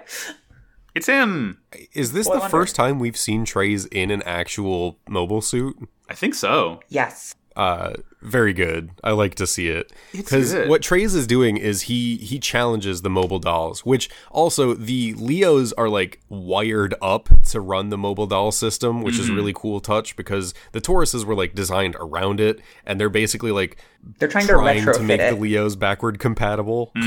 it's 0.95 1.07
him. 1.07 1.59
Is 1.93 2.13
this 2.13 2.27
Well, 2.27 2.37
the 2.37 2.41
wonder- 2.41 2.51
first 2.51 2.75
time 2.77 2.99
we've 2.99 3.17
seen 3.17 3.45
Treize 3.45 3.85
in 3.87 4.11
an 4.11 4.23
actual 4.25 4.99
mobile 5.09 5.41
suit? 5.43 5.77
I 6.09 6.15
think 6.15 6.35
so. 6.35 6.81
Yes. 6.89 7.35
Uh, 7.57 7.95
very 8.23 8.53
good. 8.53 8.91
I 9.03 9.11
like 9.13 9.35
to 9.37 9.47
see 9.47 9.69
it 9.69 9.93
because 10.13 10.55
what 10.69 10.81
Treize 10.81 11.15
is 11.15 11.27
doing 11.27 11.57
is 11.57 11.83
he 11.83 12.17
he 12.17 12.39
challenges 12.39 13.03
the 13.03 13.11
mobile 13.11 13.41
dolls, 13.41 13.85
which 13.85 14.09
also 14.31 14.75
the 14.75 15.15
Leos 15.15 15.73
are 15.73 15.89
like 15.89 16.21
wired 16.29 16.95
up 17.03 17.29
to 17.47 17.61
run 17.61 17.89
the 17.89 17.99
mobile 17.99 18.27
doll 18.29 18.53
system, 18.53 19.03
which 19.03 19.19
is 19.19 19.29
a 19.29 19.33
really 19.35 19.53
cool 19.53 19.81
touch 19.81 20.15
because 20.17 20.55
the 20.71 20.81
Tauruses 20.81 21.25
were 21.25 21.35
like 21.35 21.55
designed 21.55 21.97
around 21.99 22.41
it, 22.41 22.61
and 22.87 23.01
they're 23.01 23.11
basically 23.11 23.51
like 23.51 23.77
They're 24.19 24.29
trying 24.29 24.47
to 24.47 24.53
trying 24.55 24.85
retrofit 24.85 24.95
to 24.99 25.03
make 25.03 25.21
it. 25.21 25.35
the 25.35 25.41
Leos 25.41 25.75
backward 25.77 26.19
compatible. 26.19 26.93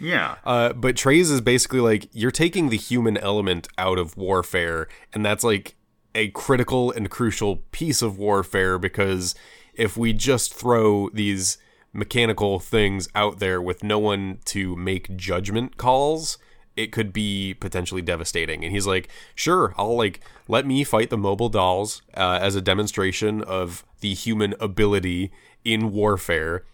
Yeah. 0.00 0.36
Uh, 0.44 0.72
but 0.72 0.96
Treize 0.96 1.30
is 1.30 1.40
basically 1.42 1.80
like 1.80 2.08
you're 2.12 2.30
taking 2.30 2.70
the 2.70 2.76
human 2.78 3.18
element 3.18 3.68
out 3.76 3.98
of 3.98 4.16
warfare, 4.16 4.88
and 5.12 5.24
that's 5.24 5.44
like 5.44 5.74
a 6.14 6.28
critical 6.28 6.90
and 6.90 7.10
crucial 7.10 7.56
piece 7.72 8.02
of 8.02 8.18
warfare 8.18 8.78
because 8.78 9.34
if 9.74 9.96
we 9.96 10.12
just 10.12 10.52
throw 10.54 11.08
these 11.10 11.58
mechanical 11.92 12.58
things 12.60 13.08
out 13.14 13.38
there 13.38 13.60
with 13.60 13.82
no 13.82 13.98
one 13.98 14.38
to 14.44 14.76
make 14.76 15.16
judgment 15.16 15.76
calls, 15.76 16.38
it 16.76 16.92
could 16.92 17.12
be 17.12 17.54
potentially 17.54 18.02
devastating. 18.02 18.64
And 18.64 18.72
he's 18.72 18.86
like, 18.86 19.08
sure, 19.34 19.74
I'll 19.76 19.96
like 19.96 20.20
let 20.48 20.66
me 20.66 20.84
fight 20.84 21.10
the 21.10 21.18
mobile 21.18 21.48
dolls 21.48 22.02
uh, 22.16 22.38
as 22.40 22.54
a 22.54 22.60
demonstration 22.60 23.42
of 23.42 23.84
the 24.00 24.14
human 24.14 24.54
ability 24.60 25.32
in 25.64 25.92
warfare. 25.92 26.64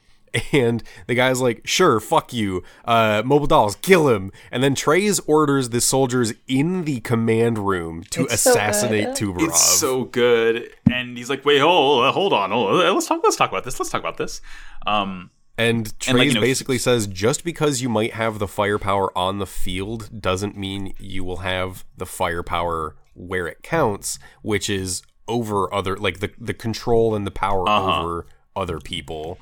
And 0.52 0.82
the 1.06 1.14
guy's 1.14 1.40
like, 1.40 1.62
sure, 1.66 2.00
fuck 2.00 2.32
you. 2.32 2.62
Uh, 2.84 3.22
mobile 3.24 3.46
dolls, 3.46 3.76
kill 3.76 4.08
him. 4.08 4.32
And 4.50 4.62
then 4.62 4.74
Treize 4.74 5.18
orders 5.20 5.70
the 5.70 5.80
soldiers 5.80 6.32
in 6.46 6.84
the 6.84 7.00
command 7.00 7.58
room 7.58 8.02
to 8.10 8.24
It's 8.24 8.34
assassinate 8.34 9.16
good. 9.16 9.16
Tubarov. 9.36 9.48
It's 9.48 9.60
so 9.78 10.04
good, 10.04 10.70
and 10.90 11.16
he's 11.16 11.30
like, 11.30 11.44
"Wait, 11.44 11.58
hold, 11.60 12.04
uh, 12.04 12.12
hold 12.12 12.32
on, 12.32 12.50
hold 12.50 12.80
on. 12.82 12.94
let's 12.94 13.06
talk, 13.06 13.20
let's 13.22 13.36
talk 13.36 13.50
about 13.50 13.64
this. 13.64 13.78
Let's 13.80 13.90
talk 13.90 14.00
about 14.00 14.16
this." 14.16 14.40
Um, 14.86 15.30
and 15.58 15.86
Treize 15.98 16.08
and, 16.08 16.18
like, 16.18 16.28
you 16.28 16.34
know, 16.34 16.40
basically 16.40 16.78
says 16.78 17.06
just 17.06 17.42
because 17.44 17.80
you 17.80 17.88
might 17.88 18.12
have 18.12 18.38
the 18.38 18.48
firepower 18.48 19.16
on 19.16 19.38
the 19.38 19.46
field 19.46 20.20
doesn't 20.20 20.56
mean 20.56 20.92
you 20.98 21.24
will 21.24 21.38
have 21.38 21.84
the 21.96 22.06
firepower 22.06 22.94
where 23.14 23.46
it 23.46 23.62
counts, 23.62 24.18
which 24.42 24.68
is 24.68 25.02
over 25.28 25.72
other, 25.72 25.96
like 25.96 26.20
the, 26.20 26.30
the 26.38 26.52
control 26.54 27.14
and 27.14 27.26
the 27.26 27.30
power 27.30 27.66
Uh-huh. 27.68 28.00
over 28.02 28.26
other 28.54 28.78
people. 28.78 29.38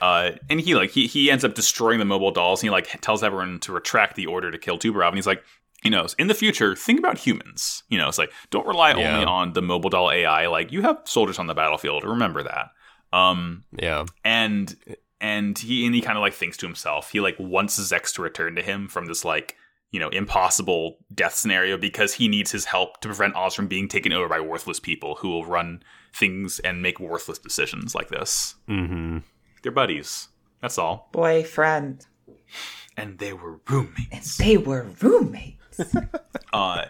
Uh, 0.00 0.32
and 0.50 0.60
he 0.60 0.74
like 0.74 0.90
he 0.90 1.06
he 1.06 1.30
ends 1.30 1.44
up 1.44 1.54
destroying 1.54 1.98
the 1.98 2.04
mobile 2.04 2.30
dolls. 2.30 2.60
And 2.62 2.66
he 2.66 2.70
like 2.70 3.00
tells 3.00 3.22
everyone 3.22 3.60
to 3.60 3.72
retract 3.72 4.16
the 4.16 4.26
order 4.26 4.50
to 4.50 4.58
kill 4.58 4.78
Tubarov, 4.78 5.08
and 5.08 5.16
he's 5.16 5.26
like, 5.26 5.42
you 5.84 5.90
know, 5.90 6.06
in 6.18 6.26
the 6.26 6.34
future, 6.34 6.74
think 6.76 6.98
about 6.98 7.18
humans. 7.18 7.82
You 7.88 7.98
know, 7.98 8.08
it's 8.08 8.18
like 8.18 8.32
don't 8.50 8.66
rely 8.66 8.90
Yeah. 8.94 9.14
only 9.14 9.24
on 9.26 9.52
the 9.54 9.62
mobile 9.62 9.90
doll 9.90 10.10
AI. 10.10 10.46
Like 10.48 10.70
you 10.72 10.82
have 10.82 10.98
soldiers 11.04 11.38
on 11.38 11.46
the 11.46 11.54
battlefield. 11.54 12.04
Remember 12.04 12.42
that. 12.42 12.68
Um, 13.12 13.64
Yeah. 13.72 14.04
and 14.24 14.76
and 15.20 15.58
he 15.58 15.86
and 15.86 15.94
he 15.94 16.00
kind 16.02 16.18
of 16.18 16.22
like 16.22 16.34
thinks 16.34 16.58
to 16.58 16.66
himself 16.66 17.10
he 17.10 17.20
like 17.20 17.36
wants 17.38 17.78
Zechs 17.80 18.12
to 18.16 18.22
return 18.22 18.54
to 18.56 18.62
him 18.62 18.86
from 18.88 19.06
this 19.06 19.24
like 19.24 19.56
you 19.92 19.98
know 19.98 20.10
impossible 20.10 20.98
death 21.14 21.34
scenario 21.34 21.78
because 21.78 22.12
he 22.12 22.28
needs 22.28 22.52
his 22.52 22.66
help 22.66 23.00
to 23.00 23.08
prevent 23.08 23.34
Oz 23.34 23.54
from 23.54 23.66
being 23.66 23.88
taken 23.88 24.12
over 24.12 24.28
by 24.28 24.40
worthless 24.40 24.78
people 24.78 25.14
who 25.14 25.28
will 25.30 25.46
run 25.46 25.82
things 26.14 26.58
and 26.58 26.82
make 26.82 27.00
worthless 27.00 27.38
decisions 27.38 27.94
like 27.94 28.08
this. 28.08 28.56
Mm-hmm. 28.68 29.18
They're 29.62 29.72
buddies. 29.72 30.28
That's 30.60 30.78
all. 30.78 31.08
Boyfriend. 31.12 32.06
And 32.96 33.18
they 33.18 33.32
were 33.32 33.60
roommates. 33.68 34.36
They 34.38 34.56
were 34.56 34.86
roommates. 35.00 35.56
Uh, 36.52 36.86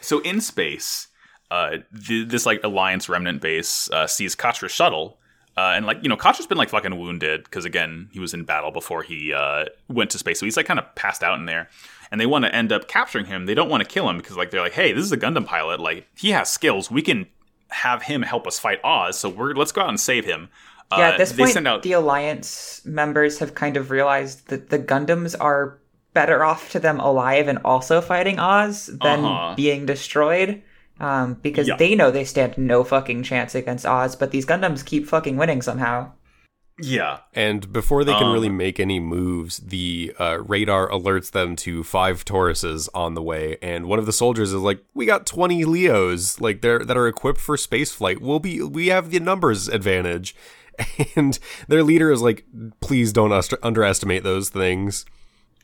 so 0.00 0.20
in 0.20 0.40
space, 0.40 1.08
uh, 1.50 1.78
th- 2.06 2.28
this 2.28 2.46
like 2.46 2.62
Alliance 2.64 3.06
remnant 3.06 3.42
base 3.42 3.90
uh, 3.90 4.06
sees 4.06 4.34
Quatre's 4.34 4.72
shuttle. 4.72 5.18
Uh, 5.58 5.72
and 5.74 5.84
like 5.84 5.98
you 6.02 6.08
know, 6.08 6.16
Quatre's 6.16 6.46
been 6.46 6.56
like 6.56 6.70
fucking 6.70 6.98
wounded 6.98 7.44
because 7.44 7.66
again 7.66 8.08
he 8.12 8.18
was 8.18 8.32
in 8.32 8.44
battle 8.44 8.70
before 8.70 9.02
he 9.02 9.34
uh, 9.34 9.66
went 9.88 10.08
to 10.10 10.18
space, 10.18 10.40
so 10.40 10.46
he's 10.46 10.56
like 10.56 10.64
kind 10.64 10.78
of 10.78 10.94
passed 10.94 11.22
out 11.22 11.38
in 11.38 11.44
there. 11.44 11.68
And 12.10 12.18
they 12.18 12.24
want 12.24 12.46
to 12.46 12.54
end 12.54 12.72
up 12.72 12.88
capturing 12.88 13.26
him. 13.26 13.44
They 13.44 13.54
don't 13.54 13.68
want 13.68 13.82
to 13.82 13.88
kill 13.88 14.08
him 14.08 14.16
because 14.16 14.38
like 14.38 14.50
they're 14.50 14.62
like, 14.62 14.72
hey, 14.72 14.92
this 14.92 15.04
is 15.04 15.12
a 15.12 15.18
Gundam 15.18 15.44
pilot. 15.44 15.80
Like 15.80 16.06
he 16.16 16.30
has 16.30 16.50
skills. 16.50 16.90
We 16.90 17.02
can 17.02 17.26
have 17.68 18.02
him 18.02 18.22
help 18.22 18.46
us 18.46 18.58
fight 18.58 18.80
Oz. 18.82 19.18
So 19.18 19.28
we're 19.28 19.52
let's 19.52 19.72
go 19.72 19.82
out 19.82 19.90
and 19.90 20.00
save 20.00 20.24
him. 20.24 20.48
Yeah, 20.92 20.98
Uh, 21.08 21.12
at 21.12 21.18
this 21.18 21.32
they 21.32 21.44
point, 21.44 21.66
out 21.66 21.82
the 21.82 21.92
Alliance 21.92 22.82
members 22.84 23.38
have 23.38 23.54
kind 23.54 23.76
of 23.76 23.90
realized 23.90 24.48
that 24.48 24.70
the 24.70 24.78
Gundams 24.78 25.36
are 25.40 25.78
better 26.14 26.42
off 26.44 26.70
to 26.72 26.80
them 26.80 26.98
alive 26.98 27.46
and 27.46 27.58
also 27.64 28.00
fighting 28.00 28.38
Oz 28.40 28.86
than 29.00 29.24
Uh-huh. 29.24 29.54
being 29.56 29.86
destroyed. 29.86 30.62
Um, 30.98 31.38
because 31.40 31.66
Yeah. 31.66 31.76
they 31.76 31.94
know 31.94 32.10
they 32.10 32.24
stand 32.24 32.58
no 32.58 32.84
fucking 32.84 33.22
chance 33.22 33.54
against 33.54 33.86
Oz, 33.86 34.16
but 34.16 34.32
these 34.32 34.44
Gundams 34.44 34.84
keep 34.84 35.06
fucking 35.06 35.36
winning 35.38 35.62
somehow. 35.62 36.10
yeah. 36.82 37.18
And 37.34 37.70
before 37.72 38.04
they 38.04 38.14
can 38.14 38.24
Um, 38.28 38.32
really 38.32 38.48
make 38.48 38.80
any 38.80 38.98
moves, 39.00 39.58
the 39.58 40.14
uh, 40.18 40.38
radar 40.46 40.88
alerts 40.88 41.30
them 41.30 41.54
to 41.56 41.82
five 41.84 42.24
Tauruses 42.24 42.88
on 42.94 43.12
the 43.14 43.22
way, 43.22 43.58
and 43.60 43.84
one 43.86 43.98
of 43.98 44.06
the 44.06 44.12
soldiers 44.14 44.52
is 44.54 44.60
like, 44.62 44.80
"We 44.94 45.04
got 45.04 45.26
twenty 45.26 45.64
Leos, 45.66 46.40
like 46.40 46.62
they're 46.62 46.78
that 46.84 46.96
are 46.96 47.06
equipped 47.06 47.40
for 47.40 47.56
space 47.58 47.92
flight. 47.92 48.20
We'll 48.22 48.38
be, 48.40 48.62
we 48.62 48.86
have 48.88 49.10
the 49.10 49.20
numbers 49.20 49.68
advantage." 49.68 50.34
And 51.16 51.38
their 51.68 51.82
leader 51.82 52.10
is 52.10 52.22
like, 52.22 52.44
"Please 52.80 53.12
don't 53.12 53.32
ust- 53.32 53.54
underestimate 53.62 54.22
those 54.22 54.48
things." 54.48 55.04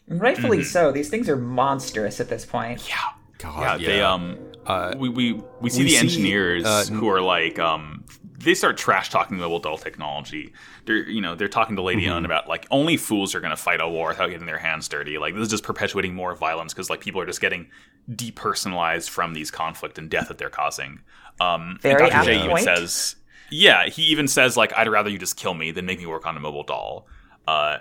And 0.08 0.20
rightfully 0.20 0.62
so. 0.62 0.92
These 0.92 1.08
things 1.08 1.28
are 1.28 1.36
monstrous 1.36 2.20
at 2.20 2.28
this 2.28 2.44
point. 2.44 2.88
Yeah. 2.88 2.96
God, 3.38 3.80
yeah, 3.80 3.86
they 3.88 4.00
um 4.02 4.38
Uh, 4.66 4.94
we 4.96 5.08
we 5.08 5.40
we 5.60 5.68
see 5.70 5.80
we 5.80 5.84
the 5.84 5.90
see, 5.90 5.96
engineers 5.98 6.64
uh, 6.64 6.84
who 6.90 7.08
are 7.08 7.20
like 7.20 7.58
um 7.58 8.04
they 8.38 8.54
start 8.54 8.76
trash 8.76 9.10
talking 9.10 9.36
mobile 9.36 9.58
doll 9.58 9.76
technology. 9.76 10.52
They're 10.86 11.08
you 11.08 11.20
know 11.20 11.34
they're 11.34 11.48
talking 11.48 11.76
to 11.76 11.82
Lady 11.82 12.02
Mm-hmm. 12.06 12.16
Une 12.18 12.24
about 12.24 12.48
like 12.48 12.66
only 12.70 12.96
fools 12.96 13.34
are 13.34 13.40
gonna 13.40 13.56
fight 13.56 13.80
a 13.80 13.88
war 13.88 14.08
without 14.08 14.30
getting 14.30 14.46
their 14.46 14.58
hands 14.58 14.88
dirty. 14.88 15.18
Like 15.18 15.34
this 15.34 15.42
is 15.42 15.50
just 15.50 15.64
perpetuating 15.64 16.14
more 16.14 16.34
violence 16.34 16.72
because 16.72 16.88
like 16.88 17.00
people 17.00 17.20
are 17.20 17.26
just 17.26 17.40
getting 17.40 17.68
depersonalized 18.10 19.10
from 19.10 19.34
these 19.34 19.50
conflict 19.50 19.98
and 19.98 20.08
death 20.08 20.28
that 20.28 20.38
they're 20.38 20.48
causing. 20.50 21.00
Um, 21.40 21.78
Very 21.82 21.94
and 22.04 22.10
Dr. 22.12 22.24
J 22.24 22.32
apt 22.34 22.44
even 22.44 22.50
point. 22.50 22.64
says, 22.64 23.16
yeah, 23.50 23.88
he 23.88 24.02
even 24.04 24.28
says 24.28 24.56
like 24.56 24.72
I'd 24.76 24.88
rather 24.88 25.10
you 25.10 25.18
just 25.18 25.36
kill 25.36 25.54
me 25.54 25.70
than 25.70 25.86
make 25.86 25.98
me 25.98 26.06
work 26.06 26.26
on 26.26 26.36
a 26.36 26.40
mobile 26.40 26.62
doll. 26.64 27.06
Uh, 27.46 27.78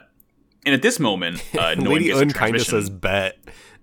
and 0.66 0.74
at 0.74 0.82
this 0.82 0.99
moment, 0.99 1.43
uh, 1.57 1.74
Lady 1.78 2.09
Une 2.11 2.32
kind 2.32 2.55
of 2.55 2.61
says, 2.63 2.89
"Bet." 2.89 3.38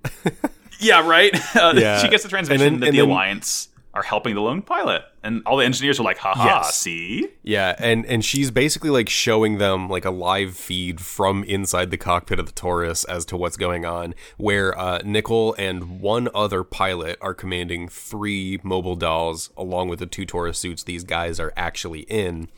Yeah, 0.81 1.07
right. 1.09 1.33
Uh, 1.57 1.75
Yeah. 1.77 2.03
she 2.03 2.09
gets 2.09 2.25
the 2.25 2.29
transmission 2.29 2.59
then- 2.75 2.81
that 2.81 2.91
the 2.91 2.99
then- 2.99 3.09
alliance 3.09 3.69
are 3.95 4.03
helping 4.03 4.35
the 4.35 4.41
lone 4.41 4.63
pilot, 4.63 5.03
and 5.23 5.43
all 5.45 5.59
the 5.59 5.65
engineers 5.65 6.01
are 6.01 6.03
like, 6.03 6.17
"Haha, 6.19 6.45
Yes. 6.45 6.77
see." 6.77 7.29
Yeah, 7.43 7.75
and 7.79 8.07
and 8.07 8.25
she's 8.25 8.51
basically 8.51 8.89
like 8.91 9.09
showing 9.11 9.59
them 9.59 9.89
like 9.89 10.05
a 10.07 10.11
live 10.11 10.57
feed 10.57 11.01
from 11.01 11.45
inside 11.45 11.91
the 11.91 11.99
cockpit 11.99 12.39
of 12.39 12.47
the 12.47 12.53
Taurus 12.53 13.05
as 13.05 13.25
to 13.27 13.37
what's 13.37 13.57
going 13.59 13.85
on, 13.85 14.15
where 14.39 14.77
uh, 14.79 15.01
Nichol 15.05 15.55
and 15.59 16.01
one 16.01 16.29
other 16.35 16.65
pilot 16.65 17.19
are 17.21 17.35
commanding 17.35 17.87
three 17.89 18.59
mobile 18.63 18.97
dolls 18.97 19.51
along 19.57 19.89
with 19.89 19.99
the 19.99 20.07
two 20.07 20.25
Taurus 20.25 20.59
suits 20.59 20.83
these 20.83 21.05
guys 21.05 21.39
are 21.39 21.53
actually 21.55 22.01
in, 22.03 22.49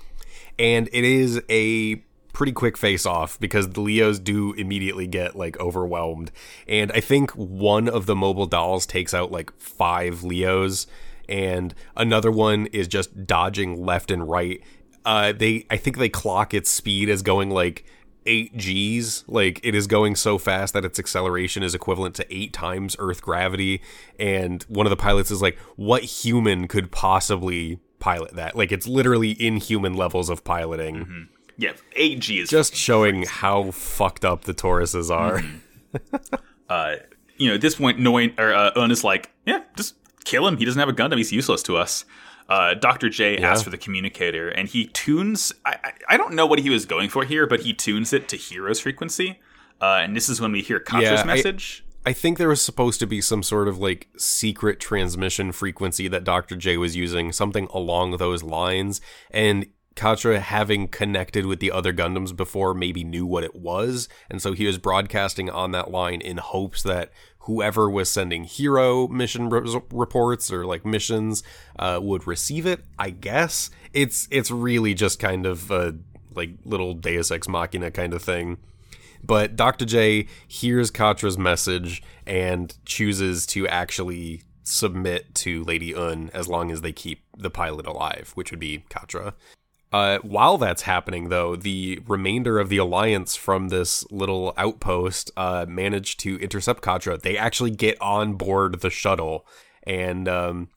and 0.58 0.88
it 0.92 1.02
is 1.04 1.42
a 1.48 1.96
pretty 2.32 2.52
quick 2.52 2.76
face 2.76 3.06
off 3.06 3.38
because 3.38 3.70
the 3.70 3.80
Leos 3.80 4.18
do 4.18 4.52
immediately 4.54 5.06
get 5.06 5.36
like 5.36 5.58
overwhelmed, 5.58 6.30
and 6.68 6.92
I 6.92 7.00
think 7.00 7.32
one 7.32 7.88
of 7.88 8.06
the 8.06 8.14
mobile 8.16 8.46
dolls 8.46 8.86
takes 8.86 9.12
out 9.14 9.32
like 9.32 9.52
five 9.58 10.22
Leos 10.22 10.86
and 11.28 11.74
another 11.96 12.30
one 12.30 12.66
is 12.66 12.88
just 12.88 13.26
dodging 13.26 13.84
left 13.84 14.10
and 14.10 14.28
right. 14.28 14.62
Uh, 15.04 15.32
they, 15.32 15.66
I 15.70 15.76
think 15.76 15.98
they 15.98 16.08
clock 16.08 16.54
its 16.54 16.70
speed 16.70 17.08
as 17.08 17.22
going 17.22 17.50
like 17.50 17.84
eight 18.26 18.56
G's. 18.56 19.24
Like 19.26 19.60
it 19.62 19.74
is 19.74 19.86
going 19.86 20.16
so 20.16 20.38
fast 20.38 20.74
that 20.74 20.84
its 20.84 20.98
acceleration 20.98 21.62
is 21.62 21.74
equivalent 21.74 22.14
to 22.16 22.34
eight 22.34 22.52
times 22.52 22.96
Earth 22.98 23.22
gravity. 23.22 23.82
And 24.18 24.62
one 24.64 24.86
of 24.86 24.90
the 24.90 24.96
pilots 24.96 25.30
is 25.30 25.42
like, 25.42 25.58
"What 25.76 26.02
human 26.02 26.68
could 26.68 26.90
possibly 26.90 27.80
pilot 27.98 28.34
that?" 28.34 28.56
Like 28.56 28.72
it's 28.72 28.86
literally 28.86 29.36
inhuman 29.38 29.94
levels 29.94 30.30
of 30.30 30.44
piloting. 30.44 31.28
Yeah, 31.56 31.72
eight 31.94 32.20
G 32.20 32.40
is 32.40 32.48
Just 32.48 32.74
showing 32.74 33.24
how 33.24 33.70
fucked 33.70 34.24
up 34.24 34.44
the 34.44 34.54
Tauruses 34.54 35.10
are. 35.10 35.42
uh, 36.68 36.96
you 37.36 37.48
know, 37.48 37.54
at 37.54 37.60
this 37.60 37.76
point, 37.76 37.98
knowing 37.98 38.34
or 38.38 38.52
uh, 38.52 38.72
Une 38.76 38.90
is 38.90 39.04
like, 39.04 39.30
yeah, 39.46 39.62
just 39.76 39.94
kill 40.24 40.46
him. 40.46 40.56
He 40.56 40.64
doesn't 40.64 40.78
have 40.78 40.88
a 40.88 40.92
Gundam. 40.92 41.18
He's 41.18 41.32
useless 41.32 41.62
to 41.64 41.76
us. 41.76 42.04
Uh, 42.48 42.74
Dr. 42.74 43.08
J 43.08 43.38
Yeah. 43.40 43.50
asks 43.52 43.62
for 43.64 43.70
the 43.70 43.78
communicator, 43.78 44.48
and 44.48 44.68
he 44.68 44.86
tunes. 44.88 45.52
I, 45.64 45.76
I, 45.82 45.92
I 46.10 46.16
don't 46.16 46.34
know 46.34 46.44
what 46.46 46.58
he 46.58 46.68
was 46.70 46.84
going 46.84 47.08
for 47.08 47.24
here, 47.24 47.46
but 47.46 47.60
he 47.60 47.72
tunes 47.72 48.12
it 48.12 48.28
to 48.28 48.36
Heero's 48.36 48.80
frequency. 48.80 49.40
Uh, 49.80 50.00
and 50.02 50.14
this 50.14 50.28
is 50.28 50.40
when 50.40 50.52
we 50.52 50.60
hear 50.62 50.78
Quatre's 50.78 51.10
Yeah, 51.10 51.22
I- 51.22 51.24
message. 51.26 51.84
I 52.06 52.12
think 52.12 52.36
there 52.36 52.50
was 52.50 52.60
supposed 52.60 53.00
to 53.00 53.06
be 53.06 53.22
some 53.22 53.42
sort 53.42 53.66
of 53.66 53.78
like 53.78 54.08
secret 54.18 54.78
transmission 54.78 55.52
frequency 55.52 56.06
that 56.08 56.22
Dr. 56.22 56.54
J 56.54 56.76
was 56.76 56.94
using, 56.94 57.32
something 57.32 57.66
along 57.72 58.18
those 58.18 58.42
lines. 58.42 59.00
And 59.30 59.68
Quatre, 59.96 60.38
having 60.40 60.88
connected 60.88 61.46
with 61.46 61.60
the 61.60 61.70
other 61.70 61.94
Gundams 61.94 62.36
before, 62.36 62.74
maybe 62.74 63.04
knew 63.04 63.24
what 63.24 63.42
it 63.42 63.54
was. 63.54 64.08
And 64.28 64.42
so 64.42 64.52
he 64.52 64.66
was 64.66 64.76
broadcasting 64.76 65.48
on 65.48 65.70
that 65.70 65.90
line 65.90 66.20
in 66.20 66.36
hopes 66.36 66.82
that 66.82 67.10
whoever 67.44 67.88
was 67.90 68.10
sending 68.10 68.44
Heero 68.44 69.08
mission 69.08 69.48
re- 69.48 69.80
reports 69.90 70.52
or 70.52 70.64
like 70.64 70.84
missions 70.84 71.42
uh, 71.78 71.98
would 72.02 72.26
receive 72.26 72.66
it. 72.66 72.84
I 72.98 73.10
guess 73.10 73.70
it's 73.92 74.28
it's 74.30 74.50
really 74.50 74.94
just 74.94 75.18
kind 75.18 75.46
of 75.46 75.70
a 75.70 75.96
like 76.34 76.50
little 76.64 76.94
Deus 76.94 77.30
Ex 77.30 77.48
Machina 77.48 77.90
kind 77.90 78.12
of 78.12 78.22
thing. 78.22 78.58
But 79.22 79.56
Dr. 79.56 79.84
J 79.86 80.26
hears 80.46 80.90
Quatre's 80.90 81.38
message 81.38 82.02
and 82.26 82.76
chooses 82.84 83.46
to 83.46 83.66
actually 83.68 84.42
submit 84.64 85.34
to 85.34 85.64
Lady 85.64 85.92
Une 85.92 86.30
as 86.34 86.48
long 86.48 86.70
as 86.70 86.80
they 86.80 86.92
keep 86.92 87.22
the 87.36 87.50
pilot 87.50 87.86
alive, 87.86 88.32
which 88.34 88.50
would 88.50 88.60
be 88.60 88.84
Quatre. 88.90 89.34
Uh, 89.94 90.18
while 90.22 90.58
that's 90.58 90.82
happening, 90.82 91.28
though, 91.28 91.54
the 91.54 92.00
remainder 92.08 92.58
of 92.58 92.68
the 92.68 92.78
alliance 92.78 93.36
from 93.36 93.68
this 93.68 94.04
little 94.10 94.52
outpost 94.56 95.30
uh, 95.36 95.64
managed 95.68 96.18
to 96.18 96.36
intercept 96.40 96.82
Quatre. 96.82 97.16
They 97.16 97.38
actually 97.38 97.70
get 97.70 97.96
on 98.02 98.34
board 98.34 98.80
the 98.80 98.90
shuttle, 98.90 99.46
and 99.84 100.26
um, 100.26 100.68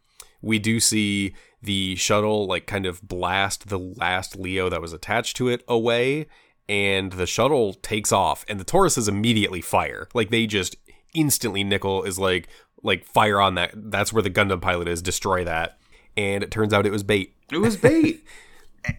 we 0.44 0.60
do 0.60 0.80
see 0.80 1.34
the 1.64 1.96
shuttle 1.96 2.46
like 2.46 2.68
kind 2.68 2.86
of 2.86 3.02
blast 3.08 3.70
the 3.70 3.80
last 3.80 4.36
Leo 4.36 4.70
that 4.70 4.82
was 4.82 4.94
attached 4.94 5.36
to 5.38 5.48
it 5.48 5.64
away, 5.68 6.28
and 6.70 7.14
the 7.14 7.26
shuttle 7.26 7.74
takes 7.74 8.12
off, 8.12 8.46
and 8.48 8.60
the 8.60 8.66
Tauruses 8.66 9.10
immediately 9.10 9.62
fire. 9.62 10.08
Like 10.14 10.30
they 10.30 10.46
just 10.46 10.76
instantly. 11.16 11.64
Nichol 11.64 12.04
is 12.04 12.20
like 12.20 12.50
like 12.84 13.04
fire 13.04 13.42
on 13.42 13.56
that. 13.56 13.72
That's 13.74 14.14
where 14.14 14.22
the 14.22 14.30
Gundam 14.30 14.62
pilot 14.62 14.88
is. 14.88 15.02
Destroy 15.02 15.44
that. 15.44 15.80
And 16.16 16.44
it 16.44 16.52
turns 16.52 16.72
out 16.72 16.86
it 16.86 16.92
was 16.92 17.02
bait. 17.02 17.34
It 17.52 17.58
was 17.58 17.78
bait. 17.78 18.24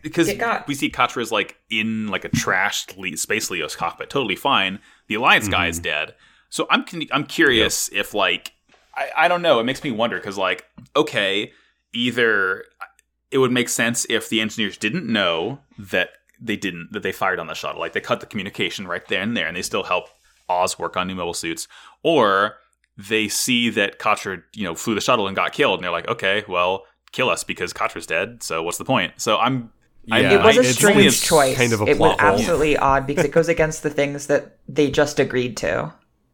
because 0.02 0.32
got. 0.34 0.66
we 0.66 0.74
see 0.74 0.90
Quatre 0.90 1.20
is 1.20 1.32
like 1.32 1.56
in 1.70 2.08
like 2.08 2.24
a 2.24 2.28
trashed 2.30 2.96
Le- 2.96 3.16
space 3.16 3.50
Leo's 3.50 3.76
cockpit, 3.76 4.10
totally 4.10 4.36
fine. 4.36 4.78
The 5.08 5.14
Alliance 5.16 5.48
guy 5.48 5.68
is 5.68 5.76
mm-hmm. 5.76 5.84
dead. 5.84 6.14
So 6.50 6.66
I'm 6.70 6.84
I'm 7.12 7.24
curious 7.24 7.90
if 7.92 8.14
like 8.14 8.52
I, 8.94 9.10
I 9.16 9.28
don't 9.28 9.42
know. 9.42 9.60
It 9.60 9.64
makes 9.64 9.84
me 9.84 9.90
wonder 9.90 10.16
because 10.16 10.38
like 10.38 10.64
okay, 10.96 11.52
either 11.92 12.64
uh, 12.80 12.84
it 13.30 13.38
would 13.38 13.52
make 13.52 13.68
sense 13.68 14.06
if 14.08 14.28
the 14.28 14.40
engineers 14.40 14.76
didn't 14.76 15.06
know 15.06 15.60
that 15.78 16.10
they 16.40 16.56
didn't 16.56 16.92
that 16.92 17.02
they 17.02 17.12
fired 17.12 17.38
on 17.38 17.46
the 17.46 17.54
shuttle, 17.54 17.80
like 17.80 17.92
they 17.92 18.00
cut 18.00 18.20
the 18.20 18.26
communication 18.26 18.86
right 18.86 19.06
there 19.08 19.22
and 19.22 19.36
there, 19.36 19.46
and 19.46 19.56
they 19.56 19.62
still 19.62 19.84
help 19.84 20.08
Oz 20.48 20.78
work 20.78 20.96
on 20.96 21.06
new 21.06 21.14
mobile 21.14 21.34
suits, 21.34 21.68
or 22.02 22.54
they 22.96 23.28
see 23.28 23.70
that 23.70 23.98
Quatre 23.98 24.44
you 24.54 24.64
know 24.64 24.74
flew 24.74 24.94
the 24.94 25.00
shuttle 25.00 25.26
and 25.26 25.36
got 25.36 25.52
killed, 25.52 25.78
and 25.78 25.84
they're 25.84 25.92
like, 25.92 26.08
okay, 26.08 26.44
well. 26.48 26.84
Kill 27.10 27.30
us 27.30 27.42
because 27.42 27.72
Quatre's 27.72 28.06
dead. 28.06 28.42
So 28.42 28.62
what's 28.62 28.76
the 28.76 28.84
point? 28.84 29.14
So 29.16 29.38
I'm 29.38 29.56
I- 29.64 29.68
Yeah, 30.08 30.32
It 30.34 30.42
was 30.42 30.56
a 30.56 30.60
it's 30.60 30.70
strange 30.70 30.96
only 30.96 31.10
choice. 31.10 31.56
kind 31.56 31.72
of 31.72 31.80
a 31.80 31.84
it 31.84 31.88
was 31.90 31.96
plot 32.16 32.20
hole. 32.20 32.30
absolutely 32.38 32.76
odd 32.76 33.06
because 33.06 33.24
it 33.24 33.32
goes 33.32 33.48
against 33.48 33.82
the 33.82 33.90
things 33.90 34.26
that 34.28 34.58
they 34.68 34.90
just 34.90 35.18
agreed 35.20 35.56
to. 35.58 35.92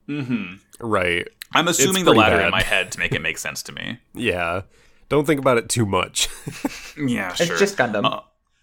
Mm-hmm. 0.09 0.55
Right. 0.81 1.29
I'm 1.53 1.69
assuming 1.69 2.05
the 2.05 2.11
pretty 2.13 2.21
latter 2.21 2.37
bad. 2.39 2.47
in 2.47 2.51
my 2.51 2.63
head 2.63 2.93
to 2.93 2.99
make 2.99 3.13
it 3.13 3.21
make 3.23 3.39
sense 3.39 3.63
to 3.65 3.73
me. 3.73 3.99
Yeah. 4.15 4.63
Don't 5.09 5.27
think 5.27 5.39
about 5.41 5.59
it 5.59 5.69
too 5.69 5.87
much. 5.87 6.29
Yeah, 6.97 7.35
It's 7.39 7.59
just 7.59 7.77
Gundam. 7.77 8.05
Uh, 8.05 8.21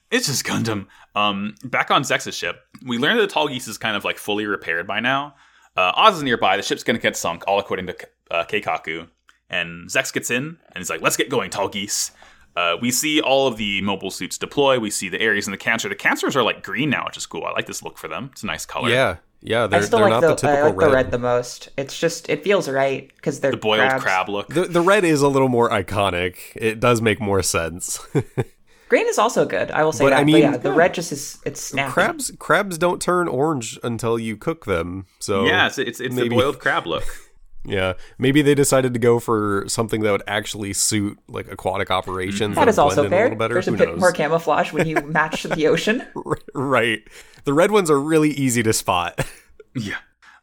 it's 0.10 0.28
just 0.28 0.46
Gundam. 0.46 0.88
Um, 1.16 1.56
back 1.64 1.92
on 1.92 2.04
Zechs's 2.04 2.36
ship, 2.36 2.62
we 2.86 2.98
learned 2.98 3.20
that 3.20 3.30
the 3.30 3.34
Tallgeese 3.34 3.68
is 3.68 3.78
kind 3.78 3.96
of 3.96 4.04
like 4.06 4.18
fully 4.18 4.46
repaired 4.46 4.88
by 4.88 5.00
now. 5.02 5.36
Uh, 5.78 5.92
Oz 5.96 6.18
is 6.18 6.24
nearby. 6.24 6.58
The 6.58 6.64
ship's 6.64 6.84
going 6.84 6.96
to 6.98 7.02
get 7.02 7.16
sunk, 7.16 7.44
all 7.48 7.60
according 7.60 7.88
to 7.88 7.96
uh, 8.32 8.44
Keikaku. 8.46 9.08
And 9.50 9.88
Zechs 9.90 10.12
gets 10.14 10.32
in, 10.32 10.44
and 10.46 10.78
he's 10.78 10.90
like, 10.90 11.02
"Let's 11.02 11.16
get 11.18 11.30
going, 11.30 11.50
Tallgeese." 11.52 12.12
Uh, 12.56 12.76
we 12.82 12.92
see 12.92 13.22
all 13.22 13.48
of 13.48 13.58
the 13.58 13.82
mobile 13.82 14.12
suits 14.12 14.38
deploy. 14.38 14.80
We 14.80 14.90
see 14.92 15.10
the 15.10 15.22
Aries 15.22 15.48
and 15.48 15.54
the 15.54 15.58
Cancer. 15.58 15.88
The 15.90 15.96
Cancers 15.96 16.36
are 16.36 16.44
like 16.44 16.64
green 16.64 16.90
now, 16.90 17.06
which 17.06 17.18
is 17.18 17.26
cool. 17.26 17.46
I 17.46 17.52
like 17.52 17.66
this 17.66 17.82
look 17.82 17.98
for 17.98 18.08
them. 18.08 18.30
It's 18.34 18.44
a 18.44 18.48
nice 18.48 18.66
color. 18.66 18.90
yeah. 18.90 19.18
Yeah, 19.44 19.66
they're, 19.66 19.82
still 19.82 19.98
they're 19.98 20.10
like 20.10 20.22
not 20.22 20.22
the, 20.22 20.28
the, 20.28 20.36
typical 20.36 20.58
I 20.60 20.68
like 20.68 20.78
red. 20.78 20.88
the 20.90 20.94
red 20.94 21.12
the 21.12 21.18
most. 21.18 21.70
It's 21.76 22.00
just 22.00 22.30
it 22.30 22.44
feels 22.44 22.70
right 22.70 23.10
because 23.16 23.40
they're 23.40 23.50
the 23.50 23.58
boiled 23.58 23.80
crabs. 23.90 24.04
crab 24.04 24.30
look. 24.30 24.50
The, 24.50 24.66
the 24.66 24.82
red 24.82 25.04
is 25.04 25.24
a 25.24 25.28
little 25.28 25.48
more 25.50 25.68
iconic. 25.72 26.36
It 26.56 26.80
does 26.80 27.02
make 27.02 27.20
more 27.20 27.42
sense. 27.42 28.00
Green 28.90 29.08
is 29.08 29.18
also 29.18 29.46
good. 29.48 29.72
I 29.72 29.84
will 29.84 29.94
say 29.94 30.04
But, 30.06 30.10
that. 30.12 30.16
I 30.18 30.20
but 30.20 30.26
mean, 30.28 30.38
yeah, 30.44 30.58
the 30.58 30.72
red 30.72 30.94
just 30.94 31.12
is 31.12 31.40
it's 31.44 31.60
snappy. 31.60 31.92
crabs 31.92 32.32
crabs 32.38 32.78
don't 32.78 33.02
turn 33.02 33.28
orange 33.28 33.80
until 33.84 34.20
you 34.20 34.38
cook 34.38 34.66
them. 34.66 35.08
So 35.18 35.46
yeah, 35.46 35.66
it's 35.66 35.80
it's, 35.80 36.00
it's 36.00 36.14
the 36.16 36.30
boiled 36.30 36.60
crab 36.60 36.86
look. 36.86 37.04
Yeah, 37.64 37.94
maybe 38.18 38.42
they 38.42 38.56
decided 38.56 38.94
to 38.94 39.00
go 39.00 39.20
for 39.20 39.66
something 39.68 40.02
that 40.02 40.12
would 40.12 40.24
actually 40.26 40.74
suit 40.74 41.20
like 41.28 41.52
aquatic 41.52 41.92
operations. 41.92 42.56
that 42.56 42.68
is 42.68 42.76
blend 42.76 42.90
also 42.90 43.04
in 43.04 43.10
fair. 43.12 43.24
little 43.26 43.38
better. 43.38 43.54
There's 43.54 43.68
a 43.68 43.72
bit 43.74 43.90
knows? 43.90 44.00
more 44.00 44.12
camouflage 44.12 44.72
when 44.74 44.88
you 44.88 44.96
match 44.96 45.44
the 45.44 45.68
ocean. 45.68 46.04
right. 46.56 47.02
The 47.44 47.54
red 47.54 47.72
ones 47.72 47.92
are 47.92 48.00
really 48.00 48.32
easy 48.32 48.64
to 48.64 48.74
spot. 48.74 49.26
Yeah. 49.74 49.96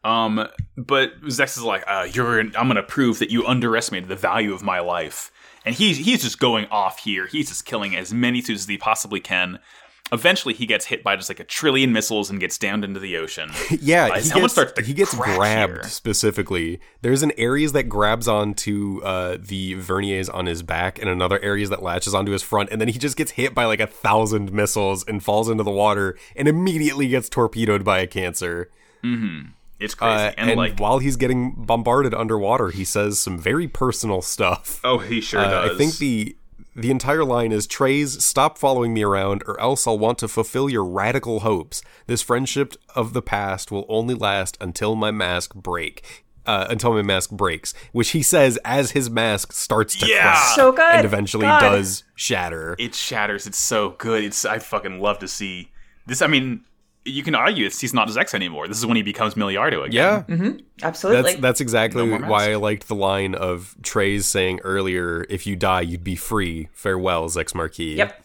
Um, 0.05 0.49
but 0.79 1.21
Zechs 1.25 1.59
is 1.59 1.63
like, 1.63 1.85
uh, 1.87 2.07
"You're. 2.11 2.41
I'm 2.41 2.51
gonna 2.51 2.83
prove 2.83 3.19
that 3.19 3.31
you 3.31 3.47
underestimated 3.47 4.09
the 4.09 4.17
value 4.17 4.55
of 4.55 4.63
my 4.63 4.81
life." 4.81 5.31
And 5.67 5.75
he's 5.75 5.99
he's 5.99 6.23
just 6.23 6.39
going 6.39 6.65
off 6.71 7.01
here. 7.01 7.27
He's 7.27 7.49
just 7.49 7.67
killing 7.67 7.95
as 7.95 8.15
many 8.15 8.41
suits 8.41 8.63
as 8.63 8.67
he 8.69 8.79
possibly 8.79 9.21
can. 9.21 9.59
Eventually, 10.13 10.55
he 10.55 10.65
gets 10.67 10.87
hit 10.87 11.03
by 11.05 11.17
just 11.17 11.29
like 11.29 11.41
a 11.41 11.45
trillion 11.45 11.93
missiles 11.93 12.31
and 12.31 12.41
gets 12.41 12.57
downed 12.59 12.85
into 12.85 12.99
the 13.01 13.17
ocean. 13.17 13.51
yeah, 13.81 14.07
Uh, 14.07 14.21
he 14.21 14.31
gets, 14.31 14.87
he 14.87 14.93
gets 14.95 15.15
grabbed 15.15 15.73
here. 15.75 15.83
specifically. 15.85 16.81
There's 17.03 17.23
an 17.23 17.33
Aries 17.37 17.73
that 17.73 17.85
grabs 17.85 18.27
onto 18.27 19.01
uh, 19.03 19.37
the 19.41 19.75
verniers 19.75 20.33
on 20.33 20.47
his 20.47 20.63
back, 20.63 20.99
and 20.99 21.09
another 21.11 21.39
Aries 21.43 21.71
that 21.71 21.83
latches 21.83 22.15
onto 22.15 22.33
his 22.33 22.43
front, 22.43 22.71
and 22.71 22.81
then 22.81 22.89
he 22.89 22.99
just 22.99 23.17
gets 23.17 23.33
hit 23.33 23.55
by 23.55 23.65
like 23.67 23.81
a 23.81 23.87
thousand 23.87 24.53
missiles 24.53 25.05
and 25.07 25.23
falls 25.23 25.49
into 25.49 25.63
the 25.65 25.71
water, 25.71 26.17
and 26.35 26.49
immediately 26.49 27.09
gets 27.09 27.29
torpedoed 27.29 27.85
by 27.85 27.99
a 28.01 28.07
cancer. 28.07 28.71
It's 29.81 29.95
crazy. 29.95 30.13
Uh, 30.13 30.33
and, 30.37 30.51
and 30.51 30.57
like, 30.59 30.79
while 30.81 30.99
he's 30.99 31.17
getting 31.17 31.53
bombarded 31.57 32.13
underwater, 32.13 32.71
he 32.71 32.85
says 32.85 33.19
some 33.19 33.39
very 33.39 33.69
personal 33.69 34.23
stuff. 34.23 34.81
oh, 34.83 34.99
he 34.99 35.21
sure 35.21 35.41
Uh, 35.41 35.49
does. 35.49 35.71
I 35.71 35.79
think 35.79 35.99
the 35.99 36.37
the 36.77 36.91
entire 36.91 37.25
line 37.25 37.51
is 37.53 37.67
Treize, 37.67 38.23
stop 38.25 38.57
following 38.59 38.95
me 38.95 39.03
around, 39.03 39.43
or 39.47 39.59
else 39.61 39.87
I'll 39.87 39.99
want 39.99 40.19
to 40.19 40.29
fulfill 40.29 40.69
your 40.69 40.85
radical 40.85 41.41
hopes. 41.41 41.83
This 42.07 42.23
friendship 42.23 42.75
of 42.95 43.13
the 43.13 43.23
past 43.23 43.71
will 43.71 43.85
only 43.89 44.15
last 44.15 44.57
until 44.61 44.95
my 44.95 45.11
mask 45.11 45.55
break. 45.55 46.25
Uh, 46.47 46.67
until 46.71 46.95
my 46.95 47.03
mask 47.03 47.29
breaks, 47.31 47.75
which 47.93 48.13
he 48.13 48.23
says 48.23 48.59
as 48.65 48.93
his 48.93 49.11
mask 49.11 49.53
starts 49.53 49.95
to 49.97 50.07
Yeah! 50.07 50.23
crack 50.33 50.55
So 50.55 50.73
good. 50.73 50.81
and 50.95 51.05
eventually 51.05 51.43
God. 51.43 51.61
does 51.61 52.05
shatter. 52.15 52.75
it 52.79 52.95
shatters. 52.95 53.47
It's 53.47 53.59
so 53.59 53.91
good. 53.91 54.25
It's 54.25 54.47
I 54.47 54.59
fucking 54.59 54.99
love 54.99 55.19
to 55.19 55.29
see 55.29 55.71
this. 56.07 56.23
I 56.23 56.27
mean, 56.27 56.63
you 57.09 57.23
can 57.23 57.35
argue 57.35 57.67
it's 57.67 57.81
he's 57.81 57.95
not 57.95 58.09
Zechs 58.09 58.35
anymore. 58.35 58.69
This 58.69 58.79
is 58.79 58.87
when 58.87 58.97
he 58.97 59.03
becomes 59.03 59.35
Milliardo 59.35 59.85
again. 59.85 59.93
Yeah, 59.93 60.23
Mm-hmm. 60.37 60.59
Absolutely. 60.83 61.23
that's 61.33 61.41
that's 61.41 61.61
exactly 61.61 62.07
No 62.07 62.27
why. 62.29 62.53
I 62.53 62.57
liked 62.57 62.89
the 62.89 62.95
line 62.95 63.35
of 63.35 63.75
Treize 63.83 64.27
saying 64.27 64.61
earlier, 64.65 65.25
"If 65.29 65.47
you 65.47 65.57
die, 65.57 65.81
you'd 65.83 66.05
be 66.05 66.17
free. 66.17 66.69
Farewell, 66.73 67.29
Zechs 67.29 67.53
Merquise." 67.55 67.97
yep. 67.97 68.23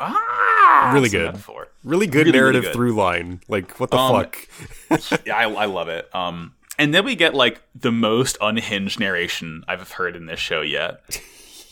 Ah, 0.00 0.90
Really 0.94 1.08
that's 1.08 1.38
a 1.40 1.52
good. 1.52 1.66
Really 1.84 2.06
good 2.06 2.26
Really, 2.26 2.30
really 2.30 2.32
narrative 2.38 2.62
good. 2.64 2.72
through 2.72 2.92
line. 2.94 3.40
Like 3.48 3.78
what 3.80 3.90
the 3.90 3.96
Um, 3.96 4.14
fuck? 4.90 5.22
yeah, 5.26 5.36
I, 5.36 5.50
I 5.50 5.64
love 5.66 5.88
it. 5.88 6.08
Um, 6.14 6.54
and 6.78 6.94
then 6.94 7.04
we 7.04 7.16
get 7.16 7.34
like 7.34 7.60
the 7.74 7.90
most 7.92 8.38
unhinged 8.40 9.00
narration 9.00 9.64
I've 9.66 9.90
heard 9.92 10.14
in 10.14 10.26
this 10.26 10.38
show 10.38 10.60
yet. 10.60 11.00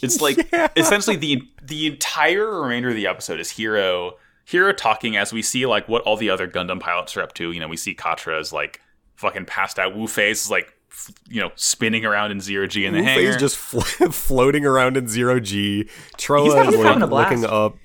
It's 0.02 0.20
like 0.20 0.38
essentially 0.76 1.16
the 1.16 1.42
the 1.62 1.86
entire 1.86 2.60
remainder 2.62 2.88
of 2.90 2.96
the 2.96 3.06
episode 3.06 3.38
is 3.40 3.50
Heero 3.50 4.12
Heero 4.48 4.76
talking 4.76 5.16
as 5.16 5.32
we 5.32 5.42
see 5.42 5.66
like 5.66 5.88
what 5.88 6.02
all 6.02 6.16
the 6.16 6.30
other 6.30 6.46
Gundam 6.48 6.80
pilots 6.80 7.16
are 7.16 7.22
up 7.22 7.34
to. 7.34 7.52
You 7.52 7.60
know, 7.60 7.68
we 7.68 7.76
see 7.76 7.94
Quatre 7.94 8.38
is 8.38 8.52
like 8.52 8.80
fucking 9.16 9.46
passed 9.46 9.78
out. 9.78 9.96
Wu 9.96 10.06
Fei 10.06 10.30
is 10.30 10.50
like 10.50 10.72
f- 10.90 11.10
you 11.28 11.40
know 11.40 11.50
spinning 11.56 12.04
around 12.04 12.30
in 12.30 12.40
zero 12.40 12.66
G 12.66 12.86
in 12.86 12.92
the 12.94 13.00
Wu 13.00 13.04
hangar. 13.04 13.32
Fei's 13.32 13.36
just 13.40 13.56
fl- 13.56 13.80
floating 14.10 14.64
around 14.64 14.96
in 14.96 15.08
zero 15.08 15.40
G. 15.40 15.84
He's 15.84 15.90
Trowa 16.16 16.46
is 16.68 16.74
like 16.76 16.86
having 16.86 17.08
looking 17.08 17.44
up. 17.44 17.76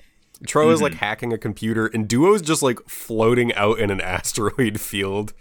Trowa 0.46 0.72
is 0.72 0.76
Mm-hmm. 0.78 0.82
like 0.84 0.94
hacking 0.94 1.32
a 1.32 1.38
computer, 1.38 1.86
and 1.86 2.08
Duo's 2.08 2.42
just 2.42 2.62
like 2.62 2.80
floating 2.88 3.54
out 3.54 3.78
in 3.78 3.90
an 3.90 4.00
asteroid 4.16 4.80
field. 4.80 5.32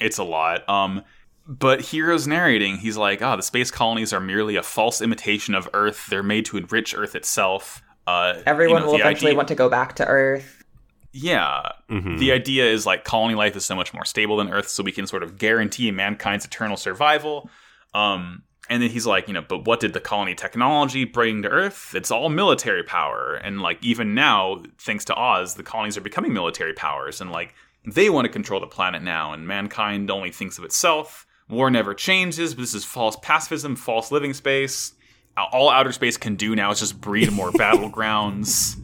It's 0.00 0.16
a 0.18 0.24
lot. 0.24 0.66
Um, 0.68 1.02
but 1.46 1.80
Heero's 1.80 2.26
narrating. 2.26 2.78
He's 2.78 2.96
like, 2.96 3.20
"Ah, 3.20 3.36
the 3.36 3.42
space 3.42 3.70
colonies 3.70 4.12
are 4.12 4.20
merely 4.20 4.56
a 4.56 4.62
false 4.62 5.02
imitation 5.02 5.54
of 5.54 5.68
Earth. 5.74 6.06
They're 6.08 6.22
made 6.22 6.46
to 6.46 6.56
enrich 6.56 6.94
Earth 6.96 7.14
itself." 7.14 7.81
Uh, 8.06 8.34
you 8.36 8.42
Everyone 8.46 8.82
know, 8.82 8.88
will 8.88 8.94
eventually 8.96 9.30
idea- 9.30 9.36
want 9.36 9.48
to 9.48 9.54
go 9.54 9.68
back 9.68 9.94
to 9.96 10.06
Earth. 10.06 10.64
Yeah. 11.12 11.62
Mhm. 11.90 12.18
The 12.18 12.32
idea 12.32 12.66
is 12.66 12.86
like 12.86 13.04
colony 13.04 13.34
life 13.34 13.54
is 13.54 13.64
so 13.66 13.74
much 13.76 13.92
more 13.92 14.04
stable 14.04 14.38
than 14.38 14.50
Earth, 14.50 14.68
so 14.68 14.82
we 14.82 14.92
can 14.92 15.06
sort 15.06 15.22
of 15.22 15.36
guarantee 15.38 15.90
mankind's 15.90 16.44
eternal 16.46 16.76
survival. 16.76 17.50
Um, 17.92 18.42
and 18.70 18.82
then 18.82 18.88
he's 18.90 19.06
like, 19.06 19.28
you 19.28 19.34
know, 19.34 19.42
but 19.46 19.66
what 19.66 19.80
did 19.80 19.92
the 19.92 20.00
colony 20.00 20.34
technology 20.34 21.04
bring 21.04 21.42
to 21.42 21.48
Earth? 21.50 21.94
It's 21.94 22.10
all 22.10 22.30
military 22.30 22.82
power. 22.82 23.34
And 23.34 23.60
like, 23.60 23.78
even 23.84 24.14
now, 24.14 24.62
thanks 24.78 25.04
to 25.06 25.14
Oz, 25.14 25.54
the 25.56 25.62
colonies 25.62 25.96
are 25.98 26.00
becoming 26.02 26.32
military 26.32 26.72
powers. 26.72 27.20
And 27.20 27.30
like, 27.30 27.54
they 27.84 28.08
want 28.08 28.24
to 28.24 28.32
control 28.32 28.60
the 28.60 28.66
planet 28.66 29.02
now, 29.02 29.32
and 29.34 29.46
mankind 29.46 30.10
only 30.10 30.30
thinks 30.30 30.56
of 30.56 30.64
itself. 30.64 31.26
War 31.48 31.70
never 31.70 31.92
changes, 31.92 32.54
but 32.54 32.62
this 32.62 32.72
is 32.74 32.84
false 32.84 33.16
pacifism, 33.20 33.76
false 33.76 34.10
living 34.12 34.32
space. 34.32 34.94
All 35.36 35.70
outer 35.70 35.92
space 35.92 36.16
can 36.16 36.36
do 36.36 36.54
now 36.54 36.70
is 36.70 36.80
just 36.80 37.00
breed 37.00 37.32
more 37.32 37.50
battlegrounds. 37.52 38.76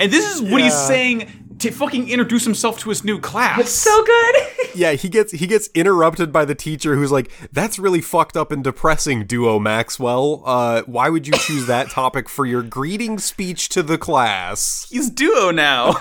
And 0.00 0.10
this 0.10 0.34
is 0.34 0.42
what 0.42 0.60
he's 0.60 0.74
saying 0.74 1.56
to 1.60 1.70
fucking 1.70 2.08
introduce 2.08 2.44
himself 2.44 2.78
to 2.80 2.88
his 2.88 3.04
new 3.04 3.20
class. 3.20 3.60
It's 3.60 3.70
so 3.70 4.04
good. 4.04 4.36
Yeah, 4.76 4.94
he 4.94 5.08
gets 5.08 5.30
he 5.30 5.46
gets 5.46 5.70
interrupted 5.72 6.32
by 6.32 6.44
the 6.44 6.56
teacher 6.56 6.96
who's 6.96 7.12
like, 7.12 7.30
"That's 7.52 7.78
really 7.78 8.00
fucked 8.00 8.36
up 8.36 8.50
and 8.50 8.64
depressing, 8.64 9.24
Duo 9.24 9.60
Maxwell. 9.60 10.42
Uh, 10.44 10.82
why 10.86 11.10
would 11.10 11.28
you 11.28 11.32
choose 11.34 11.68
that 11.68 11.90
topic 11.92 12.28
for 12.28 12.44
your 12.44 12.60
greeting 12.64 13.20
speech 13.20 13.68
to 13.68 13.84
the 13.84 13.96
class?" 13.96 14.88
He's 14.90 15.10
duo 15.10 15.52
now. 15.52 15.94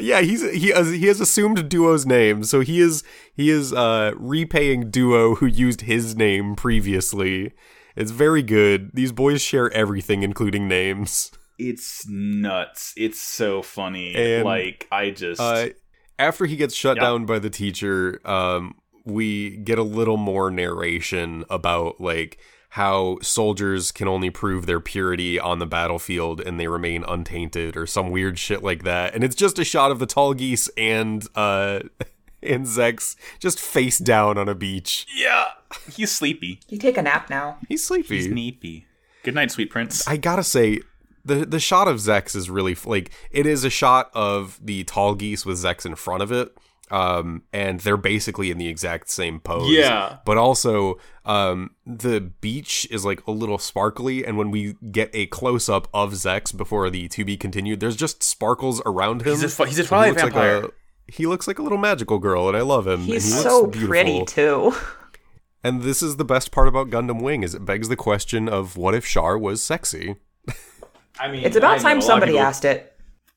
Yeah, 0.00 0.22
he's 0.22 0.40
he 0.52 0.68
has 0.68 0.90
he 0.90 1.06
has 1.06 1.20
assumed 1.20 1.68
Duo's 1.68 2.06
name, 2.06 2.44
so 2.44 2.60
he 2.60 2.80
is 2.80 3.04
he 3.34 3.50
is 3.50 3.74
uh 3.74 4.12
repaying 4.16 4.90
Duo 4.90 5.34
who 5.34 5.46
used 5.46 5.82
his 5.82 6.16
name 6.16 6.56
previously. 6.56 7.52
It's 7.98 8.12
very 8.12 8.42
good. 8.42 8.90
These 8.94 9.10
boys 9.12 9.42
share 9.42 9.70
everything, 9.72 10.22
including 10.22 10.68
names. 10.68 11.30
it's 11.58 12.06
nuts. 12.08 12.94
It's 12.96 13.20
so 13.20 13.62
funny. 13.62 14.14
And, 14.14 14.44
like 14.44 14.86
I 14.92 15.10
just 15.10 15.40
Uh, 15.40 15.70
after 16.16 16.46
he 16.46 16.54
gets 16.54 16.72
shut 16.74 16.96
Yeah. 16.96 17.02
down 17.02 17.26
by 17.26 17.40
the 17.40 17.50
teacher, 17.50 18.20
um, 18.24 18.76
we 19.04 19.56
get 19.56 19.76
a 19.78 19.82
little 19.82 20.16
more 20.18 20.50
narration 20.52 21.44
about 21.50 22.00
like 22.00 22.38
how 22.72 23.18
soldiers 23.22 23.90
can 23.90 24.06
only 24.06 24.30
prove 24.30 24.66
their 24.66 24.78
purity 24.78 25.40
on 25.40 25.58
the 25.58 25.66
battlefield 25.66 26.40
and 26.40 26.60
they 26.60 26.68
remain 26.68 27.02
untainted 27.08 27.76
or 27.76 27.86
some 27.86 28.10
weird 28.10 28.38
shit 28.38 28.62
like 28.62 28.84
that. 28.84 29.14
And 29.14 29.24
it's 29.24 29.34
just 29.34 29.58
a 29.58 29.64
shot 29.64 29.90
of 29.90 29.98
the 29.98 30.06
Tallgeese 30.06 30.68
and 30.78 31.26
uh 31.34 31.80
and 32.42 32.66
Zechs 32.66 33.16
just 33.38 33.58
face 33.58 33.98
down 33.98 34.38
on 34.38 34.48
a 34.48 34.54
beach. 34.54 35.06
yeah, 35.16 35.46
he's 35.94 36.10
sleepy. 36.12 36.60
You 36.68 36.78
take 36.78 36.96
a 36.96 37.02
nap 37.02 37.28
now. 37.30 37.58
He's 37.68 37.84
sleepy. 37.84 38.16
He's 38.16 38.28
neepy. 38.28 38.86
Good 39.24 39.34
night, 39.34 39.50
sweet 39.50 39.70
prince. 39.70 40.06
I 40.08 40.16
gotta 40.16 40.44
say, 40.44 40.80
the 41.24 41.44
the 41.44 41.60
shot 41.60 41.88
of 41.88 41.96
Zechs 41.96 42.34
is 42.36 42.48
really 42.48 42.76
like 42.86 43.10
it 43.30 43.46
is 43.46 43.64
a 43.64 43.70
shot 43.70 44.10
of 44.14 44.58
the 44.62 44.84
Tallgeese 44.84 45.44
with 45.44 45.58
Zechs 45.58 45.84
in 45.84 45.94
front 45.96 46.22
of 46.22 46.32
it, 46.32 46.56
um, 46.90 47.42
and 47.52 47.80
they're 47.80 47.96
basically 47.98 48.50
in 48.50 48.56
the 48.58 48.68
exact 48.68 49.10
same 49.10 49.40
pose. 49.40 49.68
Yeah. 49.70 50.18
but 50.24 50.38
also 50.38 50.98
um, 51.26 51.72
the 51.84 52.20
beach 52.20 52.86
is 52.90 53.04
like 53.04 53.26
a 53.26 53.30
little 53.32 53.58
sparkly, 53.58 54.24
and 54.24 54.38
when 54.38 54.50
we 54.50 54.76
get 54.90 55.10
a 55.12 55.26
close 55.26 55.68
up 55.68 55.88
of 55.92 56.12
Zechs 56.12 56.56
before 56.56 56.88
the 56.88 57.08
to 57.08 57.24
be 57.24 57.36
continued, 57.36 57.80
there's 57.80 57.96
just 57.96 58.22
sparkles 58.22 58.80
around 58.86 59.22
him. 59.22 59.32
He's 59.38 59.58
a 59.60 59.66
he's 59.66 59.78
a 59.80 59.82
He 59.82 59.88
Twilight 59.88 60.10
looks 60.12 60.22
like 60.22 60.32
vampire. 60.32 60.64
a- 60.66 60.70
he 61.08 61.26
looks 61.26 61.46
like 61.48 61.58
a 61.58 61.62
little 61.62 61.78
magical 61.78 62.18
girl, 62.18 62.48
and 62.48 62.56
I 62.56 62.60
love 62.60 62.86
him. 62.86 63.00
He's 63.00 63.24
he 63.24 63.30
so 63.42 63.66
beautiful. 63.66 63.88
pretty 63.88 64.24
too. 64.24 64.74
And 65.64 65.82
this 65.82 66.02
is 66.02 66.16
the 66.16 66.24
best 66.24 66.52
part 66.52 66.68
about 66.68 66.88
Gundam 66.90 67.20
Wing 67.20 67.42
is 67.42 67.54
it 67.54 67.64
begs 67.64 67.88
the 67.88 67.96
question 67.96 68.48
of 68.48 68.76
what 68.76 68.94
if 68.94 69.04
Char 69.06 69.36
was 69.36 69.60
sexy. 69.62 70.16
I 71.18 71.28
mean, 71.28 71.44
It's 71.44 71.56
about 71.56 71.80
time 71.80 72.00
somebody 72.00 72.38
asked 72.38 72.64
it. 72.64 72.94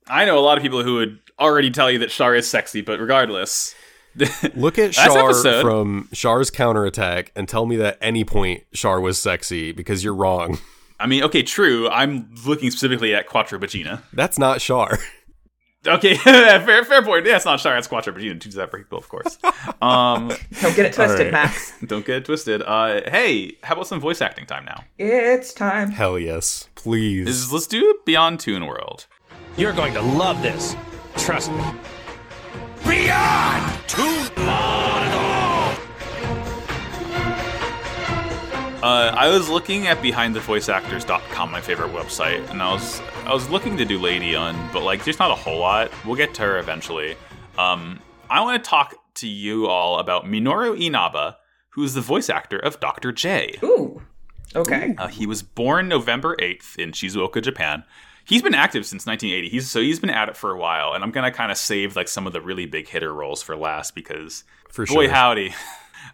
I 0.07 0.25
know 0.25 0.37
a 0.37 0.41
lot 0.41 0.57
of 0.57 0.61
people 0.61 0.83
who 0.83 0.95
would 0.95 1.19
already 1.39 1.71
tell 1.71 1.89
you 1.89 1.97
that 1.99 2.09
Char 2.11 2.35
is 2.35 2.47
sexy, 2.47 2.81
but 2.81 2.99
regardless, 2.99 3.73
Look 4.55 4.77
at 4.77 4.95
Last 4.97 5.13
Char 5.13 5.29
episode- 5.29 5.61
from 5.61 6.09
Char's 6.13 6.49
counterattack 6.51 7.31
and 7.35 7.47
tell 7.47 7.65
me 7.65 7.77
that 7.77 7.93
at 7.95 7.97
any 8.01 8.23
point 8.23 8.63
Char 8.73 8.99
was 8.99 9.17
sexy 9.17 9.71
because 9.71 10.03
you're 10.03 10.13
wrong. 10.15 10.59
I 10.99 11.07
mean, 11.07 11.23
okay, 11.23 11.41
true. 11.41 11.89
I'm 11.89 12.29
looking 12.45 12.69
specifically 12.69 13.15
at 13.15 13.25
Quattro 13.27 13.57
Vagina. 13.57 14.03
That's 14.13 14.37
not 14.37 14.59
Char. 14.59 14.99
Okay, 15.87 16.15
fair, 16.17 16.85
fair 16.85 17.01
point. 17.01 17.25
Yeah, 17.25 17.37
it's 17.37 17.45
not 17.45 17.59
Char, 17.59 17.75
it's 17.77 17.87
Quattro 17.87 18.13
Vagina. 18.13 18.39
Two 18.39 18.51
separate 18.51 18.83
people, 18.83 18.97
of 18.99 19.09
course. 19.09 19.37
Um, 19.81 20.31
Don't 20.61 20.75
get 20.75 20.85
it 20.85 20.93
twisted, 20.93 21.19
right. 21.19 21.31
Max. 21.31 21.73
don't 21.85 22.05
get 22.05 22.17
it 22.17 22.25
twisted. 22.25 22.61
Uh, 22.61 23.01
hey, 23.09 23.57
how 23.63 23.73
about 23.73 23.87
some 23.87 23.99
voice 23.99 24.21
acting 24.21 24.45
time 24.45 24.63
now? 24.63 24.83
It's 24.99 25.53
time. 25.53 25.89
Hell 25.89 26.19
yes. 26.19 26.69
Please. 26.75 27.27
Is 27.27 27.51
let's 27.51 27.65
do 27.65 27.99
Beyond 28.05 28.39
Toon 28.39 28.67
World. 28.67 29.07
You're 29.57 29.73
going 29.73 29.93
to 29.95 30.01
love 30.01 30.43
this. 30.43 30.75
Trust 31.17 31.51
me. 31.51 31.63
Beyond 32.83 33.79
Two 33.87 34.27
Uh, 38.83 39.13
I 39.15 39.27
was 39.29 39.47
looking 39.47 39.85
at 39.85 39.97
behindthevoiceactors.com, 40.01 41.51
my 41.51 41.61
favorite 41.61 41.91
website, 41.91 42.49
and 42.49 42.63
I 42.63 42.73
was 42.73 42.99
I 43.25 43.33
was 43.33 43.47
looking 43.49 43.77
to 43.77 43.85
do 43.85 43.99
Lady 43.99 44.33
Une, 44.33 44.57
but 44.73 44.81
like 44.81 45.03
there's 45.03 45.19
not 45.19 45.29
a 45.29 45.35
whole 45.35 45.59
lot. 45.59 45.91
We'll 46.03 46.15
get 46.15 46.33
to 46.35 46.41
her 46.41 46.57
eventually. 46.57 47.15
Um, 47.59 47.99
I 48.29 48.41
want 48.41 48.63
to 48.63 48.67
talk 48.67 48.95
to 49.15 49.27
you 49.27 49.67
all 49.67 49.99
about 49.99 50.25
Minoru 50.25 50.75
Inaba, 50.79 51.37
who 51.69 51.83
is 51.83 51.93
the 51.93 52.01
voice 52.01 52.27
actor 52.27 52.57
of 52.57 52.79
Dr. 52.79 53.11
J. 53.11 53.59
Ooh. 53.61 54.01
Okay. 54.55 54.95
Uh, 54.97 55.07
he 55.07 55.27
was 55.27 55.43
born 55.43 55.87
November 55.87 56.35
8th 56.37 56.77
in 56.77 56.91
Shizuoka, 56.91 57.41
Japan. 57.41 57.83
He's 58.25 58.41
been 58.41 58.55
active 58.55 58.85
since 58.85 59.05
1980. 59.05 59.49
He's 59.49 59.69
so 59.69 59.79
he's 59.79 59.99
been 59.99 60.09
at 60.09 60.27
it 60.27 60.35
for 60.35 60.51
a 60.51 60.57
while, 60.57 60.93
and 60.93 61.03
I'm 61.03 61.11
gonna 61.11 61.31
kind 61.31 61.51
of 61.51 61.57
save 61.59 61.95
like 61.95 62.07
some 62.07 62.25
of 62.25 62.33
the 62.33 62.41
really 62.41 62.65
big 62.65 62.87
hitter 62.87 63.13
roles 63.13 63.43
for 63.43 63.55
last 63.55 63.93
because 63.93 64.43
For 64.69 64.87
boy 64.87 65.05
sure. 65.05 65.11
howdy. 65.13 65.53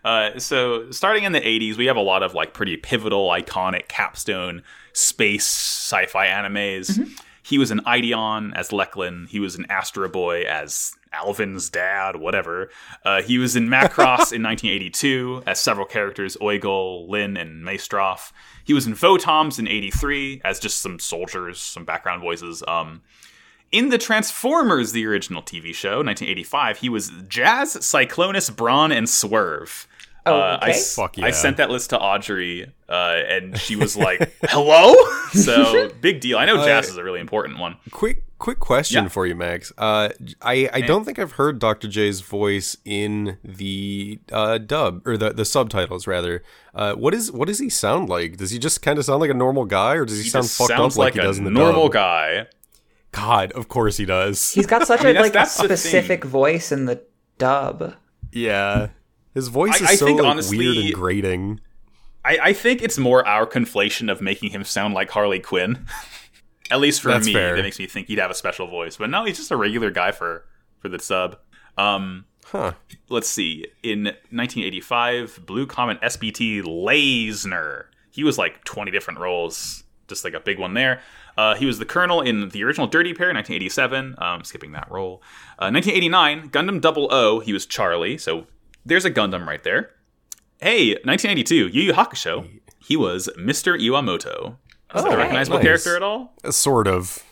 Uh, 0.08 0.40
so 0.40 0.90
starting 0.90 1.26
in 1.26 1.34
the 1.34 1.42
80s, 1.42 1.76
we 1.76 1.88
have 1.88 1.98
a 1.98 2.02
lot 2.02 2.24
of 2.24 2.34
like 2.34 2.54
pretty 2.54 2.78
pivotal, 2.78 3.28
iconic 3.28 3.90
capstone 3.90 4.64
space 4.94 5.46
sci-fi 5.46 6.28
animes. 6.28 6.98
He 7.44 7.58
was 7.58 7.72
an 7.72 7.82
Ideon 7.86 8.54
as 8.56 8.72
Lachlan. 8.72 9.28
He 9.30 9.42
was 9.42 9.56
an 9.56 9.66
Astro 9.70 10.08
Boy 10.08 10.44
as 10.44 10.94
Alvin's 11.12 11.70
dad, 11.70 12.16
whatever. 12.16 12.70
Uh, 13.04 13.22
he 13.22 13.38
was 13.38 13.58
in 13.58 13.68
Macross 13.68 14.32
in 14.32 14.44
1982 14.44 15.44
as 15.46 15.60
several 15.60 15.86
characters, 15.86 16.38
Oigol, 16.38 17.10
Lin, 17.10 17.36
and 17.36 17.66
Maestroff. 17.66 18.32
He 18.64 18.74
was 18.74 18.88
in 18.88 18.94
Votoms 18.94 19.60
in 19.60 19.68
83 19.68 20.42
as 20.46 20.58
just 20.58 20.80
some 20.80 21.00
soldiers, 21.00 21.60
some 21.60 21.84
background 21.84 22.22
voices. 22.22 22.64
Um, 22.66 23.02
in 23.74 23.90
the 23.90 23.98
Transformers, 23.98 24.94
the 24.94 25.06
original 25.06 25.42
TV 25.42 25.74
show, 25.74 25.98
1985, 25.98 26.78
he 26.78 26.88
was 26.88 27.12
Jazz, 27.28 27.76
Cyclonus, 27.76 28.56
Brawn, 28.56 28.94
and 28.94 29.10
Swerve. 29.10 29.86
Oh, 30.28 30.40
Uh, 30.40 30.60
I, 30.62 30.70
okay. 30.70 30.78
s- 30.78 30.95
Fuck 30.95 31.18
I 31.20 31.32
sent 31.32 31.58
that 31.58 31.70
list 31.70 31.90
to 31.91 31.99
Audrey, 31.99 32.72
uh, 32.90 32.94
and 33.28 33.58
she 33.60 33.76
was 33.76 33.95
like, 34.08 34.32
"Hello." 34.44 34.94
So 35.34 35.90
big 36.02 36.22
deal. 36.22 36.38
I 36.38 36.45
know 36.45 36.64
Jazz 36.66 36.88
is 36.90 36.98
a 36.98 37.04
really 37.04 37.20
important 37.20 37.60
one. 37.60 37.76
quick 37.91 38.24
quick 38.40 38.60
question 38.60 39.04
Yeah. 39.06 39.10
for 39.10 39.26
you, 39.28 39.36
Max. 39.36 39.74
Uh, 39.78 40.10
I 40.41 40.70
I 40.74 40.82
don't 40.82 41.04
think 41.04 41.20
I've 41.20 41.34
heard 41.34 41.60
Dr. 41.60 41.88
J's 41.90 42.22
voice 42.22 42.78
in 42.86 43.38
the 43.44 44.20
uh, 44.32 44.58
dub 44.60 45.06
or 45.06 45.18
the 45.18 45.32
the 45.34 45.44
subtitles 45.44 46.08
rather. 46.08 46.44
Uh, 46.74 46.94
what 46.94 47.14
is 47.14 47.30
what 47.32 47.48
does 47.49 47.60
he 47.60 47.70
sound 47.70 48.08
like? 48.08 48.38
Does 48.38 48.52
he 48.52 48.58
just 48.60 48.82
kind 48.82 48.98
of 48.98 49.04
sound 49.06 49.20
like 49.20 49.30
a 49.32 49.34
normal 49.34 49.66
guy, 49.66 49.95
or 49.95 50.06
does 50.06 50.18
he, 50.18 50.24
He 50.24 50.30
sound 50.30 50.49
fucked 50.49 50.72
up 50.72 50.80
like, 50.95 50.98
like, 50.98 51.14
he 51.16 51.20
does 51.20 51.38
a 51.38 51.40
in 51.40 51.44
the 51.45 51.52
normal 51.52 51.88
dub? 51.90 51.94
guy. 51.94 52.48
God, 53.12 53.52
of 53.54 53.68
course 53.68 53.98
he 53.98 54.06
does. 54.06 54.54
He's 54.54 54.68
got 54.68 54.86
such 54.88 55.02
mean, 55.02 55.10
a 55.10 55.14
that's- 55.14 55.26
like 55.26 55.34
that's 55.34 55.58
the 55.58 55.64
specific 55.66 56.24
voice 56.24 56.72
in 56.72 56.86
the 56.86 57.02
dub. 57.38 57.95
yeah, 58.32 58.90
his 59.38 59.48
voice 59.50 59.80
I- 59.82 59.86
is 59.86 59.90
I 59.92 59.96
so 59.96 60.06
think, 60.08 60.20
like, 60.22 60.30
honestly- 60.32 60.58
weird 60.58 60.78
and 60.78 60.94
grating. 60.94 61.60
I, 62.26 62.40
I 62.50 62.54
think 62.54 62.82
it's 62.82 62.98
more 62.98 63.26
our 63.26 63.46
conflation 63.46 64.12
of 64.12 64.20
making 64.22 64.50
him 64.50 64.64
sound 64.66 64.94
like 64.94 65.10
Harley 65.12 65.40
Quinn. 65.40 65.86
At 66.72 66.82
least 66.82 67.02
for 67.02 67.10
That's 67.10 67.26
me, 67.26 67.32
fair. 67.34 67.56
that 67.56 67.62
makes 67.62 67.80
me 67.80 67.88
think 67.88 68.08
he'd 68.08 68.20
have 68.20 68.32
a 68.32 68.34
special 68.36 68.68
voice. 68.68 68.98
But 68.98 69.10
no, 69.10 69.24
he's 69.24 69.38
just 69.38 69.52
a 69.52 69.56
regular 69.56 69.92
guy 69.92 70.12
for 70.12 70.44
for 70.80 70.90
the 70.90 71.00
sub. 71.00 71.38
Um, 71.78 72.26
Huh? 72.46 72.74
let's 73.10 73.28
see. 73.30 73.66
In 73.84 74.06
1985, 74.06 75.42
Blue 75.46 75.66
Comet 75.66 76.00
SPT 76.02 76.62
Layzner. 76.64 77.86
He 78.12 78.24
was 78.24 78.38
like 78.38 78.64
20 78.66 78.92
different 78.92 79.20
roles, 79.20 79.84
just 80.08 80.24
like 80.24 80.34
a 80.34 80.40
big 80.40 80.58
one 80.60 80.74
there. 80.74 81.02
Uh, 81.38 81.56
he 81.56 81.66
was 81.66 81.78
the 81.78 81.86
Colonel 81.86 82.22
in 82.22 82.50
the 82.50 82.64
original 82.64 82.88
Dirty 82.88 83.14
Pair, 83.14 83.28
1987. 83.34 84.16
Um, 84.18 84.44
skipping 84.44 84.72
that 84.74 84.90
role. 84.92 85.22
Uh, 85.60 85.70
1989, 85.72 86.50
Gundam 86.50 86.82
Double 86.82 87.08
O. 87.12 87.40
He 87.40 87.54
was 87.54 87.66
Charlie. 87.66 88.18
So 88.18 88.48
there's 88.88 89.06
a 89.06 89.12
Gundam 89.12 89.46
right 89.46 89.64
there. 89.64 89.92
Hey, 90.60 90.90
1992, 91.04 91.68
Yu 91.68 91.82
Yu 91.84 91.94
Hakusho. 91.94 92.48
He 92.80 92.96
was 92.98 93.30
Mr. 93.38 93.78
Iwamoto. 93.80 94.56
Is 94.96 95.04
that 95.04 95.12
a 95.12 95.16
Oh, 95.16 95.18
recognizable 95.18 95.58
nice. 95.58 95.66
character 95.66 95.96
at 95.96 96.04
all? 96.04 96.34
Sort 96.50 96.88
of. 96.88 97.24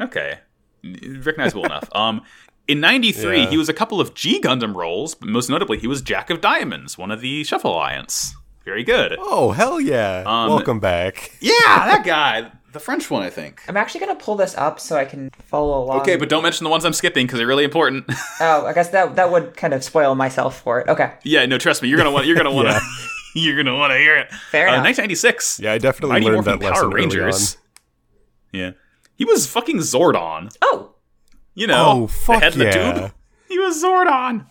Okay, 0.00 0.38
recognizable 0.84 1.64
enough. 1.64 1.88
Um, 1.94 2.22
in 2.66 2.80
'93, 2.80 3.42
Yeah. 3.42 3.50
he 3.50 3.56
was 3.56 3.68
a 3.68 3.72
couple 3.72 4.00
of 4.00 4.14
G 4.14 4.40
Gundam 4.40 4.74
roles, 4.74 5.14
but 5.14 5.28
most 5.28 5.48
notably, 5.48 5.78
he 5.78 5.86
was 5.86 6.02
Jack 6.02 6.30
of 6.30 6.40
Diamonds, 6.40 6.96
one 6.98 7.10
of 7.10 7.20
the 7.20 7.44
Shuffle 7.44 7.72
Alliance. 7.74 8.34
Very 8.64 8.84
good. 8.84 9.16
Oh 9.18 9.52
hell 9.52 9.80
yeah! 9.80 10.22
Um, 10.26 10.50
Welcome 10.50 10.78
back. 10.80 11.32
Yeah, 11.40 11.52
that 11.64 12.02
guy, 12.04 12.50
the 12.72 12.80
French 12.80 13.10
one, 13.10 13.22
I 13.22 13.30
think. 13.30 13.62
I'm 13.68 13.76
actually 13.76 14.00
gonna 14.00 14.14
pull 14.16 14.34
this 14.36 14.54
up 14.56 14.78
so 14.80 14.96
I 14.96 15.04
can 15.04 15.30
follow 15.46 15.82
along. 15.84 16.00
Okay, 16.00 16.16
but 16.16 16.28
don't 16.28 16.42
mention 16.42 16.64
the 16.64 16.70
ones 16.70 16.84
I'm 16.84 16.92
skipping 16.92 17.26
because 17.26 17.38
they're 17.38 17.46
really 17.46 17.64
important. 17.64 18.04
oh, 18.40 18.66
I 18.66 18.72
guess 18.72 18.90
that 18.90 19.16
that 19.16 19.30
would 19.30 19.56
kind 19.56 19.72
of 19.74 19.82
spoil 19.82 20.14
myself 20.14 20.60
for 20.60 20.80
it. 20.80 20.88
Okay, 20.88 21.12
yeah, 21.24 21.46
no, 21.46 21.58
trust 21.58 21.82
me, 21.82 21.88
you're 21.88 21.98
gonna 21.98 22.10
want, 22.10 22.26
you're 22.26 22.36
gonna 22.36 22.52
want 22.52 22.68
to, 22.68 22.74
Yeah. 22.74 22.80
you're 23.34 23.56
gonna 23.56 23.76
want 23.76 23.92
to 23.92 23.98
hear 23.98 24.16
it. 24.16 24.30
Fair 24.50 24.68
uh, 24.68 24.74
enough. 24.74 24.84
1996. 24.84 25.60
Yeah, 25.60 25.72
I 25.72 25.78
definitely 25.78 26.14
Mighty 26.14 26.26
learned 26.26 26.36
Morphin 26.46 26.58
that 26.60 26.64
lesson 26.66 26.82
Power 26.90 26.94
Rangers. 26.94 27.56
early 27.56 28.64
Yeah, 28.64 28.70
he 29.16 29.24
was 29.24 29.46
fucking 29.46 29.78
Zordon. 29.78 30.54
Oh, 30.62 30.94
You 31.54 31.66
know, 31.66 32.02
Oh, 32.02 32.06
fuck 32.06 32.40
the 32.40 32.44
head 32.44 32.52
in 32.54 32.58
the 32.58 32.64
yeah. 32.66 32.92
tube. 33.00 33.12
He 33.48 33.58
was 33.58 33.82
Zordon. 33.82 34.46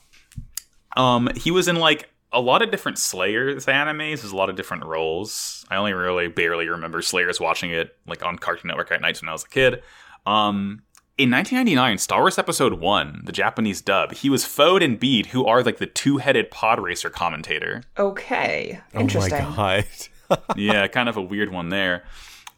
Um, 0.96 1.30
he 1.36 1.52
was 1.52 1.68
in 1.68 1.76
like 1.76 2.10
a 2.32 2.42
lot 2.42 2.62
of 2.62 2.72
different 2.72 2.98
Slayers 2.98 3.66
animes. 3.66 4.22
There's 4.22 4.32
a 4.32 4.36
lot 4.36 4.50
of 4.50 4.56
different 4.56 4.86
roles. 4.86 5.66
I 5.70 5.78
only 5.78 5.94
really 5.94 6.28
barely 6.28 6.68
remember 6.68 7.02
Slayers 7.02 7.40
watching 7.40 7.72
it 7.72 7.96
like 8.06 8.24
on 8.24 8.38
Cartoon 8.38 8.68
Network 8.68 8.92
at 8.92 9.02
nights 9.02 9.22
when 9.22 9.30
I 9.30 9.34
was 9.34 9.44
a 9.44 9.50
kid. 9.50 9.82
Um, 10.26 10.84
in 11.18 11.32
1999, 11.32 11.98
Star 11.98 12.20
Wars 12.20 12.38
Episode 12.38 12.80
One, 12.80 13.22
the 13.26 13.32
Japanese 13.32 13.82
dub, 13.82 14.14
he 14.14 14.30
was 14.30 14.44
Fode 14.44 14.84
and 14.84 15.00
Bede, 15.00 15.28
who 15.28 15.46
are 15.46 15.64
like 15.64 15.78
the 15.78 15.88
two-headed 15.88 16.52
pod 16.52 16.80
racer 16.80 17.10
commentator. 17.10 17.84
okay, 17.98 18.82
interesting. 18.94 19.42
Oh 19.42 19.50
my 19.52 19.86
god. 20.30 20.40
yeah, 20.56 20.86
kind 20.88 21.10
of 21.10 21.18
a 21.18 21.22
weird 21.22 21.52
one 21.52 21.70
there. 21.70 22.04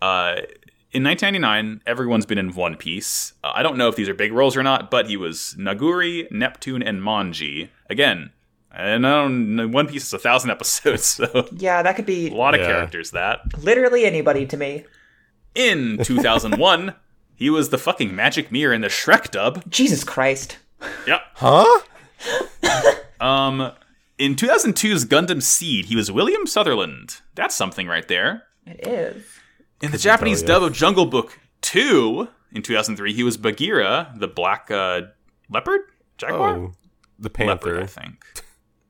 Uh, 0.01 0.41
in 0.91 1.03
1999, 1.03 1.81
everyone's 1.85 2.25
been 2.25 2.39
in 2.39 2.53
One 2.55 2.75
Piece. 2.75 3.33
Uh, 3.43 3.51
I 3.53 3.61
don't 3.61 3.77
know 3.77 3.89
if 3.89 3.95
these 3.95 4.09
are 4.09 4.15
big 4.15 4.33
roles 4.33 4.57
or 4.57 4.63
not, 4.63 4.89
but 4.89 5.07
he 5.07 5.15
was 5.17 5.55
Naguri, 5.57 6.29
Neptune, 6.31 6.81
and 6.81 6.99
Manji. 7.01 7.69
Again, 7.89 8.31
and 8.71 9.05
I 9.07 9.21
don't 9.23 9.55
know, 9.55 9.67
One 9.67 9.87
Piece 9.87 10.05
is 10.07 10.13
a 10.13 10.19
thousand 10.19 10.49
episodes, 10.55 11.05
so 11.05 11.47
Yeah, 11.55 11.81
that 11.83 11.95
could 11.95 12.05
be 12.05 12.29
a 12.29 12.33
lot 12.33 12.53
of 12.55 12.61
Yeah. 12.61 12.67
characters. 12.67 13.11
That 13.11 13.41
literally 13.63 14.05
anybody 14.05 14.45
to 14.47 14.57
me. 14.57 14.85
in 15.55 15.97
2001, 16.03 16.93
he 17.35 17.49
was 17.49 17.69
the 17.69 17.77
fucking 17.77 18.15
Magic 18.15 18.51
Mirror 18.51 18.73
in 18.73 18.81
the 18.81 18.87
Shrek 18.87 19.31
dub. 19.31 19.63
Jesus 19.69 20.03
Christ. 20.03 20.57
Yep. 21.07 21.21
Huh? 21.35 21.79
Um, 23.21 23.73
in 24.17 24.35
2002's 24.35 25.03
Gundam 25.05 25.41
Seed, 25.43 25.85
he 25.85 25.95
was 25.97 26.09
William 26.09 26.47
Sutherland. 26.47 27.17
That's 27.35 27.53
something 27.53 27.85
right 27.85 28.07
there. 28.07 28.43
It 28.65 28.87
is. 28.87 29.25
In 29.81 29.91
the 29.91 29.97
Japanese 29.97 30.41
dub 30.41 30.63
of 30.63 30.71
Jungle 30.71 31.05
Book 31.05 31.37
2 31.61 32.29
in 32.53 32.61
2003, 32.61 33.11
he 33.13 33.23
was 33.23 33.35
Bagheera, 33.35 34.13
the 34.15 34.29
black 34.29 34.71
uh, 34.71 35.01
leopard? 35.49 35.81
Jaguar? 36.17 36.55
Oh, 36.57 36.73
the 37.17 37.29
leopard, 37.45 37.83
I 37.83 37.87
think. 37.87 38.23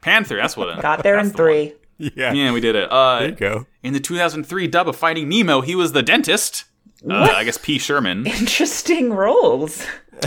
Panther, 0.01 0.35
that's 0.37 0.55
what 0.57 0.69
it 0.69 0.81
Got 0.81 1.03
there 1.03 1.17
in 1.19 1.25
that's 1.25 1.35
the 1.37 1.43
one. 1.43 1.51
three. 1.51 1.73
Yeah. 2.15 2.31
Yeah, 2.33 2.51
we 2.53 2.61
did 2.61 2.75
it. 2.75 2.89
Uh, 2.91 3.19
There 3.19 3.29
you 3.29 3.35
go. 3.35 3.65
in 3.83 3.93
the 3.93 3.99
2003 3.99 4.67
dub 4.67 4.87
of 4.87 4.95
Finding 4.95 5.27
Nemo, 5.29 5.61
he 5.61 5.75
was 5.75 5.91
the 5.91 6.01
dentist. 6.03 6.63
Uh, 7.09 7.13
I 7.35 7.43
guess 7.43 7.57
P. 7.57 7.77
Sherman. 7.79 8.25
Interesting 8.25 9.13
roles. 9.13 9.85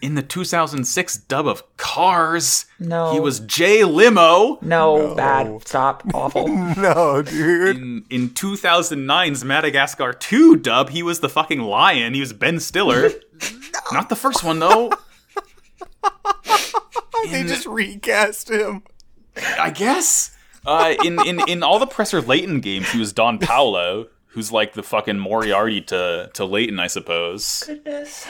In 0.00 0.14
the 0.14 0.22
2006 0.22 1.16
dub 1.26 1.48
of 1.48 1.76
Cars, 1.76 2.66
No. 2.78 3.12
he 3.12 3.18
was 3.18 3.40
Jay 3.40 3.82
Limo. 3.82 4.58
No, 4.62 5.16
bad. 5.16 5.66
Stop. 5.66 6.04
Awful. 6.14 6.46
No, 6.76 7.20
dude. 7.22 7.76
In, 7.76 8.04
in 8.08 8.28
2009's 8.30 9.44
Madagascar 9.44 10.12
2 10.12 10.54
dub, 10.58 10.90
he 10.90 11.02
was 11.02 11.18
the 11.18 11.28
fucking 11.28 11.60
lion. 11.62 12.14
He 12.14 12.20
was 12.20 12.32
Ben 12.32 12.60
Stiller. 12.60 13.10
Not 13.92 14.08
the 14.08 14.14
first 14.14 14.44
one, 14.44 14.60
though. 14.60 14.92
they 17.30 17.42
just 17.42 17.66
recast 17.66 18.50
him. 18.50 18.82
I 19.58 19.70
guess. 19.70 20.36
Uh, 20.66 20.94
in, 21.04 21.20
in, 21.26 21.40
in 21.48 21.62
all 21.62 21.78
the 21.78 21.86
Presser 21.86 22.20
Layton 22.20 22.60
games, 22.60 22.90
he 22.90 22.98
was 22.98 23.12
Don 23.12 23.38
Paolo, 23.38 24.08
who's 24.28 24.52
like 24.52 24.74
the 24.74 24.82
fucking 24.82 25.18
Moriarty 25.18 25.80
to, 25.82 26.30
to 26.34 26.44
Layton, 26.44 26.78
I 26.78 26.88
suppose. 26.88 27.62
Goodness. 27.66 28.26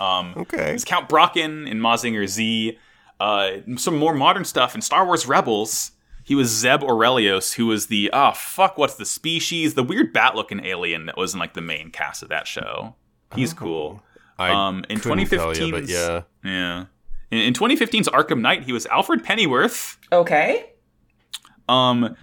Okay. 0.00 0.72
It's 0.74 0.84
Count 0.84 1.08
Brocken 1.08 1.68
in 1.68 1.80
Mazinger 1.80 2.26
Z. 2.28 2.78
Uh, 3.18 3.50
some 3.76 3.96
more 3.96 4.14
modern 4.14 4.44
stuff 4.44 4.74
in 4.74 4.80
Star 4.82 5.04
Wars 5.06 5.26
Rebels. 5.26 5.92
He 6.22 6.34
was 6.34 6.48
Zeb 6.48 6.80
Orrelios, 6.80 7.54
who 7.54 7.66
was 7.66 7.88
the 7.88 8.08
oh 8.12 8.32
fuck, 8.34 8.78
what's 8.78 8.94
the 8.94 9.04
species? 9.04 9.74
The 9.74 9.82
weird 9.82 10.12
bat-looking 10.12 10.64
alien 10.64 11.04
that 11.06 11.16
was 11.18 11.34
in 11.34 11.40
like 11.40 11.52
the 11.52 11.60
main 11.60 11.90
cast 11.90 12.22
of 12.22 12.30
that 12.30 12.46
show. 12.46 12.94
He's 13.34 13.52
cool. 13.52 14.02
I 14.38 14.50
Um, 14.50 14.84
in 14.88 15.00
couldn't 15.00 15.18
2015, 15.28 15.70
but 15.70 15.86
yeah. 15.88 16.22
yeah. 16.42 16.84
In, 17.34 17.40
in 17.40 17.52
2015's 17.52 18.08
Arkham 18.08 18.40
Knight, 18.40 18.62
he 18.62 18.72
was 18.72 18.86
Alfred 18.86 19.24
Pennyworth. 19.24 19.98
Okay. 20.12 20.70
Um, 21.68 22.16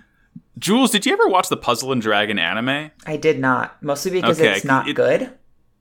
Jules, 0.57 0.91
did 0.91 1.05
you 1.05 1.13
ever 1.13 1.27
watch 1.27 1.49
the 1.49 1.57
Puzzle 1.57 1.91
and 1.91 2.01
Dragon 2.01 2.39
anime? 2.39 2.91
I 3.05 3.17
did 3.17 3.39
not. 3.39 3.81
Mostly 3.83 4.11
because 4.11 4.39
Okay, 4.39 4.55
it's 4.55 4.65
not 4.65 4.87
it- 4.87 4.95
good. 4.95 5.33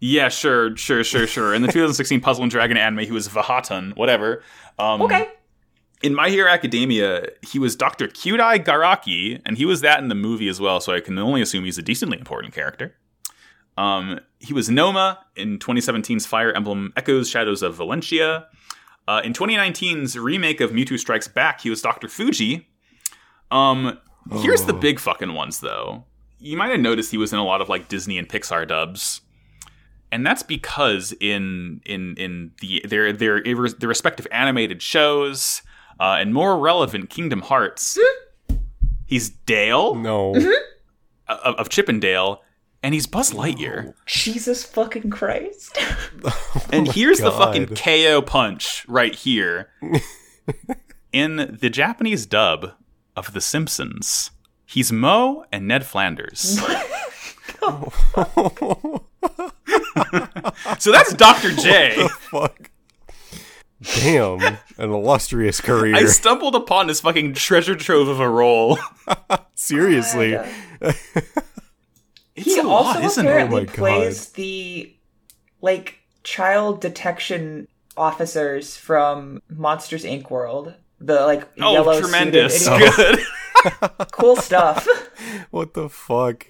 Yeah, 0.03 0.31
sure, 0.31 0.75
sure, 0.79 1.05
sure, 1.05 1.27
sure. 1.27 1.53
In 1.55 1.61
the 1.61 1.69
2016 1.69 2.21
Puzzle 2.23 2.43
and 2.43 2.51
Dragon 2.51 2.79
anime, 2.79 3.05
he 3.05 3.13
was 3.13 3.29
Vahatan, 3.29 3.95
whatever. 3.97 4.43
Um, 4.79 5.03
Okay. 5.03 5.29
in 6.03 6.15
My 6.15 6.31
Hero 6.31 6.49
Academia, 6.51 7.27
he 7.43 7.59
was 7.59 7.77
Dr. 7.77 8.09
Kyudai 8.09 8.65
Garaki, 8.65 9.43
and 9.45 9.59
he 9.59 9.67
was 9.67 9.83
that 9.83 10.01
in 10.03 10.09
the 10.09 10.15
movie 10.15 10.49
as 10.49 10.59
well, 10.59 10.81
so 10.81 10.95
I 10.95 11.01
can 11.01 11.19
only 11.19 11.43
assume 11.43 11.65
he's 11.67 11.77
a 11.77 11.83
decently 11.83 12.19
important 12.19 12.55
character. 12.55 12.97
Um, 13.77 14.21
he 14.39 14.55
was 14.55 14.71
Nomah 14.71 15.19
in 15.37 15.59
2017's 15.59 16.25
Fire 16.25 16.51
Emblem 16.53 16.95
Echoes 16.97 17.29
Shadows 17.29 17.63
of 17.63 17.75
Valencia. 17.75 18.47
Uh, 19.11 19.21
in 19.25 19.33
2019's 19.33 20.17
remake 20.17 20.61
of 20.61 20.71
Mewtwo 20.71 20.97
Strikes 20.99 21.27
Back, 21.27 21.61
he 21.63 21.71
was 21.71 21.83
Dr. 21.83 22.09
Fuji. 22.09 22.69
Um, 23.51 23.99
here's 24.41 24.65
the 24.65 24.73
big 24.73 25.01
fucking 25.01 25.35
ones, 25.35 25.59
though. 25.59 26.05
You 26.39 26.57
might 26.57 26.71
have 26.71 26.79
noticed 26.79 27.11
he 27.11 27.19
was 27.19 27.33
in 27.33 27.39
a 27.41 27.45
lot 27.45 27.61
of 27.61 27.69
like 27.69 27.89
Disney 27.89 28.19
and 28.19 28.29
Pixar 28.29 28.69
dubs 28.69 29.23
and 30.13 30.27
that's 30.27 30.43
because 30.43 31.13
in 31.21 31.81
in 31.87 32.17
in 32.17 32.51
the 32.61 32.85
their 32.89 33.13
their 33.13 33.43
their 33.43 33.89
respective 33.89 34.27
animated 34.31 34.83
shows 34.83 35.63
uh, 36.01 36.17
and 36.21 36.33
more 36.35 36.59
relevant 36.59 37.11
Kingdom 37.11 37.43
Hearts, 37.43 37.99
he's 39.07 39.31
Dale 39.31 39.95
No. 39.95 40.35
of, 41.29 41.55
of 41.57 41.69
Chippendale, 41.69 42.43
and 42.83 42.95
he's 42.95 43.07
Buzz 43.07 43.33
Lightyear. 43.33 43.95
Jesus 44.07 44.65
fucking 44.65 45.11
Christ. 45.11 45.79
And 46.73 46.89
oh 46.89 46.93
here's 46.93 47.19
the 47.19 47.33
fucking 47.33 47.75
KO 47.75 48.23
punch 48.23 48.85
right 48.87 49.15
here. 49.15 49.71
in 51.13 51.57
the 51.61 51.71
Japanese 51.71 52.25
dub 52.27 52.73
of 53.17 53.33
The 53.33 53.41
Simpsons, 53.41 54.31
he's 54.67 54.93
Moe 54.93 55.45
and 55.51 55.67
Ned 55.67 55.85
Flanders. 55.85 56.61
so 60.79 60.93
that's 60.93 61.13
Dr. 61.15 61.51
J. 61.53 62.07
Fuck. 62.31 62.71
Damn. 63.83 64.41
An 64.79 64.91
illustrious 64.91 65.61
career. 65.61 65.97
I 65.97 66.05
stumbled 66.05 66.55
upon 66.55 66.87
this 66.87 67.01
fucking 67.01 67.35
treasure 67.35 67.75
trove 67.75 68.07
of 68.07 68.21
a 68.21 68.29
role. 68.29 68.79
Seriously. 69.55 70.37
Oh 70.37 70.47
It's 72.37 72.47
He 72.55 72.59
a 72.61 72.67
also 72.67 73.01
lot, 73.01 73.05
isn't 73.05 73.27
it? 73.27 73.29
apparently 73.29 73.57
Oh 73.57 73.61
my 73.61 73.67
God. 73.67 73.75
plays 73.77 74.29
the 74.33 74.95
like 75.61 75.99
child 76.23 76.81
detection 76.81 77.69
officers 77.97 78.77
from 78.77 79.43
Monsters 79.51 80.05
Inc. 80.05 80.31
world. 80.31 80.75
The 81.01 81.21
like 81.27 81.49
Oh, 81.61 81.73
yellow 81.73 82.01
tremendous! 82.01 82.65
suited. 82.65 82.93
Good. 82.97 83.19
cool 84.13 84.37
stuff. 84.37 84.87
What 85.51 85.75
the 85.75 85.89
fuck? 85.89 86.47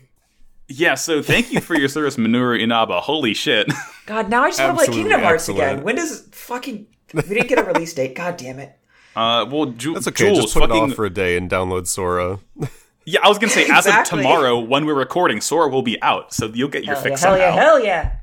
Yeah, 0.69 0.95
so 0.95 1.23
thank 1.23 1.53
you 1.53 1.61
for 1.61 1.75
your 1.77 1.89
service, 1.89 2.17
Minoru 2.17 2.61
Inaba. 2.61 3.01
Holy 3.01 3.35
shit. 3.35 3.67
God, 4.07 4.29
now 4.31 4.45
I 4.45 4.51
just 4.51 4.61
want 4.61 4.71
to 4.73 4.75
play 4.77 4.83
Absolutely 4.85 5.03
Kingdom 5.11 5.21
Hearts 5.23 5.49
excellent. 5.49 5.73
again. 5.73 5.85
When 5.85 5.97
does 5.97 6.29
fucking 6.33 6.87
we 7.15 7.23
didn't 7.23 7.49
get 7.49 7.59
a 7.59 7.65
release 7.65 7.93
date? 7.95 8.15
God 8.15 8.37
damn 8.37 8.59
it! 8.61 8.77
Uh, 9.17 9.45
well, 9.51 9.67
Ju- 9.67 9.95
That's 9.95 10.07
okay. 10.09 10.27
Jules, 10.27 10.43
just 10.43 10.55
put 10.55 10.69
fucking, 10.69 10.77
it 10.77 10.91
off 10.91 10.95
for 10.95 11.05
a 11.07 11.11
day 11.11 11.37
and 11.37 11.51
download 11.51 11.87
Sora. 11.89 12.39
Yeah, 13.05 13.21
I 13.23 13.29
was 13.29 13.39
gonna 13.39 13.51
say, 13.53 13.67
as 13.67 13.87
of 13.87 14.05
tomorrow, 14.05 14.59
when 14.59 14.85
we're 14.87 14.95
recording, 14.95 15.41
Sora 15.41 15.69
will 15.69 15.83
be 15.83 16.01
out, 16.03 16.33
so 16.35 16.47
you'll 16.47 16.69
get 16.69 16.85
your 16.85 16.95
Hell 16.95 17.05
yeah! 17.05 17.11
fix 17.11 17.23
Hell 17.23 17.39
yeah! 17.39 17.51
Hell 17.51 17.85
yeah! 17.85 18.17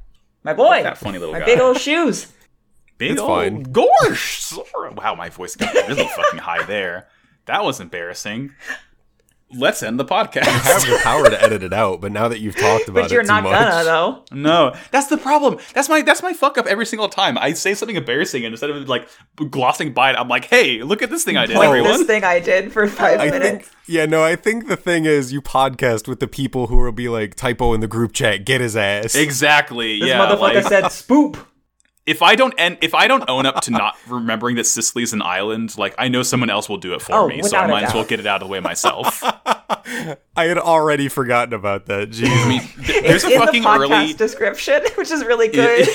My 0.43 0.53
boy, 0.53 0.83
That 0.83 0.97
funny 0.97 1.17
little 1.19 1.33
my 1.33 1.39
guy. 1.39 1.45
big 1.45 1.59
old 1.59 1.77
shoes. 1.79 2.31
Big 2.97 3.11
It's 3.11 3.21
old 3.21 3.29
fine. 3.29 3.65
Gorsh! 3.65 4.39
Sora. 4.39 4.93
Wow, 4.93 5.15
my 5.15 5.29
voice 5.29 5.55
got 5.55 5.73
really 5.87 6.07
fucking 6.07 6.39
high 6.39 6.63
there. 6.63 7.07
That 7.45 7.63
was 7.63 7.79
embarrassing. 7.79 8.53
Let's 9.53 9.81
end 9.81 9.97
the 9.97 10.03
podcast. 10.03 10.45
I 10.47 10.49
have 10.49 10.81
the 10.81 10.99
power 11.03 11.29
to 11.29 11.41
edit 11.41 11.63
it 11.63 11.71
out, 11.71 12.01
but 12.01 12.11
now 12.11 12.27
that 12.27 12.39
you've 12.39 12.57
talked 12.57 12.89
about 12.89 13.03
But 13.03 13.11
you're 13.11 13.21
it 13.21 13.23
too 13.23 13.27
not 13.29 13.43
much, 13.43 13.53
gonna 13.53 13.83
though. 13.85 14.23
no, 14.33 14.75
that's 14.91 15.07
the 15.07 15.17
problem. 15.17 15.57
That's 15.73 15.87
my 15.87 16.01
that's 16.01 16.21
my 16.21 16.33
fuck 16.33 16.57
up 16.57 16.65
every 16.65 16.85
single 16.85 17.07
time. 17.07 17.37
I 17.37 17.53
say 17.53 17.73
something 17.73 17.95
embarrassing, 17.95 18.43
and 18.43 18.53
instead 18.53 18.69
of 18.71 18.89
like 18.89 19.07
glossing 19.49 19.93
by 19.93 20.09
it, 20.11 20.17
I'm 20.17 20.27
like, 20.27 20.45
"Hey, 20.45 20.83
look 20.83 21.01
at 21.01 21.09
this 21.09 21.23
thing 21.23 21.37
I 21.37 21.45
did, 21.45 21.55
Like 21.55 21.67
everyone." 21.69 21.91
this 21.93 22.05
thing 22.05 22.25
I 22.25 22.41
did 22.41 22.73
for 22.73 22.87
five 22.87 23.21
I 23.21 23.29
minutes. 23.29 23.69
think, 23.69 23.77
yeah, 23.87 24.05
no, 24.05 24.21
I 24.21 24.35
think 24.35 24.67
the 24.67 24.75
thing 24.75 25.05
is 25.05 25.31
you 25.31 25.41
podcast 25.41 26.09
with 26.09 26.19
the 26.19 26.27
people 26.27 26.67
who 26.67 26.75
will 26.75 26.91
be 26.91 27.07
like 27.07 27.35
typo 27.35 27.73
in 27.73 27.79
the 27.79 27.87
group 27.87 28.11
chat, 28.11 28.43
get 28.43 28.59
his 28.59 28.75
ass. 28.75 29.15
Exactly. 29.15 29.99
this 29.99 30.09
yeah. 30.09 30.19
motherfucker 30.19 30.55
like, 30.55 30.67
said 30.67 30.83
spoop. 30.85 31.37
If 32.07 32.21
I 32.23 32.35
don't 32.35 32.53
end, 32.57 32.77
if 32.81 32.95
I 32.95 33.07
don't 33.07 33.29
own 33.29 33.45
up 33.45 33.61
to 33.63 33.71
not 33.71 33.95
remembering 34.07 34.55
that 34.55 34.65
Sicily's 34.65 35.13
an 35.13 35.21
island, 35.21 35.77
like 35.77 35.93
I 35.99 36.07
know 36.07 36.23
someone 36.23 36.49
else 36.49 36.67
will 36.69 36.77
do 36.77 36.93
it 36.93 37.01
for 37.01 37.13
Oh, 37.13 37.27
me, 37.27 37.43
so 37.43 37.57
I 37.57 37.67
might 37.67 37.83
as 37.83 37.93
well 37.93 38.05
get 38.05 38.19
it 38.19 38.25
out 38.25 38.41
of 38.41 38.47
the 38.47 38.51
way 38.51 38.59
myself. 38.61 39.21
I 39.23 40.17
had 40.45 40.57
already 40.57 41.09
forgotten 41.09 41.53
about 41.53 41.85
that. 41.87 42.09
Jeez. 42.11 42.27
I 42.29 42.47
mean, 42.49 42.61
th- 42.61 43.03
there's 43.03 43.23
a 43.23 43.31
in 43.31 43.39
fucking 43.39 43.61
the 43.63 43.67
podcast 43.67 43.79
early 43.99 44.13
description, 44.13 44.81
which 44.95 45.11
is 45.11 45.23
really 45.25 45.49
good. 45.49 45.87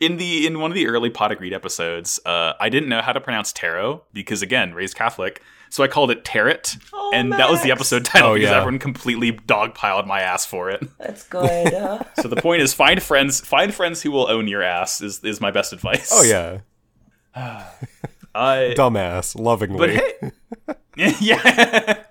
in 0.00 0.16
the 0.16 0.46
in 0.46 0.58
one 0.60 0.70
of 0.70 0.74
the 0.74 0.86
early 0.88 1.10
Pod 1.10 1.32
of 1.32 1.38
Greed 1.38 1.52
episodes. 1.52 2.18
Uh, 2.26 2.54
I 2.60 2.68
didn't 2.68 2.88
know 2.88 3.00
how 3.00 3.12
to 3.12 3.20
pronounce 3.20 3.52
tarot 3.52 4.02
because 4.12 4.42
again, 4.42 4.74
raised 4.74 4.96
Catholic, 4.96 5.42
so 5.70 5.82
I 5.84 5.88
called 5.88 6.10
it 6.10 6.24
tarot, 6.24 6.56
Oh, 6.92 7.10
and 7.14 7.32
that 7.32 7.50
was 7.50 7.62
the 7.62 7.70
episode 7.72 8.04
title 8.04 8.30
Oh, 8.30 8.34
because 8.34 8.50
yeah. 8.50 8.58
everyone 8.58 8.78
completely 8.78 9.32
dogpiled 9.32 10.06
my 10.06 10.20
ass 10.20 10.44
for 10.46 10.70
it. 10.70 10.82
That's 10.98 11.24
good. 11.24 11.72
So 12.20 12.28
the 12.28 12.36
point 12.36 12.62
is, 12.62 12.72
find 12.72 13.02
friends, 13.02 13.40
find 13.40 13.74
friends 13.74 14.02
who 14.02 14.10
will 14.10 14.30
own 14.30 14.46
your 14.48 14.62
ass. 14.62 15.00
Is 15.00 15.22
is 15.24 15.40
my 15.40 15.50
best 15.50 15.72
advice. 15.72 16.10
oh 16.12 16.22
yeah, 16.22 16.58
Uh, 17.36 17.64
dumbass, 18.74 19.38
lovingly. 19.38 19.78
But 19.78 19.90
hey, 20.96 21.14
yeah, 21.20 22.02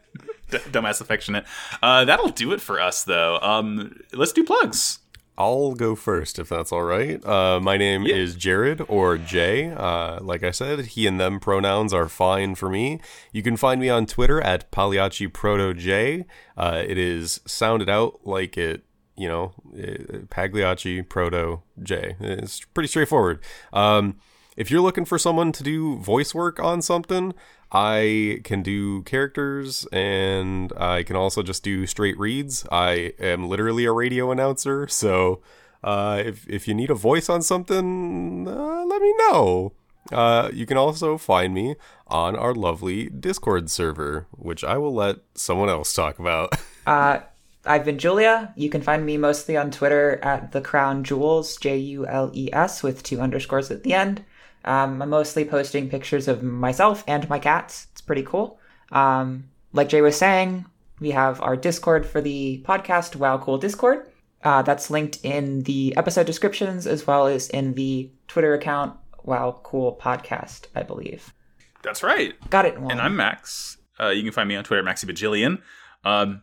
D- 0.50 0.58
dumbass 0.72 1.02
affectionate. 1.02 1.46
Uh, 1.82 2.06
that'll 2.06 2.30
do 2.30 2.54
it 2.54 2.62
for 2.62 2.80
us, 2.80 3.04
though. 3.04 3.40
Um, 3.42 4.00
let's 4.14 4.32
do 4.32 4.44
plugs. 4.44 5.00
I'll 5.38 5.74
go 5.74 5.96
first 5.96 6.38
if 6.38 6.50
that's 6.50 6.72
all 6.72 6.84
right. 6.84 7.24
Uh, 7.26 7.60
my 7.60 7.76
name 7.78 8.04
Yeah. 8.04 8.16
is 8.16 8.36
Jared 8.36 8.82
or 8.88 9.18
Jay. 9.18 9.72
Uh, 9.72 10.20
like 10.22 10.44
I 10.44 10.52
said, 10.52 10.86
he 10.86 11.08
and 11.08 11.20
them 11.20 11.40
pronouns 11.40 11.92
are 11.94 12.08
fine 12.08 12.54
for 12.56 12.70
me. 12.70 13.00
You 13.32 13.42
can 13.42 13.58
find 13.58 13.82
me 13.82 13.90
on 13.90 14.06
Twitter 14.06 14.40
at 14.42 14.70
Pagliacci 14.72 15.28
Proto 15.34 15.74
J. 15.74 16.26
Uh, 16.56 16.84
it 16.86 16.98
is 17.00 17.42
sounded 17.48 17.90
out 17.90 18.20
like 18.26 18.58
it, 18.58 18.84
you 19.18 19.28
know, 19.28 19.54
uh, 19.76 20.20
Pagliacci 20.30 21.02
Proto 21.02 21.64
J. 21.82 22.16
It's 22.20 22.62
pretty 22.74 22.88
straightforward. 22.88 23.40
Um, 23.72 24.18
if 24.56 24.70
you're 24.70 24.82
looking 24.82 25.06
for 25.06 25.18
someone 25.18 25.52
to 25.54 25.64
do 25.64 25.98
voice 25.98 26.36
work 26.36 26.60
on 26.60 26.84
something, 26.84 27.34
I 27.74 28.42
can 28.44 28.62
do 28.62 29.02
characters 29.02 29.88
and 29.92 30.72
I 30.78 31.02
can 31.02 31.16
also 31.16 31.42
just 31.42 31.64
do 31.64 31.88
straight 31.88 32.18
reads. 32.20 32.68
I 32.72 33.14
am 33.20 33.50
literally 33.50 33.86
a 33.86 33.92
radio 33.92 34.32
announcer, 34.32 34.88
so 34.88 35.42
uh, 35.84 36.22
if 36.24 36.48
if 36.48 36.68
you 36.68 36.76
need 36.76 36.92
a 36.92 36.96
voice 36.96 37.30
on 37.30 37.42
something, 37.42 38.48
uh, 38.48 38.86
let 38.86 39.02
me 39.02 39.14
know. 39.18 39.74
Uh, 40.12 40.50
you 40.54 40.66
can 40.66 40.78
also 40.78 41.18
find 41.18 41.54
me 41.54 41.76
on 42.08 42.36
our 42.36 42.54
lovely 42.54 43.10
Discord 43.10 43.70
server, 43.70 44.28
which 44.32 44.64
I 44.64 44.78
will 44.78 44.94
let 44.94 45.18
someone 45.34 45.70
else 45.70 45.94
talk 45.94 46.20
about. 46.20 46.54
uh, 46.86 47.20
I've 47.66 47.86
been 47.86 47.98
Julia. 47.98 48.54
You 48.56 48.70
can 48.70 48.82
find 48.82 49.06
me 49.06 49.18
mostly 49.18 49.56
on 49.56 49.72
Twitter 49.72 50.20
at 50.22 50.52
the 50.52 50.62
Crown 50.62 51.04
Jewels, 51.04 51.58
J 51.58 51.78
U 51.78 52.06
L 52.06 52.30
E 52.34 52.50
S, 52.54 52.84
with 52.84 53.02
two 53.02 53.20
underscores 53.20 53.72
at 53.72 53.84
the 53.84 53.94
end. 53.94 54.24
Um, 54.66 55.02
I'm 55.02 55.10
mostly 55.10 55.46
posting 55.46 55.90
pictures 55.90 56.28
of 56.28 56.44
myself 56.44 57.04
and 57.08 57.28
my 57.30 57.40
cats. 57.40 57.88
It's 57.92 58.02
pretty 58.02 58.24
cool. 58.24 58.60
Um, 58.92 59.50
like 59.74 59.90
Jay 59.90 60.02
was 60.02 60.18
saying, 60.18 60.66
we 61.00 61.12
have 61.12 61.42
our 61.42 61.56
Discord 61.56 62.06
for 62.06 62.22
the 62.22 62.64
podcast, 62.66 63.16
Wow 63.16 63.38
Cool 63.38 63.58
Discord. 63.58 64.10
Uh, 64.44 64.62
that's 64.62 64.90
linked 64.90 65.20
in 65.24 65.64
the 65.64 65.96
episode 65.98 66.26
descriptions 66.26 66.86
as 66.86 67.08
well 67.08 67.28
as 67.28 67.50
in 67.50 67.74
the 67.74 68.12
Twitter 68.28 68.54
account, 68.54 68.96
Wow 69.24 69.60
Cool 69.64 69.98
Podcast, 70.02 70.68
I 70.76 70.84
believe. 70.84 71.34
That's 71.82 72.04
right. 72.04 72.34
Got 72.50 72.66
it. 72.66 72.76
And 72.78 73.02
I'm 73.02 73.16
Max. 73.16 73.78
Uh, 74.00 74.10
you 74.10 74.24
can 74.24 74.32
find 74.32 74.48
me 74.48 74.56
on 74.56 74.64
Twitter, 74.64 74.84
Maxi 74.84 75.06
Bajillion. 75.06 75.62
Um, 76.04 76.42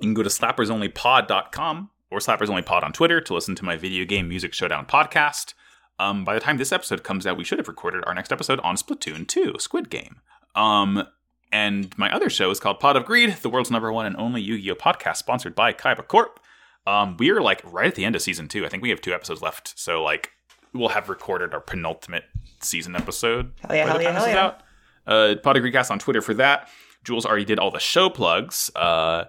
you 0.00 0.06
can 0.06 0.14
go 0.14 0.22
to 0.22 0.28
slappersonlypod.com 0.28 1.90
or 2.10 2.18
slappersonlypod 2.18 2.82
on 2.82 2.92
Twitter 2.92 3.20
to 3.20 3.34
listen 3.34 3.54
to 3.54 3.64
my 3.64 3.76
video 3.76 4.04
game 4.04 4.28
music 4.28 4.54
showdown 4.54 4.86
podcast. 4.86 5.54
Um, 5.98 6.24
by 6.24 6.34
the 6.34 6.40
time 6.40 6.58
this 6.58 6.72
episode 6.72 7.02
comes 7.02 7.26
out, 7.26 7.36
we 7.36 7.44
should 7.44 7.58
have 7.58 7.68
recorded 7.68 8.04
our 8.06 8.14
next 8.14 8.32
episode 8.32 8.60
on 8.60 8.76
Splatoon 8.76 9.26
2, 9.26 9.54
Squid 9.58 9.90
Game. 9.90 10.20
Um, 10.54 11.06
and 11.50 11.96
my 11.98 12.14
other 12.14 12.30
show 12.30 12.50
is 12.50 12.60
called 12.60 12.78
Pod 12.78 12.96
of 12.96 13.04
Greed, 13.04 13.38
the 13.42 13.50
world's 13.50 13.70
number 13.70 13.92
one 13.92 14.06
and 14.06 14.16
only 14.16 14.40
Yu-Gi-Oh 14.40 14.74
podcast, 14.74 15.16
sponsored 15.16 15.54
by 15.54 15.72
Kaiba 15.72 16.06
Corp. 16.06 16.40
Um, 16.86 17.16
we 17.18 17.30
are 17.30 17.40
like 17.40 17.60
right 17.64 17.88
at 17.88 17.94
the 17.94 18.04
end 18.04 18.16
of 18.16 18.22
season 18.22 18.48
two. 18.48 18.64
I 18.64 18.68
think 18.68 18.82
we 18.82 18.90
have 18.90 19.00
two 19.00 19.12
episodes 19.12 19.42
left, 19.42 19.78
so 19.78 20.02
like 20.02 20.32
we'll 20.72 20.88
have 20.90 21.08
recorded 21.08 21.52
our 21.52 21.60
penultimate 21.60 22.24
season 22.60 22.94
episode 22.96 23.52
Hell 23.66 23.76
yeah, 23.76 23.86
hell 23.86 24.02
yeah, 24.02 24.12
hell 24.12 24.28
yeah. 24.28 24.44
out. 24.44 24.62
Uh, 25.06 25.34
Pod 25.42 25.56
of 25.56 25.62
Greedcast 25.62 25.90
on 25.90 25.98
Twitter 25.98 26.20
for 26.22 26.34
that. 26.34 26.68
Jules 27.04 27.24
already 27.24 27.44
did 27.44 27.58
all 27.58 27.70
the 27.70 27.78
show 27.78 28.10
plugs. 28.10 28.70
Uh, 28.74 29.24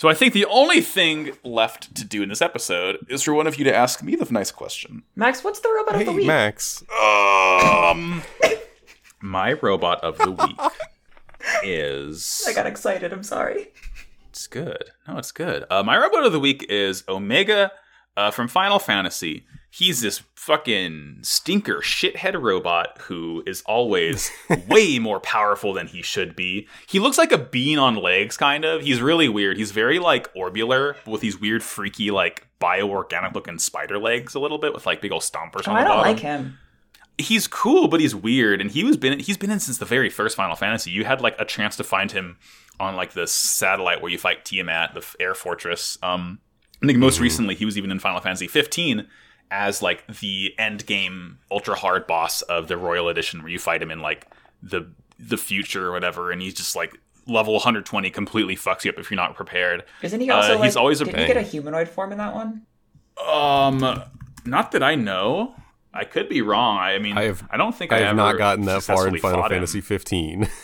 so 0.00 0.08
I 0.08 0.14
think 0.14 0.32
the 0.32 0.46
only 0.46 0.80
thing 0.80 1.32
left 1.44 1.94
to 1.96 2.06
do 2.06 2.22
in 2.22 2.30
this 2.30 2.40
episode 2.40 3.04
is 3.10 3.22
for 3.22 3.34
one 3.34 3.46
of 3.46 3.58
you 3.58 3.64
to 3.64 3.76
ask 3.76 4.02
me 4.02 4.16
the 4.16 4.26
nice 4.32 4.50
question. 4.50 5.02
Max, 5.14 5.44
what's 5.44 5.60
the 5.60 5.68
robot 5.68 5.96
of 5.96 6.06
the 6.06 6.12
hey, 6.12 6.16
week? 6.16 6.26
Max. 6.26 6.82
Um, 6.90 8.22
my 9.20 9.52
robot 9.60 10.02
of 10.02 10.16
the 10.16 10.30
week 10.30 10.58
is. 11.62 12.42
I 12.48 12.54
got 12.54 12.66
excited. 12.66 13.12
I'm 13.12 13.22
sorry. 13.22 13.72
It's 14.30 14.46
good. 14.46 14.84
No, 15.06 15.18
it's 15.18 15.32
good. 15.32 15.66
Uh, 15.68 15.82
my 15.82 15.98
robot 15.98 16.24
of 16.24 16.32
the 16.32 16.40
week 16.40 16.64
is 16.70 17.04
Omega 17.06 17.70
uh, 18.16 18.30
from 18.30 18.48
Final 18.48 18.78
Fantasy. 18.78 19.44
He's 19.72 20.00
this 20.00 20.22
fucking 20.34 21.18
stinker 21.22 21.76
shithead 21.76 22.40
robot 22.42 22.98
who 23.02 23.42
is 23.46 23.62
always 23.66 24.30
way 24.68 24.98
more 24.98 25.20
powerful 25.20 25.72
than 25.72 25.86
he 25.86 26.02
should 26.02 26.34
be. 26.34 26.66
He 26.88 26.98
looks 26.98 27.16
like 27.18 27.30
a 27.30 27.38
bean 27.38 27.78
on 27.78 27.94
legs, 27.94 28.36
kind 28.36 28.64
of. 28.64 28.82
He's 28.82 29.00
really 29.00 29.28
weird. 29.28 29.56
He's 29.56 29.70
very 29.70 29.98
like 30.00 30.32
orbular 30.34 30.96
with 31.06 31.20
these 31.20 31.40
weird, 31.40 31.62
freaky, 31.62 32.10
like 32.10 32.48
bioorganic 32.60 33.32
looking 33.34 33.58
spider 33.60 33.96
legs 33.98 34.34
a 34.34 34.40
little 34.40 34.58
bit 34.58 34.74
with 34.74 34.86
like 34.86 35.00
big 35.00 35.12
old 35.12 35.22
stompers 35.22 35.68
Oh, 35.68 35.72
on 35.72 35.76
the 35.76 35.80
I 35.80 35.84
don't 35.84 35.98
like 35.98 36.18
him. 36.18 36.58
he's 37.16 37.46
cool, 37.46 37.86
but 37.86 38.00
he's 38.00 38.14
weird, 38.14 38.60
and 38.60 38.70
he 38.72 38.82
was 38.82 38.96
been 38.96 39.20
he's 39.20 39.36
been 39.38 39.50
in 39.52 39.60
since 39.60 39.78
the 39.78 39.84
very 39.84 40.10
first 40.10 40.36
Final 40.36 40.56
Fantasy. 40.56 40.90
You 40.90 41.04
had 41.04 41.20
like 41.20 41.36
a 41.38 41.44
chance 41.44 41.76
to 41.76 41.84
find 41.84 42.10
him 42.10 42.38
on 42.80 42.96
like 42.96 43.12
the 43.12 43.26
satellite 43.28 44.02
where 44.02 44.10
you 44.10 44.18
fight 44.18 44.44
Tiamat, 44.44 44.94
the 44.94 45.06
air 45.22 45.34
fortress. 45.34 45.96
Um, 46.02 46.40
I 46.82 46.86
think 46.86 46.98
most 46.98 47.20
recently 47.20 47.54
he 47.54 47.64
was 47.64 47.78
even 47.78 47.90
in 47.90 47.98
Final 47.98 48.20
Fantasy 48.20 48.48
15 48.48 49.06
as 49.50 49.82
like 49.82 50.06
the 50.20 50.54
end 50.58 50.86
game 50.86 51.38
ultra 51.50 51.74
hard 51.74 52.06
boss 52.06 52.42
of 52.42 52.68
the 52.68 52.76
Royal 52.76 53.08
Edition, 53.08 53.42
where 53.42 53.50
you 53.50 53.58
fight 53.58 53.82
him 53.82 53.90
in 53.90 54.00
like 54.00 54.26
the 54.62 54.90
the 55.18 55.36
future 55.36 55.88
or 55.88 55.92
whatever, 55.92 56.30
and 56.30 56.40
he's 56.42 56.54
just 56.54 56.74
like 56.76 56.98
level 57.26 57.52
120 57.54 58.10
completely 58.10 58.56
fucks 58.56 58.84
you 58.84 58.90
up 58.90 58.98
if 58.98 59.10
you're 59.10 59.16
not 59.16 59.34
prepared. 59.34 59.84
Isn't 60.02 60.20
he 60.20 60.30
also 60.30 60.52
Uh, 60.52 60.56
like? 60.56 60.64
he's 60.64 60.76
always 60.76 61.00
a 61.00 61.04
did 61.04 61.16
he 61.16 61.26
get 61.26 61.36
a 61.36 61.42
humanoid 61.42 61.88
form 61.88 62.12
in 62.12 62.18
that 62.18 62.34
one? 62.34 62.62
Um, 63.28 64.02
not 64.46 64.72
that 64.72 64.82
I 64.82 64.94
know. 64.94 65.54
I 65.92 66.04
could 66.04 66.28
be 66.28 66.40
wrong. 66.40 66.78
I 66.78 66.98
mean, 66.98 67.18
I 67.18 67.24
have- 67.24 67.42
I 67.50 67.56
don't 67.56 67.74
think 67.74 67.92
I 67.92 67.96
I, 67.96 67.98
have 68.00 68.08
ever 68.10 68.16
not 68.16 68.38
gotten 68.38 68.64
that 68.66 68.82
far 68.82 69.08
in 69.08 69.14
successfully 69.14 69.20
Final 69.20 69.40
fought 69.42 69.52
him. 69.52 69.56
Fantasy 69.56 69.80
15. 69.80 70.48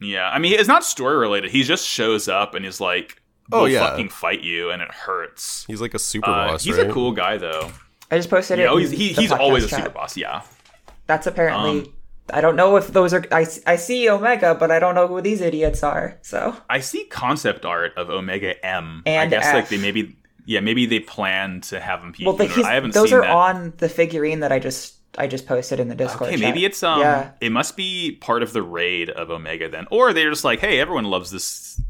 Yeah, 0.00 0.28
I 0.28 0.40
mean, 0.40 0.54
it's 0.58 0.66
not 0.66 0.84
story 0.84 1.16
related. 1.16 1.52
He 1.52 1.62
just 1.62 1.86
shows 1.86 2.26
up 2.26 2.56
and 2.56 2.66
is 2.66 2.80
like, 2.80 3.21
Oh, 3.50 3.62
"Will 3.62 3.68
yeah. 3.68 3.80
fucking 3.88 4.10
fight 4.10 4.42
you," 4.42 4.70
and 4.70 4.80
it 4.82 4.90
hurts. 4.90 5.64
He's 5.66 5.80
like 5.80 5.94
a 5.94 5.98
super 5.98 6.30
Uh, 6.30 6.48
boss, 6.52 6.64
he's 6.64 6.76
right? 6.78 6.88
a 6.88 6.92
cool 6.92 7.12
guy, 7.12 7.38
though. 7.38 7.70
I 8.10 8.16
just 8.18 8.30
posted 8.30 8.58
Yeah, 8.58 8.70
it. 8.70 8.74
in 8.74 8.78
he's 8.80 8.90
he, 8.90 9.08
he's 9.12 9.30
podcast 9.30 9.38
always 9.38 9.64
a 9.64 9.68
super 9.68 9.88
boss. 9.90 10.16
Yeah, 10.16 10.42
That's 11.06 11.26
apparently. 11.26 11.80
Um, 11.80 11.94
I 12.32 12.40
don't 12.40 12.56
know 12.56 12.76
if 12.76 12.88
those 12.88 13.12
are. 13.12 13.24
I, 13.32 13.46
I 13.66 13.76
see 13.76 14.08
Omega, 14.08 14.54
but 14.54 14.70
I 14.70 14.78
don't 14.78 14.94
know 14.94 15.08
who 15.08 15.20
these 15.20 15.40
idiots 15.40 15.82
are. 15.82 16.18
So 16.22 16.56
I 16.70 16.78
see 16.80 17.04
concept 17.06 17.64
art 17.64 17.92
of 17.96 18.10
Omega 18.10 18.64
M. 18.64 19.02
And 19.06 19.34
I 19.34 19.38
guess 19.38 19.52
like 19.52 19.68
they 19.68 19.76
maybe, 19.76 20.16
yeah, 20.46 20.60
maybe 20.60 20.86
they 20.86 21.00
plan 21.00 21.62
to 21.62 21.80
have 21.80 22.00
him. 22.00 22.14
well, 22.24 22.34
the, 22.34 22.46
he's, 22.46 22.64
I 22.64 22.74
haven't 22.74 22.94
those 22.94 23.08
seen 23.10 23.18
are 23.18 23.22
that. 23.22 23.30
on 23.30 23.72
the 23.78 23.88
figurine 23.88 24.40
that 24.40 24.52
I 24.52 24.60
just 24.60 24.94
I 25.18 25.26
just 25.26 25.46
posted 25.46 25.80
in 25.80 25.88
the 25.88 25.94
Discord. 25.96 26.28
Okay, 26.30 26.38
chat. 26.40 26.48
maybe 26.54 26.64
it's 26.64 26.82
um, 26.82 27.00
yeah. 27.00 27.32
it 27.40 27.50
must 27.50 27.76
be 27.76 28.16
part 28.20 28.42
of 28.42 28.52
the 28.52 28.62
raid 28.62 29.10
of 29.10 29.30
Omega 29.30 29.68
then, 29.68 29.86
or 29.90 30.12
they're 30.12 30.30
just 30.30 30.44
like, 30.44 30.60
hey, 30.60 30.78
everyone 30.78 31.04
loves 31.04 31.30
this 31.32 31.80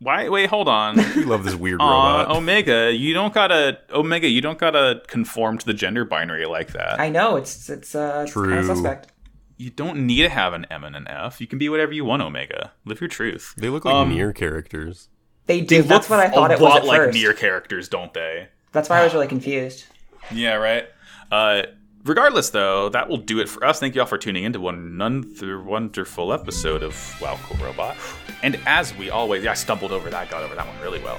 Why? 0.00 0.28
Wait, 0.28 0.48
hold 0.48 0.66
on. 0.68 0.96
You 1.14 1.24
love 1.26 1.44
this 1.44 1.54
weird 1.54 1.80
Aw, 1.80 2.18
robot. 2.22 2.36
Omega, 2.36 2.92
you 2.92 3.12
don't 3.14 3.32
gotta 3.34 3.78
Omega, 3.92 4.28
you 4.28 4.40
don't 4.40 4.58
gotta 4.58 5.02
conform 5.06 5.58
to 5.58 5.66
the 5.66 5.74
gender 5.74 6.04
binary 6.04 6.46
like 6.46 6.72
that. 6.72 6.98
I 6.98 7.08
know 7.10 7.36
it's 7.36 7.68
it's 7.68 7.94
uh 7.94 8.22
it's 8.24 8.32
kind 8.34 8.46
True. 8.46 8.58
of 8.60 8.64
suspect. 8.66 9.12
you 9.58 9.68
don't 9.70 10.06
need 10.06 10.22
to 10.22 10.28
have 10.30 10.54
an 10.54 10.66
M 10.70 10.84
and 10.84 10.96
an 10.96 11.06
F. 11.08 11.40
You 11.40 11.46
can 11.46 11.58
be 11.58 11.68
whatever 11.68 11.92
you 11.92 12.04
want, 12.04 12.22
Omega. 12.22 12.72
Live 12.86 13.00
your 13.00 13.08
truth. 13.08 13.54
They 13.58 13.68
look 13.68 13.84
like 13.84 13.94
Um, 13.94 14.10
NieR 14.10 14.34
characters. 14.34 15.08
They 15.46 15.60
do. 15.60 15.82
That's 15.82 16.08
what 16.08 16.20
I 16.20 16.30
thought 16.30 16.50
a 16.50 16.54
it 16.54 16.60
was 16.60 16.70
lot 16.70 16.78
at 16.78 16.84
like 16.86 16.96
first. 16.98 17.18
NieR 17.18 17.36
characters, 17.36 17.88
don't 17.88 18.14
they? 18.14 18.48
That's 18.72 18.88
why 18.88 19.00
I 19.00 19.04
was 19.04 19.12
really 19.12 19.26
confused. 19.36 19.84
Yeah, 20.32 20.54
right. 20.54 20.86
Uh, 21.30 21.62
regardless, 22.04 22.50
though, 22.50 22.88
that 22.90 23.08
will 23.08 23.16
do 23.16 23.40
it 23.40 23.48
for 23.48 23.64
us. 23.64 23.80
Thank 23.80 23.94
you 23.94 24.00
all 24.00 24.06
for 24.06 24.18
tuning 24.18 24.44
in 24.44 24.52
to 24.52 24.60
one 24.60 24.74
another 24.74 25.60
wonderful 25.60 26.32
episode 26.32 26.82
of 26.82 26.94
Wow 27.20 27.38
Cool 27.44 27.64
Robot. 27.64 27.96
And 28.42 28.58
as 28.66 28.94
we 28.96 29.10
always, 29.10 29.44
yeah, 29.44 29.52
I 29.52 29.54
stumbled 29.54 29.92
over 29.92 30.10
that, 30.10 30.30
got 30.30 30.42
over 30.42 30.54
that 30.54 30.66
one 30.66 30.80
really 30.80 31.02
well. 31.02 31.18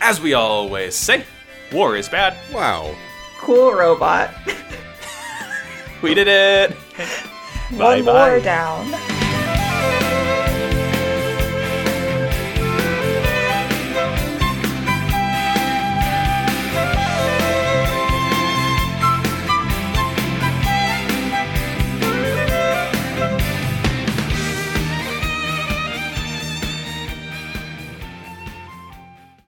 As 0.00 0.20
we 0.20 0.34
always 0.34 0.94
say, 0.94 1.24
war 1.72 1.96
is 1.96 2.08
bad. 2.08 2.36
Wow. 2.52 2.94
Cool 3.38 3.72
robot. 3.74 4.30
We 6.02 6.14
did 6.14 6.28
it. 6.28 6.72
One 7.76 8.06
more 8.06 8.40
down. 8.40 9.19